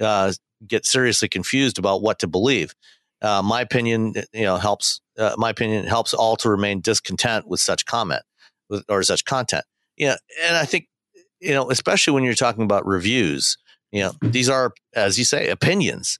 uh, 0.00 0.32
get 0.66 0.84
seriously 0.84 1.28
confused 1.28 1.78
about 1.78 2.02
what 2.02 2.18
to 2.20 2.26
believe. 2.26 2.74
Uh, 3.22 3.42
my 3.42 3.62
opinion 3.62 4.12
you 4.34 4.44
know 4.44 4.56
helps 4.58 5.00
uh, 5.18 5.34
my 5.38 5.50
opinion 5.50 5.86
helps 5.86 6.12
all 6.12 6.36
to 6.36 6.50
remain 6.50 6.80
discontent 6.80 7.48
with 7.48 7.60
such 7.60 7.86
comment 7.86 8.22
with, 8.68 8.84
or 8.88 9.02
such 9.02 9.24
content. 9.24 9.64
Yeah 9.96 10.04
you 10.04 10.10
know, 10.10 10.16
and 10.48 10.56
i 10.56 10.64
think 10.64 10.86
you 11.40 11.52
know 11.52 11.70
especially 11.70 12.12
when 12.12 12.24
you're 12.24 12.34
talking 12.34 12.64
about 12.64 12.84
reviews 12.86 13.56
you 13.90 14.02
know 14.02 14.12
these 14.20 14.50
are 14.50 14.72
as 14.94 15.18
you 15.18 15.24
say 15.24 15.48
opinions 15.48 16.18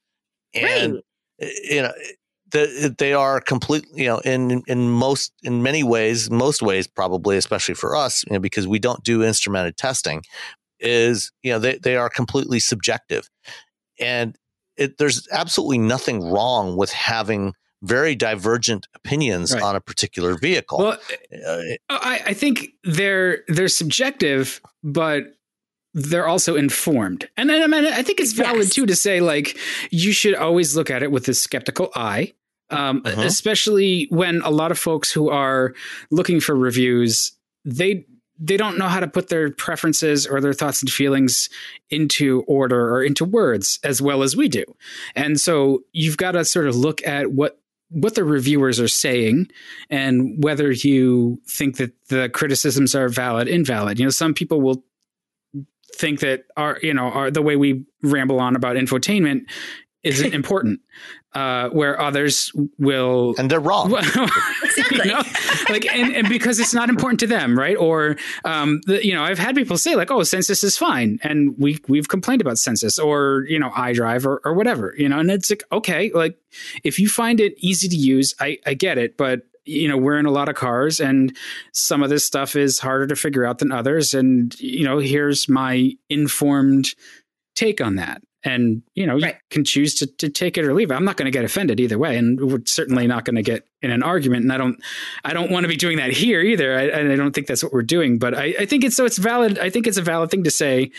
and 0.55 0.95
right. 0.95 1.03
Eh, 1.41 1.51
you 1.65 1.83
know 1.83 1.89
eh, 1.89 2.13
the, 2.51 2.95
they 2.99 3.13
are 3.13 3.41
completely 3.41 4.03
you 4.03 4.09
know 4.09 4.19
in 4.21 4.63
in 4.67 4.91
most 4.91 5.33
in 5.43 5.63
many 5.63 5.83
ways 5.83 6.31
most 6.31 6.63
ways 6.63 6.87
probably 6.87 7.37
especially 7.37 7.75
for 7.75 7.97
us 7.97 8.25
you 8.27 8.33
know 8.33 8.41
because 8.41 8.67
we 8.67 8.79
don't 8.79 9.03
do 9.03 9.21
instrumented 9.21 9.77
testing 9.77 10.23
is 10.81 11.33
you 11.43 11.53
know 11.53 11.59
they, 11.59 11.79
they 11.79 11.97
are 11.97 12.09
completely 12.09 12.61
subjective 12.61 13.29
and 13.99 14.37
it, 14.77 14.99
there's 14.99 15.27
absolutely 15.33 15.79
nothing 15.79 16.25
wrong 16.25 16.77
with 16.77 16.93
having 16.93 17.55
very 17.83 18.15
divergent 18.15 18.89
opinions 18.95 19.53
right. 19.53 19.63
on 19.63 19.77
a 19.77 19.81
particular 19.81 20.37
vehicle. 20.37 20.79
Well, 20.79 20.99
eh, 21.31 21.77
uh, 21.89 21.99
I, 22.01 22.23
I, 22.27 22.35
think 22.35 22.71
they're 22.83 23.45
they're 23.47 23.69
subjective, 23.69 24.61
but 24.83 25.25
they're 25.95 26.27
also 26.27 26.57
informed. 26.57 27.29
And 27.37 27.49
then 27.49 27.63
I 27.63 27.67
mean, 27.67 27.91
I 27.91 28.03
think 28.03 28.21
it's 28.21 28.33
valid 28.33 28.65
yes. 28.65 28.75
too 28.75 28.87
to 28.87 28.97
say 28.97 29.21
like 29.21 29.57
you 29.91 30.13
should 30.13 30.35
always 30.35 30.77
look 30.77 30.91
at 30.91 31.03
it 31.03 31.11
with 31.11 31.29
a 31.29 31.35
skeptical 31.35 31.91
eye. 31.95 32.33
Um, 32.71 33.03
uh-huh. 33.05 33.21
especially 33.21 34.09
when 34.11 34.41
a 34.41 34.49
lot 34.49 34.71
of 34.71 34.79
folks 34.79 35.13
who 35.13 35.29
are 35.29 35.75
looking 36.11 36.41
for 36.41 36.57
reviews, 36.57 37.33
they 37.65 38.07
they 38.39 38.57
don't 38.57 38.79
know 38.79 38.89
how 38.89 39.01
to 39.01 39.07
put 39.07 39.29
their 39.29 39.51
preferences 39.51 40.27
or 40.27 40.41
their 40.41 40.55
thoughts 40.55 40.81
and 40.81 40.91
feelings 40.91 41.51
into 41.91 42.43
order 42.49 42.91
or 42.93 43.05
into 43.05 43.25
words 43.25 43.79
as 43.85 44.01
well 44.03 44.23
as 44.23 44.35
we 44.35 44.49
do. 44.49 44.65
And 45.15 45.39
so 45.39 45.85
you've 45.93 46.17
got 46.17 46.33
to 46.33 46.45
sort 46.45 46.67
of 46.67 46.75
look 46.75 47.07
at 47.07 47.33
what 47.33 47.61
what 47.91 48.15
the 48.17 48.25
reviewers 48.25 48.81
are 48.81 48.89
saying 48.89 49.47
and 49.89 50.43
whether 50.43 50.73
you 50.73 51.41
think 51.47 51.77
that 51.77 51.93
the 52.09 52.29
criticisms 52.31 52.95
are 52.95 53.09
valid 53.09 53.47
invalid 53.47 53.99
you 53.99 54.05
know 54.05 54.11
some 54.11 54.35
people 54.35 54.61
will 54.61 54.83
think 55.95 56.21
that 56.21 56.45
our 56.57 56.79
you 56.83 56.95
know 56.95 57.11
our 57.11 57.31
the 57.31 57.43
way 57.43 57.57
we 57.57 57.85
ramble 58.03 58.41
on 58.41 58.57
about 58.57 58.77
infotainment 58.77 59.43
isn't 60.03 60.35
important 60.41 60.81
uh, 61.35 61.69
where 61.71 62.01
others 62.01 62.53
will 62.79 63.35
and 63.39 63.51
they're 63.51 63.59
wrong 63.59 63.93
exactly. 64.63 64.99
you 64.99 65.05
know? 65.05 65.23
like 65.69 65.93
and, 65.93 66.15
and 66.15 66.29
because 66.29 66.61
it's 66.61 66.73
not 66.73 66.89
important 66.89 67.19
to 67.19 67.27
them 67.27 67.59
right 67.59 67.77
or 67.77 68.17
um, 68.45 68.81
the, 68.87 69.05
you 69.05 69.15
know 69.15 69.25
i've 69.25 69.39
had 69.39 69.57
people 69.57 69.77
say 69.77 69.97
like 69.97 70.11
oh 70.11 70.23
Sensus 70.23 70.63
is 70.63 70.77
fine 70.77 71.19
and 71.23 71.55
we 71.59 71.79
we've 71.89 72.09
complained 72.09 72.41
about 72.41 72.59
Sensus 72.59 72.99
or 72.99 73.45
you 73.49 73.59
know 73.59 73.71
iDrive 73.71 74.25
or, 74.25 74.41
or 74.45 74.55
whatever 74.55 74.95
you 74.97 75.09
know 75.09 75.19
and 75.19 75.31
it's 75.31 75.51
like 75.51 75.65
okay 75.73 76.13
like 76.13 76.39
if 76.85 76.99
you 76.99 77.09
find 77.09 77.41
it 77.41 77.55
easy 77.59 77.89
to 77.89 77.97
use 77.97 78.35
i 78.41 78.59
i 78.67 78.75
get 78.75 78.99
it 78.99 79.17
but 79.17 79.43
you 79.65 79.89
know 79.89 79.97
we're 79.97 80.19
in 80.19 80.27
a 80.27 80.31
lot 80.31 80.49
of 80.49 80.55
cars 80.55 81.01
and 81.01 81.37
some 81.73 82.03
of 82.03 82.11
this 82.11 82.25
stuff 82.25 82.57
is 82.57 82.79
harder 82.79 83.07
to 83.07 83.17
figure 83.17 83.45
out 83.45 83.59
than 83.59 83.73
others 83.73 84.15
and 84.15 84.59
you 84.61 84.85
know 84.85 84.99
here's 84.99 85.49
my 85.49 85.93
informed 86.09 86.95
take 87.55 87.81
on 87.81 87.97
that 87.97 88.23
and 88.45 88.83
you 88.95 89.07
know 89.07 89.15
right. 89.15 89.35
you 89.35 89.41
can 89.51 89.65
choose 89.65 89.95
to, 89.95 90.07
to 90.07 90.29
take 90.29 90.59
it 90.59 90.65
or 90.65 90.75
leave 90.75 90.91
it 90.91 90.95
i'm 90.95 91.05
not 91.05 91.17
going 91.17 91.27
to 91.27 91.37
get 91.37 91.45
offended 91.45 91.81
either 91.81 91.99
way 91.99 92.17
and 92.17 92.41
we're 92.41 92.61
certainly 92.67 93.07
not 93.07 93.25
going 93.25 93.37
to 93.37 93.43
get 93.43 93.67
in 93.83 93.91
an 93.91 94.03
argument 94.03 94.43
and 94.43 94.53
i 94.53 94.59
don't 94.59 94.83
i 95.25 95.33
don't 95.33 95.51
want 95.51 95.65
to 95.65 95.69
be 95.69 95.77
doing 95.77 95.97
that 95.97 96.11
here 96.11 96.41
either 96.41 96.77
I, 96.77 97.13
I 97.13 97.17
don't 97.17 97.35
think 97.35 97.47
that's 97.47 97.63
what 97.63 97.73
we're 97.73 97.83
doing 97.83 98.19
but 98.19 98.35
I, 98.35 98.55
I 98.61 98.67
think 98.67 98.85
it's 98.85 98.97
so 98.97 99.05
it's 99.05 99.19
valid 99.19 99.59
i 99.59 99.71
think 99.71 99.87
it's 99.87 99.99
a 99.99 100.03
valid 100.03 100.31
thing 100.31 100.45
to 100.45 100.51
say 100.51 100.91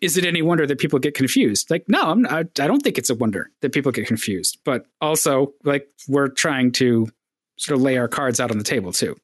is 0.00 0.16
it 0.16 0.24
any 0.24 0.42
wonder 0.42 0.66
that 0.66 0.78
people 0.78 0.98
get 0.98 1.14
confused? 1.14 1.70
Like, 1.70 1.84
no, 1.88 2.00
I'm 2.00 2.22
not, 2.22 2.60
I 2.60 2.66
don't 2.66 2.82
think 2.82 2.98
it's 2.98 3.10
a 3.10 3.14
wonder 3.14 3.50
that 3.62 3.72
people 3.72 3.90
get 3.90 4.06
confused. 4.06 4.58
But 4.64 4.86
also, 5.00 5.54
like, 5.64 5.88
we're 6.06 6.28
trying 6.28 6.72
to 6.72 7.08
sort 7.58 7.76
of 7.76 7.82
lay 7.82 7.98
our 7.98 8.08
cards 8.08 8.40
out 8.40 8.50
on 8.50 8.58
the 8.58 8.64
table 8.64 8.92
too. 8.92 9.16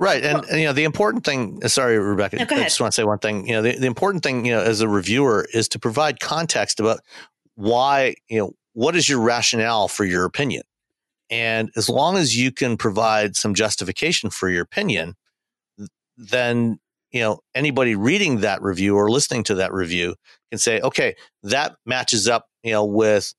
Right. 0.00 0.24
And, 0.24 0.40
well, 0.40 0.50
and, 0.50 0.60
you 0.60 0.66
know, 0.66 0.72
the 0.72 0.84
important 0.84 1.24
thing, 1.24 1.60
uh, 1.62 1.68
sorry, 1.68 1.96
Rebecca, 1.98 2.36
no, 2.36 2.42
I 2.42 2.64
just 2.64 2.80
want 2.80 2.92
to 2.92 2.96
say 2.96 3.04
one 3.04 3.18
thing. 3.18 3.46
You 3.46 3.52
know, 3.54 3.62
the, 3.62 3.78
the 3.78 3.86
important 3.86 4.24
thing, 4.24 4.44
you 4.44 4.52
know, 4.52 4.60
as 4.60 4.80
a 4.80 4.88
reviewer 4.88 5.46
is 5.52 5.68
to 5.68 5.78
provide 5.78 6.18
context 6.18 6.80
about 6.80 7.00
why, 7.54 8.14
you 8.28 8.38
know, 8.38 8.52
what 8.72 8.96
is 8.96 9.08
your 9.08 9.20
rationale 9.20 9.86
for 9.86 10.04
your 10.04 10.24
opinion? 10.24 10.62
And 11.28 11.70
as 11.76 11.88
long 11.88 12.16
as 12.16 12.36
you 12.36 12.50
can 12.50 12.76
provide 12.76 13.36
some 13.36 13.54
justification 13.54 14.30
for 14.30 14.48
your 14.48 14.62
opinion, 14.62 15.14
then, 16.16 16.80
you 17.12 17.20
know, 17.20 17.40
anybody 17.54 17.94
reading 17.94 18.40
that 18.40 18.62
review 18.62 18.96
or 18.96 19.10
listening 19.10 19.44
to 19.44 19.54
that 19.56 19.72
review 19.72 20.16
can 20.50 20.58
say, 20.58 20.80
okay, 20.80 21.14
that 21.42 21.76
matches 21.86 22.26
up, 22.26 22.46
you 22.62 22.72
know, 22.72 22.84
with 22.84 23.34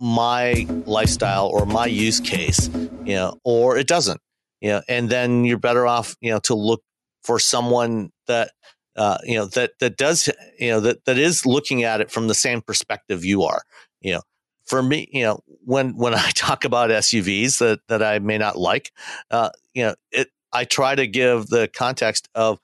my 0.00 0.66
lifestyle 0.86 1.46
or 1.46 1.66
my 1.66 1.86
use 1.86 2.20
case, 2.20 2.68
you 3.04 3.14
know, 3.14 3.38
or 3.44 3.76
it 3.76 3.86
doesn't, 3.86 4.20
you 4.60 4.70
know, 4.70 4.82
and 4.88 5.10
then 5.10 5.44
you're 5.44 5.58
better 5.58 5.86
off, 5.86 6.16
you 6.20 6.30
know, 6.30 6.38
to 6.40 6.54
look 6.54 6.82
for 7.22 7.38
someone 7.38 8.10
that, 8.26 8.52
uh, 8.96 9.18
you 9.24 9.36
know, 9.36 9.46
that, 9.46 9.72
that 9.78 9.96
does, 9.96 10.28
you 10.58 10.70
know, 10.70 10.80
that, 10.80 11.04
that 11.04 11.18
is 11.18 11.44
looking 11.44 11.84
at 11.84 12.00
it 12.00 12.10
from 12.10 12.28
the 12.28 12.34
same 12.34 12.62
perspective 12.62 13.24
you 13.24 13.42
are, 13.42 13.62
you 14.00 14.14
know, 14.14 14.22
for 14.64 14.82
me, 14.82 15.08
you 15.12 15.22
know, 15.22 15.40
when, 15.64 15.96
when 15.96 16.14
I 16.14 16.30
talk 16.30 16.64
about 16.64 16.90
SUVs 16.90 17.58
that, 17.58 17.80
that 17.88 18.02
I 18.02 18.18
may 18.20 18.38
not 18.38 18.56
like, 18.56 18.92
uh, 19.30 19.50
you 19.74 19.84
know, 19.84 19.94
it, 20.10 20.28
I 20.52 20.64
try 20.64 20.94
to 20.94 21.06
give 21.06 21.46
the 21.46 21.68
context 21.68 22.28
of 22.34 22.58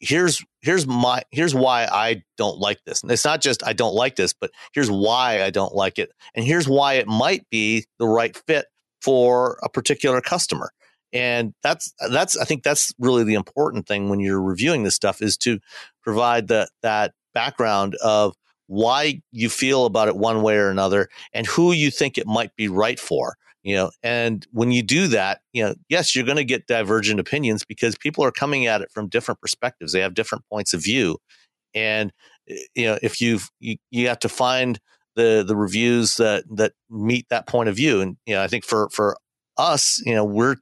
here's 0.00 0.42
here's 0.62 0.86
my 0.86 1.22
here's 1.30 1.54
why 1.54 1.84
I 1.84 2.22
don't 2.36 2.58
like 2.58 2.82
this. 2.84 3.02
And 3.02 3.12
it's 3.12 3.24
not 3.24 3.40
just 3.40 3.64
I 3.64 3.72
don't 3.72 3.94
like 3.94 4.16
this, 4.16 4.32
but 4.32 4.50
here's 4.72 4.90
why 4.90 5.42
I 5.42 5.50
don't 5.50 5.74
like 5.74 5.98
it. 5.98 6.10
And 6.34 6.44
here's 6.44 6.68
why 6.68 6.94
it 6.94 7.06
might 7.06 7.48
be 7.50 7.84
the 7.98 8.08
right 8.08 8.36
fit 8.46 8.66
for 9.02 9.58
a 9.62 9.68
particular 9.68 10.20
customer. 10.20 10.72
And 11.12 11.54
that's 11.62 11.92
that's 12.10 12.36
I 12.36 12.44
think 12.44 12.62
that's 12.62 12.92
really 12.98 13.24
the 13.24 13.34
important 13.34 13.86
thing 13.86 14.08
when 14.08 14.20
you're 14.20 14.42
reviewing 14.42 14.82
this 14.82 14.94
stuff 14.94 15.20
is 15.22 15.36
to 15.38 15.60
provide 16.02 16.48
the 16.48 16.68
that 16.82 17.12
background 17.34 17.96
of 18.02 18.34
why 18.66 19.20
you 19.32 19.48
feel 19.48 19.84
about 19.84 20.08
it 20.08 20.16
one 20.16 20.42
way 20.42 20.56
or 20.56 20.70
another 20.70 21.08
and 21.32 21.46
who 21.46 21.72
you 21.72 21.90
think 21.90 22.16
it 22.16 22.26
might 22.26 22.54
be 22.54 22.68
right 22.68 23.00
for 23.00 23.36
you 23.62 23.74
know 23.74 23.90
and 24.02 24.46
when 24.52 24.72
you 24.72 24.82
do 24.82 25.08
that 25.08 25.40
you 25.52 25.62
know 25.62 25.74
yes 25.88 26.14
you're 26.14 26.24
going 26.24 26.36
to 26.36 26.44
get 26.44 26.66
divergent 26.66 27.20
opinions 27.20 27.64
because 27.64 27.96
people 27.96 28.24
are 28.24 28.32
coming 28.32 28.66
at 28.66 28.80
it 28.80 28.90
from 28.92 29.08
different 29.08 29.40
perspectives. 29.40 29.92
They 29.92 30.00
have 30.00 30.14
different 30.14 30.44
points 30.50 30.74
of 30.74 30.82
view. 30.82 31.18
And 31.74 32.12
eh, 32.48 32.56
you 32.74 32.86
know 32.86 32.98
if 33.02 33.20
you've 33.20 33.50
you, 33.60 33.76
you 33.90 34.08
have 34.08 34.20
to 34.20 34.28
find 34.28 34.78
the 35.16 35.44
the 35.46 35.56
reviews 35.56 36.16
that 36.16 36.44
that 36.56 36.72
meet 36.88 37.28
that 37.30 37.46
point 37.46 37.68
of 37.68 37.76
view. 37.76 38.00
And 38.00 38.16
you 38.26 38.34
know 38.34 38.42
i 38.42 38.48
think 38.48 38.64
for 38.64 38.88
for 38.90 39.16
us 39.56 40.02
you 40.06 40.14
know 40.14 40.24
we're 40.24 40.56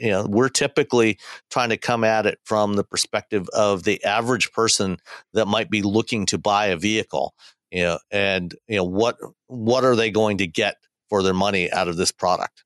you 0.00 0.10
know 0.10 0.26
we're 0.28 0.48
typically 0.48 1.18
trying 1.50 1.68
to 1.68 1.76
come 1.76 2.04
at 2.04 2.26
it 2.26 2.38
from 2.44 2.74
the 2.74 2.84
perspective 2.84 3.48
of 3.52 3.82
the 3.84 4.02
average 4.04 4.52
person 4.52 4.96
that 5.34 5.46
might 5.46 5.70
be 5.70 5.82
looking 5.82 6.26
to 6.26 6.38
buy 6.38 6.66
a 6.66 6.76
vehicle 6.76 7.34
you 7.70 7.82
know 7.82 7.98
and 8.10 8.54
you 8.68 8.76
know 8.76 8.84
what 8.84 9.16
what 9.48 9.84
are 9.84 9.96
they 9.96 10.10
going 10.10 10.38
to 10.38 10.46
get 10.46 10.76
for 11.08 11.22
their 11.22 11.34
money 11.34 11.70
out 11.72 11.88
of 11.88 11.96
this 11.96 12.12
product. 12.12 12.64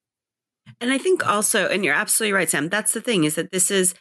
And 0.80 0.90
I 0.90 0.98
think 0.98 1.26
also, 1.26 1.68
and 1.68 1.84
you're 1.84 1.94
absolutely 1.94 2.32
right, 2.32 2.48
Sam. 2.48 2.68
That's 2.68 2.92
the 2.92 3.00
thing 3.00 3.24
is 3.24 3.34
that 3.34 3.50
this 3.50 3.70
is, 3.70 3.94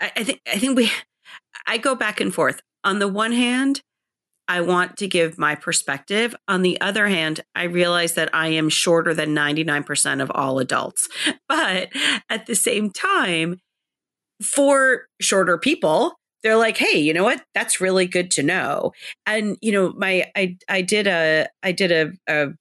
I, 0.00 0.12
I 0.16 0.24
think, 0.24 0.40
I 0.46 0.58
think 0.58 0.76
we, 0.76 0.90
I 1.66 1.78
go 1.78 1.94
back 1.94 2.20
and 2.20 2.34
forth. 2.34 2.60
On 2.84 2.98
the 2.98 3.08
one 3.08 3.32
hand, 3.32 3.82
I 4.48 4.60
want 4.62 4.96
to 4.96 5.06
give 5.06 5.38
my 5.38 5.54
perspective. 5.54 6.34
On 6.48 6.62
the 6.62 6.80
other 6.80 7.06
hand, 7.06 7.40
I 7.54 7.64
realize 7.64 8.14
that 8.14 8.34
I 8.34 8.48
am 8.48 8.68
shorter 8.68 9.14
than 9.14 9.34
99% 9.34 10.20
of 10.20 10.30
all 10.34 10.58
adults. 10.58 11.08
But 11.48 11.88
at 12.28 12.46
the 12.46 12.54
same 12.54 12.90
time, 12.90 13.58
for 14.42 15.06
shorter 15.20 15.58
people, 15.58 16.14
they're 16.42 16.56
like, 16.56 16.76
hey, 16.76 16.98
you 16.98 17.12
know 17.12 17.24
what? 17.24 17.42
That's 17.54 17.80
really 17.80 18.06
good 18.06 18.30
to 18.32 18.42
know. 18.42 18.92
And 19.26 19.56
you 19.60 19.72
know, 19.72 19.92
my 19.96 20.30
I 20.36 20.56
I 20.68 20.82
did 20.82 21.06
a 21.06 21.48
I 21.62 21.72
did 21.72 21.92
a, 21.92 22.12
a 22.28 22.52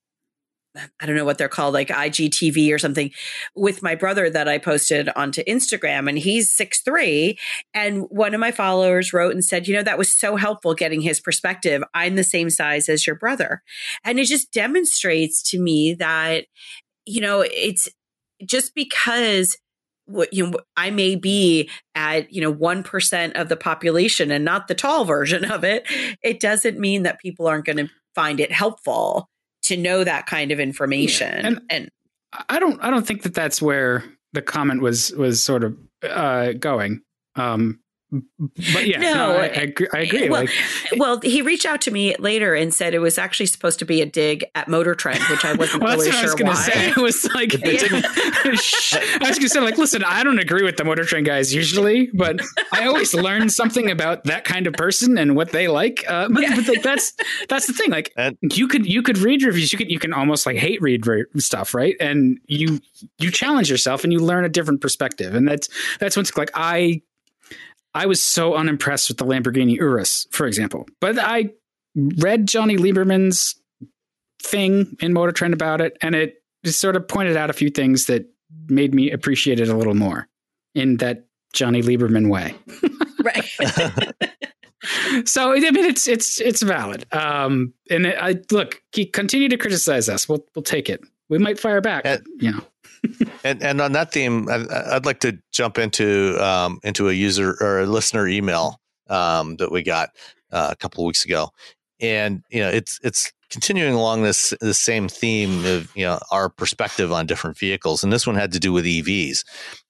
I 0.76 1.06
don't 1.06 1.16
know 1.16 1.26
what 1.26 1.38
they're 1.38 1.50
called, 1.50 1.74
like 1.74 1.90
IGTV 1.90 2.74
or 2.74 2.78
something, 2.78 3.12
with 3.56 3.82
my 3.82 3.96
brother 3.96 4.30
that 4.30 4.48
I 4.48 4.60
posted 4.60 5.10
onto 5.16 5.44
Instagram. 5.46 6.08
And 6.08 6.18
he's 6.18 6.52
six 6.52 6.82
three. 6.82 7.38
And 7.74 8.04
one 8.10 8.34
of 8.34 8.40
my 8.40 8.52
followers 8.52 9.12
wrote 9.12 9.34
and 9.34 9.44
said, 9.44 9.68
you 9.68 9.74
know, 9.74 9.84
that 9.84 9.98
was 9.98 10.14
so 10.14 10.36
helpful 10.36 10.76
getting 10.76 11.02
his 11.02 11.20
perspective. 11.20 11.84
I'm 11.94 12.16
the 12.16 12.24
same 12.24 12.50
size 12.50 12.88
as 12.88 13.08
your 13.08 13.16
brother. 13.16 13.64
And 14.04 14.20
it 14.20 14.26
just 14.26 14.52
demonstrates 14.52 15.42
to 15.52 15.60
me 15.60 15.96
that, 15.96 16.46
you 17.06 17.22
know, 17.22 17.42
it's 17.42 17.90
just 18.46 18.76
because 18.76 19.58
what 20.06 20.34
you 20.34 20.50
know 20.50 20.60
I 20.76 20.90
may 20.90 21.16
be 21.16 21.70
at 21.94 22.34
you 22.34 22.42
know 22.42 22.54
1% 22.54 23.32
of 23.34 23.50
the 23.50 23.56
population 23.56 24.32
and 24.32 24.44
not 24.44 24.68
the 24.68 24.76
tall 24.76 25.06
version 25.06 25.46
of 25.46 25.64
it 25.64 25.86
it 26.24 26.40
doesn't 26.40 26.80
mean 26.80 27.04
that 27.04 27.20
people 27.20 27.48
aren't 27.48 27.66
going 27.66 27.78
to 27.78 27.90
find 28.16 28.40
it 28.40 28.52
helpful 28.52 29.30
to 29.70 29.78
know 29.78 30.04
that 30.04 30.26
kind 30.26 30.52
of 30.52 30.60
information. 30.60 31.32
Yeah. 31.32 31.48
And, 31.48 31.62
and 31.70 31.90
I 32.50 32.60
don't 32.60 32.82
I 32.84 32.92
don't 32.92 33.08
think 33.08 33.24
that 33.24 33.34
that's 33.34 33.62
where 33.62 34.04
the 34.34 34.42
comment 34.42 34.82
was 34.82 35.12
was 35.14 35.42
sort 35.42 35.64
of 35.64 35.78
uh, 36.04 36.54
going. 36.54 37.02
Um, 37.36 37.80
but 38.12 38.88
yeah, 38.88 39.00
no, 39.00 39.14
no 39.14 39.38
I, 39.38 39.44
I, 39.44 39.46
agree. 39.48 39.88
I 39.94 40.00
agree. 40.00 40.30
Well, 40.30 40.42
like, 40.42 40.50
well, 40.98 41.20
he 41.20 41.44
reached 41.44 41.68
out 41.68 41.82
to 41.82 41.92
me 41.92 42.16
later 42.18 42.56
and 42.56 42.74
said 42.74 42.96
it 42.96 43.00
was 43.00 43.20
actually 43.20 43.46
supposed 43.46 43.78
to 43.80 43.86
be 43.86 44.02
a 44.02 44.06
dig 44.06 44.46
at 44.56 44.68
Motor 44.68 44.96
Trend, 44.96 45.22
which 45.30 45.46
I 45.46 45.54
wasn't 45.54 45.84
well, 45.84 45.96
really 45.96 46.12
sure 46.12 46.36
why. 46.40 46.56
Say. 46.56 46.90
It 46.90 46.98
was 46.98 47.32
like, 47.36 47.54
yeah. 47.64 47.64
I 47.64 48.50
was 48.50 49.38
going 49.38 49.42
to 49.42 49.50
say, 49.50 49.60
like, 49.60 49.78
listen, 49.78 50.04
I 50.04 50.24
don't 50.24 50.40
agree 50.40 50.64
with 50.64 50.78
the 50.78 50.84
Motor 50.84 51.04
Trend 51.04 51.28
guys 51.28 51.54
usually, 51.54 52.10
but 52.14 52.42
I 52.74 52.88
always 52.88 53.14
learn 53.14 53.50
something 53.50 53.92
about 53.92 54.24
that 54.24 54.44
kind 54.44 54.66
of 54.66 54.74
person 54.74 55.20
and 55.20 55.36
what 55.36 55.52
they 55.52 55.68
like. 55.68 56.04
Uh, 56.08 56.30
but, 56.30 56.42
yeah. 56.42 56.56
but 56.56 56.68
like, 56.68 56.82
that's 56.82 57.14
that's 57.48 57.68
the 57.68 57.74
thing. 57.74 57.92
Like, 57.92 58.12
and, 58.18 58.38
you 58.42 58.68
could 58.68 58.88
you 58.88 59.04
could 59.04 59.20
read 59.20 59.44
reviews, 59.44 59.72
you 59.72 59.78
could 59.78 59.92
you 59.92 60.00
can 60.00 60.14
almost 60.14 60.48
like 60.48 60.58
hate 60.58 60.82
read 60.82 61.06
stuff, 61.38 61.76
right? 61.76 61.96
And 62.00 62.40
you 62.48 62.80
you 63.20 63.30
challenge 63.30 63.70
yourself 63.70 64.04
and 64.04 64.12
you 64.12 64.20
learn 64.20 64.46
a 64.46 64.50
different 64.50 64.82
perspective, 64.82 65.36
and 65.36 65.48
that's 65.48 65.70
that's 66.00 66.18
what's 66.18 66.36
like 66.36 66.50
I 66.56 67.04
I 67.94 68.06
was 68.06 68.22
so 68.22 68.56
unimpressed 68.56 69.10
with 69.10 69.18
the 69.18 69.26
Lamborghini 69.26 69.76
Urus, 69.78 70.28
for 70.32 70.46
example. 70.46 70.86
But 71.00 71.18
I 71.20 71.52
read 71.96 72.48
Jonny 72.48 72.78
Lieberman's 72.78 73.56
thing 74.42 74.96
in 75.02 75.14
Motor 75.14 75.32
Trend 75.32 75.54
about 75.54 75.82
it, 75.82 75.98
and 76.02 76.16
it 76.16 76.44
just 76.64 76.80
sort 76.80 76.96
of 76.96 77.08
pointed 77.08 77.36
out 77.36 77.50
a 77.50 77.54
few 77.54 77.70
things 77.70 78.06
that 78.06 78.26
made 78.68 78.94
me 78.94 79.12
appreciate 79.12 79.60
it 79.60 79.70
a 79.70 79.76
little 79.76 79.96
more 79.96 80.28
in 80.76 80.98
that 80.98 81.26
Jonny 81.54 81.82
Lieberman 81.82 82.30
way. 82.30 82.54
right. 83.24 83.46
so 85.28 85.52
I 85.54 85.60
mean, 85.60 85.86
it's 85.86 86.08
it's 86.08 86.40
it's 86.40 86.62
valid. 86.62 87.06
Um, 87.12 87.74
and 87.90 88.06
it, 88.06 88.18
I 88.20 88.36
look, 88.52 88.82
he 88.92 89.06
continue 89.06 89.50
to 89.50 89.58
criticize 89.58 90.10
us. 90.10 90.30
We'll 90.30 90.46
we'll 90.56 90.64
take 90.64 90.90
it. 90.90 91.02
We 91.28 91.38
might 91.38 91.60
fire 91.60 91.82
back. 91.82 92.04
And, 92.06 92.26
you 92.40 92.52
know 92.52 92.64
and 93.44 93.62
and 93.64 93.82
on 93.82 93.94
that 93.94 94.12
theme, 94.12 94.50
I, 94.50 94.94
would 94.94 95.06
like 95.06 95.20
to 95.22 95.38
jump 95.52 95.78
into 95.78 96.38
um, 96.44 96.80
into 96.84 97.10
a 97.10 97.14
user 97.14 97.56
or 97.62 97.82
a 97.82 97.86
listener 97.86 98.28
email 98.28 98.80
um, 99.10 99.58
that 99.58 99.72
we 99.72 99.84
got 99.84 100.10
uh, 100.52 100.70
a 100.72 100.76
couple 100.76 101.04
of 101.04 101.08
weeks 101.08 101.26
ago, 101.26 101.50
and 102.00 102.44
you 102.50 102.62
know 102.62 102.70
it's 102.70 103.00
it's 103.04 103.32
continuing 103.50 103.94
along 103.94 104.24
this 104.24 104.54
the 104.62 104.74
same 104.74 105.08
theme 105.08 105.66
of 105.66 105.96
you 105.96 106.06
know 106.06 106.20
our 106.32 106.50
perspective 106.50 107.12
on 107.12 107.26
different 107.26 107.58
vehicles, 107.58 108.04
and 108.04 108.14
this 108.14 108.28
one 108.28 108.36
had 108.36 108.52
to 108.54 108.60
do 108.60 108.74
with 108.74 108.86
EVs, 108.86 109.44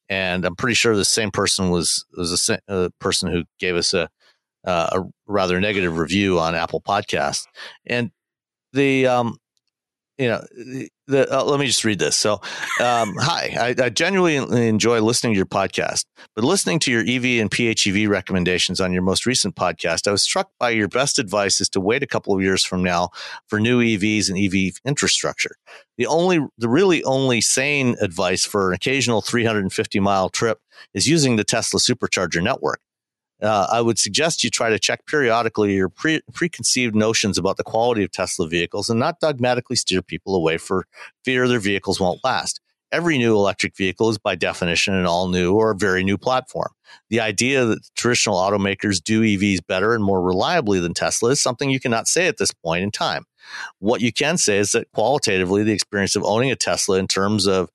and 0.08 0.46
I'm 0.46 0.56
pretty 0.56 0.76
sure 0.76 0.96
the 0.96 1.06
same 1.06 1.32
person 1.32 1.70
was 1.70 2.06
was 2.18 2.50
a, 2.50 2.60
a 2.68 2.90
person 3.00 3.32
who 3.32 3.44
gave 3.60 3.76
us 3.76 3.94
a 3.94 4.10
uh, 4.66 4.90
a 4.92 5.04
rather 5.28 5.60
negative 5.60 5.98
review 5.98 6.40
on 6.40 6.56
Apple 6.56 6.82
Podcast, 6.82 7.46
and 7.86 8.12
the 8.74 9.08
um, 9.08 9.38
you 10.20 10.28
know, 10.28 10.44
the, 11.08 11.28
uh, 11.34 11.44
let 11.46 11.62
me 11.62 11.66
just 11.66 11.86
read 11.86 11.98
this. 11.98 12.18
So, 12.18 12.34
um, 12.82 13.16
hi, 13.20 13.56
I, 13.80 13.84
I, 13.86 13.90
genuinely 13.90 14.68
enjoy 14.68 15.00
listening 15.00 15.34
to 15.34 15.38
your 15.38 15.46
podcast, 15.46 16.04
but 16.36 16.44
listening 16.44 16.80
to 16.80 16.92
your 16.92 17.02
EV 17.02 17.42
and 17.42 17.50
PHEV 17.50 18.10
recommendations 18.10 18.82
on 18.82 18.92
your 18.92 19.02
most 19.02 19.26
recent 19.26 19.56
podcast, 19.56 20.08
I 20.08 20.12
was 20.12 20.22
struck 20.22 20.50
by 20.60 20.72
your 20.72 20.90
best 20.90 21.20
advice 21.20 21.62
is 21.62 21.70
to 21.70 21.80
wait 21.80 22.04
a 22.04 22.08
couple 22.08 22.36
of 22.36 22.42
years 22.42 22.66
from 22.66 22.84
now 22.84 23.10
for 23.48 23.62
new 23.62 23.82
EVs 23.82 24.30
and 24.30 24.38
EV 24.38 24.74
infrastructure. 24.86 25.56
The 25.98 26.06
only, 26.06 26.46
the 26.58 26.70
really 26.70 27.02
only 27.06 27.40
sane 27.40 27.96
advice 28.02 28.46
for 28.46 28.70
an 28.70 28.76
occasional 28.76 29.22
350 29.22 30.00
mile 30.02 30.30
trip 30.30 30.60
is 30.94 31.08
using 31.08 31.38
the 31.38 31.46
Tesla 31.46 31.80
supercharger 31.80 32.44
network 32.44 32.82
uh, 33.42 33.68
I 33.72 33.82
would 33.82 33.98
suggest 33.98 34.44
you 34.44 34.50
try 34.50 34.70
to 34.70 34.80
check 34.80 35.06
periodically 35.06 35.74
your 35.74 35.90
pre- 35.90 36.22
preconceived 36.34 36.96
notions 36.96 37.38
about 37.38 37.58
the 37.58 37.64
quality 37.64 38.04
of 38.04 38.12
Tesla 38.12 38.48
vehicles 38.48 38.90
and 38.90 39.00
not 39.00 39.20
dogmatically 39.20 39.76
steer 39.76 40.02
people 40.02 40.36
away 40.36 40.58
for 40.58 40.86
fear 41.24 41.48
their 41.48 41.60
vehicles 41.60 42.00
won't 42.00 42.24
last. 42.24 42.60
Every 42.92 43.20
new 43.20 43.36
electric 43.36 43.78
vehicle 43.78 44.10
is 44.10 44.18
by 44.18 44.36
definition 44.36 44.96
an 44.96 45.06
all 45.06 45.28
new 45.28 45.54
or 45.54 45.74
very 45.76 46.04
new 46.04 46.18
platform. 46.18 46.70
The 47.10 47.20
idea 47.20 47.64
that 47.66 47.88
traditional 47.96 48.38
automakers 48.38 49.02
do 49.02 49.22
EVs 49.22 49.60
better 49.68 49.94
and 49.94 50.04
more 50.04 50.22
reliably 50.22 50.80
than 50.80 50.96
Tesla 50.96 51.30
is 51.30 51.42
something 51.42 51.70
you 51.70 51.80
cannot 51.80 52.08
say 52.08 52.28
at 52.28 52.38
this 52.38 52.52
point 52.52 52.84
in 52.84 52.90
time. 52.90 53.26
What 53.78 54.02
you 54.02 54.12
can 54.12 54.38
say 54.38 54.58
is 54.58 54.72
that 54.72 54.92
qualitatively, 54.92 55.64
the 55.64 55.72
experience 55.72 56.16
of 56.16 56.24
owning 56.24 56.52
a 56.52 56.56
Tesla 56.56 56.98
in 56.98 57.08
terms 57.08 57.48
of 57.48 57.70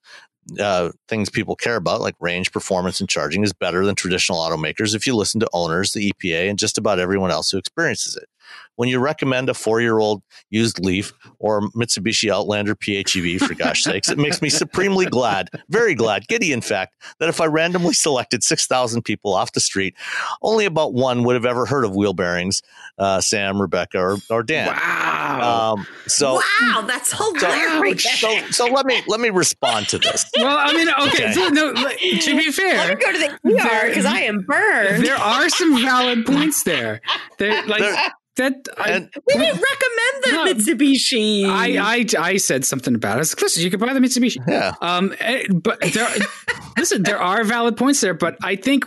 uh, 0.59 0.91
things 1.09 1.31
people 1.31 1.57
care 1.57 1.77
about, 1.77 2.01
like 2.01 2.15
range, 2.21 2.53
performance, 2.53 3.01
and 3.01 3.09
charging, 3.09 3.43
is 3.43 3.53
better 3.53 3.85
than 3.85 3.95
traditional 3.95 4.39
automakers 4.39 4.95
if 4.95 5.07
you 5.07 5.15
listen 5.15 5.41
to 5.41 5.49
owners, 5.53 5.93
the 5.93 6.13
EPA, 6.13 6.51
and 6.51 6.59
just 6.59 6.79
about 6.79 6.99
everyone 6.99 7.31
else 7.31 7.51
who 7.51 7.59
experiences 7.59 8.17
it 8.17 8.29
when 8.77 8.89
you 8.89 8.99
recommend 8.99 9.49
a 9.49 9.55
four 9.55 9.81
year 9.81 9.99
old 9.99 10.23
used 10.51 10.79
Leaf 10.81 11.13
or 11.39 11.63
Mitsubishi 11.71 12.31
Outlander 12.31 12.75
PHEV, 12.75 13.41
for 13.41 13.55
gosh 13.55 13.83
sakes, 13.83 14.09
it 14.09 14.19
makes 14.19 14.43
me 14.43 14.49
supremely 14.49 15.07
glad, 15.07 15.49
very 15.69 15.95
glad, 15.95 16.27
giddy 16.29 16.53
in 16.53 16.61
fact, 16.61 16.97
that 17.19 17.29
if 17.29 17.41
I 17.41 17.47
randomly 17.47 17.95
selected 17.95 18.43
6,000 18.43 19.03
people 19.03 19.35
off 19.35 19.53
the 19.53 19.61
street, 19.61 19.95
only 20.43 20.65
about 20.65 20.93
one 20.93 21.25
would 21.25 21.35
have 21.35 21.47
ever 21.47 21.67
heard 21.67 21.85
of 21.85 21.95
wheel 21.95 22.15
bearings, 22.15 22.63
uh, 22.99 23.21
Sam, 23.21 23.61
Rebecca, 23.61 23.99
or, 23.99 24.19
or 24.31 24.43
Dan. 24.43 24.69
Wow. 24.69 25.75
Um, 25.75 25.87
so 26.07 26.35
wow, 26.35 26.85
that's 26.87 27.13
hilarious. 27.13 28.05
So, 28.21 28.39
so, 28.51 28.51
so, 28.51 28.67
let 28.67 28.87
me 28.87 29.03
let 29.07 29.21
me 29.21 29.31
respond 29.31 29.89
to 29.89 29.99
this. 29.99 30.25
Well, 30.37 30.57
I 30.57 30.73
mean, 30.73 30.89
okay, 30.89 31.25
okay. 31.25 31.33
So, 31.33 31.49
no, 31.49 31.73
to 31.73 32.37
be 32.37 32.51
fair, 32.53 32.77
let 32.77 32.99
me 32.99 33.05
go 33.05 33.13
to 33.13 33.19
the 33.19 33.29
ER 33.29 33.89
because 33.89 34.05
I 34.05 34.21
am 34.21 34.43
burned. 34.43 35.05
There 35.05 35.17
are 35.17 35.49
some 35.49 35.81
valid 35.81 36.27
points 36.27 36.63
there. 36.63 37.01
There, 37.39 37.67
like, 37.67 37.81
there, 37.81 37.97
that 38.37 38.69
I, 38.77 38.99
we 38.99 39.35
didn't 39.35 39.63
recommend 39.63 40.23
the 40.23 40.31
no, 40.33 40.47
Mitsubishi. 40.47 41.45
I, 41.47 41.79
I 41.79 42.07
I 42.19 42.37
said 42.37 42.65
something 42.65 42.95
about 42.95 43.13
it. 43.13 43.17
I 43.17 43.19
was 43.19 43.35
like, 43.35 43.43
listen, 43.43 43.63
you 43.63 43.71
can 43.71 43.81
buy 43.81 43.93
the 43.93 44.01
Mitsubishi. 44.01 44.39
Yeah. 44.47 44.75
Um, 44.81 45.15
eh, 45.21 45.47
but 45.53 45.81
there, 45.81 46.09
listen, 46.79 47.03
there 47.03 47.21
are 47.21 47.45
valid 47.45 47.77
points 47.77 48.01
there, 48.01 48.15
but 48.15 48.37
I 48.43 48.57
think 48.57 48.87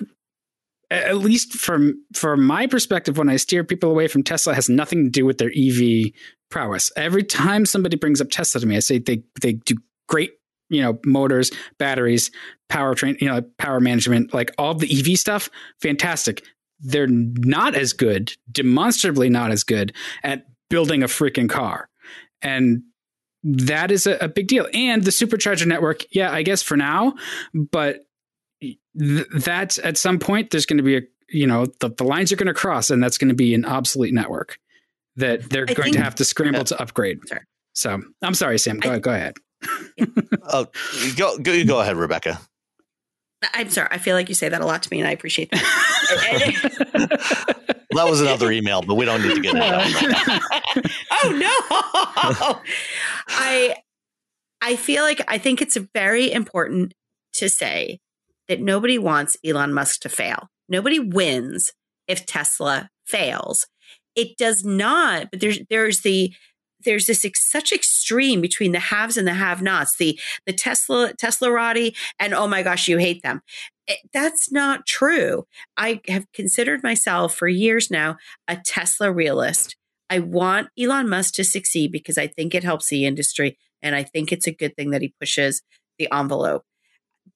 at 0.90 1.18
least 1.18 1.54
from 1.54 2.04
from 2.14 2.46
my 2.46 2.68
perspective, 2.68 3.18
when 3.18 3.30
I 3.30 3.38
steer 3.38 3.64
people 3.64 3.90
away 3.90 4.08
from 4.08 4.24
Tesla, 4.24 4.54
has 4.54 4.70
nothing 4.70 5.06
to 5.06 5.10
do 5.10 5.26
with 5.26 5.38
their 5.38 5.52
EV 5.56 6.12
prowess. 6.50 6.92
Every 6.96 7.24
time 7.24 7.66
somebody 7.66 7.98
brings 7.98 8.22
up 8.22 8.30
Tesla 8.30 8.62
to 8.62 8.68
me, 8.68 8.76
I 8.76 8.80
say 8.80 9.00
they 9.00 9.24
they 9.42 9.54
do 9.54 9.76
great, 10.08 10.34
you 10.70 10.82
know, 10.82 11.00
motors, 11.06 11.52
batteries, 11.78 12.32
powertrain, 12.70 13.20
you 13.22 13.28
know, 13.28 13.42
power 13.58 13.80
management, 13.80 14.34
like 14.34 14.52
all 14.58 14.74
the 14.74 15.00
EV 15.00 15.18
stuff, 15.18 15.50
fantastic 15.82 16.44
they're 16.80 17.08
not 17.08 17.76
as 17.76 17.94
good, 17.94 18.34
demonstrably 18.52 19.30
not 19.30 19.52
as 19.52 19.64
good 19.64 19.94
at 20.24 20.46
building 20.70 21.04
a 21.04 21.08
freaking 21.08 21.50
car. 21.50 21.90
And 22.42 22.84
that 23.44 23.92
is 23.92 24.06
a, 24.08 24.18
a 24.18 24.28
big 24.28 24.48
deal. 24.48 24.68
And 24.74 25.04
the 25.04 25.12
supercharger 25.12 25.66
network, 25.66 26.04
yeah, 26.12 26.32
I 26.32 26.44
guess 26.44 26.62
for 26.62 26.78
now, 26.78 27.14
but 27.54 28.06
th- 28.62 28.78
that's 29.34 29.80
at 29.80 29.98
some 29.98 30.20
point 30.20 30.52
there's 30.52 30.66
going 30.66 30.78
to 30.78 30.84
be 30.84 30.98
a, 30.98 31.02
you 31.30 31.48
know, 31.48 31.66
the, 31.80 31.90
the 31.90 32.04
lines 32.04 32.32
are 32.32 32.36
going 32.36 32.48
to 32.48 32.54
cross 32.54 32.90
and 32.90 33.02
that's 33.02 33.18
going 33.18 33.30
to 33.30 33.36
be 33.36 33.54
an 33.54 33.66
obsolete 33.66 34.14
network 34.14 34.58
that 35.16 35.50
they're 35.50 35.66
I 35.68 35.74
going 35.74 35.84
think, 35.86 35.96
to 35.98 36.04
have 36.04 36.16
to 36.16 36.26
scramble 36.26 36.62
uh, 36.62 36.66
to 36.66 36.82
upgrade. 36.82 37.20
Sorry. 37.28 37.42
So 37.74 38.02
I'm 38.22 38.34
sorry, 38.34 38.58
Sam. 38.60 38.80
Go, 38.80 38.94
I, 38.94 39.00
go 39.00 39.12
ahead. 39.12 39.36
oh, 40.44 40.68
go, 41.16 41.38
go, 41.38 41.66
go 41.66 41.80
ahead, 41.82 41.96
Rebecca. 41.96 42.40
I'm 43.54 43.70
sorry. 43.70 43.88
I 43.92 43.98
feel 43.98 44.16
like 44.16 44.30
you 44.30 44.36
say 44.36 44.50
that 44.50 44.62
a 44.62 44.66
lot 44.66 44.84
to 44.84 44.90
me, 44.92 45.00
and 45.00 45.08
I 45.08 45.12
appreciate 45.12 45.52
that. 45.52 45.62
that 47.92 48.10
was 48.10 48.20
another 48.22 48.52
email, 48.52 48.82
but 48.82 48.96
we 48.96 49.06
don't 49.06 49.22
need 49.22 49.36
to 49.36 49.42
get 49.42 49.56
into 49.56 49.60
that. 49.60 50.92
oh 51.12 51.32
no! 51.32 52.62
I 53.28 53.76
I 54.62 54.76
feel 54.76 55.04
like 55.04 55.22
I 55.28 55.38
think 55.38 55.62
it's 55.62 55.78
very 55.94 56.32
important 56.32 56.94
to 57.34 57.48
say 57.50 58.00
that 58.48 58.60
nobody 58.60 58.98
wants 58.98 59.38
Elon 59.46 59.74
Musk 59.74 60.02
to 60.02 60.10
fail. 60.10 60.50
Nobody 60.68 61.00
wins 61.00 61.74
if 62.08 62.26
Tesla 62.26 62.90
fails. 63.06 63.68
It 64.16 64.38
does 64.38 64.64
not, 64.64 65.30
but 65.30 65.42
there's 65.42 65.60
there's 65.70 66.02
the 66.02 66.34
there's 66.84 67.06
this 67.06 67.24
ex- 67.24 67.50
such 67.50 67.72
extreme 68.08 68.40
between 68.40 68.72
the 68.72 68.80
haves 68.80 69.18
and 69.18 69.28
the 69.28 69.34
have-nots. 69.34 69.98
The 69.98 70.20
the 70.46 70.54
Tesla 70.54 71.14
Teslarati 71.14 71.96
and 72.20 72.34
oh 72.34 72.48
my 72.48 72.64
gosh, 72.64 72.88
you 72.88 72.98
hate 72.98 73.22
them. 73.22 73.42
It, 73.86 74.00
that's 74.14 74.52
not 74.52 74.86
true. 74.86 75.46
I 75.76 76.02
have 76.08 76.26
considered 76.34 76.84
myself 76.84 77.36
for 77.36 77.48
years 77.48 77.92
now 77.92 78.18
a 78.48 78.58
Tesla 78.58 79.12
realist. 79.12 79.76
I 80.10 80.20
want 80.20 80.70
Elon 80.80 81.10
Musk 81.10 81.34
to 81.36 81.44
succeed 81.44 81.92
because 81.92 82.18
I 82.18 82.28
think 82.28 82.56
it 82.56 82.64
helps 82.64 82.88
the 82.88 83.06
industry 83.06 83.58
and 83.82 83.94
I 83.94 84.04
think 84.04 84.32
it's 84.32 84.48
a 84.48 84.54
good 84.54 84.76
thing 84.76 84.92
that 84.92 85.02
he 85.02 85.14
pushes 85.20 85.62
the 86.00 86.08
envelope. 86.14 86.64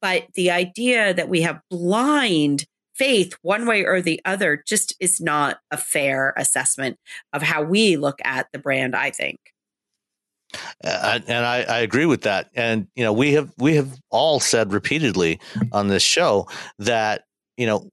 But 0.02 0.28
the 0.36 0.52
idea 0.52 1.14
that 1.14 1.28
we 1.28 1.42
have 1.42 1.60
blind 1.70 2.66
faith 2.96 3.34
one 3.42 3.66
way 3.66 3.84
or 3.84 4.02
the 4.02 4.22
other 4.24 4.64
just 4.66 4.96
is 5.00 5.20
not 5.20 5.58
a 5.70 5.78
fair 5.78 6.34
assessment 6.38 6.98
of 7.34 7.42
how 7.42 7.62
we 7.62 7.98
look 7.98 8.20
at 8.24 8.48
the 8.52 8.60
brand 8.60 8.96
i 8.96 9.10
think 9.10 9.51
uh, 10.84 11.20
and 11.28 11.46
I, 11.46 11.62
I, 11.64 11.80
agree 11.80 12.06
with 12.06 12.22
that 12.22 12.50
and 12.56 12.88
you 12.96 13.04
know 13.04 13.14
we 13.14 13.34
have 13.34 13.52
we 13.58 13.76
have 13.76 14.00
all 14.10 14.40
said 14.40 14.74
repeatedly 14.74 15.40
on 15.72 15.88
this 15.88 16.04
show 16.04 16.48
that 16.80 17.24
you 17.58 17.66
know 17.66 17.90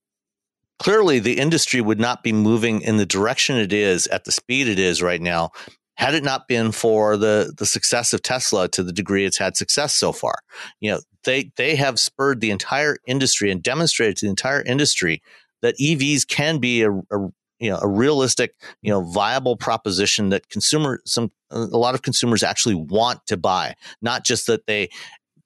clearly 0.78 1.18
the 1.18 1.38
industry 1.38 1.80
would 1.80 2.00
not 2.00 2.22
be 2.22 2.32
moving 2.32 2.80
in 2.82 2.96
the 2.96 3.06
direction 3.06 3.56
it 3.56 3.72
is 3.72 4.06
at 4.08 4.24
the 4.24 4.32
speed 4.32 4.68
it 4.68 4.78
is 4.78 5.02
right 5.02 5.20
now 5.20 5.50
had 5.98 6.14
it 6.14 6.22
not 6.22 6.46
been 6.46 6.70
for 6.70 7.16
the 7.16 7.52
the 7.58 7.66
success 7.66 8.12
of 8.12 8.22
Tesla 8.22 8.68
to 8.68 8.84
the 8.84 8.92
degree 8.92 9.24
it's 9.24 9.36
had 9.36 9.56
success 9.56 9.94
so 9.94 10.12
far. 10.12 10.36
You 10.80 10.92
know, 10.92 11.00
they 11.24 11.50
they 11.56 11.74
have 11.74 11.98
spurred 11.98 12.40
the 12.40 12.52
entire 12.52 12.98
industry 13.06 13.50
and 13.50 13.60
demonstrated 13.60 14.16
to 14.18 14.26
the 14.26 14.30
entire 14.30 14.62
industry 14.62 15.20
that 15.60 15.76
EVs 15.78 16.26
can 16.26 16.58
be 16.58 16.82
a, 16.82 16.92
a 16.92 17.30
you 17.58 17.70
know 17.70 17.78
a 17.80 17.88
realistic 17.88 18.54
you 18.82 18.90
know 18.90 19.00
viable 19.02 19.56
proposition 19.56 20.28
that 20.30 20.48
consumer 20.48 21.00
some 21.04 21.30
a 21.50 21.58
lot 21.58 21.94
of 21.94 22.02
consumers 22.02 22.42
actually 22.42 22.74
want 22.74 23.20
to 23.26 23.36
buy 23.36 23.74
not 24.02 24.24
just 24.24 24.46
that 24.46 24.66
they 24.66 24.88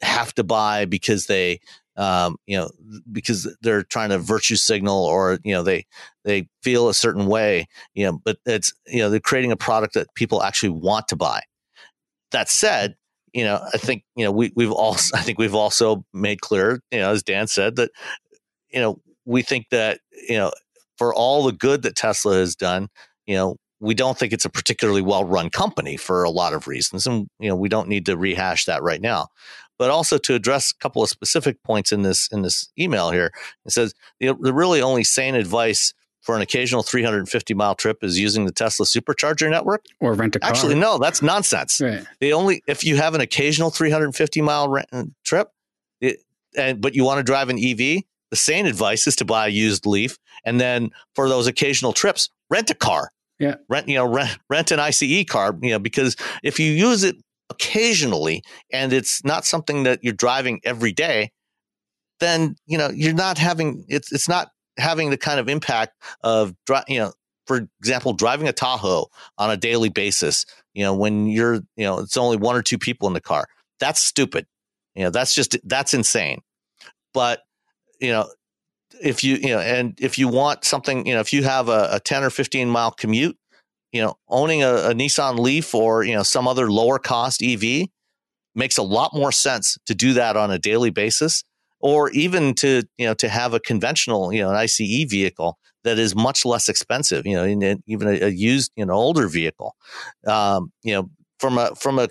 have 0.01 0.35
to 0.35 0.45
buy 0.45 0.85
because 0.85 1.27
they 1.27 1.61
um, 1.97 2.37
you 2.47 2.57
know 2.57 2.71
because 3.11 3.55
they're 3.61 3.83
trying 3.83 4.11
to 4.11 4.19
virtue 4.19 4.57
signal 4.57 5.05
or 5.05 5.39
you 5.45 5.53
know 5.53 5.63
they 5.63 5.87
they 6.25 6.49
feel 6.63 6.89
a 6.89 6.95
certain 6.95 7.27
way 7.27 7.67
you 7.95 8.05
know 8.05 8.21
but 8.25 8.39
it's 8.47 8.73
you 8.87 8.99
know 8.99 9.11
they're 9.11 9.21
creating 9.21 9.53
a 9.53 9.57
product 9.57 9.95
that 9.95 10.13
people 10.15 10.43
actually 10.43 10.71
want 10.71 11.09
to 11.09 11.17
buy 11.17 11.41
that 12.31 12.49
said 12.49 12.97
you 13.33 13.45
know 13.45 13.61
i 13.75 13.79
think 13.79 14.05
you 14.17 14.25
know 14.25 14.33
we, 14.33 14.53
we've 14.57 14.73
also 14.73 15.17
i 15.17 15.21
think 15.21 15.39
we've 15.39 15.55
also 15.55 16.05
made 16.13 16.41
clear 16.41 16.81
you 16.91 16.99
know 16.99 17.11
as 17.11 17.23
dan 17.23 17.47
said 17.47 17.77
that 17.77 17.91
you 18.71 18.81
know 18.81 18.99
we 19.25 19.43
think 19.43 19.67
that 19.71 20.01
you 20.29 20.37
know 20.37 20.51
for 21.03 21.13
all 21.13 21.43
the 21.43 21.53
good 21.53 21.83
that 21.83 21.97
Tesla 21.97 22.37
has 22.37 22.55
done, 22.55 22.89
you 23.27 23.35
know, 23.35 23.57
we 23.81 23.93
don't 23.93 24.17
think 24.17 24.33
it's 24.33 24.45
a 24.45 24.49
particularly 24.49 25.03
well 25.03 25.25
run 25.25 25.51
company 25.51 25.97
for 25.97 26.23
a 26.23 26.31
lot 26.31 26.53
of 26.53 26.69
reasons. 26.69 27.09
And, 27.09 27.27
you 27.41 27.49
know, 27.49 27.57
we 27.57 27.69
don't 27.69 27.89
need 27.89 28.07
to 28.07 28.17
rehash 28.17 28.67
that 28.67 28.85
right 28.85 29.01
now. 29.01 29.27
But 29.81 29.91
also 29.91 30.17
to 30.19 30.37
address 30.37 30.71
a 30.71 30.75
couple 30.81 31.03
of 31.03 31.09
specific 31.09 31.61
points 31.65 31.91
in 31.91 32.03
this 32.03 32.29
in 32.31 32.43
this 32.43 32.71
email 32.79 33.11
here, 33.11 33.33
it 33.67 33.73
says 33.73 33.95
the 34.21 34.33
really 34.33 34.81
only 34.81 35.03
sane 35.03 35.35
advice 35.35 35.93
for 36.21 36.37
an 36.37 36.41
occasional 36.41 36.85
350 36.85 37.53
mile 37.55 37.75
trip 37.75 38.05
is 38.05 38.17
using 38.17 38.45
the 38.45 38.53
Tesla 38.53 38.87
supercharger 38.87 39.51
network 39.51 39.85
or 39.99 40.13
rent 40.13 40.37
a 40.37 40.39
car. 40.39 40.51
Actually, 40.51 40.77
no, 40.77 40.99
that's 40.99 41.21
nonsense. 41.21 41.81
Right. 41.81 42.07
The 42.21 42.33
only 42.33 42.63
if 42.69 42.85
you 42.85 42.95
have 42.95 43.17
an 43.17 43.21
occasional 43.21 43.71
350 43.71 44.41
mile 44.41 44.69
rent, 44.69 44.87
uh, 44.93 45.03
trip, 45.25 45.49
it, 46.01 46.19
and 46.57 46.81
but 46.81 46.95
you 46.95 47.03
want 47.03 47.19
to 47.19 47.25
drive 47.25 47.49
an 47.49 47.59
EV, 47.59 48.05
the 48.33 48.37
sane 48.37 48.65
advice 48.65 49.07
is 49.07 49.15
to 49.17 49.27
buy 49.27 49.47
a 49.47 49.51
used 49.51 49.85
Leaf, 49.85 50.19
and 50.43 50.59
then 50.59 50.91
for 51.15 51.29
those 51.29 51.47
occasional 51.47 51.93
trips, 51.93 52.31
rent 52.49 52.71
a 52.71 52.75
car. 52.75 53.11
Yeah, 53.39 53.57
rent 53.69 53.89
you 53.89 53.97
know 53.97 54.07
rent 54.07 54.39
rent 54.49 54.71
an 54.71 54.81
ICE 54.81 55.25
car. 55.29 55.57
You 55.61 55.73
know 55.73 55.79
because 55.79 56.17
if 56.43 56.59
you 56.59 56.73
use 56.73 57.05
it 57.05 57.17
occasionally 57.51 58.43
and 58.73 58.91
it's 58.95 59.23
not 59.23 59.45
something 59.45 59.83
that 59.83 60.03
you're 60.03 60.15
driving 60.15 60.61
every 60.65 60.93
day, 60.93 61.31
then 62.21 62.57
you 62.65 62.79
know 62.79 62.89
you're 62.89 63.13
not 63.13 63.37
having 63.37 63.85
it's 63.87 64.11
it's 64.13 64.31
not 64.31 64.49
having 64.79 65.11
the 65.11 65.19
kind 65.19 65.39
of 65.39 65.51
impact 65.51 65.93
of 66.23 66.55
you 66.89 67.01
know 67.01 67.13
for 67.47 67.69
example 67.81 68.15
driving 68.15 68.49
a 68.49 68.53
Tahoe 68.53 69.09
on 69.37 69.51
a 69.51 69.59
daily 69.59 69.91
basis. 69.91 70.47
You 70.73 70.85
know 70.85 70.95
when 70.95 71.27
you're 71.27 71.57
you 71.77 71.85
know 71.85 71.99
it's 71.99 72.17
only 72.17 72.39
one 72.39 72.57
or 72.57 72.63
two 72.63 72.79
people 72.79 73.09
in 73.09 73.15
the 73.15 73.21
car. 73.21 73.45
That's 73.79 74.01
stupid. 74.01 74.47
You 74.95 75.05
know 75.05 75.11
that's 75.11 75.35
just 75.35 75.59
that's 75.65 75.93
insane. 75.93 76.41
But 77.13 77.43
you 78.03 78.11
know, 78.11 78.29
if 79.01 79.25
you, 79.25 79.37
you 79.37 79.49
know, 79.49 79.61
and 79.61 79.99
if 80.01 80.19
you 80.19 80.29
want 80.29 80.65
something, 80.65 81.07
you 81.07 81.15
know, 81.15 81.21
if 81.21 81.33
you 81.33 81.45
have 81.45 81.69
a, 81.69 81.89
a 81.93 82.01
10 82.01 82.25
or 82.25 82.31
15 82.31 82.69
mile 82.69 82.91
commute, 82.91 83.37
you 83.93 84.03
know, 84.03 84.15
owning 84.29 84.63
a, 84.63 84.75
a 84.75 84.95
Nissan 84.95 85.39
Leaf 85.39 85.75
or, 85.75 86.03
you 86.03 86.15
know, 86.15 86.23
some 86.23 86.49
other 86.49 86.71
lower 86.71 86.99
cost 86.99 87.43
EV 87.43 87.89
makes 88.55 88.77
a 88.77 88.83
lot 88.83 89.15
more 89.15 89.33
sense 89.33 89.79
to 89.87 89.95
do 89.95 90.13
that 90.15 90.37
on 90.37 90.51
a 90.51 90.59
daily 90.59 90.91
basis 90.91 91.45
or 91.81 92.11
even 92.11 92.55
to, 92.55 92.83
you 92.99 93.07
know, 93.07 93.15
to 93.15 93.29
have 93.29 93.55
a 93.55 93.61
conventional, 93.61 94.33
you 94.33 94.41
know, 94.41 94.51
an 94.51 94.57
ICE 94.57 95.05
vehicle 95.09 95.59
that 95.85 95.99
is 95.99 96.15
much 96.15 96.45
less 96.45 96.69
expensive, 96.69 97.27
you 97.27 97.35
know, 97.35 97.45
even 97.87 98.09
a, 98.09 98.27
a, 98.27 98.29
used, 98.29 98.71
you 98.77 98.87
know, 98.87 98.95
older 98.95 99.27
vehicle. 99.27 99.75
Um, 100.27 100.73
you 100.83 100.95
know, 100.95 101.11
from 101.39 101.59
a, 101.59 101.75
from 101.75 101.99
a, 101.99 102.09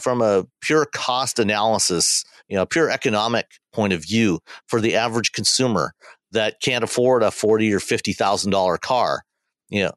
from 0.00 0.22
a 0.22 0.44
pure 0.60 0.86
cost 0.86 1.38
analysis 1.38 2.24
you 2.48 2.56
know, 2.56 2.66
pure 2.66 2.90
economic 2.90 3.46
point 3.72 3.92
of 3.92 4.02
view 4.02 4.40
for 4.66 4.80
the 4.80 4.96
average 4.96 5.32
consumer 5.32 5.94
that 6.32 6.60
can't 6.60 6.84
afford 6.84 7.22
a 7.22 7.30
forty 7.30 7.72
or 7.72 7.80
fifty 7.80 8.12
thousand 8.12 8.50
dollar 8.50 8.78
car, 8.78 9.22
you 9.68 9.82
know, 9.82 9.92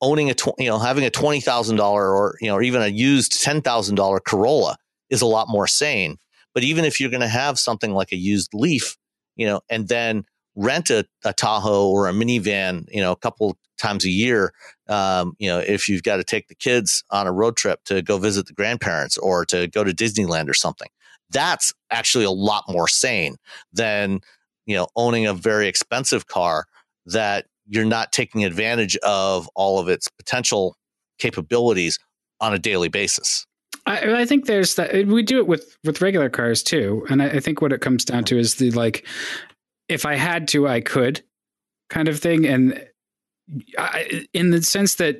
owning 0.00 0.30
a 0.30 0.34
tw- 0.34 0.58
you 0.58 0.68
know 0.68 0.78
having 0.78 1.04
a 1.04 1.10
twenty 1.10 1.40
thousand 1.40 1.76
dollar 1.76 2.14
or 2.14 2.36
you 2.40 2.48
know 2.48 2.60
even 2.60 2.82
a 2.82 2.88
used 2.88 3.42
ten 3.42 3.60
thousand 3.60 3.94
dollar 3.94 4.20
Corolla 4.20 4.76
is 5.10 5.22
a 5.22 5.26
lot 5.26 5.48
more 5.48 5.66
sane. 5.66 6.16
But 6.54 6.62
even 6.62 6.84
if 6.84 7.00
you're 7.00 7.10
going 7.10 7.20
to 7.20 7.28
have 7.28 7.58
something 7.58 7.92
like 7.92 8.12
a 8.12 8.16
used 8.16 8.54
Leaf, 8.54 8.96
you 9.34 9.46
know, 9.46 9.60
and 9.68 9.88
then 9.88 10.24
rent 10.54 10.90
a, 10.90 11.04
a 11.24 11.32
Tahoe 11.32 11.88
or 11.88 12.08
a 12.08 12.12
minivan, 12.12 12.86
you 12.90 13.00
know, 13.00 13.10
a 13.10 13.16
couple 13.16 13.58
times 13.76 14.04
a 14.04 14.10
year, 14.10 14.52
um, 14.88 15.34
you 15.38 15.48
know, 15.48 15.58
if 15.58 15.88
you've 15.88 16.04
got 16.04 16.16
to 16.18 16.24
take 16.24 16.46
the 16.46 16.54
kids 16.54 17.02
on 17.10 17.26
a 17.26 17.32
road 17.32 17.56
trip 17.56 17.82
to 17.84 18.02
go 18.02 18.18
visit 18.18 18.46
the 18.46 18.52
grandparents 18.52 19.18
or 19.18 19.44
to 19.46 19.66
go 19.66 19.82
to 19.82 19.92
Disneyland 19.92 20.48
or 20.48 20.54
something, 20.54 20.88
that's 21.34 21.74
actually 21.90 22.24
a 22.24 22.30
lot 22.30 22.64
more 22.68 22.88
sane 22.88 23.36
than 23.72 24.20
you 24.64 24.74
know 24.74 24.86
owning 24.96 25.26
a 25.26 25.34
very 25.34 25.68
expensive 25.68 26.26
car 26.26 26.64
that 27.04 27.44
you're 27.66 27.84
not 27.84 28.12
taking 28.12 28.44
advantage 28.44 28.96
of 28.98 29.48
all 29.54 29.78
of 29.78 29.88
its 29.88 30.08
potential 30.08 30.76
capabilities 31.18 31.98
on 32.40 32.54
a 32.54 32.58
daily 32.58 32.88
basis. 32.88 33.46
I, 33.86 34.20
I, 34.20 34.24
think 34.24 34.46
there's 34.46 34.76
that 34.76 35.06
we 35.06 35.22
do 35.22 35.38
it 35.38 35.46
with 35.46 35.76
with 35.84 36.00
regular 36.00 36.30
cars 36.30 36.62
too, 36.62 37.04
and 37.10 37.22
I, 37.22 37.26
I, 37.26 37.40
think 37.40 37.60
what 37.60 37.72
it 37.72 37.82
comes 37.82 38.04
down 38.04 38.24
to 38.24 38.38
is 38.38 38.54
the 38.54 38.70
like, 38.70 39.06
if 39.88 40.06
I 40.06 40.14
had 40.14 40.48
to, 40.48 40.66
I 40.66 40.80
could, 40.80 41.22
kind 41.90 42.08
of 42.08 42.18
thing, 42.18 42.46
and 42.46 42.86
I, 43.76 44.26
in 44.32 44.50
the 44.50 44.62
sense 44.62 44.94
that 44.96 45.18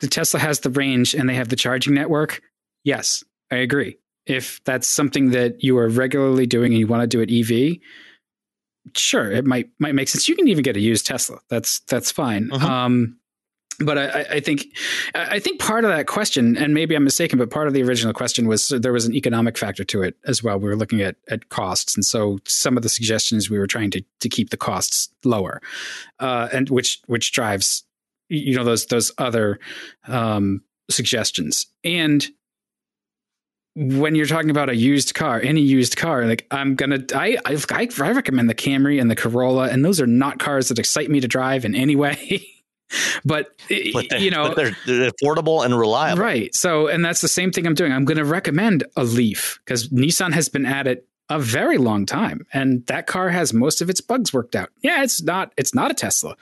the 0.00 0.06
Tesla 0.06 0.40
has 0.40 0.60
the 0.60 0.70
range 0.70 1.12
and 1.12 1.28
they 1.28 1.34
have 1.34 1.50
the 1.50 1.56
charging 1.56 1.94
network. 1.94 2.40
Yes, 2.84 3.22
I 3.50 3.56
agree 3.56 3.98
if 4.28 4.62
that's 4.64 4.86
something 4.86 5.30
that 5.30 5.64
you 5.64 5.78
are 5.78 5.88
regularly 5.88 6.46
doing 6.46 6.72
and 6.72 6.78
you 6.78 6.86
want 6.86 7.02
to 7.02 7.06
do 7.06 7.20
it 7.20 7.30
EV, 7.32 7.78
sure, 8.94 9.32
it 9.32 9.44
might 9.44 9.70
might 9.78 9.94
make 9.94 10.08
sense. 10.08 10.28
You 10.28 10.36
can 10.36 10.48
even 10.48 10.62
get 10.62 10.76
a 10.76 10.80
used 10.80 11.06
Tesla. 11.06 11.38
That's 11.48 11.80
that's 11.80 12.10
fine. 12.10 12.50
Uh-huh. 12.52 12.66
Um, 12.66 13.18
but 13.80 13.96
I, 13.96 14.26
I, 14.28 14.40
think 14.40 14.66
I 15.14 15.38
think 15.38 15.60
part 15.60 15.84
of 15.84 15.90
that 15.90 16.08
question, 16.08 16.56
and 16.56 16.74
maybe 16.74 16.96
I'm 16.96 17.04
mistaken, 17.04 17.38
but 17.38 17.48
part 17.48 17.68
of 17.68 17.74
the 17.74 17.82
original 17.84 18.12
question 18.12 18.48
was 18.48 18.68
there 18.68 18.92
was 18.92 19.06
an 19.06 19.14
economic 19.14 19.56
factor 19.56 19.84
to 19.84 20.02
it 20.02 20.16
as 20.26 20.42
well. 20.42 20.58
We 20.58 20.68
were 20.68 20.76
looking 20.76 21.00
at 21.00 21.16
at 21.28 21.48
costs, 21.50 21.94
and 21.94 22.04
so 22.04 22.38
some 22.44 22.76
of 22.76 22.82
the 22.82 22.88
suggestions 22.88 23.48
we 23.48 23.58
were 23.58 23.68
trying 23.68 23.90
to 23.92 24.02
to 24.20 24.28
keep 24.28 24.50
the 24.50 24.56
costs 24.56 25.10
lower, 25.24 25.62
uh, 26.18 26.48
and 26.52 26.68
which 26.70 27.00
which 27.06 27.32
drives 27.32 27.84
you 28.28 28.56
know 28.56 28.64
those 28.64 28.86
those 28.86 29.12
other 29.18 29.60
um, 30.08 30.62
suggestions 30.90 31.66
and 31.84 32.28
when 33.78 34.16
you're 34.16 34.26
talking 34.26 34.50
about 34.50 34.68
a 34.68 34.74
used 34.74 35.14
car, 35.14 35.40
any 35.40 35.60
used 35.60 35.96
car, 35.96 36.26
like 36.26 36.46
I'm 36.50 36.74
gonna, 36.74 36.98
I, 37.14 37.38
I, 37.44 37.56
I 37.70 37.88
recommend 37.96 38.50
the 38.50 38.54
Camry 38.54 39.00
and 39.00 39.08
the 39.08 39.14
Corolla, 39.14 39.68
and 39.68 39.84
those 39.84 40.00
are 40.00 40.06
not 40.06 40.40
cars 40.40 40.68
that 40.68 40.80
excite 40.80 41.08
me 41.08 41.20
to 41.20 41.28
drive 41.28 41.64
in 41.64 41.76
any 41.76 41.94
way. 41.94 42.44
but, 43.24 43.56
but 43.92 44.06
they, 44.10 44.18
you 44.18 44.32
know, 44.32 44.48
but 44.48 44.56
they're, 44.56 44.76
they're, 44.84 45.12
affordable 45.12 45.64
and 45.64 45.78
reliable, 45.78 46.20
right? 46.20 46.52
So, 46.56 46.88
and 46.88 47.04
that's 47.04 47.20
the 47.20 47.28
same 47.28 47.52
thing 47.52 47.68
I'm 47.68 47.74
doing. 47.74 47.92
I'm 47.92 48.04
to 48.16 48.24
recommend 48.24 48.82
a 48.96 49.04
Leaf 49.04 49.60
because 49.64 49.88
Nissan 49.90 50.32
has 50.32 50.48
been 50.48 50.66
at 50.66 50.88
it 50.88 51.06
a 51.28 51.38
very 51.38 51.78
long 51.78 52.04
time, 52.04 52.46
and 52.52 52.84
that 52.86 53.06
car 53.06 53.28
has 53.28 53.52
most 53.54 53.80
of 53.80 53.88
its 53.88 54.00
bugs 54.00 54.32
worked 54.32 54.56
out. 54.56 54.70
Yeah, 54.82 55.04
it's 55.04 55.22
not, 55.22 55.52
it's 55.56 55.74
not 55.74 55.92
a 55.92 55.94
Tesla, 55.94 56.34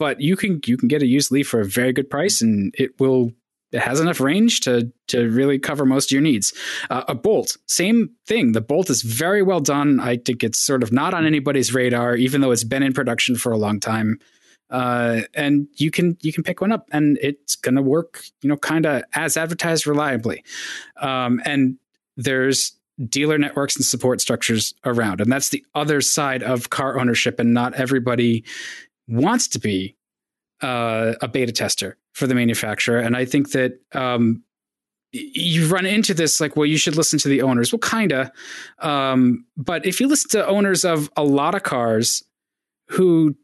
but 0.00 0.20
you 0.20 0.34
can 0.34 0.60
you 0.66 0.76
can 0.76 0.88
get 0.88 1.02
a 1.02 1.06
used 1.06 1.30
Leaf 1.30 1.46
for 1.46 1.60
a 1.60 1.64
very 1.64 1.92
good 1.92 2.10
price, 2.10 2.42
and 2.42 2.74
it 2.76 2.98
will 2.98 3.32
it 3.72 3.80
has 3.80 4.00
enough 4.00 4.20
range 4.20 4.60
to 4.60 4.90
to 5.08 5.28
really 5.30 5.58
cover 5.58 5.84
most 5.84 6.08
of 6.08 6.12
your 6.12 6.22
needs. 6.22 6.52
Uh, 6.88 7.04
a 7.08 7.14
Bolt, 7.14 7.56
same 7.66 8.10
thing. 8.26 8.52
The 8.52 8.60
Bolt 8.60 8.90
is 8.90 9.02
very 9.02 9.42
well 9.42 9.60
done. 9.60 10.00
I 10.00 10.16
think 10.16 10.42
it's 10.42 10.58
sort 10.58 10.82
of 10.82 10.92
not 10.92 11.14
on 11.14 11.26
anybody's 11.26 11.74
radar, 11.74 12.16
even 12.16 12.40
though 12.40 12.50
it's 12.50 12.64
been 12.64 12.82
in 12.82 12.92
production 12.92 13.36
for 13.36 13.52
a 13.52 13.58
long 13.58 13.80
time. 13.80 14.18
Uh, 14.70 15.22
and 15.34 15.66
you 15.76 15.90
can 15.90 16.16
you 16.22 16.32
can 16.32 16.44
pick 16.44 16.60
one 16.60 16.72
up, 16.72 16.88
and 16.92 17.18
it's 17.20 17.56
going 17.56 17.74
to 17.74 17.82
work, 17.82 18.22
you 18.42 18.48
know, 18.48 18.56
kind 18.56 18.86
of 18.86 19.02
as 19.14 19.36
advertised, 19.36 19.86
reliably. 19.86 20.44
Um, 21.00 21.40
and 21.44 21.76
there's 22.16 22.72
dealer 23.08 23.38
networks 23.38 23.76
and 23.76 23.84
support 23.84 24.20
structures 24.20 24.74
around, 24.84 25.20
and 25.20 25.30
that's 25.30 25.48
the 25.48 25.64
other 25.74 26.00
side 26.00 26.42
of 26.42 26.70
car 26.70 26.98
ownership. 27.00 27.40
And 27.40 27.52
not 27.52 27.74
everybody 27.74 28.44
wants 29.08 29.48
to 29.48 29.58
be 29.58 29.96
uh, 30.62 31.14
a 31.20 31.28
beta 31.28 31.52
tester 31.52 31.96
for 32.12 32.26
the 32.26 32.34
manufacturer. 32.34 32.98
And 32.98 33.16
I 33.16 33.24
think 33.24 33.52
that 33.52 33.80
um, 33.92 34.42
you 35.12 35.66
run 35.66 35.86
into 35.86 36.14
this 36.14 36.40
like, 36.40 36.56
well, 36.56 36.66
you 36.66 36.76
should 36.76 36.96
listen 36.96 37.18
to 37.20 37.28
the 37.28 37.42
owners. 37.42 37.72
Well, 37.72 37.80
kinda. 37.80 38.32
Um, 38.78 39.44
but 39.56 39.86
if 39.86 40.00
you 40.00 40.08
listen 40.08 40.30
to 40.30 40.46
owners 40.46 40.84
of 40.84 41.10
a 41.16 41.24
lot 41.24 41.54
of 41.54 41.62
cars 41.62 42.22
who 42.88 43.36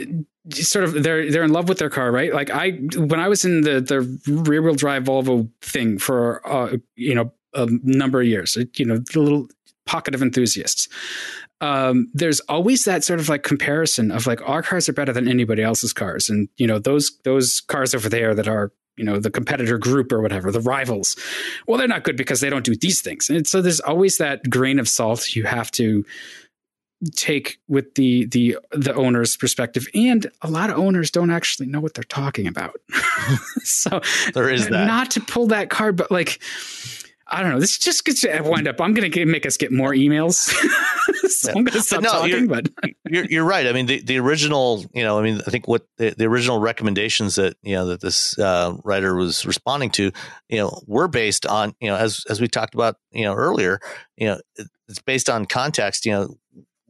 uh, 0.00 0.04
sort 0.50 0.84
of 0.84 1.02
they're 1.02 1.30
they're 1.30 1.44
in 1.44 1.52
love 1.52 1.68
with 1.68 1.78
their 1.78 1.90
car, 1.90 2.10
right? 2.10 2.32
Like 2.32 2.50
I 2.50 2.70
when 2.96 3.20
I 3.20 3.28
was 3.28 3.44
in 3.44 3.60
the 3.60 3.80
the 3.80 4.00
rear 4.42 4.62
wheel 4.62 4.74
drive 4.74 5.04
Volvo 5.04 5.50
thing 5.60 5.98
for 5.98 6.46
uh, 6.50 6.76
you 6.96 7.14
know 7.14 7.32
a 7.54 7.66
number 7.82 8.20
of 8.20 8.26
years, 8.26 8.56
you 8.76 8.84
know, 8.84 8.98
the 8.98 9.20
little 9.20 9.48
pocket 9.86 10.14
of 10.14 10.22
enthusiasts 10.22 10.88
um, 11.60 12.10
there's 12.14 12.40
always 12.40 12.84
that 12.84 13.04
sort 13.04 13.20
of 13.20 13.28
like 13.28 13.42
comparison 13.42 14.10
of 14.10 14.26
like 14.26 14.40
our 14.48 14.62
cars 14.62 14.88
are 14.88 14.92
better 14.94 15.12
than 15.12 15.28
anybody 15.28 15.62
else's 15.62 15.92
cars, 15.92 16.30
and 16.30 16.48
you 16.56 16.66
know 16.66 16.78
those 16.78 17.12
those 17.24 17.60
cars 17.60 17.94
over 17.94 18.08
there 18.08 18.34
that 18.34 18.48
are 18.48 18.72
you 18.96 19.04
know 19.04 19.18
the 19.18 19.30
competitor 19.30 19.78
group 19.78 20.12
or 20.12 20.20
whatever 20.20 20.50
the 20.50 20.60
rivals 20.60 21.16
well 21.66 21.78
they're 21.78 21.88
not 21.88 22.04
good 22.04 22.16
because 22.16 22.40
they 22.40 22.50
don't 22.50 22.64
do 22.64 22.76
these 22.76 23.00
things. 23.00 23.30
And 23.30 23.46
so 23.46 23.62
there's 23.62 23.80
always 23.80 24.18
that 24.18 24.48
grain 24.48 24.78
of 24.78 24.88
salt 24.88 25.34
you 25.34 25.44
have 25.44 25.70
to 25.72 26.04
take 27.14 27.58
with 27.66 27.94
the 27.94 28.26
the 28.26 28.58
the 28.72 28.94
owner's 28.94 29.36
perspective. 29.36 29.86
And 29.94 30.30
a 30.42 30.50
lot 30.50 30.70
of 30.70 30.78
owners 30.78 31.10
don't 31.10 31.30
actually 31.30 31.66
know 31.66 31.80
what 31.80 31.94
they're 31.94 32.04
talking 32.04 32.46
about. 32.46 32.80
So 33.62 34.00
there 34.34 34.50
is 34.50 34.68
that. 34.68 34.86
not 34.86 35.10
to 35.12 35.20
pull 35.20 35.46
that 35.48 35.70
card 35.70 35.96
but 35.96 36.10
like 36.10 36.40
I 37.30 37.42
don't 37.42 37.52
know. 37.52 37.60
This 37.60 37.78
just 37.78 38.04
gets 38.04 38.22
to 38.22 38.40
wind 38.42 38.66
up. 38.66 38.80
I'm 38.80 38.92
going 38.92 39.10
to 39.10 39.26
make 39.26 39.46
us 39.46 39.56
get 39.56 39.70
more 39.70 39.92
emails. 39.92 40.34
so 41.28 41.50
I'm 41.50 41.64
going 41.64 41.66
to 41.72 41.80
stop 41.80 42.02
but 42.02 42.04
no, 42.04 42.10
talking. 42.10 42.30
You're, 42.30 42.46
but 42.46 42.68
you're, 43.08 43.24
you're 43.26 43.44
right. 43.44 43.66
I 43.66 43.72
mean, 43.72 43.86
the, 43.86 44.00
the 44.00 44.18
original, 44.18 44.84
you 44.92 45.04
know, 45.04 45.18
I 45.18 45.22
mean, 45.22 45.40
I 45.46 45.50
think 45.50 45.68
what 45.68 45.86
the, 45.96 46.10
the 46.10 46.24
original 46.24 46.58
recommendations 46.58 47.36
that 47.36 47.56
you 47.62 47.74
know 47.74 47.86
that 47.86 48.00
this 48.00 48.38
uh, 48.38 48.74
writer 48.84 49.14
was 49.14 49.46
responding 49.46 49.90
to, 49.90 50.10
you 50.48 50.58
know, 50.58 50.82
were 50.86 51.08
based 51.08 51.46
on 51.46 51.74
you 51.80 51.88
know 51.88 51.96
as 51.96 52.24
as 52.28 52.40
we 52.40 52.48
talked 52.48 52.74
about 52.74 52.96
you 53.12 53.24
know 53.24 53.34
earlier, 53.34 53.80
you 54.16 54.26
know, 54.26 54.40
it's 54.88 55.00
based 55.02 55.30
on 55.30 55.46
context. 55.46 56.04
You 56.04 56.12
know, 56.12 56.34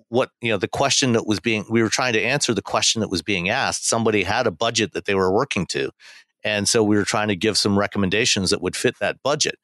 what 0.08 0.30
you 0.40 0.50
know 0.50 0.58
the 0.58 0.68
question 0.68 1.12
that 1.12 1.26
was 1.26 1.40
being 1.40 1.66
we 1.68 1.82
were 1.82 1.90
trying 1.90 2.14
to 2.14 2.22
answer 2.22 2.54
the 2.54 2.62
question 2.62 3.00
that 3.00 3.10
was 3.10 3.22
being 3.22 3.50
asked. 3.50 3.86
Somebody 3.86 4.22
had 4.22 4.46
a 4.46 4.50
budget 4.50 4.92
that 4.92 5.04
they 5.04 5.14
were 5.14 5.32
working 5.32 5.66
to. 5.66 5.90
And 6.42 6.66
so 6.66 6.82
we 6.82 6.96
were 6.96 7.04
trying 7.04 7.28
to 7.28 7.36
give 7.36 7.58
some 7.58 7.78
recommendations 7.78 8.48
that 8.48 8.62
would 8.62 8.74
fit 8.74 8.98
that 8.98 9.22
budget. 9.22 9.56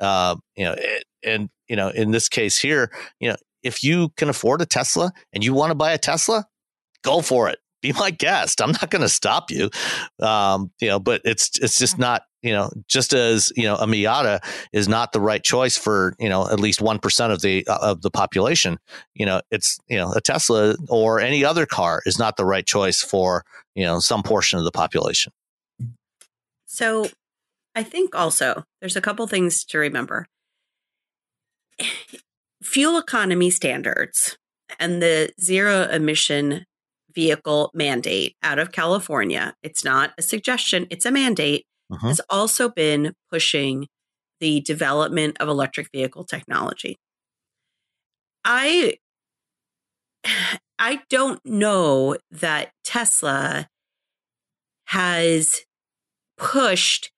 Uh, 0.00 0.36
you 0.56 0.64
know, 0.64 0.76
and 1.22 1.48
you 1.68 1.76
know, 1.76 1.88
in 1.88 2.10
this 2.10 2.28
case 2.28 2.58
here, 2.58 2.90
you 3.20 3.28
know, 3.28 3.36
if 3.62 3.84
you 3.84 4.10
can 4.16 4.28
afford 4.28 4.60
a 4.60 4.66
Tesla 4.66 5.12
and 5.32 5.44
you 5.44 5.54
want 5.54 5.70
to 5.70 5.74
buy 5.74 5.92
a 5.92 5.98
Tesla, 5.98 6.46
go 7.02 7.20
for 7.20 7.48
it. 7.48 7.58
Be 7.80 7.92
my 7.92 8.10
guest. 8.10 8.60
I'm 8.62 8.72
not 8.72 8.90
going 8.90 9.02
to 9.02 9.08
stop 9.08 9.50
you. 9.50 9.70
Um, 10.20 10.70
you 10.80 10.88
know, 10.88 11.00
but 11.00 11.20
it's 11.24 11.58
it's 11.58 11.78
just 11.78 11.98
not 11.98 12.22
you 12.40 12.52
know 12.52 12.70
just 12.88 13.12
as 13.12 13.52
you 13.56 13.64
know 13.64 13.74
a 13.76 13.86
Miata 13.86 14.40
is 14.72 14.88
not 14.88 15.12
the 15.12 15.20
right 15.20 15.42
choice 15.42 15.76
for 15.76 16.14
you 16.18 16.28
know 16.28 16.48
at 16.48 16.60
least 16.60 16.80
one 16.80 16.98
percent 17.00 17.32
of 17.32 17.40
the 17.42 17.66
uh, 17.66 17.78
of 17.80 18.02
the 18.02 18.10
population. 18.10 18.78
You 19.14 19.26
know, 19.26 19.40
it's 19.50 19.80
you 19.88 19.96
know 19.96 20.12
a 20.12 20.20
Tesla 20.20 20.76
or 20.88 21.18
any 21.18 21.44
other 21.44 21.66
car 21.66 22.02
is 22.06 22.18
not 22.18 22.36
the 22.36 22.44
right 22.44 22.64
choice 22.64 23.02
for 23.02 23.44
you 23.74 23.84
know 23.84 23.98
some 23.98 24.22
portion 24.22 24.58
of 24.58 24.64
the 24.64 24.72
population. 24.72 25.32
So 26.66 27.08
I 27.74 27.82
think 27.82 28.14
also 28.14 28.64
there's 28.80 28.96
a 28.96 29.00
couple 29.00 29.26
things 29.26 29.64
to 29.66 29.78
remember. 29.78 30.26
Fuel 32.62 32.98
economy 32.98 33.50
standards 33.50 34.36
and 34.78 35.02
the 35.02 35.32
zero 35.40 35.82
emission 35.82 36.64
vehicle 37.14 37.70
mandate 37.74 38.36
out 38.42 38.58
of 38.58 38.72
California, 38.72 39.54
it's 39.62 39.84
not 39.84 40.12
a 40.16 40.22
suggestion, 40.22 40.86
it's 40.90 41.04
a 41.04 41.10
mandate, 41.10 41.66
uh-huh. 41.92 42.08
has 42.08 42.20
also 42.30 42.68
been 42.68 43.14
pushing 43.30 43.86
the 44.40 44.60
development 44.60 45.36
of 45.40 45.48
electric 45.48 45.88
vehicle 45.92 46.24
technology. 46.24 46.96
I 48.44 48.94
I 50.78 51.00
don't 51.08 51.40
know 51.44 52.16
that 52.30 52.72
Tesla 52.82 53.68
has 54.86 55.60
pushed 56.36 57.12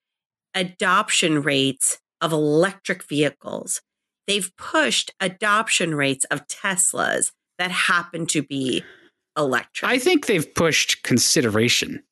adoption 0.55 1.43
rates 1.43 1.99
of 2.21 2.33
electric 2.33 3.03
vehicles. 3.05 3.83
They've 4.27 4.51
pushed 4.57 5.13
adoption 5.21 5.95
rates 5.95 6.25
of 6.27 6.47
Teslas 6.47 7.33
that 7.59 7.71
happen 7.71 8.27
to 8.27 8.43
be 8.43 8.83
electric. 9.37 9.91
I 9.91 9.99
think 9.99 10.27
they've 10.27 10.55
pushed 10.55 11.03
consideration 11.03 12.03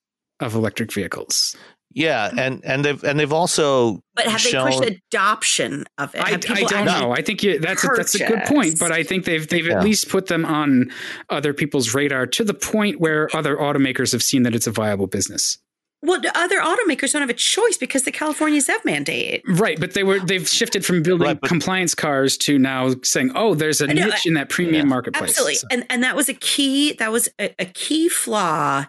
of 0.41 0.55
electric 0.55 0.93
vehicles. 0.93 1.57
Yeah, 1.95 2.31
hmm. 2.31 2.39
and 2.39 2.65
and 2.65 2.85
they've 2.85 3.05
and 3.05 3.19
they've 3.19 3.33
also 3.33 4.01
but 4.15 4.27
have 4.27 4.41
shown, 4.41 4.71
they 4.71 4.77
pushed 4.79 5.01
adoption 5.11 5.85
of 5.99 6.15
it? 6.15 6.23
I, 6.23 6.33
I, 6.33 6.37
don't 6.37 6.85
know. 6.87 7.13
I 7.13 7.23
think 7.23 7.43
you, 7.43 7.59
that's 7.59 7.85
a, 7.85 7.89
that's 7.95 8.15
a 8.15 8.27
good 8.27 8.45
point, 8.45 8.79
but 8.79 8.93
I 8.93 9.03
think 9.03 9.25
they've 9.25 9.47
they've 9.47 9.67
yeah. 9.67 9.79
at 9.79 9.85
least 9.85 10.09
put 10.09 10.27
them 10.27 10.45
on 10.45 10.91
other 11.29 11.53
people's 11.53 11.95
radar 11.95 12.27
to 12.27 12.45
the 12.45 12.55
point 12.55 13.01
where 13.01 13.29
other 13.37 13.57
automakers 13.57 14.13
have 14.13 14.23
seen 14.23 14.43
that 14.45 14.55
it's 14.55 14.67
a 14.67 14.71
viable 14.71 15.07
business. 15.07 15.59
Well, 16.05 16.21
other 16.35 16.61
automakers 16.61 17.13
don't 17.13 17.23
have 17.23 17.31
a 17.31 17.35
choice 17.35 17.77
because 17.79 18.03
the 18.03 18.11
California 18.11 18.61
ZEV 18.61 18.85
mandate. 18.85 19.43
Right, 19.47 19.79
but 19.79 19.95
they 19.95 20.03
were 20.03 20.19
they've 20.19 20.49
shifted 20.49 20.85
from 20.85 21.03
building 21.03 21.29
right, 21.29 21.41
compliance 21.43 21.95
cars 21.95 22.37
to 22.39 22.59
now 22.59 22.95
saying, 23.05 23.31
"Oh, 23.37 23.55
there's 23.55 23.81
a 23.81 23.87
know, 23.87 24.07
niche 24.07 24.27
in 24.27 24.35
that 24.35 24.49
premium 24.49 24.87
yeah. 24.87 24.91
marketplace." 24.91 25.31
Absolutely, 25.31 25.55
so. 25.55 25.69
and 25.71 25.87
and 25.91 26.03
that 26.03 26.17
was 26.17 26.29
a 26.29 26.35
key 26.35 26.95
that 26.95 27.13
was 27.13 27.29
a, 27.41 27.55
a 27.61 27.67
key 27.67 28.09
flaw 28.09 28.87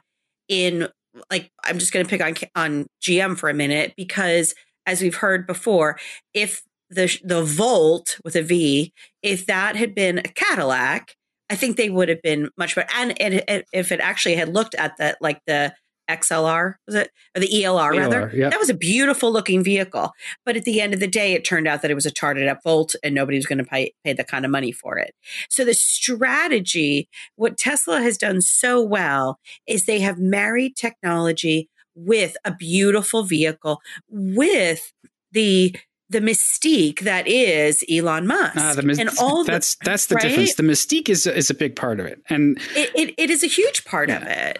in 0.49 0.87
like 1.29 1.51
I'm 1.63 1.77
just 1.77 1.93
going 1.93 2.03
to 2.03 2.09
pick 2.09 2.21
on 2.21 2.33
on 2.55 2.87
GM 3.03 3.37
for 3.37 3.47
a 3.47 3.53
minute 3.53 3.93
because 3.95 4.55
as 4.87 5.01
we've 5.01 5.15
heard 5.15 5.45
before, 5.45 5.99
if 6.33 6.63
the 6.89 7.15
the 7.23 7.43
Volt 7.43 8.17
with 8.23 8.35
a 8.35 8.41
V, 8.41 8.91
if 9.21 9.45
that 9.45 9.75
had 9.75 9.93
been 9.93 10.17
a 10.17 10.23
Cadillac, 10.23 11.15
I 11.49 11.55
think 11.55 11.77
they 11.77 11.89
would 11.89 12.09
have 12.09 12.21
been 12.21 12.49
much 12.57 12.75
better. 12.75 12.89
And, 12.95 13.19
and 13.21 13.63
if 13.71 13.91
it 13.91 13.99
actually 13.99 14.35
had 14.35 14.49
looked 14.49 14.75
at 14.75 14.97
that 14.97 15.17
like 15.21 15.39
the 15.45 15.73
XLR 16.19 16.75
was 16.85 16.95
it 16.95 17.11
or 17.35 17.41
the 17.41 17.47
ELR, 17.47 17.91
ELR 17.91 17.97
rather? 17.97 18.31
Yep. 18.33 18.51
That 18.51 18.59
was 18.59 18.69
a 18.69 18.73
beautiful 18.73 19.31
looking 19.31 19.63
vehicle, 19.63 20.11
but 20.45 20.55
at 20.55 20.63
the 20.63 20.81
end 20.81 20.93
of 20.93 20.99
the 20.99 21.07
day, 21.07 21.33
it 21.33 21.45
turned 21.45 21.67
out 21.67 21.81
that 21.81 21.91
it 21.91 21.95
was 21.95 22.05
a 22.05 22.11
tarted 22.11 22.47
up 22.47 22.59
Volt, 22.63 22.95
and 23.03 23.15
nobody 23.15 23.37
was 23.37 23.45
going 23.45 23.57
to 23.57 23.63
pay 23.63 23.93
pay 24.03 24.13
the 24.13 24.23
kind 24.23 24.45
of 24.45 24.51
money 24.51 24.71
for 24.71 24.97
it. 24.97 25.13
So 25.49 25.65
the 25.65 25.73
strategy, 25.73 27.09
what 27.35 27.57
Tesla 27.57 28.01
has 28.01 28.17
done 28.17 28.41
so 28.41 28.81
well, 28.81 29.39
is 29.67 29.85
they 29.85 29.99
have 29.99 30.19
married 30.19 30.75
technology 30.75 31.69
with 31.95 32.35
a 32.45 32.53
beautiful 32.53 33.23
vehicle 33.23 33.81
with 34.09 34.93
the 35.31 35.75
the 36.09 36.19
mystique 36.19 37.01
that 37.01 37.27
is 37.27 37.83
Elon 37.91 38.27
Musk. 38.27 38.55
Ah, 38.57 38.73
the, 38.75 38.97
and 38.99 39.09
all 39.19 39.43
that's 39.43 39.75
the, 39.75 39.85
that's 39.85 40.05
the 40.05 40.15
right? 40.15 40.23
difference. 40.23 40.55
The 40.55 40.63
mystique 40.63 41.09
is 41.09 41.27
is 41.27 41.49
a 41.49 41.53
big 41.53 41.75
part 41.75 41.99
of 41.99 42.05
it, 42.05 42.21
and 42.29 42.57
it, 42.75 42.91
it, 42.95 43.13
it 43.17 43.29
is 43.29 43.43
a 43.43 43.47
huge 43.47 43.83
part 43.83 44.09
yeah. 44.09 44.17
of 44.17 44.23
it. 44.23 44.59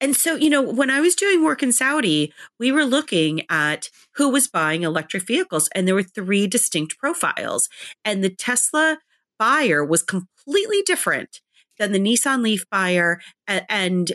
And 0.00 0.14
so, 0.14 0.36
you 0.36 0.50
know, 0.50 0.62
when 0.62 0.90
I 0.90 1.00
was 1.00 1.14
doing 1.14 1.42
work 1.42 1.62
in 1.62 1.72
Saudi, 1.72 2.32
we 2.58 2.70
were 2.70 2.84
looking 2.84 3.42
at 3.50 3.90
who 4.14 4.28
was 4.28 4.48
buying 4.48 4.82
electric 4.82 5.26
vehicles, 5.26 5.68
and 5.74 5.86
there 5.86 5.94
were 5.94 6.02
three 6.02 6.46
distinct 6.46 6.98
profiles. 6.98 7.68
And 8.04 8.22
the 8.22 8.30
Tesla 8.30 8.98
buyer 9.38 9.84
was 9.84 10.02
completely 10.02 10.82
different 10.82 11.40
than 11.78 11.92
the 11.92 12.00
Nissan 12.00 12.42
Leaf 12.42 12.64
buyer. 12.70 13.20
And, 13.46 14.12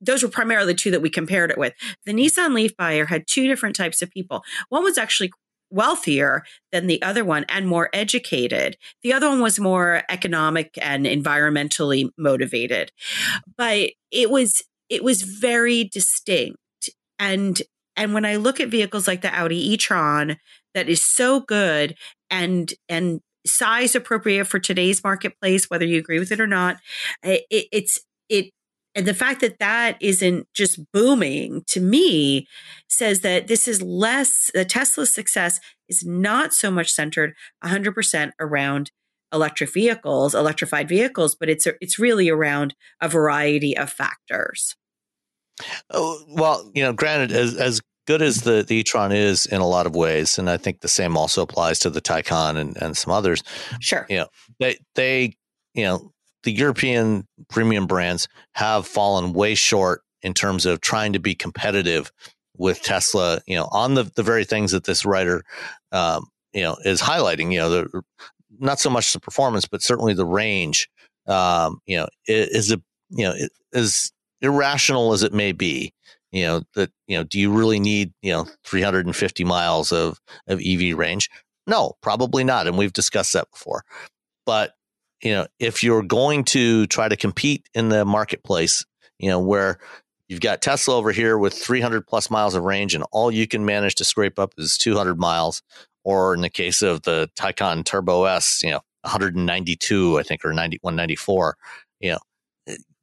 those 0.00 0.22
were 0.22 0.28
primarily 0.28 0.72
the 0.72 0.78
two 0.78 0.90
that 0.90 1.02
we 1.02 1.10
compared 1.10 1.50
it 1.50 1.58
with. 1.58 1.74
The 2.06 2.12
Nissan 2.12 2.54
Leaf 2.54 2.76
buyer 2.76 3.06
had 3.06 3.26
two 3.26 3.46
different 3.46 3.76
types 3.76 4.02
of 4.02 4.10
people. 4.10 4.42
One 4.68 4.84
was 4.84 4.98
actually 4.98 5.32
wealthier 5.70 6.44
than 6.72 6.86
the 6.86 7.02
other 7.02 7.24
one 7.24 7.44
and 7.48 7.66
more 7.66 7.88
educated. 7.92 8.76
The 9.02 9.12
other 9.12 9.28
one 9.28 9.40
was 9.40 9.58
more 9.58 10.02
economic 10.08 10.78
and 10.80 11.06
environmentally 11.06 12.10
motivated. 12.16 12.92
But 13.56 13.90
it 14.10 14.30
was 14.30 14.62
it 14.88 15.04
was 15.04 15.22
very 15.22 15.84
distinct. 15.84 16.58
And 17.18 17.60
and 17.96 18.12
when 18.12 18.24
I 18.24 18.36
look 18.36 18.60
at 18.60 18.68
vehicles 18.68 19.06
like 19.06 19.22
the 19.22 19.34
Audi 19.34 19.72
e-tron 19.72 20.36
that 20.74 20.88
is 20.88 21.02
so 21.02 21.40
good 21.40 21.96
and 22.30 22.72
and 22.88 23.20
size 23.46 23.94
appropriate 23.94 24.46
for 24.46 24.58
today's 24.58 25.04
marketplace, 25.04 25.66
whether 25.68 25.84
you 25.84 25.98
agree 25.98 26.18
with 26.18 26.32
it 26.32 26.40
or 26.40 26.46
not, 26.46 26.78
it, 27.22 27.44
it's 27.50 28.00
it 28.28 28.50
and 28.94 29.06
the 29.06 29.14
fact 29.14 29.40
that 29.40 29.58
that 29.58 29.96
isn't 30.00 30.46
just 30.54 30.80
booming 30.92 31.64
to 31.66 31.80
me 31.80 32.46
says 32.88 33.20
that 33.20 33.48
this 33.48 33.66
is 33.66 33.82
less 33.82 34.50
the 34.54 34.64
Tesla 34.64 35.06
success 35.06 35.58
is 35.88 36.04
not 36.04 36.54
so 36.54 36.70
much 36.70 36.90
centered 36.90 37.34
100% 37.64 38.30
around 38.38 38.90
electric 39.34 39.72
vehicles, 39.72 40.34
electrified 40.34 40.88
vehicles, 40.88 41.34
but 41.34 41.50
it's 41.50 41.66
it's 41.80 41.98
really 41.98 42.28
around 42.30 42.74
a 43.00 43.08
variety 43.08 43.76
of 43.76 43.90
factors. 43.90 44.76
Oh, 45.90 46.24
well, 46.28 46.70
you 46.74 46.82
know, 46.82 46.92
granted, 46.92 47.32
as 47.32 47.56
as 47.56 47.80
good 48.06 48.22
as 48.22 48.42
the 48.42 48.64
the 48.66 48.76
e-tron 48.76 49.12
is 49.12 49.46
in 49.46 49.60
a 49.60 49.66
lot 49.66 49.86
of 49.86 49.94
ways, 49.94 50.38
and 50.38 50.48
I 50.48 50.56
think 50.56 50.80
the 50.80 50.88
same 50.88 51.16
also 51.16 51.42
applies 51.42 51.78
to 51.80 51.90
the 51.90 52.00
Taycan 52.00 52.56
and, 52.56 52.76
and 52.80 52.96
some 52.96 53.12
others. 53.12 53.42
Sure. 53.80 54.06
You 54.08 54.18
know, 54.18 54.26
they 54.58 54.78
they 54.94 55.34
you 55.74 55.84
know 55.84 56.12
the 56.44 56.52
European 56.52 57.26
premium 57.48 57.86
brands 57.86 58.28
have 58.54 58.86
fallen 58.86 59.32
way 59.32 59.54
short 59.54 60.02
in 60.22 60.34
terms 60.34 60.66
of 60.66 60.80
trying 60.80 61.12
to 61.12 61.18
be 61.18 61.34
competitive 61.34 62.12
with 62.56 62.82
Tesla. 62.82 63.40
You 63.46 63.56
know, 63.56 63.68
on 63.70 63.94
the 63.94 64.04
the 64.04 64.22
very 64.22 64.44
things 64.44 64.72
that 64.72 64.84
this 64.84 65.04
writer, 65.04 65.44
um, 65.92 66.26
you 66.52 66.62
know, 66.62 66.76
is 66.84 67.00
highlighting. 67.00 67.52
You 67.52 67.60
know, 67.60 67.70
the 67.70 68.02
not 68.58 68.80
so 68.80 68.90
much 68.90 69.12
the 69.12 69.20
performance, 69.20 69.66
but 69.66 69.82
certainly 69.82 70.14
the 70.14 70.26
range. 70.26 70.88
Um, 71.26 71.80
you 71.86 71.96
know, 71.96 72.08
is 72.26 72.70
a 72.70 72.80
you 73.10 73.24
know 73.24 73.34
as 73.72 74.12
irrational 74.40 75.12
as 75.12 75.22
it 75.22 75.32
may 75.32 75.52
be, 75.52 75.92
you 76.34 76.42
know, 76.42 76.62
that, 76.74 76.90
you 77.06 77.16
know, 77.16 77.24
do 77.24 77.38
you 77.38 77.52
really 77.52 77.78
need, 77.78 78.12
you 78.20 78.32
know, 78.32 78.46
350 78.64 79.44
miles 79.44 79.92
of, 79.92 80.20
of 80.48 80.60
EV 80.60 80.96
range? 80.98 81.30
No, 81.66 81.92
probably 82.02 82.42
not. 82.42 82.66
And 82.66 82.76
we've 82.76 82.92
discussed 82.92 83.32
that 83.32 83.50
before. 83.52 83.84
But, 84.44 84.74
you 85.22 85.32
know, 85.32 85.46
if 85.60 85.82
you're 85.82 86.02
going 86.02 86.42
to 86.46 86.86
try 86.88 87.08
to 87.08 87.16
compete 87.16 87.68
in 87.72 87.88
the 87.88 88.04
marketplace, 88.04 88.84
you 89.18 89.30
know, 89.30 89.38
where 89.38 89.78
you've 90.28 90.40
got 90.40 90.60
Tesla 90.60 90.96
over 90.96 91.12
here 91.12 91.38
with 91.38 91.54
300 91.54 92.06
plus 92.06 92.30
miles 92.30 92.56
of 92.56 92.64
range, 92.64 92.96
and 92.96 93.04
all 93.12 93.30
you 93.30 93.46
can 93.46 93.64
manage 93.64 93.94
to 93.96 94.04
scrape 94.04 94.38
up 94.38 94.54
is 94.58 94.76
200 94.76 95.18
miles. 95.18 95.62
Or 96.04 96.34
in 96.34 96.42
the 96.42 96.50
case 96.50 96.82
of 96.82 97.02
the 97.02 97.30
Taycan 97.36 97.84
Turbo 97.84 98.24
S, 98.24 98.60
you 98.62 98.70
know, 98.70 98.80
192, 99.02 100.18
I 100.18 100.22
think, 100.22 100.44
or 100.44 100.52
90, 100.52 100.78
194. 100.82 101.56
You 102.00 102.12
know, 102.12 102.18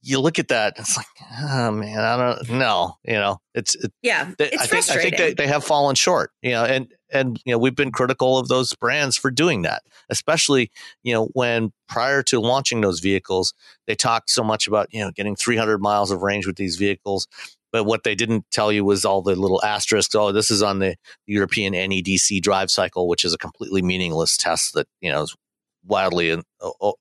you 0.03 0.19
look 0.19 0.39
at 0.39 0.47
that, 0.47 0.73
it's 0.77 0.97
like, 0.97 1.05
oh 1.43 1.71
man, 1.71 1.99
I 1.99 2.17
don't 2.17 2.49
know. 2.49 2.97
You 3.03 3.13
know, 3.13 3.41
it's 3.53 3.75
it, 3.75 3.91
yeah, 4.01 4.31
they, 4.37 4.49
it's 4.49 4.63
I 4.63 4.65
think 4.65 4.89
I 4.89 5.01
think 5.01 5.17
they, 5.17 5.33
they 5.33 5.47
have 5.47 5.63
fallen 5.63 5.95
short. 5.95 6.31
You 6.41 6.51
know, 6.51 6.65
and 6.65 6.91
and 7.11 7.39
you 7.45 7.53
know 7.53 7.59
we've 7.59 7.75
been 7.75 7.91
critical 7.91 8.37
of 8.37 8.47
those 8.47 8.73
brands 8.73 9.15
for 9.15 9.29
doing 9.29 9.61
that, 9.61 9.83
especially 10.09 10.71
you 11.03 11.13
know 11.13 11.27
when 11.33 11.71
prior 11.87 12.23
to 12.23 12.39
launching 12.39 12.81
those 12.81 12.99
vehicles, 12.99 13.53
they 13.85 13.95
talked 13.95 14.29
so 14.31 14.43
much 14.43 14.67
about 14.67 14.87
you 14.91 15.01
know 15.03 15.11
getting 15.11 15.35
300 15.35 15.79
miles 15.79 16.09
of 16.09 16.23
range 16.23 16.47
with 16.47 16.55
these 16.55 16.77
vehicles. 16.77 17.27
But 17.71 17.85
what 17.85 18.03
they 18.03 18.15
didn't 18.15 18.45
tell 18.51 18.71
you 18.71 18.83
was 18.83 19.05
all 19.05 19.21
the 19.21 19.35
little 19.35 19.63
asterisks. 19.63 20.15
Oh, 20.15 20.31
this 20.31 20.51
is 20.51 20.61
on 20.61 20.79
the 20.79 20.95
European 21.25 21.73
NEDC 21.73 22.41
drive 22.41 22.69
cycle, 22.69 23.07
which 23.07 23.23
is 23.23 23.33
a 23.33 23.37
completely 23.37 23.81
meaningless 23.81 24.37
test 24.37 24.73
that 24.73 24.87
you 25.01 25.11
know 25.11 25.23
is 25.23 25.35
wildly 25.85 26.29
and 26.29 26.43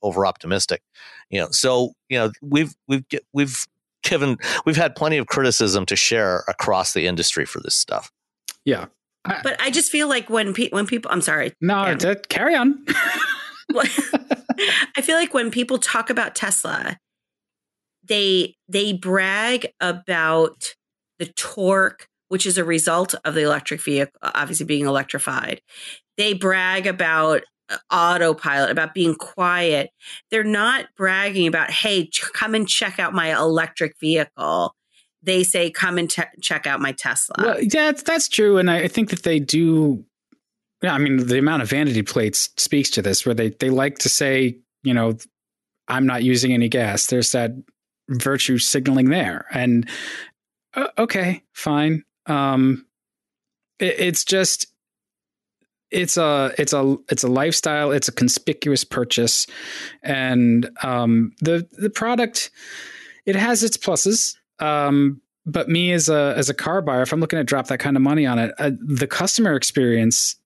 over 0.03 0.27
optimistic. 0.27 0.83
You 1.31 1.41
know, 1.41 1.49
so 1.51 1.93
you 2.09 2.19
know 2.19 2.31
we've 2.43 2.75
we've 2.87 3.05
we've 3.33 3.67
given 4.03 4.39
we've 4.65 4.77
had 4.77 4.95
plenty 4.95 5.19
of 5.19 5.27
criticism 5.27 5.87
to 5.87 5.97
share 5.97 6.45
across 6.49 6.93
the 6.93 7.07
industry 7.07 7.45
for 7.45 7.61
this 7.61 7.75
stuff. 7.75 8.11
Yeah, 8.65 8.87
I, 9.25 9.41
but 9.43 9.61
I 9.61 9.71
just 9.71 9.91
feel 9.91 10.09
like 10.09 10.31
when 10.31 10.55
pe- 10.55 10.71
when 10.71 10.87
people, 10.87 11.11
I'm 11.11 11.23
sorry, 11.23 11.53
no, 11.61 11.97
yeah. 12.01 12.15
carry 12.29 12.55
on. 12.55 12.85
I 14.97 15.03
feel 15.03 15.17
like 15.17 15.35
when 15.35 15.51
people 15.51 15.79
talk 15.79 16.11
about 16.11 16.35
Tesla, 16.35 16.99
they 18.11 18.57
they 18.69 18.93
brag 18.93 19.69
about 19.81 20.75
the 21.19 21.27
torque, 21.27 22.09
which 22.29 22.45
is 22.45 22.59
a 22.59 22.65
result 22.65 23.15
of 23.25 23.35
the 23.35 23.43
electric 23.43 23.83
vehicle 23.83 24.13
obviously 24.23 24.67
being 24.67 24.85
electrified. 24.85 25.63
They 26.19 26.35
brag 26.35 26.87
about 26.87 27.43
uh, 27.71 27.79
autopilot, 27.91 28.71
about 28.71 28.93
being 28.93 29.15
quiet. 29.15 29.91
They're 30.31 30.45
not 30.45 30.87
bragging 30.97 31.47
about, 31.47 31.71
hey, 31.71 32.09
ch- 32.09 32.31
come 32.35 32.55
and 32.55 32.69
check 32.69 32.99
out 32.99 33.15
my 33.15 33.35
electric 33.35 33.95
vehicle. 33.99 34.75
They 35.23 35.45
say, 35.45 35.71
come 35.71 35.97
and 35.97 36.11
te- 36.11 36.23
check 36.43 36.67
out 36.67 36.81
my 36.81 36.93
Tesla. 36.93 37.37
Well, 37.39 37.63
yeah, 37.63 37.93
that's, 37.93 38.29
true. 38.29 38.59
And 38.59 38.71
I 38.71 38.89
think 38.89 39.11
that 39.11 39.23
they 39.23 39.39
do. 39.39 40.05
Yeah, 40.83 40.95
I 40.95 40.99
mean, 40.99 41.27
the 41.27 41.39
amount 41.39 41.63
of 41.63 41.71
vanity 41.71 42.03
plates 42.03 42.49
speaks 42.57 42.91
to 42.91 43.03
this, 43.03 43.25
where 43.25 43.35
they, 43.35 43.51
they 43.51 43.71
like 43.71 43.99
to 43.99 44.09
say, 44.09 44.59
you 44.83 44.95
know, 44.95 45.17
I'm 45.89 46.07
not 46.07 46.23
using 46.23 46.53
any 46.53 46.69
gas. 46.69 47.07
There's 47.07 47.33
that 47.33 47.53
virtue 48.11 48.59
signaling 48.59 49.11
there. 49.11 49.47
And 49.51 49.89
uh, 50.75 50.89
okay, 50.99 51.43
fine. 51.53 52.05
Um, 52.27 52.87
it, 53.79 53.95
it's 53.99 54.25
just 54.25 54.67
it's 55.91 56.17
a 56.17 56.53
it's 56.57 56.73
a 56.73 56.97
it's 57.09 57.25
a 57.25 57.29
lifestyle 57.29 57.91
it's 57.91 58.09
a 58.09 58.13
conspicuous 58.13 58.85
purchase 58.85 59.47
and 60.03 60.71
um, 60.83 61.33
the 61.41 61.67
the 61.73 61.91
product 61.91 62.51
it 63.27 63.37
has 63.37 63.63
its 63.65 63.77
pluses 63.77 64.37
um, 64.61 65.21
but 65.47 65.69
me 65.69 65.93
as 65.93 66.09
a 66.09 66.35
as 66.37 66.49
a 66.49 66.55
car 66.55 66.81
buyer 66.81 67.03
if 67.03 67.13
i'm 67.13 67.21
looking 67.21 67.39
to 67.39 67.45
drop 67.45 67.67
that 67.67 67.79
kind 67.79 67.97
of 67.97 68.03
money 68.03 68.27
on 68.27 68.39
it 68.39 68.53
uh, 68.59 68.71
the 68.81 69.07
customer 69.07 69.55
experience 69.55 70.37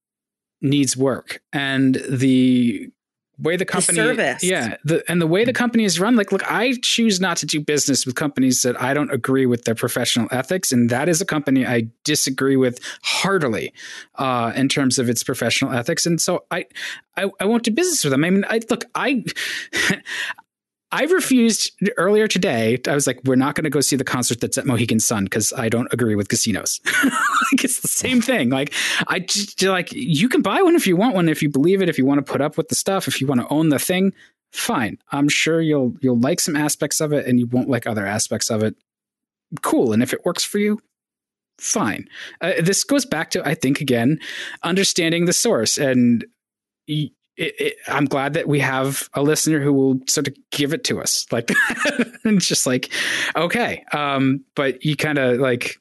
needs 0.62 0.97
work 0.97 1.43
and 1.53 1.97
the 2.09 2.91
way 3.39 3.56
the 3.56 3.65
company 3.65 3.98
the 3.98 4.05
service. 4.05 4.44
yeah 4.44 4.77
the, 4.85 5.02
and 5.09 5.20
the 5.20 5.27
way 5.27 5.44
the 5.44 5.52
company 5.52 5.85
is 5.85 5.98
run 5.98 6.15
like 6.15 6.31
look 6.31 6.48
i 6.51 6.74
choose 6.82 7.20
not 7.20 7.36
to 7.36 7.47
do 7.47 7.61
business 7.61 8.06
with 8.06 8.15
companies 8.15 8.62
that 8.62 8.81
i 8.81 8.94
don't 8.94 9.11
agree 9.11 9.44
with 9.44 9.65
their 9.65 9.74
professional 9.74 10.28
ethics 10.31 10.70
and 10.70 10.89
that 10.89 11.09
is 11.09 11.20
a 11.20 11.24
company 11.24 11.66
i 11.66 11.86
disagree 12.05 12.56
with 12.56 12.78
heartily 13.02 13.73
uh, 14.16 14.52
in 14.55 14.69
terms 14.69 14.98
of 14.98 15.09
its 15.09 15.23
professional 15.24 15.73
ethics 15.73 16.06
and 16.06 16.20
so 16.20 16.44
i 16.51 16.65
i, 17.16 17.28
I 17.40 17.44
won't 17.44 17.65
do 17.65 17.73
business 17.73 18.05
with 18.05 18.12
them 18.12 18.24
i 18.24 18.31
mean 18.31 18.44
I, 18.48 18.61
look 18.70 18.85
i 18.94 19.24
I 20.95 21.03
refused 21.07 21.73
earlier 21.97 22.29
today. 22.29 22.81
I 22.87 22.95
was 22.95 23.09
like, 23.09 23.21
we're 23.25 23.35
not 23.35 23.57
going 23.57 23.65
to 23.65 23.71
go 23.71 23.81
see 23.81 23.97
the 23.97 24.05
concert 24.05 24.41
that's 24.41 24.57
at 24.57 24.65
Mohegan 24.65 25.01
Sun 25.01 25.25
because 25.25 25.53
I 25.53 25.69
don't 25.69 25.93
agree 25.93 26.15
with 26.15 26.29
casinos. 26.29 26.81
like 27.05 27.65
it's 27.65 27.81
the 27.81 27.89
same 27.89 28.21
thing. 28.21 28.51
Like 28.51 28.73
I 29.09 29.19
just 29.19 29.61
like 29.61 29.93
you 29.93 30.29
can 30.29 30.41
buy 30.41 30.62
one 30.62 30.77
if 30.77 30.87
you 30.87 30.95
want 30.95 31.16
one, 31.16 31.29
if 31.29 31.43
you 31.43 31.49
believe 31.49 31.83
it, 31.83 31.89
if 31.89 31.99
you 31.99 32.07
want 32.07 32.25
to 32.25 32.33
put 32.33 32.41
up 32.41 32.57
with 32.57 32.69
the 32.69 32.77
stuff, 32.77 33.09
if 33.09 33.21
you 33.21 33.27
want 33.27 33.41
to 33.41 33.49
own 33.49 33.71
the 33.71 33.79
thing, 33.81 34.12
fine. 34.53 34.99
I'm 35.11 35.29
sure 35.29 35.61
you'll 35.61 35.97
you'll 36.01 36.21
like 36.21 36.39
some 36.39 36.55
aspects 36.55 37.01
of 37.01 37.12
it 37.12 37.27
and 37.27 37.41
you 37.41 37.49
won't 37.49 37.69
like 37.69 37.89
other 37.89 38.07
aspects 38.07 38.49
of 38.49 38.62
it. 38.62 38.77
Cool. 39.62 39.93
And 39.93 40.01
if 40.01 40.12
it 40.12 40.25
works 40.25 40.45
for 40.45 40.59
you, 40.59 40.79
fine. 41.59 42.07
Uh, 42.41 42.53
this 42.62 42.85
goes 42.85 43.05
back 43.05 43.33
to 43.33 43.45
I 43.45 43.57
think 43.57 43.81
again 43.81 44.21
understanding 44.62 45.25
the 45.25 45.33
source 45.33 45.77
and 45.77 46.25
it, 47.36 47.55
it, 47.59 47.77
I'm 47.89 48.05
glad 48.05 48.35
that 48.35 48.47
we 48.47 48.61
have 48.61 49.09
a 49.15 49.23
listener 49.23 49.61
who 49.61 49.73
will 49.73 50.01
sort 50.06 50.28
of 50.28 50.36
give 50.51 50.73
it 50.73 50.85
to 50.85 51.01
us, 51.01 51.27
like, 51.32 51.51
and 52.24 52.40
just 52.40 52.66
like, 52.66 52.93
okay, 53.35 53.85
um, 53.93 54.44
but 54.55 54.85
you 54.85 54.97
kind 54.97 55.19
of 55.19 55.39
like, 55.39 55.81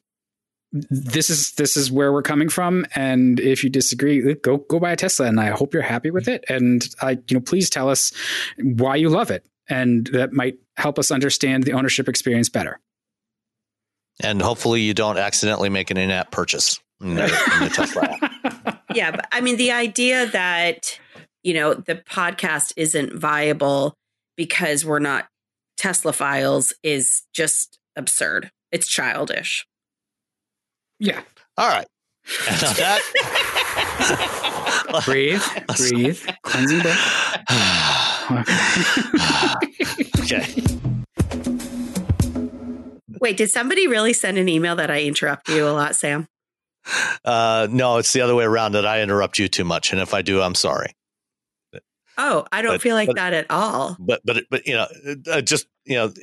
this 0.71 1.30
is 1.30 1.51
this 1.51 1.77
is 1.77 1.91
where 1.91 2.11
we're 2.11 2.23
coming 2.23 2.49
from, 2.49 2.84
and 2.95 3.39
if 3.39 3.63
you 3.63 3.69
disagree, 3.69 4.34
go 4.34 4.57
go 4.57 4.80
buy 4.80 4.93
a 4.93 4.95
Tesla, 4.95 5.27
and 5.27 5.39
I 5.39 5.51
hope 5.51 5.71
you're 5.71 5.84
happy 5.84 6.09
with 6.09 6.27
it, 6.27 6.43
and 6.49 6.84
I, 6.99 7.11
you 7.27 7.35
know, 7.35 7.41
please 7.41 7.69
tell 7.69 7.89
us 7.89 8.11
why 8.57 8.95
you 8.95 9.09
love 9.09 9.30
it, 9.30 9.45
and 9.69 10.07
that 10.07 10.34
might 10.34 10.57
help 10.75 10.97
us 10.97 11.11
understand 11.11 11.63
the 11.63 11.73
ownership 11.73 12.09
experience 12.09 12.49
better. 12.49 12.80
And 14.19 14.41
hopefully, 14.41 14.81
you 14.81 14.95
don't 14.95 15.17
accidentally 15.19 15.69
make 15.69 15.91
an 15.91 15.97
in-app 15.97 16.31
purchase 16.31 16.80
in 17.01 17.15
the, 17.15 17.23
in 17.25 17.63
the 17.65 17.71
Tesla. 17.71 18.81
yeah, 18.95 19.11
but 19.11 19.27
I 19.31 19.41
mean, 19.41 19.57
the 19.57 19.71
idea 19.71 20.25
that 20.25 20.99
you 21.43 21.53
know, 21.53 21.73
the 21.73 21.95
podcast 21.95 22.73
isn't 22.77 23.13
viable 23.13 23.95
because 24.35 24.85
we're 24.85 24.99
not 24.99 25.27
Teslaphiles 25.77 26.73
is 26.83 27.23
just 27.33 27.79
absurd. 27.95 28.51
It's 28.71 28.87
childish. 28.87 29.65
Yeah. 30.99 31.21
All 31.57 31.67
right. 31.67 31.87
that, 32.57 33.01
breathe, 35.05 35.41
breathe, 35.75 36.19
cleansing 36.43 36.79
breath. 36.79 36.97
okay. 40.21 40.47
Wait, 43.19 43.35
did 43.37 43.49
somebody 43.49 43.87
really 43.87 44.13
send 44.13 44.37
an 44.37 44.47
email 44.47 44.77
that 44.77 44.89
I 44.89 45.03
interrupt 45.03 45.49
you 45.49 45.67
a 45.67 45.71
lot, 45.71 45.95
Sam? 45.95 46.27
Uh, 47.25 47.67
no, 47.69 47.97
it's 47.97 48.13
the 48.13 48.21
other 48.21 48.35
way 48.35 48.45
around 48.45 48.73
that 48.73 48.85
I 48.85 49.01
interrupt 49.01 49.39
you 49.39 49.47
too 49.47 49.63
much. 49.63 49.91
And 49.91 50.01
if 50.01 50.13
I 50.13 50.21
do, 50.21 50.41
I'm 50.41 50.55
sorry. 50.55 50.93
Oh, 52.18 52.45
I 52.52 52.61
don't 52.61 52.76
but, 52.76 52.81
feel 52.81 52.95
like 52.95 53.07
but, 53.07 53.15
that 53.15 53.34
at 53.34 53.48
all. 53.49 53.98
But 53.99 54.22
but 54.23 54.44
but 54.49 54.68
you 54.68 54.73
know, 54.73 54.88
uh, 55.31 55.41
just 55.41 55.68
you 55.85 55.95
know, 55.95 56.14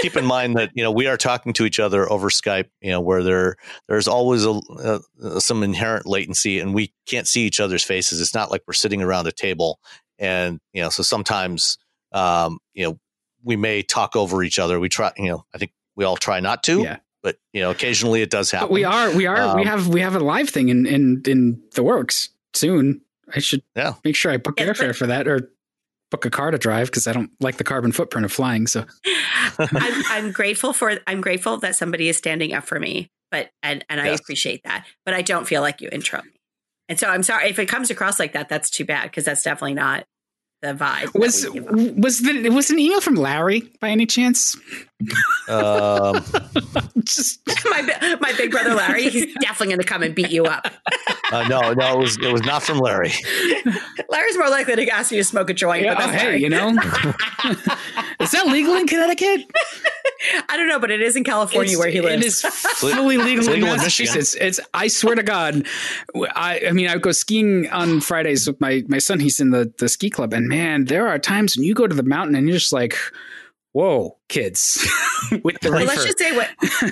keep 0.00 0.16
in 0.16 0.24
mind 0.24 0.56
that 0.56 0.70
you 0.74 0.82
know 0.82 0.92
we 0.92 1.06
are 1.06 1.16
talking 1.16 1.52
to 1.54 1.64
each 1.64 1.80
other 1.80 2.10
over 2.10 2.28
Skype. 2.28 2.68
You 2.80 2.90
know, 2.90 3.00
where 3.00 3.22
there 3.22 3.56
there's 3.88 4.08
always 4.08 4.44
a, 4.44 4.50
uh, 4.52 5.40
some 5.40 5.62
inherent 5.62 6.06
latency, 6.06 6.60
and 6.60 6.74
we 6.74 6.92
can't 7.06 7.26
see 7.26 7.42
each 7.42 7.60
other's 7.60 7.84
faces. 7.84 8.20
It's 8.20 8.34
not 8.34 8.50
like 8.50 8.62
we're 8.66 8.74
sitting 8.74 9.02
around 9.02 9.26
a 9.26 9.32
table, 9.32 9.80
and 10.18 10.60
you 10.72 10.82
know, 10.82 10.90
so 10.90 11.02
sometimes 11.02 11.78
um, 12.12 12.58
you 12.74 12.86
know 12.86 12.98
we 13.42 13.56
may 13.56 13.82
talk 13.82 14.16
over 14.16 14.42
each 14.42 14.58
other. 14.58 14.78
We 14.78 14.88
try, 14.88 15.12
you 15.16 15.28
know, 15.28 15.44
I 15.54 15.58
think 15.58 15.72
we 15.96 16.04
all 16.04 16.16
try 16.16 16.40
not 16.40 16.62
to. 16.64 16.82
Yeah. 16.82 16.98
But 17.22 17.36
you 17.52 17.60
know, 17.60 17.70
occasionally 17.70 18.22
it 18.22 18.30
does 18.30 18.50
happen. 18.50 18.68
But 18.68 18.74
we 18.74 18.84
are, 18.84 19.14
we 19.14 19.26
are, 19.26 19.40
um, 19.40 19.56
we 19.56 19.64
have, 19.64 19.88
we 19.88 20.00
have 20.00 20.14
a 20.14 20.20
live 20.20 20.48
thing 20.48 20.68
in 20.68 20.86
in 20.86 21.22
in 21.26 21.62
the 21.74 21.82
works 21.82 22.30
soon. 22.54 23.00
I 23.34 23.40
should 23.40 23.62
yeah. 23.76 23.94
make 24.04 24.16
sure 24.16 24.32
I 24.32 24.36
book 24.36 24.56
airfare 24.56 24.94
for 24.94 25.06
that 25.06 25.28
or 25.28 25.50
book 26.10 26.24
a 26.24 26.30
car 26.30 26.50
to 26.50 26.58
drive 26.58 26.88
because 26.88 27.06
I 27.06 27.12
don't 27.12 27.30
like 27.40 27.56
the 27.56 27.64
carbon 27.64 27.92
footprint 27.92 28.24
of 28.24 28.32
flying. 28.32 28.66
So 28.66 28.84
I'm, 29.58 30.02
I'm, 30.08 30.32
grateful 30.32 30.72
for 30.72 30.98
I'm 31.06 31.20
grateful 31.20 31.58
that 31.58 31.76
somebody 31.76 32.08
is 32.08 32.16
standing 32.16 32.54
up 32.54 32.64
for 32.64 32.80
me, 32.80 33.10
but 33.30 33.50
and 33.62 33.84
and 33.88 34.00
yes. 34.00 34.08
I 34.08 34.14
appreciate 34.14 34.62
that. 34.64 34.86
But 35.04 35.14
I 35.14 35.22
don't 35.22 35.46
feel 35.46 35.60
like 35.60 35.80
you 35.80 35.88
intro 35.90 36.22
me, 36.22 36.30
and 36.88 36.98
so 36.98 37.08
I'm 37.08 37.22
sorry 37.22 37.50
if 37.50 37.58
it 37.58 37.66
comes 37.66 37.90
across 37.90 38.18
like 38.18 38.32
that. 38.32 38.48
That's 38.48 38.70
too 38.70 38.84
bad 38.84 39.04
because 39.04 39.24
that's 39.24 39.42
definitely 39.42 39.74
not 39.74 40.04
the 40.62 40.74
vibe. 40.74 41.18
Was 41.18 41.46
was 41.96 42.20
the 42.20 42.50
was 42.50 42.70
an 42.70 42.78
email 42.78 43.00
from 43.00 43.14
Larry 43.14 43.62
by 43.80 43.90
any 43.90 44.06
chance? 44.06 44.56
Um, 45.48 46.24
Just 47.04 47.40
my 47.66 48.16
my 48.20 48.32
big 48.36 48.50
brother 48.50 48.74
Larry. 48.74 49.08
He's 49.08 49.32
definitely 49.40 49.68
going 49.68 49.80
to 49.80 49.86
come 49.86 50.02
and 50.02 50.14
beat 50.14 50.30
you 50.30 50.44
up. 50.44 50.66
Uh, 51.30 51.46
no, 51.48 51.72
no, 51.72 51.94
it 51.94 51.98
was 51.98 52.18
it 52.18 52.32
was 52.32 52.42
not 52.42 52.62
from 52.62 52.78
Larry. 52.78 53.12
Larry's 54.08 54.36
more 54.36 54.50
likely 54.50 54.76
to 54.76 54.88
ask 54.88 55.12
you 55.12 55.18
to 55.18 55.24
smoke 55.24 55.50
a 55.50 55.54
joint. 55.54 55.84
Yeah, 55.84 55.94
but 55.94 56.08
oh, 56.08 56.12
hey, 56.12 56.38
you 56.38 56.48
know, 56.48 56.70
is 58.20 58.30
that 58.32 58.46
legal 58.46 58.74
in 58.74 58.86
Connecticut? 58.86 59.50
I 60.48 60.56
don't 60.56 60.66
know, 60.66 60.80
but 60.80 60.90
it 60.90 61.00
is 61.00 61.14
in 61.14 61.22
California 61.22 61.72
it's, 61.72 61.78
where 61.78 61.90
he 61.90 62.00
lives. 62.00 62.24
It 62.24 62.26
is 62.26 62.42
fully 62.42 63.18
legal, 63.18 63.44
it's 63.44 63.48
legal 63.48 63.68
in 63.68 63.76
Massachusetts. 63.76 64.34
It's 64.34 64.58
I 64.74 64.88
swear 64.88 65.14
to 65.14 65.22
God, 65.22 65.64
I 66.34 66.62
I 66.68 66.72
mean 66.72 66.88
I 66.88 66.98
go 66.98 67.12
skiing 67.12 67.70
on 67.70 68.00
Fridays 68.00 68.48
with 68.48 68.60
my 68.60 68.82
my 68.88 68.98
son. 68.98 69.20
He's 69.20 69.38
in 69.38 69.50
the 69.50 69.72
the 69.78 69.88
ski 69.88 70.10
club, 70.10 70.32
and 70.32 70.48
man, 70.48 70.86
there 70.86 71.06
are 71.06 71.18
times 71.18 71.56
when 71.56 71.64
you 71.64 71.74
go 71.74 71.86
to 71.86 71.94
the 71.94 72.02
mountain 72.02 72.34
and 72.34 72.48
you're 72.48 72.58
just 72.58 72.72
like, 72.72 72.96
whoa 73.72 74.17
kids 74.28 74.86
with 75.42 75.58
the 75.60 75.70
Well, 75.70 75.84
let's 75.84 76.04
just 76.04 76.18
say 76.18 76.36
what, 76.36 76.48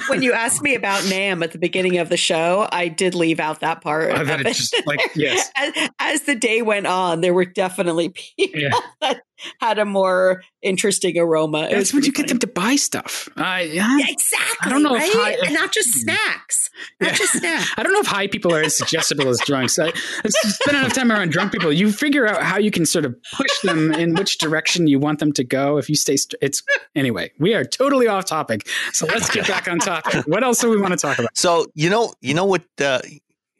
when 0.08 0.22
you 0.22 0.32
asked 0.32 0.62
me 0.62 0.74
about 0.74 1.02
NAMM 1.04 1.42
at 1.44 1.52
the 1.52 1.58
beginning 1.58 1.98
of 1.98 2.08
the 2.08 2.16
show, 2.16 2.68
I 2.72 2.88
did 2.88 3.14
leave 3.14 3.40
out 3.40 3.60
that 3.60 3.82
part. 3.82 4.10
I 4.12 4.24
bet 4.24 4.40
of 4.40 4.46
it 4.46 4.50
it. 4.50 4.54
just, 4.54 4.86
like, 4.86 5.00
yes. 5.14 5.50
as, 5.56 5.90
as 5.98 6.22
the 6.22 6.34
day 6.34 6.62
went 6.62 6.86
on, 6.86 7.20
there 7.20 7.34
were 7.34 7.44
definitely 7.44 8.08
people 8.10 8.60
Yeah. 8.60 8.70
that 9.00 9.20
had 9.60 9.78
a 9.78 9.84
more 9.84 10.42
interesting 10.62 11.18
aroma. 11.18 11.64
It 11.64 11.74
That's 11.74 11.92
when 11.92 12.02
you 12.04 12.12
pretty 12.12 12.22
get 12.22 12.28
them 12.28 12.38
to 12.38 12.46
buy 12.46 12.76
stuff. 12.76 13.28
I 13.36 13.62
yeah. 13.62 13.98
Yeah, 13.98 14.06
exactly. 14.08 14.56
I 14.62 14.68
don't 14.70 14.82
know 14.82 14.94
if 14.94 15.02
right? 15.02 15.36
high- 15.38 15.46
and 15.46 15.54
not 15.54 15.72
just 15.72 15.90
hmm. 15.92 16.00
snacks. 16.00 16.70
Not 17.00 17.10
Yeah. 17.10 17.16
just 17.16 17.32
snacks. 17.34 17.70
I 17.76 17.82
don't 17.82 17.92
know 17.92 18.00
if 18.00 18.06
high 18.06 18.28
people 18.28 18.54
are 18.54 18.62
as 18.62 18.76
suggestible 18.76 19.28
as 19.28 19.38
drunks. 19.44 19.78
I, 19.78 19.92
spend 19.92 20.78
enough 20.78 20.94
time 20.94 21.12
around 21.12 21.32
drunk 21.32 21.52
people. 21.52 21.72
You 21.72 21.92
figure 21.92 22.26
out 22.26 22.42
how 22.42 22.58
you 22.58 22.70
can 22.70 22.86
sort 22.86 23.04
of 23.04 23.14
push 23.34 23.60
them 23.62 23.92
in 23.92 24.14
which 24.14 24.38
direction 24.38 24.86
you 24.86 24.98
want 24.98 25.18
them 25.18 25.32
to 25.34 25.44
go. 25.44 25.76
If 25.76 25.88
you 25.90 25.96
stay, 25.96 26.16
st- 26.16 26.40
it's 26.40 26.62
anyway. 26.94 27.25
We 27.38 27.54
are 27.54 27.64
totally 27.64 28.08
off 28.08 28.24
topic, 28.24 28.68
so 28.92 29.06
let's 29.06 29.30
get 29.30 29.46
back 29.46 29.68
on 29.68 29.78
topic. 29.78 30.24
What 30.26 30.42
else 30.42 30.60
do 30.60 30.70
we 30.70 30.80
want 30.80 30.92
to 30.92 30.96
talk 30.96 31.18
about? 31.18 31.36
So 31.36 31.66
you 31.74 31.90
know, 31.90 32.12
you 32.20 32.34
know 32.34 32.44
what, 32.44 32.64
uh, 32.80 33.00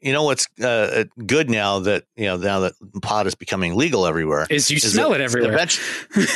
you 0.01 0.13
know 0.13 0.25
what's 0.25 0.49
uh, 0.61 1.05
good 1.27 1.51
now 1.51 1.81
that 1.81 2.05
you 2.17 2.27
know 2.27 2.37
now 2.37 2.61
that 2.61 2.73
pot 3.03 3.27
is 3.27 3.35
becoming 3.35 3.77
legal 3.77 4.07
everywhere. 4.07 4.47
Is 4.51 4.71
you 4.71 4.77
is 4.77 4.93
smell 4.93 5.11
that 5.11 5.21
it 5.21 5.25
everywhere? 5.25 5.67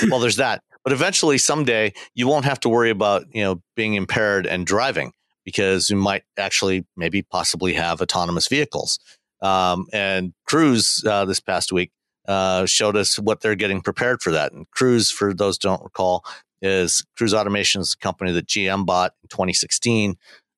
well, 0.08 0.20
there's 0.20 0.36
that, 0.36 0.62
but 0.84 0.92
eventually 0.92 1.38
someday 1.38 1.92
you 2.14 2.26
won't 2.26 2.44
have 2.44 2.60
to 2.60 2.68
worry 2.68 2.90
about 2.90 3.26
you 3.34 3.42
know 3.42 3.62
being 3.76 3.94
impaired 3.94 4.46
and 4.46 4.66
driving 4.66 5.12
because 5.44 5.90
you 5.90 5.96
might 5.96 6.22
actually 6.38 6.86
maybe 6.96 7.22
possibly 7.22 7.74
have 7.74 8.00
autonomous 8.00 8.46
vehicles. 8.46 8.98
Um, 9.42 9.86
and 9.92 10.32
Cruise 10.46 11.02
uh, 11.06 11.24
this 11.24 11.40
past 11.40 11.72
week 11.72 11.90
uh, 12.28 12.66
showed 12.66 12.96
us 12.96 13.18
what 13.18 13.40
they're 13.40 13.54
getting 13.54 13.80
prepared 13.80 14.22
for 14.22 14.30
that. 14.32 14.52
And 14.52 14.70
Cruise, 14.70 15.10
for 15.10 15.34
those 15.34 15.58
don't 15.58 15.82
recall, 15.82 16.24
is 16.62 17.04
Cruise 17.16 17.34
Automation 17.34 17.80
is 17.80 17.90
the 17.90 18.02
company 18.02 18.32
that 18.32 18.46
GM 18.46 18.86
bought 18.86 19.12
in 19.22 19.28
2016 19.28 20.16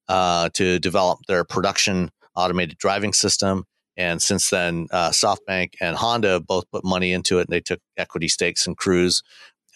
uh, 0.08 0.48
to 0.54 0.78
develop 0.78 1.20
their 1.28 1.44
production 1.44 2.10
automated 2.36 2.78
driving 2.78 3.12
system. 3.12 3.64
And 3.96 4.22
since 4.22 4.50
then, 4.50 4.86
uh, 4.90 5.10
SoftBank 5.10 5.74
and 5.80 5.96
Honda 5.96 6.40
both 6.40 6.64
put 6.70 6.84
money 6.84 7.12
into 7.12 7.38
it, 7.38 7.42
and 7.42 7.52
they 7.52 7.60
took 7.60 7.80
equity 7.96 8.28
stakes 8.28 8.66
in 8.66 8.74
Cruise. 8.74 9.22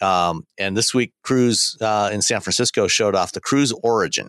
Um, 0.01 0.43
and 0.57 0.75
this 0.75 0.93
week, 0.93 1.13
Cruise 1.23 1.77
uh, 1.81 2.09
in 2.11 2.21
San 2.21 2.41
Francisco 2.41 2.87
showed 2.87 3.15
off 3.15 3.31
the 3.31 3.41
Cruise 3.41 3.71
Origin. 3.83 4.27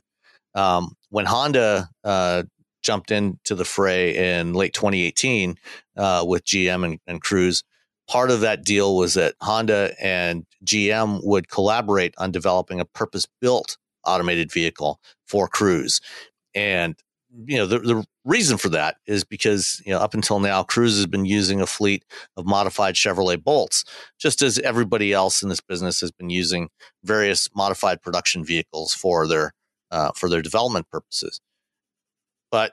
Um, 0.54 0.94
when 1.10 1.26
Honda 1.26 1.88
uh, 2.04 2.44
jumped 2.82 3.10
into 3.10 3.54
the 3.54 3.64
fray 3.64 4.38
in 4.38 4.52
late 4.52 4.72
2018 4.72 5.56
uh, 5.96 6.24
with 6.26 6.44
GM 6.44 6.84
and, 6.84 6.98
and 7.06 7.20
Cruise, 7.20 7.64
part 8.08 8.30
of 8.30 8.40
that 8.40 8.64
deal 8.64 8.96
was 8.96 9.14
that 9.14 9.34
Honda 9.40 9.94
and 10.00 10.44
GM 10.64 11.20
would 11.24 11.48
collaborate 11.48 12.14
on 12.18 12.32
developing 12.32 12.80
a 12.80 12.84
purpose 12.84 13.26
built 13.40 13.76
automated 14.04 14.50
vehicle 14.50 15.00
for 15.26 15.48
Cruise. 15.48 16.00
And 16.54 16.96
you 17.44 17.58
know 17.58 17.66
the, 17.66 17.78
the 17.80 18.04
reason 18.24 18.56
for 18.56 18.68
that 18.70 18.96
is 19.06 19.24
because 19.24 19.82
you 19.84 19.92
know 19.92 19.98
up 19.98 20.14
until 20.14 20.40
now 20.40 20.62
Cruise 20.62 20.96
has 20.96 21.06
been 21.06 21.26
using 21.26 21.60
a 21.60 21.66
fleet 21.66 22.04
of 22.36 22.46
modified 22.46 22.94
Chevrolet 22.94 23.42
Bolts 23.42 23.84
just 24.18 24.40
as 24.42 24.58
everybody 24.60 25.12
else 25.12 25.42
in 25.42 25.48
this 25.48 25.60
business 25.60 26.00
has 26.00 26.10
been 26.10 26.30
using 26.30 26.68
various 27.04 27.48
modified 27.54 28.02
production 28.02 28.44
vehicles 28.44 28.94
for 28.94 29.26
their 29.26 29.52
uh, 29.90 30.10
for 30.14 30.28
their 30.28 30.42
development 30.42 30.88
purposes 30.90 31.40
but 32.50 32.72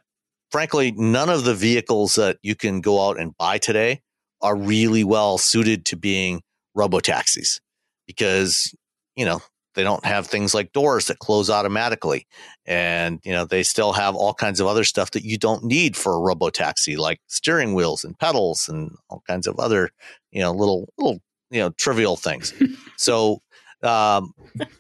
frankly 0.52 0.94
none 0.94 1.30
of 1.30 1.44
the 1.44 1.56
vehicles 1.56 2.16
that 2.16 2.38
you 2.41 2.56
can 2.56 2.80
go 2.80 3.07
out 3.07 3.20
and 3.20 3.38
buy 3.38 3.57
today 3.57 4.02
are 4.46 4.56
really 4.56 5.04
well 5.04 5.38
suited 5.38 5.86
to 5.86 5.98
being 5.98 6.42
robo 6.76 7.00
taxis 7.00 7.60
because 8.06 8.76
you 9.16 9.26
know 9.26 9.42
they 9.74 9.84
don't 9.84 10.06
have 10.06 10.28
things 10.28 10.54
like 10.54 10.72
doors 10.72 11.08
that 11.08 11.20
close 11.20 11.50
automatically. 11.50 12.26
And 12.66 13.20
you 13.24 13.32
know 13.32 13.46
they 13.46 13.64
still 13.64 13.94
have 13.94 14.16
all 14.16 14.34
kinds 14.34 14.60
of 14.60 14.68
other 14.68 14.84
stuff 14.84 15.12
that 15.12 15.24
you 15.24 15.38
don't 15.38 15.64
need 15.64 15.98
for 15.98 16.14
a 16.14 16.20
robo 16.20 16.50
taxi 16.50 16.96
like 16.96 17.20
steering 17.28 17.74
wheels 17.74 18.04
and 18.04 18.18
pedals 18.18 18.70
and 18.70 18.92
all 19.10 19.24
kinds 19.28 19.48
of 19.48 19.60
other 19.60 19.90
you 20.32 20.42
know 20.42 20.52
little 20.52 20.88
little 20.98 21.20
you 21.50 21.60
know 21.60 21.70
trivial 21.72 22.16
things. 22.16 22.54
So 22.98 23.42
um 23.84 24.32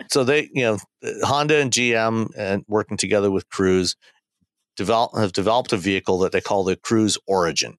so 0.09 0.23
they 0.23 0.49
you 0.53 0.63
know 0.63 0.77
honda 1.21 1.57
and 1.57 1.69
gm 1.69 2.29
and 2.37 2.63
working 2.69 2.95
together 2.95 3.29
with 3.29 3.49
cruise 3.49 3.97
develop 4.77 5.11
have 5.17 5.33
developed 5.33 5.73
a 5.73 5.77
vehicle 5.77 6.19
that 6.19 6.31
they 6.31 6.39
call 6.39 6.63
the 6.63 6.77
cruise 6.77 7.17
origin 7.27 7.77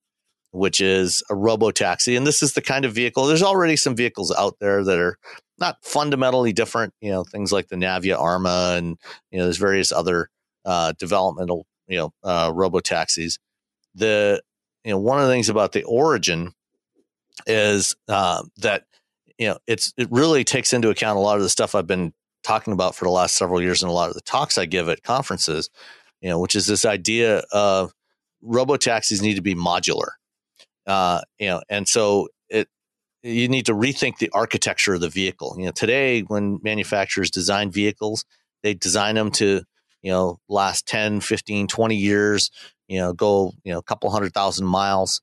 which 0.56 0.80
is 0.80 1.22
a 1.30 1.34
robo 1.34 1.70
taxi 1.70 2.16
and 2.16 2.26
this 2.26 2.42
is 2.42 2.54
the 2.54 2.62
kind 2.62 2.84
of 2.84 2.92
vehicle 2.92 3.26
there's 3.26 3.42
already 3.42 3.76
some 3.76 3.94
vehicles 3.94 4.34
out 4.36 4.56
there 4.60 4.84
that 4.84 4.98
are 4.98 5.16
not 5.58 5.76
fundamentally 5.82 6.52
different 6.52 6.92
you 7.00 7.10
know 7.10 7.24
things 7.24 7.52
like 7.52 7.68
the 7.68 7.76
Navya 7.76 8.18
Arma 8.18 8.74
and 8.76 8.96
you 9.30 9.38
know 9.38 9.44
there's 9.44 9.58
various 9.58 9.92
other 9.92 10.28
uh, 10.64 10.92
developmental 10.98 11.66
you 11.88 11.98
know 11.98 12.12
uh, 12.24 12.50
robo 12.54 12.80
taxis 12.80 13.38
the 13.94 14.42
you 14.84 14.92
know 14.92 14.98
one 14.98 15.18
of 15.18 15.26
the 15.26 15.32
things 15.32 15.48
about 15.48 15.72
the 15.72 15.82
origin 15.84 16.52
is 17.46 17.94
uh, 18.08 18.42
that 18.58 18.84
you 19.38 19.48
know 19.48 19.58
it's 19.66 19.92
it 19.96 20.08
really 20.10 20.44
takes 20.44 20.72
into 20.72 20.90
account 20.90 21.18
a 21.18 21.20
lot 21.20 21.36
of 21.36 21.42
the 21.42 21.48
stuff 21.48 21.74
I've 21.74 21.86
been 21.86 22.12
talking 22.42 22.72
about 22.72 22.94
for 22.94 23.04
the 23.04 23.10
last 23.10 23.36
several 23.36 23.60
years 23.60 23.82
and 23.82 23.90
a 23.90 23.92
lot 23.94 24.08
of 24.08 24.14
the 24.14 24.20
talks 24.20 24.56
I 24.56 24.66
give 24.66 24.88
at 24.88 25.02
conferences, 25.02 25.68
you 26.20 26.28
know, 26.28 26.38
which 26.38 26.54
is 26.54 26.66
this 26.66 26.84
idea 26.84 27.42
of 27.50 27.92
robo 28.40 28.76
taxis 28.76 29.20
need 29.20 29.34
to 29.34 29.42
be 29.42 29.54
modular, 29.54 30.10
uh, 30.86 31.20
you 31.38 31.48
know, 31.48 31.62
and 31.68 31.88
so 31.88 32.28
it 32.48 32.68
you 33.22 33.48
need 33.48 33.66
to 33.66 33.72
rethink 33.74 34.18
the 34.18 34.30
architecture 34.32 34.94
of 34.94 35.00
the 35.00 35.08
vehicle. 35.08 35.56
You 35.58 35.66
know, 35.66 35.72
today 35.72 36.20
when 36.22 36.60
manufacturers 36.62 37.30
design 37.30 37.70
vehicles, 37.70 38.24
they 38.62 38.74
design 38.74 39.14
them 39.14 39.30
to 39.32 39.62
you 40.02 40.12
know 40.12 40.38
last 40.48 40.86
10 40.86 41.20
15 41.20 41.66
20 41.66 41.96
years 41.96 42.50
you 42.88 42.98
know 42.98 43.12
go 43.12 43.52
you 43.64 43.72
know 43.72 43.78
a 43.78 43.82
couple 43.82 44.10
hundred 44.10 44.32
thousand 44.32 44.66
miles 44.66 45.20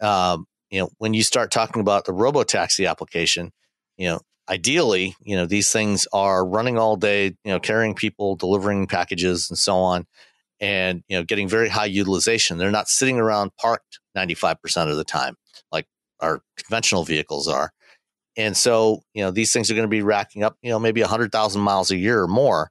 um, 0.00 0.46
you 0.70 0.80
know 0.80 0.90
when 0.98 1.14
you 1.14 1.22
start 1.22 1.50
talking 1.50 1.80
about 1.80 2.04
the 2.04 2.12
robo 2.12 2.42
taxi 2.42 2.86
application 2.86 3.52
you 3.96 4.08
know 4.08 4.20
ideally 4.48 5.14
you 5.22 5.36
know 5.36 5.46
these 5.46 5.72
things 5.72 6.06
are 6.12 6.46
running 6.46 6.78
all 6.78 6.96
day 6.96 7.26
you 7.26 7.52
know 7.52 7.60
carrying 7.60 7.94
people 7.94 8.36
delivering 8.36 8.86
packages 8.86 9.48
and 9.50 9.58
so 9.58 9.76
on 9.76 10.06
and 10.60 11.02
you 11.08 11.16
know 11.16 11.24
getting 11.24 11.48
very 11.48 11.68
high 11.68 11.86
utilization 11.86 12.58
they're 12.58 12.70
not 12.70 12.88
sitting 12.88 13.18
around 13.18 13.50
parked 13.60 14.00
95% 14.18 14.90
of 14.90 14.96
the 14.96 15.04
time 15.04 15.36
like 15.70 15.86
our 16.20 16.40
conventional 16.56 17.04
vehicles 17.04 17.48
are. 17.48 17.72
And 18.36 18.56
so 18.56 19.02
you 19.14 19.22
know 19.22 19.30
these 19.30 19.52
things 19.52 19.70
are 19.70 19.74
going 19.74 19.84
to 19.84 19.88
be 19.88 20.02
racking 20.02 20.42
up 20.42 20.56
you 20.62 20.70
know 20.70 20.78
maybe 20.78 21.00
100000 21.00 21.60
miles 21.60 21.90
a 21.90 21.96
year 21.96 22.22
or 22.22 22.28
more. 22.28 22.70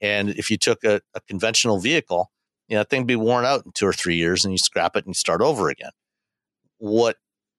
And 0.00 0.30
if 0.30 0.50
you 0.50 0.56
took 0.56 0.84
a, 0.84 1.00
a 1.14 1.20
conventional 1.28 1.80
vehicle 1.80 2.30
you 2.68 2.76
know 2.76 2.80
that 2.80 2.90
thing 2.90 3.00
would 3.00 3.06
be 3.06 3.16
worn 3.16 3.44
out 3.44 3.64
in 3.64 3.72
two 3.72 3.86
or 3.86 3.92
three 3.92 4.16
years 4.16 4.44
and 4.44 4.52
you 4.52 4.58
scrap 4.58 4.96
it 4.96 5.06
and 5.06 5.16
start 5.16 5.40
over 5.40 5.68
again. 5.68 5.90
What 6.78 7.16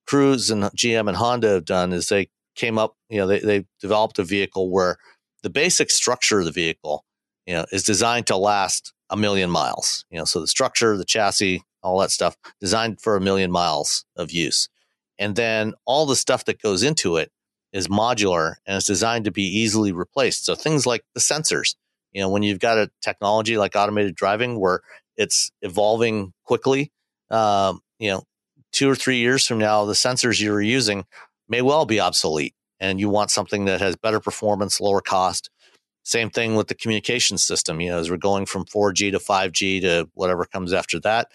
cruise 0.08 0.50
and 0.50 0.64
gm 0.64 1.08
and 1.08 1.18
honda 1.18 1.50
have 1.50 1.66
done 1.66 1.94
is 1.94 2.08
they 2.08 2.30
came 2.56 2.80
up 2.80 2.96
you 3.10 3.18
know 3.20 3.28
they, 3.28 3.40
they 3.40 3.66
developed 3.80 4.18
a 4.20 4.24
vehicle 4.24 4.72
where 4.72 4.98
the 5.44 5.50
basic 5.50 5.92
structure 5.92 6.40
of 6.40 6.46
the 6.46 6.52
vehicle 6.52 7.06
you 7.46 7.54
know 7.54 7.66
is 7.72 7.84
designed 7.84 8.28
to 8.28 8.38
last 8.38 8.94
a 9.10 9.18
million 9.18 9.50
miles. 9.50 10.06
You 10.10 10.20
know 10.20 10.26
so 10.26 10.40
the 10.40 10.48
structure 10.48 10.96
the 10.96 11.06
chassis 11.06 11.64
all 11.82 12.00
that 12.00 12.12
stuff 12.12 12.38
designed 12.60 13.02
for 13.02 13.16
a 13.16 13.22
million 13.22 13.52
miles 13.52 14.06
of 14.16 14.32
use. 14.32 14.70
And 15.18 15.36
then 15.36 15.74
all 15.86 16.06
the 16.06 16.16
stuff 16.16 16.46
that 16.46 16.62
goes 16.62 16.84
into 16.84 17.18
it 17.18 17.32
is 17.74 17.88
modular 17.88 18.56
and 18.66 18.78
it's 18.78 18.86
designed 18.86 19.26
to 19.26 19.32
be 19.32 19.44
easily 19.44 19.92
replaced. 19.92 20.46
So 20.46 20.56
things 20.56 20.86
like 20.86 21.04
the 21.14 21.20
sensors 21.20 21.76
you 22.12 22.22
know 22.22 22.30
when 22.30 22.44
you've 22.44 22.60
got 22.60 22.78
a 22.78 22.90
technology 23.02 23.58
like 23.58 23.76
automated 23.76 24.16
driving 24.16 24.60
where 24.60 24.82
it's 25.18 25.52
evolving 25.62 26.34
quickly 26.44 26.92
um, 27.30 27.82
you 28.00 28.10
know 28.10 28.24
two 28.72 28.90
or 28.90 28.96
three 28.96 29.18
years 29.18 29.46
from 29.46 29.58
now 29.58 29.86
the 29.86 29.94
sensors 29.94 30.42
you're 30.42 30.62
using 30.62 31.06
may 31.48 31.62
well 31.62 31.86
be 31.86 32.00
obsolete 32.00 32.54
and 32.80 33.00
you 33.00 33.10
want 33.10 33.32
something 33.32 33.66
that 33.66 33.82
has 33.82 33.96
better 33.96 34.20
performance 34.20 34.80
lower 34.80 35.02
cost. 35.02 35.50
Same 36.04 36.30
thing 36.30 36.56
with 36.56 36.68
the 36.68 36.76
communication 36.76 37.38
system 37.38 37.82
you 37.82 37.90
know 37.90 38.00
as 38.00 38.10
we're 38.10 38.18
going 38.18 38.46
from 38.46 38.66
4g 38.66 39.12
to 39.12 39.20
5g 39.20 39.82
to 39.82 40.10
whatever 40.14 40.46
comes 40.46 40.74
after 40.74 41.00
that 41.02 41.32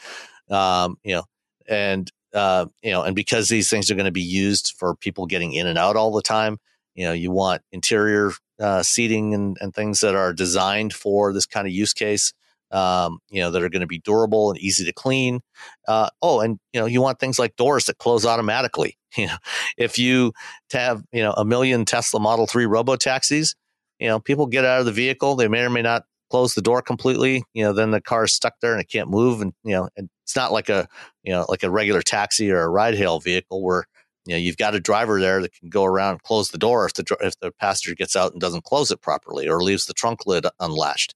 um, 0.51 0.97
you 1.03 1.15
know 1.15 1.25
and 1.69 2.11
uh, 2.35 2.67
you 2.83 2.91
know 2.91 3.03
and 3.03 3.15
because 3.17 3.49
these 3.49 3.71
things 3.71 3.91
are 3.91 3.95
going 3.95 4.05
to 4.05 4.13
be 4.13 4.23
used 4.23 4.75
for 4.79 4.95
people 4.97 5.27
getting 5.27 5.53
in 5.53 5.67
and 5.67 5.79
out 5.79 5.97
all 5.97 6.13
the 6.13 6.23
time 6.23 6.59
you 6.95 7.05
know 7.05 7.13
you 7.13 7.31
want 7.31 7.63
interior 7.73 8.33
uh, 8.61 8.83
seating 8.83 9.35
and, 9.35 9.57
and 9.61 9.75
things 9.75 10.01
that 10.01 10.15
are 10.15 10.33
designed 10.33 10.93
for 10.93 11.33
this 11.33 11.47
kind 11.47 11.67
of 11.67 11.73
use 11.73 11.93
case 11.93 12.33
um, 12.71 13.19
you 13.31 13.41
know 13.41 13.51
that 13.51 13.63
are 13.63 13.69
going 13.69 13.81
to 13.81 13.87
be 13.87 14.01
durable 14.01 14.51
and 14.51 14.59
easy 14.59 14.85
to 14.85 14.93
clean 14.93 15.41
uh, 15.87 16.09
oh 16.23 16.41
and 16.41 16.59
you 16.73 16.81
know 16.81 16.87
you 16.87 17.01
want 17.01 17.19
things 17.19 17.39
like 17.39 17.57
doors 17.57 17.87
that 17.87 17.99
close 17.99 18.27
automatically. 18.27 18.97
You 19.17 19.29
know 19.29 19.37
if 19.79 19.97
you 19.97 20.33
have 20.73 21.05
you 21.13 21.23
know 21.23 21.31
a 21.35 21.45
million 21.45 21.85
tesla 21.85 22.19
model 22.19 22.49
3 22.49 22.67
robo 22.67 22.97
taxis 22.97 23.55
you 24.01 24.09
know 24.09 24.19
people 24.19 24.47
get 24.47 24.65
out 24.65 24.81
of 24.81 24.87
the 24.87 24.93
vehicle 24.93 25.37
they 25.37 25.47
may 25.47 25.61
or 25.61 25.71
may 25.71 25.83
not 25.83 26.03
close 26.31 26.55
the 26.55 26.63
door 26.63 26.83
completely 26.83 27.45
you 27.55 27.63
know 27.63 27.73
then 27.73 27.91
the 27.91 28.01
car 28.01 28.25
is 28.25 28.33
stuck 28.33 28.55
there 28.61 28.73
and 28.73 28.81
it 28.81 28.89
can't 28.89 29.11
move 29.11 29.41
and 29.41 29.53
you 29.63 29.73
know 29.73 29.89
and 29.97 30.09
it's 30.23 30.35
not 30.35 30.53
like 30.53 30.69
a 30.69 30.89
you 31.23 31.33
know 31.33 31.45
like 31.49 31.63
a 31.63 31.71
regular 31.71 32.03
taxi 32.03 32.51
or 32.51 32.63
a 32.63 32.69
ride 32.69 32.95
hail 32.95 33.21
vehicle 33.21 33.63
where 33.63 33.85
you 34.27 34.35
know 34.35 34.39
you've 34.39 34.57
got 34.57 34.75
a 34.75 34.81
driver 34.81 35.21
there 35.21 35.41
that 35.41 35.53
can 35.53 35.69
go 35.69 35.85
around 35.85 36.13
and 36.13 36.23
close 36.23 36.51
the 36.51 36.59
door 36.59 36.87
if 36.87 36.95
the 36.95 37.17
if 37.21 37.39
the 37.41 37.53
passenger 37.53 37.95
gets 37.95 38.17
out 38.17 38.33
and 38.33 38.41
doesn't 38.41 38.65
close 38.65 38.91
it 38.91 39.01
properly 39.01 39.49
or 39.49 39.63
leaves 39.63 39.87
the 39.87 39.95
trunk 39.95 40.27
lid 40.27 40.47
unlatched. 40.61 41.15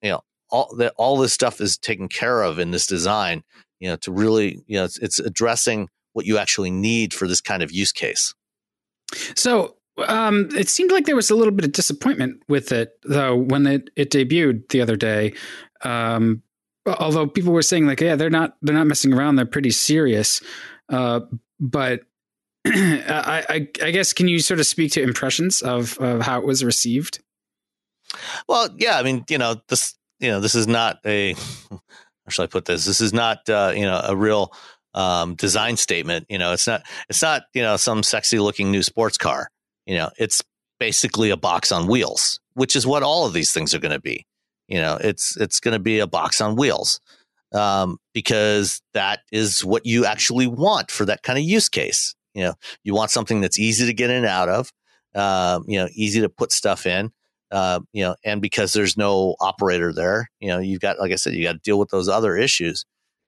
You 0.00 0.10
know 0.10 0.20
all 0.50 0.74
that 0.76 0.94
all 0.96 1.16
this 1.16 1.32
stuff 1.32 1.60
is 1.60 1.78
taken 1.78 2.08
care 2.08 2.42
of 2.42 2.58
in 2.58 2.70
this 2.70 2.86
design 2.86 3.42
you 3.80 3.88
know 3.88 3.96
to 3.96 4.12
really 4.12 4.62
you 4.66 4.76
know 4.76 4.84
it's, 4.84 4.98
it's 4.98 5.18
addressing 5.18 5.88
what 6.14 6.26
you 6.26 6.38
actually 6.38 6.70
need 6.70 7.14
for 7.14 7.26
this 7.26 7.40
kind 7.40 7.62
of 7.62 7.70
use 7.70 7.92
case. 7.92 8.34
So 9.34 9.76
um, 9.98 10.48
it 10.56 10.68
seemed 10.68 10.90
like 10.90 11.04
there 11.06 11.16
was 11.16 11.30
a 11.30 11.34
little 11.34 11.52
bit 11.52 11.64
of 11.64 11.72
disappointment 11.72 12.42
with 12.48 12.72
it 12.72 12.98
though 13.04 13.36
when 13.36 13.66
it, 13.66 13.90
it 13.96 14.10
debuted 14.10 14.68
the 14.68 14.80
other 14.80 14.96
day 14.96 15.34
um, 15.82 16.42
although 16.98 17.26
people 17.26 17.52
were 17.52 17.62
saying 17.62 17.86
like 17.86 18.00
yeah 18.00 18.16
they're 18.16 18.30
not 18.30 18.56
they're 18.62 18.74
not 18.74 18.86
messing 18.86 19.12
around 19.12 19.36
they're 19.36 19.46
pretty 19.46 19.70
serious 19.70 20.40
uh, 20.88 21.20
but 21.60 22.00
I, 22.66 23.44
I, 23.48 23.54
I, 23.82 23.90
guess 23.90 24.12
can 24.12 24.28
you 24.28 24.38
sort 24.38 24.60
of 24.60 24.66
speak 24.66 24.92
to 24.92 25.02
impressions 25.02 25.62
of, 25.62 25.98
of 25.98 26.20
how 26.20 26.38
it 26.38 26.46
was 26.46 26.62
received? 26.62 27.20
Well, 28.48 28.68
yeah, 28.76 28.98
I 28.98 29.02
mean, 29.02 29.24
you 29.28 29.38
know, 29.38 29.60
this 29.66 29.96
you 30.20 30.30
know, 30.30 30.38
this 30.38 30.54
is 30.54 30.68
not 30.68 31.00
a 31.04 31.32
how 31.70 31.80
shall 32.28 32.44
I 32.44 32.46
put 32.46 32.66
this? 32.66 32.84
This 32.84 33.00
is 33.00 33.12
not 33.12 33.48
uh, 33.48 33.72
you 33.74 33.82
know 33.82 34.00
a 34.04 34.14
real 34.14 34.52
um, 34.94 35.34
design 35.34 35.76
statement. 35.76 36.26
You 36.28 36.38
know, 36.38 36.52
it's 36.52 36.66
not 36.66 36.82
it's 37.08 37.22
not 37.22 37.42
you 37.52 37.62
know 37.62 37.76
some 37.76 38.04
sexy 38.04 38.38
looking 38.38 38.70
new 38.70 38.82
sports 38.82 39.18
car. 39.18 39.48
You 39.86 39.98
know, 39.98 40.10
it's 40.18 40.42
basically 40.78 41.30
a 41.30 41.36
box 41.36 41.72
on 41.72 41.86
wheels, 41.86 42.40
which 42.54 42.76
is 42.76 42.86
what 42.86 43.02
all 43.02 43.26
of 43.26 43.32
these 43.32 43.52
things 43.52 43.74
are 43.74 43.78
going 43.78 43.92
to 43.92 44.00
be. 44.00 44.26
You 44.68 44.80
know, 44.80 44.98
it's 45.00 45.36
it's 45.36 45.60
going 45.60 45.72
to 45.72 45.82
be 45.82 45.98
a 45.98 46.06
box 46.06 46.40
on 46.40 46.56
wheels 46.56 47.00
um, 47.52 47.98
because 48.14 48.80
that 48.94 49.20
is 49.30 49.64
what 49.64 49.86
you 49.86 50.04
actually 50.06 50.46
want 50.46 50.90
for 50.90 51.04
that 51.04 51.22
kind 51.22 51.38
of 51.38 51.44
use 51.44 51.68
case. 51.68 52.14
You 52.34 52.44
know, 52.44 52.54
you 52.82 52.94
want 52.94 53.10
something 53.10 53.40
that's 53.40 53.58
easy 53.58 53.86
to 53.86 53.92
get 53.92 54.10
in 54.10 54.16
and 54.16 54.26
out 54.26 54.48
of, 54.48 54.72
um, 55.14 55.64
you 55.68 55.78
know, 55.78 55.88
easy 55.94 56.20
to 56.22 56.28
put 56.28 56.50
stuff 56.52 56.86
in, 56.86 57.12
uh, 57.50 57.80
you 57.92 58.02
know, 58.02 58.16
and 58.24 58.40
because 58.40 58.72
there's 58.72 58.96
no 58.96 59.36
operator 59.40 59.92
there, 59.92 60.30
you 60.40 60.48
know, 60.48 60.58
you've 60.58 60.80
got, 60.80 60.98
like 60.98 61.12
I 61.12 61.16
said, 61.16 61.34
you 61.34 61.44
got 61.44 61.52
to 61.52 61.58
deal 61.58 61.78
with 61.78 61.90
those 61.90 62.08
other 62.08 62.36
issues. 62.36 62.86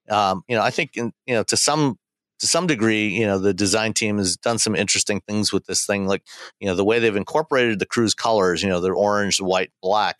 Um, 0.08 0.42
you 0.48 0.56
know, 0.56 0.62
I 0.62 0.70
think, 0.70 0.96
in, 0.96 1.12
you 1.26 1.34
know, 1.34 1.42
to 1.44 1.56
some 1.56 1.98
to 2.44 2.50
some 2.50 2.66
degree, 2.66 3.08
you 3.08 3.26
know, 3.26 3.38
the 3.38 3.54
design 3.54 3.94
team 3.94 4.18
has 4.18 4.36
done 4.36 4.58
some 4.58 4.76
interesting 4.76 5.22
things 5.26 5.50
with 5.50 5.64
this 5.64 5.86
thing, 5.86 6.06
like 6.06 6.22
you 6.60 6.66
know, 6.66 6.74
the 6.74 6.84
way 6.84 6.98
they've 6.98 7.16
incorporated 7.16 7.78
the 7.78 7.86
cruise 7.86 8.14
colors, 8.14 8.62
you 8.62 8.68
know, 8.68 8.80
they're 8.80 8.94
orange, 8.94 9.40
white, 9.40 9.70
black, 9.80 10.18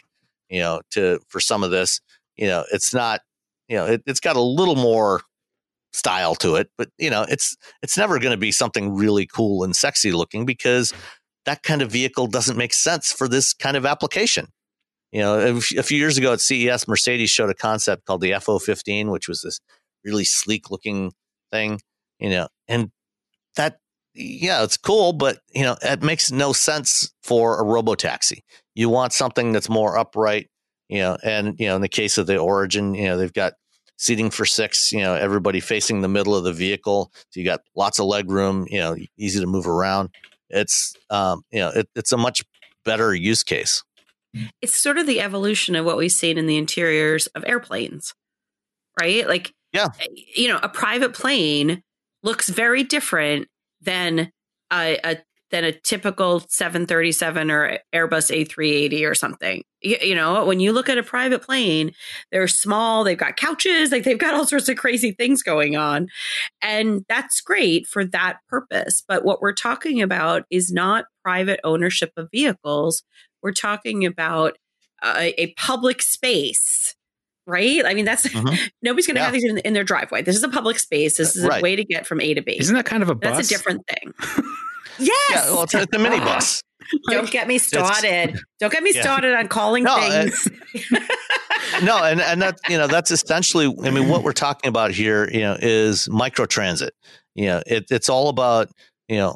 you 0.48 0.60
know, 0.60 0.80
to 0.92 1.20
for 1.28 1.38
some 1.38 1.62
of 1.62 1.70
this, 1.70 2.01
you 2.36 2.46
know, 2.46 2.64
it's 2.72 2.94
not, 2.94 3.20
you 3.68 3.76
know, 3.76 3.84
it, 3.84 4.02
it's 4.06 4.20
got 4.20 4.36
a 4.36 4.40
little 4.40 4.74
more 4.74 5.20
style 5.92 6.34
to 6.36 6.56
it, 6.56 6.70
but 6.78 6.88
you 6.96 7.10
know, 7.10 7.26
it's 7.28 7.59
it's 7.82 7.98
never 7.98 8.18
going 8.18 8.32
to 8.32 8.38
be 8.38 8.52
something 8.52 8.94
really 8.94 9.26
cool 9.26 9.62
and 9.62 9.76
sexy 9.76 10.10
looking 10.10 10.46
because 10.46 10.94
that 11.44 11.62
kind 11.62 11.82
of 11.82 11.92
vehicle 11.92 12.26
doesn't 12.26 12.56
make 12.56 12.72
sense 12.72 13.12
for 13.12 13.28
this 13.28 13.52
kind 13.52 13.76
of 13.76 13.84
application. 13.84 14.46
You 15.12 15.20
know, 15.20 15.59
a, 15.76 15.82
few 15.82 15.98
years 15.98 16.16
ago 16.16 16.32
at 16.32 16.40
CES, 16.40 16.88
Mercedes 16.88 17.30
showed 17.30 17.51
a 17.51 17.55
concept 17.55 18.06
called 18.06 18.22
the 18.22 18.32
FO15, 18.32 19.12
which 19.12 19.28
was 19.28 19.42
this 19.42 19.60
really 20.02 20.24
sleek 20.24 20.70
looking 20.70 21.12
thing. 21.52 21.80
You 22.18 22.30
know, 22.30 22.48
and 22.68 22.90
that 23.56 23.78
yeah, 24.14 24.62
it's 24.62 24.76
cool, 24.76 25.12
but 25.12 25.38
you 25.52 25.62
know, 25.62 25.76
it 25.82 26.02
makes 26.02 26.30
no 26.30 26.52
sense 26.52 27.12
for 27.22 27.60
a 27.60 27.64
robo 27.64 27.94
taxi. 27.94 28.44
You 28.74 28.88
want 28.88 29.12
something 29.12 29.52
that's 29.52 29.68
more 29.68 29.98
upright, 29.98 30.48
you 30.88 30.98
know, 30.98 31.18
and 31.22 31.58
you 31.58 31.66
know, 31.66 31.76
in 31.76 31.82
the 31.82 31.88
case 31.88 32.18
of 32.18 32.26
the 32.26 32.38
Origin, 32.38 32.94
you 32.94 33.04
know, 33.04 33.16
they've 33.16 33.32
got 33.32 33.54
seating 33.96 34.30
for 34.30 34.44
six, 34.44 34.92
you 34.92 35.00
know, 35.00 35.14
everybody 35.14 35.60
facing 35.60 36.00
the 36.00 36.08
middle 36.08 36.34
of 36.34 36.44
the 36.44 36.52
vehicle. 36.52 37.10
So 37.30 37.40
you 37.40 37.44
got 37.44 37.60
lots 37.76 37.98
of 37.98 38.06
leg 38.06 38.30
room, 38.30 38.66
you 38.68 38.78
know, 38.78 38.96
easy 39.16 39.40
to 39.40 39.46
move 39.46 39.66
around. 39.66 40.10
It's, 40.50 40.94
um, 41.10 41.42
you 41.50 41.60
know, 41.60 41.70
it, 41.70 41.88
it's 41.94 42.12
a 42.12 42.16
much 42.16 42.42
better 42.84 43.14
use 43.14 43.42
case. 43.42 43.82
It's 44.60 44.80
sort 44.80 44.98
of 44.98 45.06
the 45.06 45.20
evolution 45.20 45.76
of 45.76 45.84
what 45.84 45.96
we've 45.96 46.10
seen 46.10 46.38
in 46.38 46.46
the 46.46 46.56
interiors 46.56 47.28
of 47.28 47.44
airplanes, 47.46 48.14
right? 49.00 49.26
Like, 49.28 49.52
yeah, 49.72 49.88
eh, 50.00 50.06
you 50.34 50.48
know, 50.48 50.58
a 50.62 50.68
private 50.68 51.14
plane 51.14 51.82
looks 52.24 52.48
very 52.48 52.82
different 52.82 53.46
than 53.80 54.32
a, 54.72 54.98
a 55.05 55.18
than 55.51 55.62
a 55.62 55.70
typical 55.70 56.40
737 56.48 57.48
or 57.48 57.78
Airbus 57.94 58.46
A380 58.48 59.09
or 59.09 59.14
something. 59.14 59.62
You, 59.82 59.98
you, 60.02 60.14
know, 60.16 60.44
when 60.44 60.59
you 60.59 60.72
look 60.72 60.88
at 60.88 60.98
a 60.98 61.02
private 61.05 61.42
plane, 61.42 61.92
they're 62.32 62.48
small, 62.48 63.05
they've 63.05 63.16
got 63.16 63.36
couches, 63.36 63.92
like 63.92 64.02
they've 64.02 64.18
got 64.18 64.34
all 64.34 64.46
sorts 64.46 64.68
of 64.68 64.76
crazy 64.76 65.12
things 65.12 65.44
going 65.44 65.76
on. 65.76 66.09
And 66.60 67.05
that's 67.09 67.40
great 67.40 67.86
for 67.86 68.05
that 68.06 68.38
purpose. 68.48 69.05
But 69.06 69.24
what 69.24 69.40
we're 69.40 69.52
talking 69.52 70.02
about 70.02 70.42
is 70.51 70.72
not 70.72 71.05
private 71.22 71.60
ownership 71.62 72.10
of 72.16 72.30
vehicles. 72.32 73.05
We're 73.40 73.52
talking 73.52 74.05
about 74.05 74.56
a, 75.05 75.40
a 75.40 75.55
public 75.55 76.02
space 76.02 76.96
right? 77.46 77.84
I 77.84 77.94
mean, 77.94 78.04
that's 78.04 78.26
mm-hmm. 78.28 78.54
nobody's 78.82 79.06
going 79.06 79.16
to 79.16 79.20
yeah. 79.20 79.24
have 79.24 79.32
these 79.32 79.44
in, 79.44 79.58
in, 79.58 79.72
their 79.72 79.84
driveway. 79.84 80.22
This 80.22 80.36
is 80.36 80.42
a 80.42 80.48
public 80.48 80.78
space. 80.78 81.16
This 81.16 81.36
is 81.36 81.44
right. 81.44 81.60
a 81.60 81.62
way 81.62 81.76
to 81.76 81.84
get 81.84 82.06
from 82.06 82.20
A 82.20 82.34
to 82.34 82.42
B. 82.42 82.56
Isn't 82.58 82.74
that 82.74 82.86
kind 82.86 83.02
of 83.02 83.10
a 83.10 83.14
bus? 83.14 83.36
That's 83.36 83.50
a 83.50 83.54
different 83.54 83.82
thing. 83.86 84.12
Yes. 84.96 85.10
Yeah, 85.28 85.50
well, 85.52 85.64
it's, 85.64 85.74
it's 85.74 85.92
a 85.92 85.98
minibus. 85.98 86.62
Don't 87.10 87.28
get 87.28 87.48
me 87.48 87.58
started. 87.58 88.38
Don't 88.60 88.72
get 88.72 88.84
me 88.84 88.92
yeah. 88.94 89.02
started 89.02 89.34
on 89.34 89.48
calling 89.48 89.82
no, 89.82 89.98
things. 89.98 90.48
no, 91.82 92.04
and 92.04 92.20
and 92.20 92.40
that 92.42 92.58
you 92.68 92.78
know 92.78 92.86
that's 92.86 93.10
essentially. 93.10 93.74
I 93.82 93.90
mean, 93.90 94.08
what 94.08 94.22
we're 94.22 94.32
talking 94.32 94.68
about 94.68 94.92
here, 94.92 95.28
you 95.32 95.40
know, 95.40 95.56
is 95.60 96.06
microtransit. 96.06 96.90
You 97.34 97.46
know, 97.46 97.62
it, 97.66 97.86
it's 97.90 98.08
all 98.08 98.28
about 98.28 98.70
you 99.08 99.16
know 99.16 99.34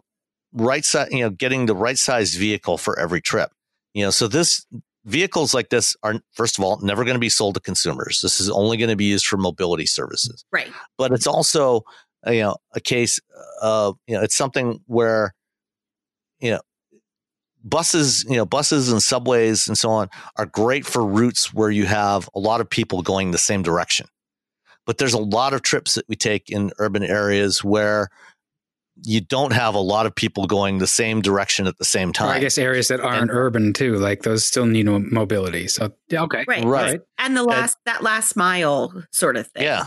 right 0.53 0.85
side, 0.85 1.09
you 1.11 1.21
know, 1.21 1.31
getting 1.31 1.67
the 1.67 1.75
right 1.75 1.99
sized 1.99 2.39
vehicle 2.39 2.79
for 2.79 2.99
every 2.99 3.21
trip. 3.21 3.51
You 3.95 4.05
know, 4.05 4.11
so 4.11 4.29
this 4.29 4.65
vehicles 5.09 5.55
like 5.55 5.71
this 5.71 5.97
are 6.03 6.21
first 6.33 6.59
of 6.59 6.65
all 6.65 6.79
never 6.81 7.05
going 7.05 7.17
to 7.17 7.21
be 7.21 7.29
sold 7.29 7.55
to 7.55 7.61
consumers. 7.61 8.21
This 8.21 8.41
is 8.41 8.51
only 8.51 8.77
going 8.77 8.91
to 8.91 8.97
be 8.97 9.07
used 9.07 9.27
for 9.27 9.37
mobility 9.37 9.87
services. 9.87 10.45
Right. 10.53 10.71
But 10.97 11.13
it's 11.13 11.27
also 11.27 11.83
you 12.27 12.41
know 12.41 12.57
a 12.75 12.81
case 12.81 13.19
of 13.63 13.97
you 14.07 14.15
know 14.15 14.23
it's 14.23 14.37
something 14.37 14.81
where 14.87 15.35
you 16.41 16.51
know, 16.51 16.61
buses, 17.65 18.25
you 18.25 18.37
know, 18.37 18.47
buses 18.47 18.91
and 18.91 19.03
subways 19.03 19.69
and 19.69 19.77
so 19.77 19.91
on 19.91 20.09
are 20.37 20.47
great 20.47 20.87
for 20.87 21.05
routes 21.05 21.53
where 21.53 21.71
you 21.71 21.87
have 21.87 22.29
a 22.35 22.39
lot 22.39 22.61
of 22.61 22.71
people 22.71 23.03
going 23.03 23.31
the 23.31 23.39
same 23.39 23.63
direction. 23.63 24.07
But 24.87 24.99
there's 24.99 25.15
a 25.15 25.19
lot 25.19 25.53
of 25.53 25.63
trips 25.63 25.95
that 25.95 26.09
we 26.09 26.17
take 26.17 26.49
in 26.49 26.73
urban 26.79 27.03
areas 27.03 27.63
where 27.63 28.09
you 29.05 29.21
don't 29.21 29.53
have 29.53 29.75
a 29.75 29.81
lot 29.81 30.07
of 30.07 30.15
people 30.15 30.47
going 30.47 30.79
the 30.79 30.87
same 30.87 31.21
direction 31.21 31.67
at 31.67 31.79
the 31.79 31.85
same 31.85 32.13
time. 32.13 32.29
Or 32.29 32.33
I 32.33 32.41
guess 32.41 32.59
areas 32.59 32.89
that 32.89 33.01
aren't 33.01 33.23
and, 33.23 33.31
urban 33.31 33.73
too, 33.73 33.97
like 33.97 34.23
those 34.23 34.45
still 34.45 34.67
need 34.67 34.87
mobility. 34.87 35.69
So 35.69 35.93
yeah, 36.09 36.23
okay, 36.25 36.45
right, 36.47 36.65
right, 36.65 37.01
and 37.19 37.37
the 37.37 37.45
last 37.45 37.77
and, 37.87 37.95
that 37.95 38.03
last 38.03 38.37
mile 38.37 39.05
sort 39.13 39.37
of 39.37 39.47
thing. 39.49 39.65
Yeah, 39.65 39.87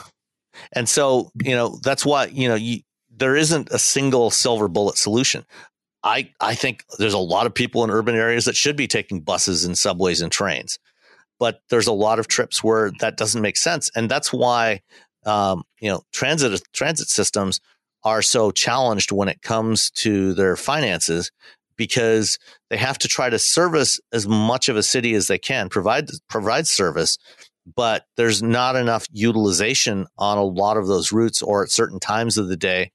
and 0.73 0.87
so 0.87 1.31
you 1.43 1.55
know 1.55 1.79
that's 1.83 2.05
why 2.05 2.25
you 2.27 2.47
know 2.47 2.55
you, 2.55 2.81
there 3.15 3.35
isn't 3.35 3.69
a 3.71 3.79
single 3.79 4.31
silver 4.31 4.67
bullet 4.67 4.97
solution. 4.97 5.45
I 6.03 6.29
I 6.39 6.55
think 6.55 6.83
there's 6.97 7.13
a 7.13 7.19
lot 7.19 7.45
of 7.45 7.53
people 7.53 7.83
in 7.83 7.89
urban 7.89 8.15
areas 8.15 8.45
that 8.45 8.55
should 8.55 8.75
be 8.75 8.87
taking 8.87 9.21
buses 9.21 9.65
and 9.65 9.77
subways 9.77 10.21
and 10.21 10.31
trains, 10.31 10.79
but 11.39 11.61
there's 11.69 11.87
a 11.87 11.93
lot 11.93 12.19
of 12.19 12.27
trips 12.27 12.63
where 12.63 12.91
that 12.99 13.17
doesn't 13.17 13.41
make 13.41 13.57
sense, 13.57 13.91
and 13.95 14.09
that's 14.09 14.31
why 14.31 14.81
um, 15.25 15.63
you 15.79 15.89
know 15.89 16.03
transit 16.11 16.61
transit 16.73 17.09
systems 17.09 17.59
are 18.03 18.21
so 18.21 18.51
challenged 18.51 19.11
when 19.11 19.29
it 19.29 19.41
comes 19.41 19.91
to 19.91 20.33
their 20.33 20.55
finances 20.55 21.31
because 21.77 22.37
they 22.69 22.77
have 22.77 22.97
to 22.99 23.07
try 23.07 23.29
to 23.29 23.39
service 23.39 23.99
as 24.11 24.27
much 24.27 24.69
of 24.69 24.77
a 24.77 24.83
city 24.83 25.13
as 25.13 25.27
they 25.27 25.37
can 25.37 25.69
provide 25.69 26.09
provide 26.29 26.67
service 26.67 27.17
but 27.75 28.05
there's 28.17 28.41
not 28.41 28.75
enough 28.75 29.05
utilization 29.11 30.07
on 30.17 30.37
a 30.37 30.43
lot 30.43 30.77
of 30.77 30.87
those 30.87 31.11
routes 31.11 31.41
or 31.41 31.63
at 31.63 31.69
certain 31.69 31.99
times 31.99 32.37
of 32.37 32.47
the 32.47 32.57
day 32.57 32.91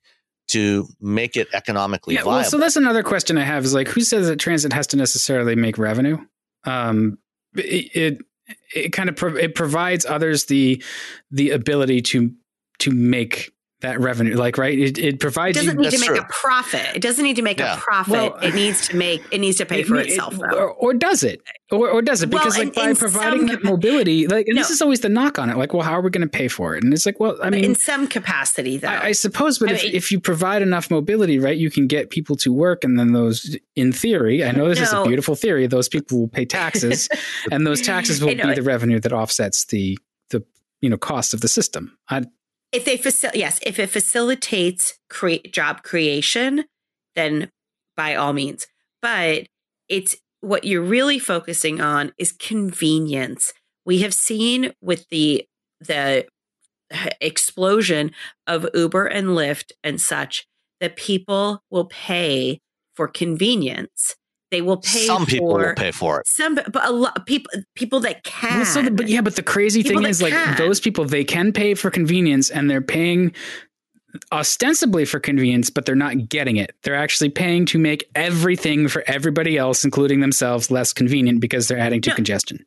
to 0.48 0.86
make 1.00 1.36
it 1.36 1.48
economically 1.52 2.14
yeah, 2.14 2.22
viable. 2.22 2.40
Well, 2.40 2.50
so 2.50 2.58
that's 2.58 2.76
another 2.76 3.02
question 3.02 3.36
I 3.36 3.44
have 3.44 3.64
is 3.64 3.74
like, 3.74 3.88
who 3.88 4.00
says 4.00 4.28
that 4.28 4.36
transit 4.36 4.72
has 4.72 4.86
to 4.88 4.96
necessarily 4.96 5.56
make 5.56 5.78
revenue? 5.78 6.18
Um, 6.64 7.18
it, 7.54 7.96
it, 7.96 8.18
it 8.74 8.88
kind 8.90 9.08
of 9.08 9.16
pro- 9.16 9.36
it 9.36 9.54
provides 9.54 10.06
others 10.06 10.46
the 10.46 10.82
the 11.30 11.50
ability 11.50 12.02
to 12.02 12.32
to 12.78 12.90
make 12.92 13.52
that 13.86 14.00
revenue 14.00 14.36
like 14.36 14.58
right? 14.58 14.78
It, 14.78 14.98
it 14.98 15.20
provides 15.20 15.56
it 15.56 15.60
doesn't 15.60 15.78
you, 15.78 15.90
need 15.90 15.96
to 15.96 16.00
make 16.00 16.08
true. 16.08 16.18
a 16.18 16.26
profit. 16.28 16.96
It 16.96 17.02
doesn't 17.02 17.24
need 17.24 17.36
to 17.36 17.42
make 17.42 17.60
yeah. 17.60 17.76
a 17.76 17.80
profit. 17.80 18.12
Well, 18.12 18.36
it 18.36 18.54
needs 18.54 18.88
to 18.88 18.96
make 18.96 19.22
it 19.30 19.38
needs 19.38 19.58
to 19.58 19.66
pay 19.66 19.80
it, 19.80 19.86
for 19.86 19.96
itself 19.96 20.34
it, 20.34 20.40
or, 20.40 20.70
or, 20.70 20.94
does 20.94 21.22
it? 21.22 21.40
Or, 21.70 21.88
or 21.88 22.02
does 22.02 22.22
it? 22.22 22.30
Because 22.30 22.56
well, 22.56 22.66
like 22.66 22.74
by 22.74 22.94
providing 22.94 23.46
that 23.46 23.62
mobility 23.64 24.26
like 24.26 24.46
and 24.46 24.56
no. 24.56 24.62
this 24.62 24.70
is 24.70 24.82
always 24.82 25.00
the 25.00 25.08
knock 25.08 25.38
on 25.38 25.50
it 25.50 25.56
like 25.56 25.72
well 25.72 25.82
how 25.82 25.92
are 25.92 26.00
we 26.00 26.10
going 26.10 26.26
to 26.26 26.38
pay 26.38 26.48
for 26.48 26.74
it? 26.74 26.82
And 26.82 26.92
it's 26.92 27.06
like 27.06 27.20
well 27.20 27.36
i 27.42 27.50
mean 27.50 27.64
in 27.64 27.74
some 27.74 28.06
capacity 28.06 28.76
though. 28.76 28.88
I, 28.88 29.06
I 29.06 29.12
suppose 29.12 29.58
but 29.58 29.70
I 29.70 29.74
if, 29.74 29.82
mean, 29.84 29.94
if 29.94 30.12
you 30.12 30.20
provide 30.20 30.62
enough 30.62 30.90
mobility 30.90 31.38
right 31.38 31.56
you 31.56 31.70
can 31.70 31.86
get 31.86 32.10
people 32.10 32.36
to 32.36 32.52
work 32.52 32.84
and 32.84 32.98
then 32.98 33.12
those 33.12 33.56
in 33.74 33.92
theory 33.92 34.44
i 34.44 34.50
know 34.50 34.68
this 34.68 34.78
no. 34.78 34.84
is 34.84 34.92
a 34.92 35.04
beautiful 35.04 35.34
theory 35.34 35.66
those 35.66 35.88
people 35.88 36.18
will 36.18 36.28
pay 36.28 36.44
taxes 36.44 37.08
and 37.50 37.66
those 37.66 37.80
taxes 37.80 38.20
will 38.20 38.34
be 38.34 38.54
the 38.54 38.62
revenue 38.62 39.00
that 39.00 39.12
offsets 39.12 39.66
the 39.66 39.98
the 40.30 40.44
you 40.80 40.90
know 40.90 40.96
cost 40.96 41.34
of 41.34 41.40
the 41.40 41.48
system. 41.48 41.96
I, 42.08 42.24
if 42.72 42.84
they 42.84 42.96
facilitate, 42.96 43.40
yes, 43.40 43.60
if 43.62 43.78
it 43.78 43.90
facilitates 43.90 44.98
create 45.08 45.52
job 45.52 45.82
creation, 45.82 46.64
then 47.14 47.50
by 47.96 48.14
all 48.14 48.32
means. 48.32 48.66
But 49.00 49.46
it's 49.88 50.16
what 50.40 50.64
you're 50.64 50.82
really 50.82 51.18
focusing 51.18 51.80
on 51.80 52.12
is 52.18 52.32
convenience. 52.32 53.52
We 53.84 54.00
have 54.02 54.14
seen 54.14 54.72
with 54.80 55.08
the 55.08 55.46
the 55.80 56.26
explosion 57.20 58.12
of 58.46 58.66
Uber 58.74 59.06
and 59.06 59.28
Lyft 59.28 59.72
and 59.82 60.00
such 60.00 60.46
that 60.80 60.96
people 60.96 61.62
will 61.70 61.86
pay 61.86 62.60
for 62.94 63.08
convenience. 63.08 64.16
They 64.50 64.62
will 64.62 64.76
pay. 64.76 65.00
For 65.00 65.06
some 65.06 65.26
people 65.26 65.50
for, 65.50 65.66
will 65.68 65.74
pay 65.74 65.90
for 65.90 66.20
it. 66.20 66.26
Some, 66.28 66.54
but 66.54 66.84
a 66.84 66.92
lot 66.92 67.26
people, 67.26 67.50
people 67.74 68.00
that 68.00 68.22
can. 68.22 68.58
Well, 68.58 68.64
so 68.64 68.82
the- 68.82 68.90
but 68.92 69.08
yeah, 69.08 69.20
but 69.20 69.36
the 69.36 69.42
crazy 69.42 69.82
People 69.82 69.96
thing 69.96 70.02
that 70.04 70.08
is 70.10 70.22
like 70.22 70.56
those 70.56 70.78
people 70.80 71.04
they 71.04 71.24
can 71.24 71.52
pay 71.52 71.74
for 71.74 71.90
convenience 71.90 72.50
and 72.50 72.70
they're 72.70 72.80
paying 72.80 73.32
ostensibly 74.32 75.04
for 75.04 75.20
convenience, 75.20 75.68
but 75.68 75.84
they're 75.84 75.94
not 75.94 76.28
getting 76.28 76.56
it. 76.56 76.74
They're 76.82 76.94
actually 76.94 77.28
paying 77.28 77.66
to 77.66 77.78
make 77.78 78.08
everything 78.14 78.88
for 78.88 79.02
everybody 79.06 79.58
else, 79.58 79.84
including 79.84 80.20
themselves, 80.20 80.70
less 80.70 80.92
convenient 80.92 81.40
because 81.40 81.68
they're 81.68 81.78
adding 81.78 82.00
to 82.02 82.10
No. 82.10 82.16
congestion. 82.16 82.64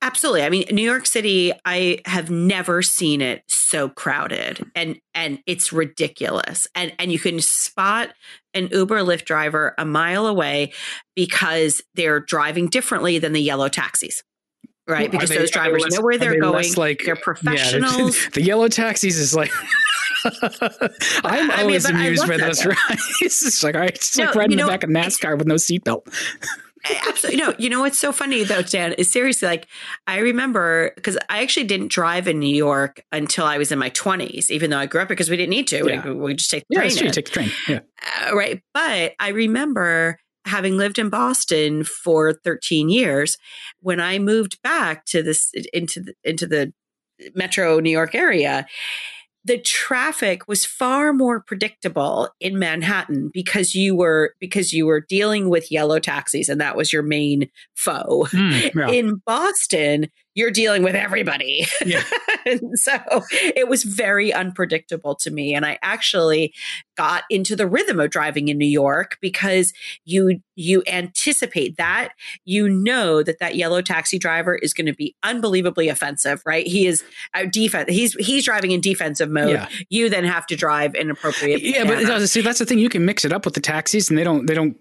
Absolutely. 0.00 0.42
I 0.44 0.48
mean, 0.48 0.64
New 0.70 0.82
York 0.82 1.06
City, 1.06 1.52
I 1.64 1.98
have 2.04 2.30
never 2.30 2.82
seen 2.82 3.20
it 3.20 3.42
so 3.48 3.88
crowded 3.88 4.64
and 4.76 4.98
and 5.14 5.40
it's 5.46 5.72
ridiculous. 5.72 6.68
And 6.76 6.92
and 7.00 7.10
you 7.10 7.18
can 7.18 7.40
spot 7.40 8.10
an 8.54 8.68
Uber 8.70 9.00
Lyft 9.00 9.24
driver 9.24 9.74
a 9.76 9.84
mile 9.84 10.26
away 10.26 10.72
because 11.16 11.82
they're 11.94 12.20
driving 12.20 12.68
differently 12.68 13.18
than 13.18 13.32
the 13.32 13.40
yellow 13.42 13.68
taxis. 13.68 14.22
Right? 14.86 15.10
Because 15.10 15.28
they- 15.30 15.38
those 15.38 15.50
drivers 15.50 15.82
less- 15.82 15.94
know 15.94 16.00
where 16.02 16.16
they're 16.16 16.32
they 16.34 16.38
going. 16.38 16.72
like 16.76 17.02
they're 17.04 17.16
yeah, 17.16 17.20
professionals. 17.22 18.28
the 18.32 18.42
yellow 18.42 18.68
taxis 18.68 19.18
is 19.18 19.34
like. 19.34 19.50
I'm 20.24 20.40
I 21.24 21.40
mean, 21.42 21.50
always 21.60 21.84
but 21.84 21.94
amused 21.94 22.26
by 22.26 22.36
those 22.38 22.60
though. 22.62 22.70
rides. 22.70 23.18
It's 23.22 23.62
like, 23.62 23.74
all 23.74 23.80
right, 23.82 23.90
it's 23.94 24.16
No, 24.16 24.24
like 24.26 24.34
riding 24.34 24.58
you 24.58 24.64
in 24.64 24.66
the 24.66 24.70
back 24.72 24.82
of 24.84 24.90
NASCAR 24.90 25.36
with 25.38 25.46
no 25.46 25.54
seatbelt. 25.56 26.06
Absolutely. 27.06 27.40
No, 27.40 27.54
you 27.58 27.68
know 27.70 27.80
what's 27.80 27.98
so 27.98 28.12
funny 28.12 28.44
though, 28.44 28.62
Dan, 28.62 28.92
is 28.94 29.10
seriously 29.10 29.48
like 29.48 29.66
I 30.06 30.18
remember 30.18 30.92
because 30.96 31.16
I 31.28 31.42
actually 31.42 31.66
didn't 31.66 31.88
drive 31.90 32.28
in 32.28 32.38
New 32.38 32.54
York 32.54 33.02
until 33.12 33.44
I 33.44 33.58
was 33.58 33.72
in 33.72 33.78
my 33.78 33.90
20s, 33.90 34.50
even 34.50 34.70
though 34.70 34.78
I 34.78 34.86
grew 34.86 35.00
up 35.02 35.08
because 35.08 35.28
we 35.30 35.36
didn't 35.36 35.50
need 35.50 35.66
to. 35.68 35.86
Yeah. 35.88 36.04
We, 36.06 36.14
we 36.14 36.34
just 36.34 36.50
take 36.50 36.64
the 36.68 36.76
Yeah, 36.76 36.80
train. 36.88 36.96
true. 36.96 37.10
Take 37.10 37.24
the 37.26 37.30
train. 37.32 37.50
Yeah. 37.68 37.80
Uh, 38.26 38.34
right. 38.36 38.62
But 38.74 39.14
I 39.18 39.28
remember 39.28 40.18
having 40.44 40.76
lived 40.78 40.98
in 40.98 41.10
Boston 41.10 41.84
for 41.84 42.32
13 42.32 42.88
years 42.88 43.36
when 43.80 44.00
I 44.00 44.18
moved 44.18 44.60
back 44.62 45.04
to 45.06 45.22
this 45.22 45.52
into 45.72 46.00
the, 46.00 46.14
into 46.24 46.46
the 46.46 46.72
metro 47.34 47.80
New 47.80 47.90
York 47.90 48.14
area. 48.14 48.66
The 49.48 49.56
traffic 49.56 50.46
was 50.46 50.66
far 50.66 51.14
more 51.14 51.40
predictable 51.40 52.28
in 52.38 52.58
Manhattan 52.58 53.30
because 53.32 53.74
you 53.74 53.96
were 53.96 54.34
because 54.40 54.74
you 54.74 54.84
were 54.84 55.00
dealing 55.00 55.48
with 55.48 55.72
yellow 55.72 55.98
taxis 55.98 56.50
and 56.50 56.60
that 56.60 56.76
was 56.76 56.92
your 56.92 57.02
main 57.02 57.48
foe. 57.74 58.26
Mm, 58.30 58.74
yeah. 58.74 58.90
In 58.90 59.22
Boston, 59.24 60.08
you're 60.38 60.52
dealing 60.52 60.84
with 60.84 60.94
everybody. 60.94 61.66
Yeah. 61.84 62.04
and 62.46 62.78
so 62.78 62.96
it 63.32 63.66
was 63.66 63.82
very 63.82 64.32
unpredictable 64.32 65.16
to 65.16 65.32
me. 65.32 65.52
And 65.52 65.66
I 65.66 65.80
actually 65.82 66.54
got 66.96 67.24
into 67.28 67.56
the 67.56 67.66
rhythm 67.66 67.98
of 67.98 68.10
driving 68.10 68.46
in 68.46 68.56
New 68.56 68.64
York 68.64 69.18
because 69.20 69.72
you 70.04 70.40
you 70.54 70.84
anticipate 70.86 71.76
that 71.76 72.10
you 72.44 72.68
know 72.68 73.22
that 73.24 73.40
that 73.40 73.56
yellow 73.56 73.82
taxi 73.82 74.16
driver 74.16 74.54
is 74.54 74.72
going 74.72 74.86
to 74.86 74.92
be 74.92 75.16
unbelievably 75.24 75.88
offensive, 75.88 76.40
right? 76.46 76.66
He 76.66 76.86
is 76.86 77.02
uh, 77.34 77.40
a 77.40 77.46
defense. 77.48 77.90
He's 77.90 78.14
he's 78.14 78.44
driving 78.44 78.70
in 78.70 78.80
defensive 78.80 79.30
mode. 79.30 79.50
Yeah. 79.50 79.68
You 79.88 80.08
then 80.08 80.24
have 80.24 80.46
to 80.46 80.56
drive 80.56 80.94
in 80.94 81.10
appropriate. 81.10 81.62
Yeah, 81.62 81.82
but 81.82 81.98
manner. 81.98 82.08
no, 82.08 82.26
see, 82.26 82.42
that's 82.42 82.60
the 82.60 82.66
thing. 82.66 82.78
You 82.78 82.88
can 82.88 83.04
mix 83.04 83.24
it 83.24 83.32
up 83.32 83.44
with 83.44 83.54
the 83.54 83.60
taxis, 83.60 84.08
and 84.08 84.16
they 84.16 84.24
don't, 84.24 84.46
they 84.46 84.54
don't, 84.54 84.76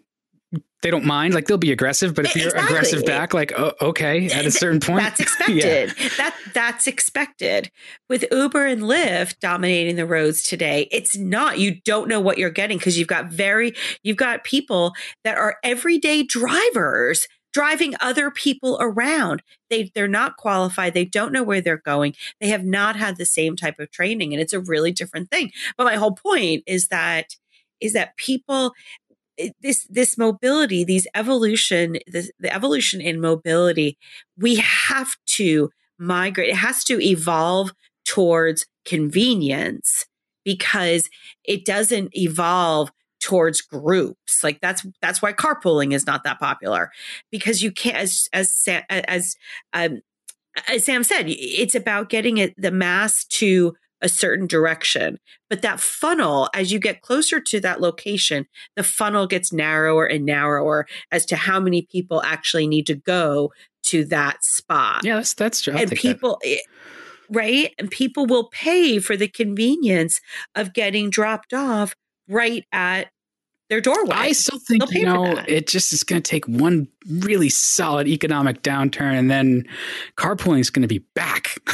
they 0.84 0.92
don't 0.92 1.06
mind. 1.06 1.34
Like 1.34 1.48
they'll 1.48 1.58
be 1.58 1.72
aggressive, 1.72 2.14
but 2.14 2.26
if 2.26 2.36
you're 2.36 2.46
Exactly. 2.46 2.76
aggressive 2.76 3.06
back, 3.06 3.34
like 3.34 3.52
oh, 3.58 3.74
okay, 3.82 4.30
at 4.30 4.46
a 4.46 4.52
certain 4.52 4.80
point, 4.80 5.00
That's 5.02 5.20
expected. 5.20 5.94
That 6.18 6.36
that's 6.54 6.88
expected. 6.88 7.72
With 8.10 8.26
Uber 8.32 8.66
and 8.66 8.84
Lyft 8.84 9.40
dominating 9.40 9.96
the 9.96 10.06
roads 10.06 10.44
today, 10.44 10.88
it's 10.92 11.18
not. 11.18 11.60
You 11.60 11.82
don't 11.82 12.08
know 12.08 12.22
what 12.22 12.38
you're 12.38 12.50
getting 12.50 12.78
because 12.78 12.98
you've 12.98 13.08
got 13.08 13.28
very 13.28 13.74
you've 14.04 14.18
got 14.18 14.44
people 14.44 14.94
that 15.24 15.38
are 15.38 15.58
everyday 15.64 16.24
drivers 16.24 17.28
driving 17.54 17.96
other 18.00 18.30
people 18.30 18.78
around. 18.80 19.42
They 19.72 19.92
they're 19.96 20.08
not 20.08 20.38
qualified. 20.38 20.94
They 20.94 21.06
don't 21.06 21.34
know 21.34 21.44
where 21.44 21.60
they're 21.60 21.78
going. 21.78 22.14
They 22.40 22.50
have 22.50 22.64
not 22.64 22.96
had 22.96 23.18
the 23.18 23.26
same 23.26 23.56
type 23.56 23.80
of 23.80 23.90
training 23.92 24.32
and 24.32 24.42
it's 24.42 24.54
a 24.54 24.60
really 24.60 24.92
different 24.92 25.32
thing. 25.32 25.52
But 25.76 25.86
my 25.86 25.96
whole 25.96 26.14
point 26.14 26.64
is 26.68 26.90
that 26.90 27.36
is 27.82 27.94
that 27.94 28.16
people 28.18 28.74
this 29.62 29.86
this 29.90 30.18
mobility 30.18 30.84
these 30.84 31.08
evolution 31.16 31.98
the 32.08 32.54
evolution 32.54 33.02
in 33.02 33.22
mobility 33.22 33.98
we 34.38 34.56
have 34.56 35.16
to 35.26 35.70
migrate 36.00 36.50
it 36.50 36.56
has 36.56 36.84
to 36.84 37.02
evolve 37.02 37.72
towards 38.06 38.66
convenience 38.86 40.06
because 40.44 41.10
it 41.44 41.66
doesn't 41.66 42.16
evolve 42.16 42.90
towards 43.20 43.62
groups. 43.62 44.44
Like 44.44 44.62
that's 44.62 44.86
that's 45.02 45.22
why 45.22 45.34
carpooling 45.34 45.94
is 45.94 46.06
not 46.06 46.24
that 46.24 46.40
popular 46.40 46.92
because 47.32 47.62
you 47.62 47.72
can't 47.72 47.98
as 47.98 48.30
as 48.32 48.64
as 48.90 49.36
um 49.74 50.02
as 50.70 50.86
Sam 50.86 51.04
said 51.04 51.26
it's 51.28 51.76
about 51.76 52.10
getting 52.10 52.38
it 52.38 52.54
the 52.58 52.72
mass 52.72 53.26
to 53.26 53.76
a 54.02 54.10
certain 54.10 54.48
direction. 54.48 55.20
But 55.50 55.62
that 55.62 55.80
funnel 55.80 56.50
as 56.54 56.72
you 56.72 56.80
get 56.80 57.02
closer 57.02 57.40
to 57.40 57.60
that 57.62 57.82
location 57.82 58.46
the 58.76 58.84
funnel 58.84 59.28
gets 59.28 59.52
narrower 59.52 60.06
and 60.06 60.26
narrower 60.26 60.86
as 61.12 61.26
to 61.28 61.36
how 61.36 61.60
many 61.60 61.82
people 61.82 62.22
actually 62.24 62.68
need 62.68 62.86
to 62.88 62.96
go 62.96 63.52
to 63.84 64.06
that 64.06 64.44
spot. 64.44 65.04
Yeah, 65.04 65.16
that's 65.16 65.34
that's 65.34 65.62
true. 65.62 65.74
I'll 65.74 65.82
and 65.82 65.92
people 65.92 66.40
eh, 66.44 66.58
right? 67.30 67.74
And 67.78 67.90
people 67.90 68.26
will 68.26 68.50
pay 68.50 69.00
for 69.00 69.16
the 69.16 69.28
convenience 69.28 70.20
of 70.56 70.74
getting 70.74 71.10
dropped 71.10 71.54
off 71.54 71.96
right 72.28 72.66
at 72.72 73.08
their 73.70 73.82
doorway 73.82 74.16
I 74.16 74.32
still 74.32 74.60
think 74.60 74.84
you 74.92 75.04
know 75.06 75.44
it 75.48 75.68
just 75.68 75.92
is 75.94 76.04
going 76.04 76.22
to 76.22 76.30
take 76.30 76.46
one 76.48 76.88
really 77.10 77.50
solid 77.50 78.08
economic 78.08 78.64
downturn, 78.64 79.14
and 79.18 79.30
then 79.30 79.66
carpooling 80.16 80.60
is 80.60 80.70
going 80.70 80.84
to 80.84 80.88
be 80.88 81.00
back. 81.16 81.58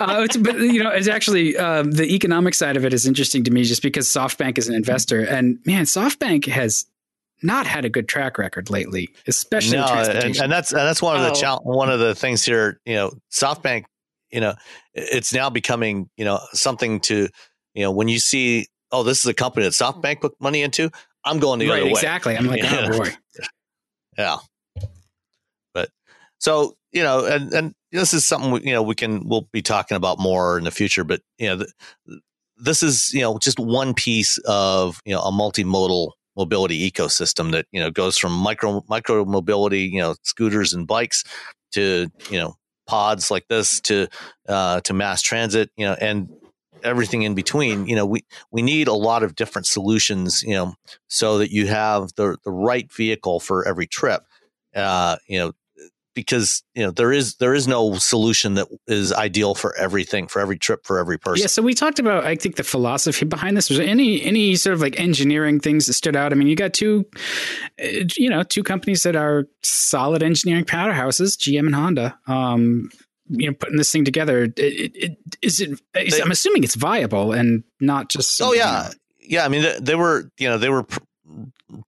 uh, 0.00 0.24
it's, 0.24 0.36
but 0.36 0.58
you 0.58 0.82
know, 0.82 0.90
it's 0.90 1.08
actually 1.08 1.56
um, 1.56 1.92
the 1.92 2.12
economic 2.14 2.54
side 2.54 2.76
of 2.76 2.84
it 2.84 2.92
is 2.92 3.06
interesting 3.06 3.44
to 3.44 3.50
me, 3.50 3.64
just 3.64 3.82
because 3.82 4.08
SoftBank 4.08 4.58
is 4.58 4.68
an 4.68 4.74
investor, 4.74 5.22
and 5.24 5.58
man, 5.64 5.84
SoftBank 5.84 6.46
has 6.46 6.86
not 7.42 7.66
had 7.66 7.84
a 7.84 7.88
good 7.88 8.08
track 8.08 8.38
record 8.38 8.70
lately, 8.70 9.08
especially 9.26 9.78
in 9.78 9.84
no, 9.84 9.92
and, 9.92 10.36
and 10.36 10.50
that's 10.52 10.72
and 10.72 10.80
that's 10.80 11.02
one 11.02 11.16
of 11.16 11.22
the 11.22 11.30
Oh. 11.30 11.34
chal- 11.40 11.60
one 11.64 11.90
of 11.90 12.00
the 12.00 12.14
things 12.14 12.44
here. 12.44 12.80
You 12.84 12.94
know, 12.94 13.12
SoftBank. 13.30 13.84
You 14.32 14.40
know, 14.40 14.54
it's 14.92 15.32
now 15.32 15.50
becoming 15.50 16.10
you 16.16 16.24
know 16.24 16.40
something 16.52 17.00
to 17.00 17.28
you 17.74 17.82
know 17.82 17.92
when 17.92 18.08
you 18.08 18.18
see 18.18 18.66
oh 18.96 19.02
this 19.02 19.18
is 19.18 19.26
a 19.26 19.34
company 19.34 19.64
that 19.64 19.72
SoftBank 19.72 20.20
put 20.20 20.34
money 20.40 20.62
into. 20.62 20.90
I'm 21.24 21.38
going 21.38 21.58
the 21.58 21.68
right, 21.68 21.76
other 21.80 21.84
way. 21.86 21.90
exactly. 21.90 22.36
I'm 22.36 22.46
like, 22.46 22.62
Yeah. 22.62 22.88
oh 22.92 22.98
boy. 22.98 23.10
Yeah. 24.18 24.36
But 25.74 25.90
so, 26.38 26.74
you 26.92 27.02
know, 27.02 27.26
and, 27.26 27.52
and 27.52 27.74
this 27.92 28.14
is 28.14 28.24
something, 28.24 28.50
we, 28.50 28.60
you 28.62 28.72
know, 28.72 28.82
we 28.82 28.94
can, 28.94 29.28
we'll 29.28 29.48
be 29.52 29.60
talking 29.60 29.96
about 29.96 30.18
more 30.18 30.56
in 30.56 30.64
the 30.64 30.70
future, 30.70 31.04
but, 31.04 31.20
you 31.38 31.48
know, 31.48 31.56
th- 31.58 32.20
this 32.56 32.82
is, 32.82 33.12
you 33.12 33.20
know, 33.20 33.38
just 33.38 33.58
one 33.58 33.92
piece 33.92 34.38
of, 34.46 35.00
you 35.04 35.14
know, 35.14 35.20
a 35.20 35.30
multimodal 35.30 36.12
mobility 36.36 36.90
ecosystem 36.90 37.50
that, 37.52 37.66
you 37.72 37.80
know, 37.80 37.90
goes 37.90 38.16
from 38.16 38.32
micro, 38.32 38.82
micro 38.88 39.24
mobility, 39.26 39.82
you 39.82 40.00
know, 40.00 40.14
scooters 40.22 40.72
and 40.72 40.86
bikes 40.86 41.22
to, 41.72 42.10
you 42.30 42.38
know, 42.38 42.54
pods 42.86 43.30
like 43.30 43.46
this 43.48 43.80
to, 43.82 44.06
uh, 44.48 44.80
to 44.80 44.94
mass 44.94 45.20
transit, 45.20 45.70
you 45.76 45.84
know, 45.84 45.96
and 46.00 46.30
everything 46.86 47.22
in 47.22 47.34
between, 47.34 47.86
you 47.86 47.96
know, 47.96 48.06
we, 48.06 48.24
we 48.50 48.62
need 48.62 48.88
a 48.88 48.94
lot 48.94 49.22
of 49.22 49.34
different 49.34 49.66
solutions, 49.66 50.42
you 50.42 50.54
know, 50.54 50.74
so 51.08 51.38
that 51.38 51.50
you 51.50 51.66
have 51.66 52.10
the, 52.16 52.36
the 52.44 52.50
right 52.50 52.90
vehicle 52.92 53.40
for 53.40 53.66
every 53.66 53.86
trip 53.86 54.22
uh, 54.76 55.16
you 55.26 55.38
know, 55.38 55.52
because 56.14 56.62
you 56.74 56.82
know 56.82 56.90
there 56.90 57.12
is 57.12 57.36
there 57.36 57.54
is 57.54 57.68
no 57.68 57.94
solution 57.96 58.54
that 58.54 58.66
is 58.86 59.12
ideal 59.12 59.54
for 59.54 59.76
everything 59.76 60.26
for 60.26 60.40
every 60.40 60.58
trip 60.58 60.86
for 60.86 60.98
every 60.98 61.18
person. 61.18 61.42
Yeah, 61.42 61.48
so 61.48 61.62
we 61.62 61.74
talked 61.74 61.98
about 61.98 62.24
I 62.24 62.36
think 62.36 62.56
the 62.56 62.64
philosophy 62.64 63.26
behind 63.26 63.56
this. 63.56 63.68
Was 63.68 63.78
there 63.78 63.86
any 63.86 64.22
any 64.22 64.56
sort 64.56 64.74
of 64.74 64.80
like 64.80 64.98
engineering 64.98 65.60
things 65.60 65.86
that 65.86 65.92
stood 65.94 66.16
out? 66.16 66.32
I 66.32 66.36
mean, 66.36 66.48
you 66.48 66.56
got 66.56 66.72
two, 66.72 67.04
uh, 67.82 68.04
you 68.16 68.30
know, 68.30 68.42
two 68.42 68.62
companies 68.62 69.02
that 69.02 69.16
are 69.16 69.46
solid 69.62 70.22
engineering 70.22 70.64
powerhouses, 70.64 71.36
GM 71.36 71.66
and 71.66 71.74
Honda. 71.74 72.18
Um, 72.26 72.90
you 73.28 73.48
know, 73.48 73.54
putting 73.54 73.76
this 73.76 73.90
thing 73.90 74.04
together. 74.04 74.44
It, 74.44 74.58
it, 74.58 74.96
it, 74.96 75.18
is 75.42 75.60
it? 75.60 75.80
They- 75.92 76.22
I'm 76.22 76.30
assuming 76.30 76.64
it's 76.64 76.74
viable 76.74 77.32
and 77.32 77.64
not 77.80 78.08
just. 78.08 78.40
Oh 78.40 78.52
you 78.52 78.58
yeah, 78.58 78.88
know, 78.88 78.94
yeah. 79.20 79.44
I 79.44 79.48
mean, 79.48 79.62
they, 79.62 79.78
they 79.80 79.94
were 79.94 80.30
you 80.38 80.48
know 80.48 80.58
they 80.58 80.68
were 80.70 80.86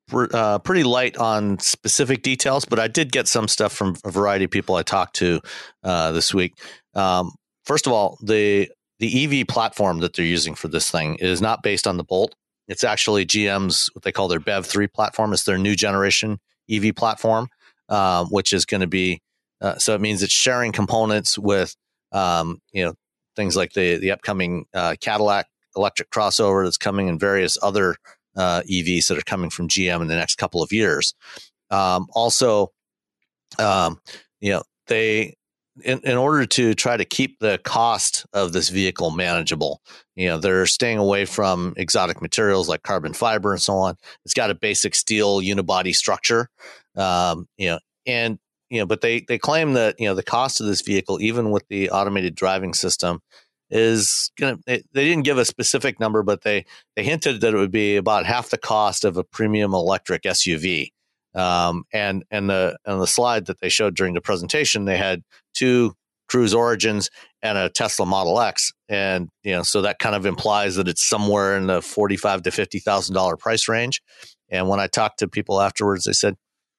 pr- 0.08 0.26
uh, 0.32 0.58
pretty 0.58 0.82
light 0.82 1.16
on 1.16 1.58
specific 1.58 2.22
details, 2.22 2.64
but 2.64 2.78
I 2.78 2.88
did 2.88 3.12
get 3.12 3.28
some 3.28 3.48
stuff 3.48 3.72
from 3.72 3.96
a 4.04 4.10
variety 4.10 4.44
of 4.44 4.50
people 4.50 4.74
I 4.74 4.82
talked 4.82 5.16
to 5.16 5.40
uh, 5.84 6.12
this 6.12 6.34
week. 6.34 6.54
Um, 6.94 7.32
first 7.64 7.86
of 7.86 7.92
all, 7.92 8.18
the 8.22 8.70
the 8.98 9.40
EV 9.40 9.46
platform 9.46 10.00
that 10.00 10.14
they're 10.14 10.24
using 10.24 10.54
for 10.54 10.68
this 10.68 10.90
thing 10.90 11.16
is 11.16 11.40
not 11.40 11.62
based 11.62 11.86
on 11.86 11.96
the 11.96 12.04
Bolt. 12.04 12.34
It's 12.66 12.84
actually 12.84 13.24
GM's 13.24 13.88
what 13.94 14.02
they 14.02 14.12
call 14.12 14.28
their 14.28 14.40
BEV 14.40 14.66
three 14.66 14.88
platform. 14.88 15.32
It's 15.32 15.44
their 15.44 15.58
new 15.58 15.74
generation 15.74 16.38
EV 16.70 16.94
platform, 16.94 17.48
um, 17.88 18.26
which 18.26 18.52
is 18.52 18.66
going 18.66 18.82
to 18.82 18.86
be 18.86 19.22
uh, 19.60 19.76
so 19.78 19.94
it 19.94 20.00
means 20.00 20.22
it's 20.22 20.32
sharing 20.32 20.72
components 20.72 21.38
with 21.38 21.74
um, 22.12 22.60
you 22.72 22.84
know 22.84 22.94
things 23.36 23.56
like 23.56 23.72
the 23.72 23.96
the 23.96 24.10
upcoming 24.10 24.66
uh, 24.74 24.96
Cadillac 25.00 25.46
electric 25.76 26.10
crossover 26.10 26.64
that's 26.64 26.76
coming 26.76 27.08
and 27.08 27.20
various 27.20 27.56
other 27.62 27.96
uh, 28.36 28.62
EVs 28.70 29.08
that 29.08 29.18
are 29.18 29.22
coming 29.22 29.50
from 29.50 29.68
GM 29.68 30.00
in 30.00 30.08
the 30.08 30.16
next 30.16 30.36
couple 30.36 30.62
of 30.62 30.72
years. 30.72 31.14
Um, 31.70 32.06
also, 32.12 32.72
um, 33.58 34.00
you 34.40 34.52
know 34.52 34.62
they 34.86 35.36
in, 35.84 36.00
in 36.00 36.16
order 36.16 36.46
to 36.46 36.74
try 36.74 36.96
to 36.96 37.04
keep 37.04 37.38
the 37.38 37.58
cost 37.64 38.26
of 38.32 38.52
this 38.52 38.68
vehicle 38.68 39.10
manageable, 39.10 39.80
you 40.16 40.28
know, 40.28 40.38
they're 40.38 40.66
staying 40.66 40.98
away 40.98 41.24
from 41.24 41.74
exotic 41.76 42.20
materials 42.20 42.68
like 42.68 42.82
carbon 42.82 43.12
fiber 43.12 43.52
and 43.52 43.62
so 43.62 43.74
on. 43.74 43.96
It's 44.24 44.34
got 44.34 44.50
a 44.50 44.54
basic 44.54 44.94
steel 44.94 45.40
unibody 45.40 45.94
structure, 45.94 46.48
um, 46.96 47.48
you 47.56 47.68
know, 47.68 47.78
and 48.06 48.38
you 48.70 48.80
know, 48.80 48.86
but 48.86 49.00
they 49.00 49.20
they 49.20 49.38
claim 49.38 49.74
that 49.74 49.96
you 49.98 50.08
know 50.08 50.14
the 50.14 50.22
cost 50.22 50.60
of 50.60 50.66
this 50.66 50.82
vehicle, 50.82 51.20
even 51.20 51.50
with 51.50 51.66
the 51.68 51.90
automated 51.90 52.34
driving 52.34 52.74
system, 52.74 53.20
is 53.70 54.30
gonna. 54.38 54.58
They, 54.66 54.82
they 54.92 55.04
didn't 55.04 55.24
give 55.24 55.38
a 55.38 55.44
specific 55.44 55.98
number, 56.00 56.22
but 56.22 56.42
they 56.42 56.64
they 56.96 57.04
hinted 57.04 57.40
that 57.40 57.54
it 57.54 57.56
would 57.56 57.70
be 57.70 57.96
about 57.96 58.26
half 58.26 58.50
the 58.50 58.58
cost 58.58 59.04
of 59.04 59.16
a 59.16 59.24
premium 59.24 59.74
electric 59.74 60.22
SUV. 60.22 60.90
Um, 61.34 61.84
and 61.92 62.24
and 62.30 62.48
the 62.50 62.78
and 62.84 63.00
the 63.00 63.06
slide 63.06 63.46
that 63.46 63.60
they 63.60 63.68
showed 63.68 63.94
during 63.94 64.14
the 64.14 64.20
presentation, 64.20 64.84
they 64.84 64.96
had 64.96 65.22
two 65.54 65.94
Cruise 66.28 66.54
Origins 66.54 67.10
and 67.42 67.56
a 67.56 67.68
Tesla 67.68 68.06
Model 68.06 68.40
X, 68.40 68.72
and 68.88 69.28
you 69.44 69.52
know, 69.52 69.62
so 69.62 69.82
that 69.82 69.98
kind 69.98 70.14
of 70.14 70.26
implies 70.26 70.76
that 70.76 70.88
it's 70.88 71.06
somewhere 71.06 71.56
in 71.56 71.66
the 71.66 71.80
forty-five 71.80 72.42
to 72.42 72.50
fifty 72.50 72.78
thousand 72.78 73.14
dollar 73.14 73.36
price 73.36 73.68
range. 73.68 74.02
And 74.50 74.68
when 74.68 74.80
I 74.80 74.86
talked 74.86 75.18
to 75.18 75.28
people 75.28 75.60
afterwards, 75.60 76.04
they 76.04 76.12
said, 76.12 76.34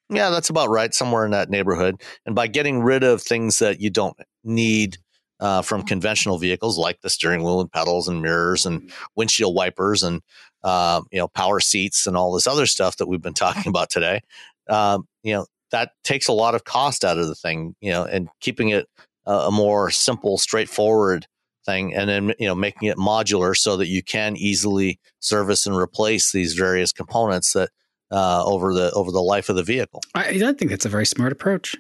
"Yeah, 0.09 0.29
that's 0.29 0.49
about 0.49 0.69
right, 0.69 0.93
somewhere 0.93 1.25
in 1.25 1.31
that 1.31 1.49
neighborhood." 1.49 2.01
And 2.25 2.35
by 2.35 2.47
getting 2.47 2.81
rid 2.81 3.03
of 3.03 3.21
things 3.21 3.59
that 3.59 3.79
you 3.79 3.89
don't 3.89 4.17
need 4.43 4.97
uh, 5.39 5.61
from 5.61 5.83
conventional 5.83 6.37
vehicles, 6.37 6.77
like 6.77 7.01
the 7.01 7.09
steering 7.09 7.43
wheel 7.43 7.61
and 7.61 7.71
pedals 7.71 8.07
and 8.07 8.21
mirrors 8.21 8.65
and 8.65 8.91
windshield 9.15 9.55
wipers 9.55 10.03
and 10.03 10.21
uh, 10.63 11.01
you 11.11 11.19
know 11.19 11.27
power 11.27 11.59
seats 11.59 12.07
and 12.07 12.17
all 12.17 12.33
this 12.33 12.47
other 12.47 12.65
stuff 12.65 12.97
that 12.97 13.07
we've 13.07 13.21
been 13.21 13.33
talking 13.33 13.67
about 13.67 13.89
today, 13.89 14.21
um, 14.69 15.07
you 15.23 15.33
know 15.33 15.45
that 15.71 15.91
takes 16.03 16.27
a 16.27 16.33
lot 16.33 16.55
of 16.55 16.63
cost 16.63 17.05
out 17.05 17.17
of 17.17 17.27
the 17.27 17.35
thing, 17.35 17.75
you 17.79 17.91
know, 17.91 18.03
and 18.03 18.27
keeping 18.39 18.69
it 18.69 18.87
a, 19.25 19.33
a 19.33 19.51
more 19.51 19.91
simple, 19.91 20.37
straightforward 20.37 21.27
thing, 21.65 21.93
and 21.93 22.09
then 22.09 22.33
you 22.39 22.47
know 22.47 22.55
making 22.55 22.89
it 22.89 22.97
modular 22.97 23.55
so 23.55 23.77
that 23.77 23.87
you 23.87 24.03
can 24.03 24.35
easily 24.35 24.99
service 25.19 25.65
and 25.65 25.75
replace 25.75 26.31
these 26.31 26.53
various 26.53 26.91
components 26.91 27.53
that 27.53 27.69
uh, 28.11 28.43
over 28.45 28.73
the 28.73 28.91
over 28.91 29.11
the 29.11 29.21
life 29.21 29.49
of 29.49 29.55
the 29.55 29.63
vehicle. 29.63 30.01
I, 30.15 30.29
I 30.29 30.53
think 30.53 30.71
that's 30.71 30.85
a 30.85 30.89
very 30.89 31.05
smart 31.05 31.31
approach. 31.31 31.75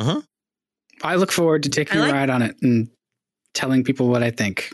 Mm-hmm. 0.00 0.20
I 1.02 1.16
look 1.16 1.32
forward 1.32 1.62
to 1.64 1.68
taking 1.68 2.00
like- 2.00 2.10
a 2.10 2.12
ride 2.12 2.30
on 2.30 2.42
it 2.42 2.56
and 2.62 2.88
telling 3.52 3.84
people 3.84 4.08
what 4.08 4.22
I 4.22 4.30
think. 4.30 4.72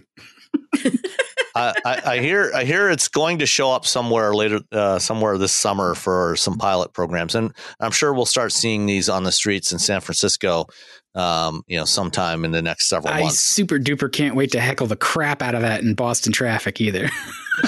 I, 1.55 2.01
I, 2.05 2.19
hear 2.19 2.53
I 2.55 2.65
hear 2.65 2.91
it's 2.91 3.09
going 3.09 3.41
to 3.41 3.47
show 3.47 3.73
up 3.73 3.85
somewhere 3.85 4.35
later, 4.35 4.61
uh, 4.73 4.99
somewhere 4.99 5.37
this 5.37 5.53
summer 5.53 5.95
for 5.95 6.37
some 6.37 6.57
pilot 6.57 6.93
programs, 6.93 7.35
and 7.35 7.53
I'm 7.81 7.91
sure 7.91 8.15
we'll 8.15 8.25
start 8.25 8.53
seeing 8.53 8.87
these 8.87 9.09
on 9.09 9.25
the 9.25 9.33
streets 9.33 9.73
in 9.73 9.79
San 9.79 10.01
Francisco. 10.01 10.67
Um, 11.15 11.65
you 11.67 11.77
know, 11.77 11.85
sometime 11.85 12.45
in 12.45 12.53
the 12.53 12.63
next 12.63 12.89
several 12.89 13.13
I 13.13 13.23
months. 13.23 13.35
I 13.35 13.37
super 13.37 13.79
duper 13.79 14.11
can't 14.11 14.37
wait 14.37 14.53
to 14.53 14.61
heckle 14.61 14.87
the 14.87 14.97
crap 14.97 15.43
out 15.43 15.57
of 15.57 15.63
that 15.63 15.83
in 15.83 15.95
Boston 15.95 16.33
traffic 16.33 16.81
either. 16.81 17.11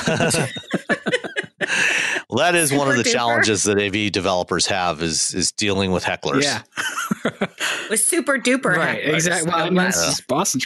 well, 2.32 2.50
that 2.50 2.54
is 2.54 2.70
super 2.70 2.78
one 2.78 2.90
of 2.90 2.96
the 2.96 3.02
duper. 3.02 3.12
challenges 3.12 3.64
that 3.64 3.78
AV 3.78 4.10
developers 4.10 4.66
have 4.66 5.02
is 5.02 5.34
is 5.34 5.52
dealing 5.52 5.92
with 5.92 6.02
hecklers. 6.02 6.42
Yeah, 6.42 6.62
with 7.90 8.00
super 8.00 8.38
duper. 8.38 8.74
Right, 8.74 9.04
hecklers. 9.04 9.14
exactly. 9.14 9.50
Well, 9.50 9.60
I 9.60 9.70
mean, 9.70 9.92
yeah. 9.94 10.14
Boston. 10.28 10.62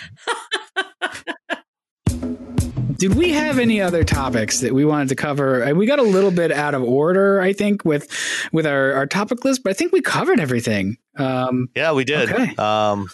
Did 2.99 3.15
we 3.15 3.33
have 3.33 3.59
any 3.59 3.81
other 3.81 4.05
topics 4.05 4.61
that 4.61 4.73
we 4.73 4.85
wanted 4.85 5.09
to 5.09 5.17
cover? 5.17 5.75
We 5.75 5.87
got 5.87 5.99
a 5.99 6.05
little 6.05 6.31
bit 6.31 6.53
out 6.53 6.75
of 6.75 6.85
order, 6.85 7.41
I 7.41 7.53
think, 7.53 7.85
with 7.85 8.09
with 8.53 8.65
our, 8.65 8.93
our 8.93 9.07
topic 9.07 9.45
list, 9.45 9.65
but 9.65 9.71
I 9.71 9.73
think 9.73 9.93
we 9.93 10.01
covered 10.01 10.39
everything. 10.39 10.99
Um, 11.17 11.69
yeah, 11.75 11.93
we 11.93 12.05
did. 12.05 12.31
Okay. 12.31 12.55
Um, 12.57 13.09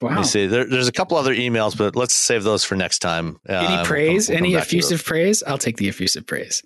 wow. 0.00 0.10
Let 0.10 0.16
me 0.18 0.24
see. 0.24 0.46
There, 0.46 0.66
there's 0.66 0.88
a 0.88 0.92
couple 0.92 1.16
other 1.16 1.34
emails, 1.34 1.78
but 1.78 1.94
let's 1.94 2.12
save 2.12 2.42
those 2.42 2.64
for 2.64 2.74
next 2.74 2.98
time. 2.98 3.38
Any 3.48 3.66
uh, 3.66 3.84
praise? 3.84 4.28
We'll 4.28 4.38
come, 4.38 4.42
we'll 4.42 4.56
any 4.56 4.60
effusive 4.60 5.04
praise? 5.04 5.44
I'll 5.44 5.58
take 5.58 5.76
the 5.76 5.88
effusive 5.88 6.26
praise. 6.26 6.62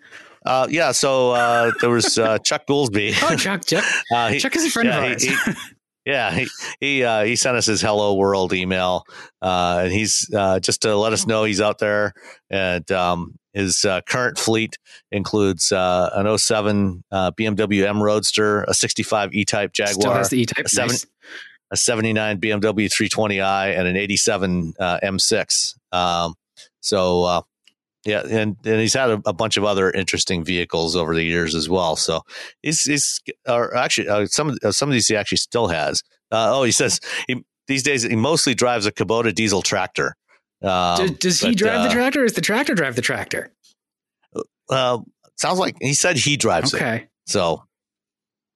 Uh, 0.48 0.66
yeah, 0.70 0.92
so 0.92 1.32
uh, 1.32 1.70
there 1.82 1.90
was 1.90 2.16
uh, 2.16 2.38
Chuck 2.38 2.66
Goolsby. 2.66 3.14
oh, 3.22 3.36
Chuck, 3.36 3.66
Chuck, 3.66 3.84
uh, 4.14 4.30
he, 4.30 4.40
Chuck 4.40 4.56
is 4.56 4.64
a 4.64 4.70
friend 4.70 4.88
yeah, 4.88 4.98
of 4.98 5.12
ours. 5.12 5.22
He, 5.22 5.28
he, 5.28 5.52
yeah, 6.06 6.30
he 6.30 6.48
he 6.80 7.04
uh, 7.04 7.24
he 7.24 7.36
sent 7.36 7.58
us 7.58 7.66
his 7.66 7.82
hello 7.82 8.14
world 8.14 8.54
email, 8.54 9.04
uh, 9.42 9.82
and 9.84 9.92
he's 9.92 10.26
uh, 10.34 10.58
just 10.58 10.80
to 10.82 10.96
let 10.96 11.12
us 11.12 11.26
know 11.26 11.44
he's 11.44 11.60
out 11.60 11.80
there. 11.80 12.14
And 12.48 12.90
um, 12.90 13.34
his 13.52 13.84
uh, 13.84 14.00
current 14.08 14.38
fleet 14.38 14.78
includes 15.12 15.70
uh, 15.70 16.08
an 16.14 16.38
07 16.38 17.04
uh, 17.12 17.32
BMW 17.32 17.86
M 17.86 18.02
Roadster, 18.02 18.62
a 18.62 18.72
65 18.72 19.34
E-Type 19.34 19.74
Jaguar, 19.74 19.92
Still 20.00 20.12
has 20.14 20.30
the 20.30 20.40
E-Type, 20.40 20.64
a, 20.64 20.68
seven, 20.70 20.92
nice. 20.92 21.06
a 21.72 21.76
79 21.76 22.40
BMW 22.40 22.86
320i, 22.86 23.78
and 23.78 23.86
an 23.86 23.98
87 23.98 24.72
M6. 24.80 25.74
Um, 25.92 26.36
so 26.80 27.44
yeah, 28.04 28.20
and, 28.20 28.56
and 28.64 28.80
he's 28.80 28.94
had 28.94 29.10
a, 29.10 29.20
a, 29.26 29.32
bunch 29.32 29.56
of 29.56 29.64
other 29.64 29.90
interesting 29.90 30.44
vehicles 30.44 30.94
over 30.94 31.14
the 31.14 31.22
years 31.22 31.54
as 31.54 31.68
well. 31.68 31.96
So 31.96 32.22
he's 32.62 32.82
he's 32.82 33.20
or 33.46 33.76
actually 33.76 34.08
uh, 34.08 34.26
some 34.26 34.56
uh, 34.62 34.70
some 34.70 34.88
of 34.88 34.92
these 34.92 35.08
he 35.08 35.16
actually 35.16 35.38
still 35.38 35.68
has. 35.68 36.02
Uh, 36.30 36.56
oh, 36.56 36.62
he 36.62 36.72
says 36.72 37.00
he, 37.26 37.44
these 37.66 37.82
days 37.82 38.02
he 38.02 38.16
mostly 38.16 38.54
drives 38.54 38.86
a 38.86 38.92
Kubota 38.92 39.34
diesel 39.34 39.62
tractor. 39.62 40.14
Um, 40.62 40.98
does, 40.98 41.10
does 41.18 41.40
but, 41.40 41.50
he 41.50 41.54
drive 41.56 41.82
the 41.82 41.88
uh, 41.88 41.92
tractor? 41.92 42.22
or 42.22 42.24
Is 42.24 42.34
the 42.34 42.40
tractor 42.40 42.74
drive 42.74 42.94
the 42.94 43.02
tractor? 43.02 43.50
Uh, 44.70 44.98
sounds 45.36 45.58
like 45.58 45.76
he 45.80 45.94
said 45.94 46.16
he 46.16 46.36
drives 46.36 46.74
okay. 46.74 46.84
it. 46.84 46.88
Okay, 46.88 47.08
so 47.26 47.64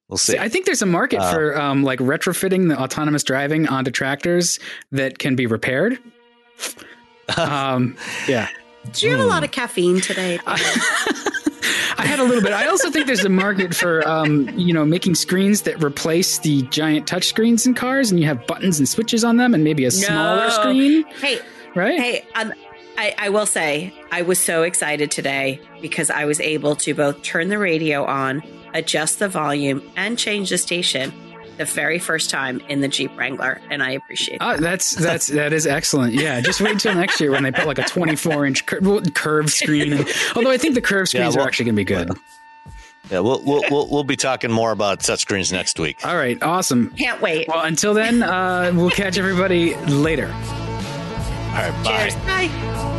we'll 0.09 0.19
see. 0.19 0.33
see. 0.33 0.39
I 0.39 0.49
think 0.49 0.67
there's 0.67 0.83
a 0.83 0.87
market 0.87 1.19
uh, 1.19 1.33
for 1.33 1.61
um, 1.61 1.83
like 1.83 1.99
retrofitting 1.99 2.69
the 2.69 2.81
autonomous 2.81 3.25
driving 3.25 3.67
onto 3.67 3.91
tractors 3.91 4.61
that 4.93 5.19
can 5.19 5.35
be 5.35 5.47
repaired. 5.47 5.99
um, 7.37 7.97
yeah. 8.29 8.49
Do 8.91 9.07
you 9.07 9.13
have 9.13 9.21
mm. 9.21 9.25
a 9.25 9.29
lot 9.29 9.45
of 9.45 9.51
caffeine 9.51 10.01
today? 10.01 10.39
I 10.47 12.07
had 12.07 12.19
a 12.19 12.25
little 12.25 12.43
bit. 12.43 12.53
I 12.53 12.67
also 12.67 12.91
think 12.91 13.07
there's 13.07 13.25
a 13.25 13.29
market 13.29 13.75
for, 13.75 14.07
um, 14.09 14.49
you 14.59 14.73
know, 14.73 14.85
making 14.85 15.15
screens 15.15 15.63
that 15.63 15.83
replace 15.83 16.39
the 16.39 16.63
giant 16.63 17.07
touch 17.07 17.27
screens 17.27 17.67
in 17.67 17.75
cars, 17.75 18.11
and 18.11 18.19
you 18.19 18.27
have 18.27 18.45
buttons 18.47 18.79
and 18.79 18.89
switches 18.89 19.25
on 19.25 19.37
them, 19.37 19.55
and 19.55 19.63
maybe 19.63 19.85
a 19.85 19.89
no. 19.89 19.91
smaller 19.91 20.51
screen. 20.51 21.05
Hey, 21.21 21.39
right? 21.75 21.99
Hey, 21.99 22.27
um, 22.35 22.53
I, 22.99 23.15
I 23.19 23.29
will 23.29 23.47
say 23.47 23.95
I 24.11 24.23
was 24.23 24.39
so 24.39 24.63
excited 24.65 25.11
today 25.11 25.61
because 25.81 26.11
I 26.11 26.25
was 26.25 26.41
able 26.41 26.75
to 26.77 26.95
both 26.95 27.23
turn 27.23 27.49
the 27.49 27.59
radio 27.59 28.05
on, 28.05 28.43
adjust 28.75 29.19
the 29.21 29.29
volume, 29.29 29.83
and 29.97 30.19
change 30.19 30.51
the 30.51 30.59
station 30.59 31.13
the 31.57 31.65
very 31.65 31.99
first 31.99 32.31
time 32.31 32.61
in 32.69 32.81
the 32.81 32.89
Jeep 32.89 33.17
Wrangler, 33.17 33.61
and 33.71 33.83
I 33.83 33.93
appreciate 33.93 34.39
ah, 34.41 34.53
that. 34.53 34.59
Uh, 34.59 34.61
that's 34.61 34.95
that's 34.95 35.27
that 35.29 35.53
is 35.53 35.67
excellent. 35.67 36.15
Yeah, 36.15 36.41
just 36.41 36.61
wait 36.61 36.73
until 36.73 36.95
next 36.95 37.21
year 37.21 37.31
when 37.31 37.43
they 37.43 37.53
put 37.53 37.67
like 37.67 37.79
a 37.79 37.85
24 37.85 38.47
inch 38.47 38.67
cur- 38.67 39.01
curved 39.15 39.51
screen. 39.51 39.93
And, 39.93 40.09
although 40.37 40.51
I 40.51 40.59
think 40.59 40.75
the 40.75 40.81
curved 40.81 41.11
screens 41.11 41.35
yeah, 41.35 41.39
well, 41.39 41.47
are 41.47 41.49
actually 41.49 41.67
going 41.67 41.77
to 41.77 41.81
be 41.81 41.85
good. 41.85 42.11
Yeah, 43.11 43.21
we'll, 43.21 43.43
we'll 43.45 43.63
we'll 43.71 43.89
we'll 43.91 44.05
be 44.05 44.17
talking 44.17 44.51
more 44.51 44.73
about 44.73 45.01
touch 45.01 45.21
screens 45.21 45.53
next 45.53 45.79
week. 45.79 46.07
All 46.07 46.17
right, 46.17 46.43
awesome. 46.43 46.91
Can't 46.97 47.21
wait. 47.21 47.49
Well, 47.49 47.65
until 47.65 47.95
then, 47.95 48.23
uh, 48.23 48.73
we'll 48.75 48.91
catch 48.91 49.19
everybody 49.19 49.75
later. 49.77 50.29
All 50.29 51.59
right, 51.59 51.85
bye. 51.85 52.09
Cheers. 52.09 52.15
Bye. 52.25 52.99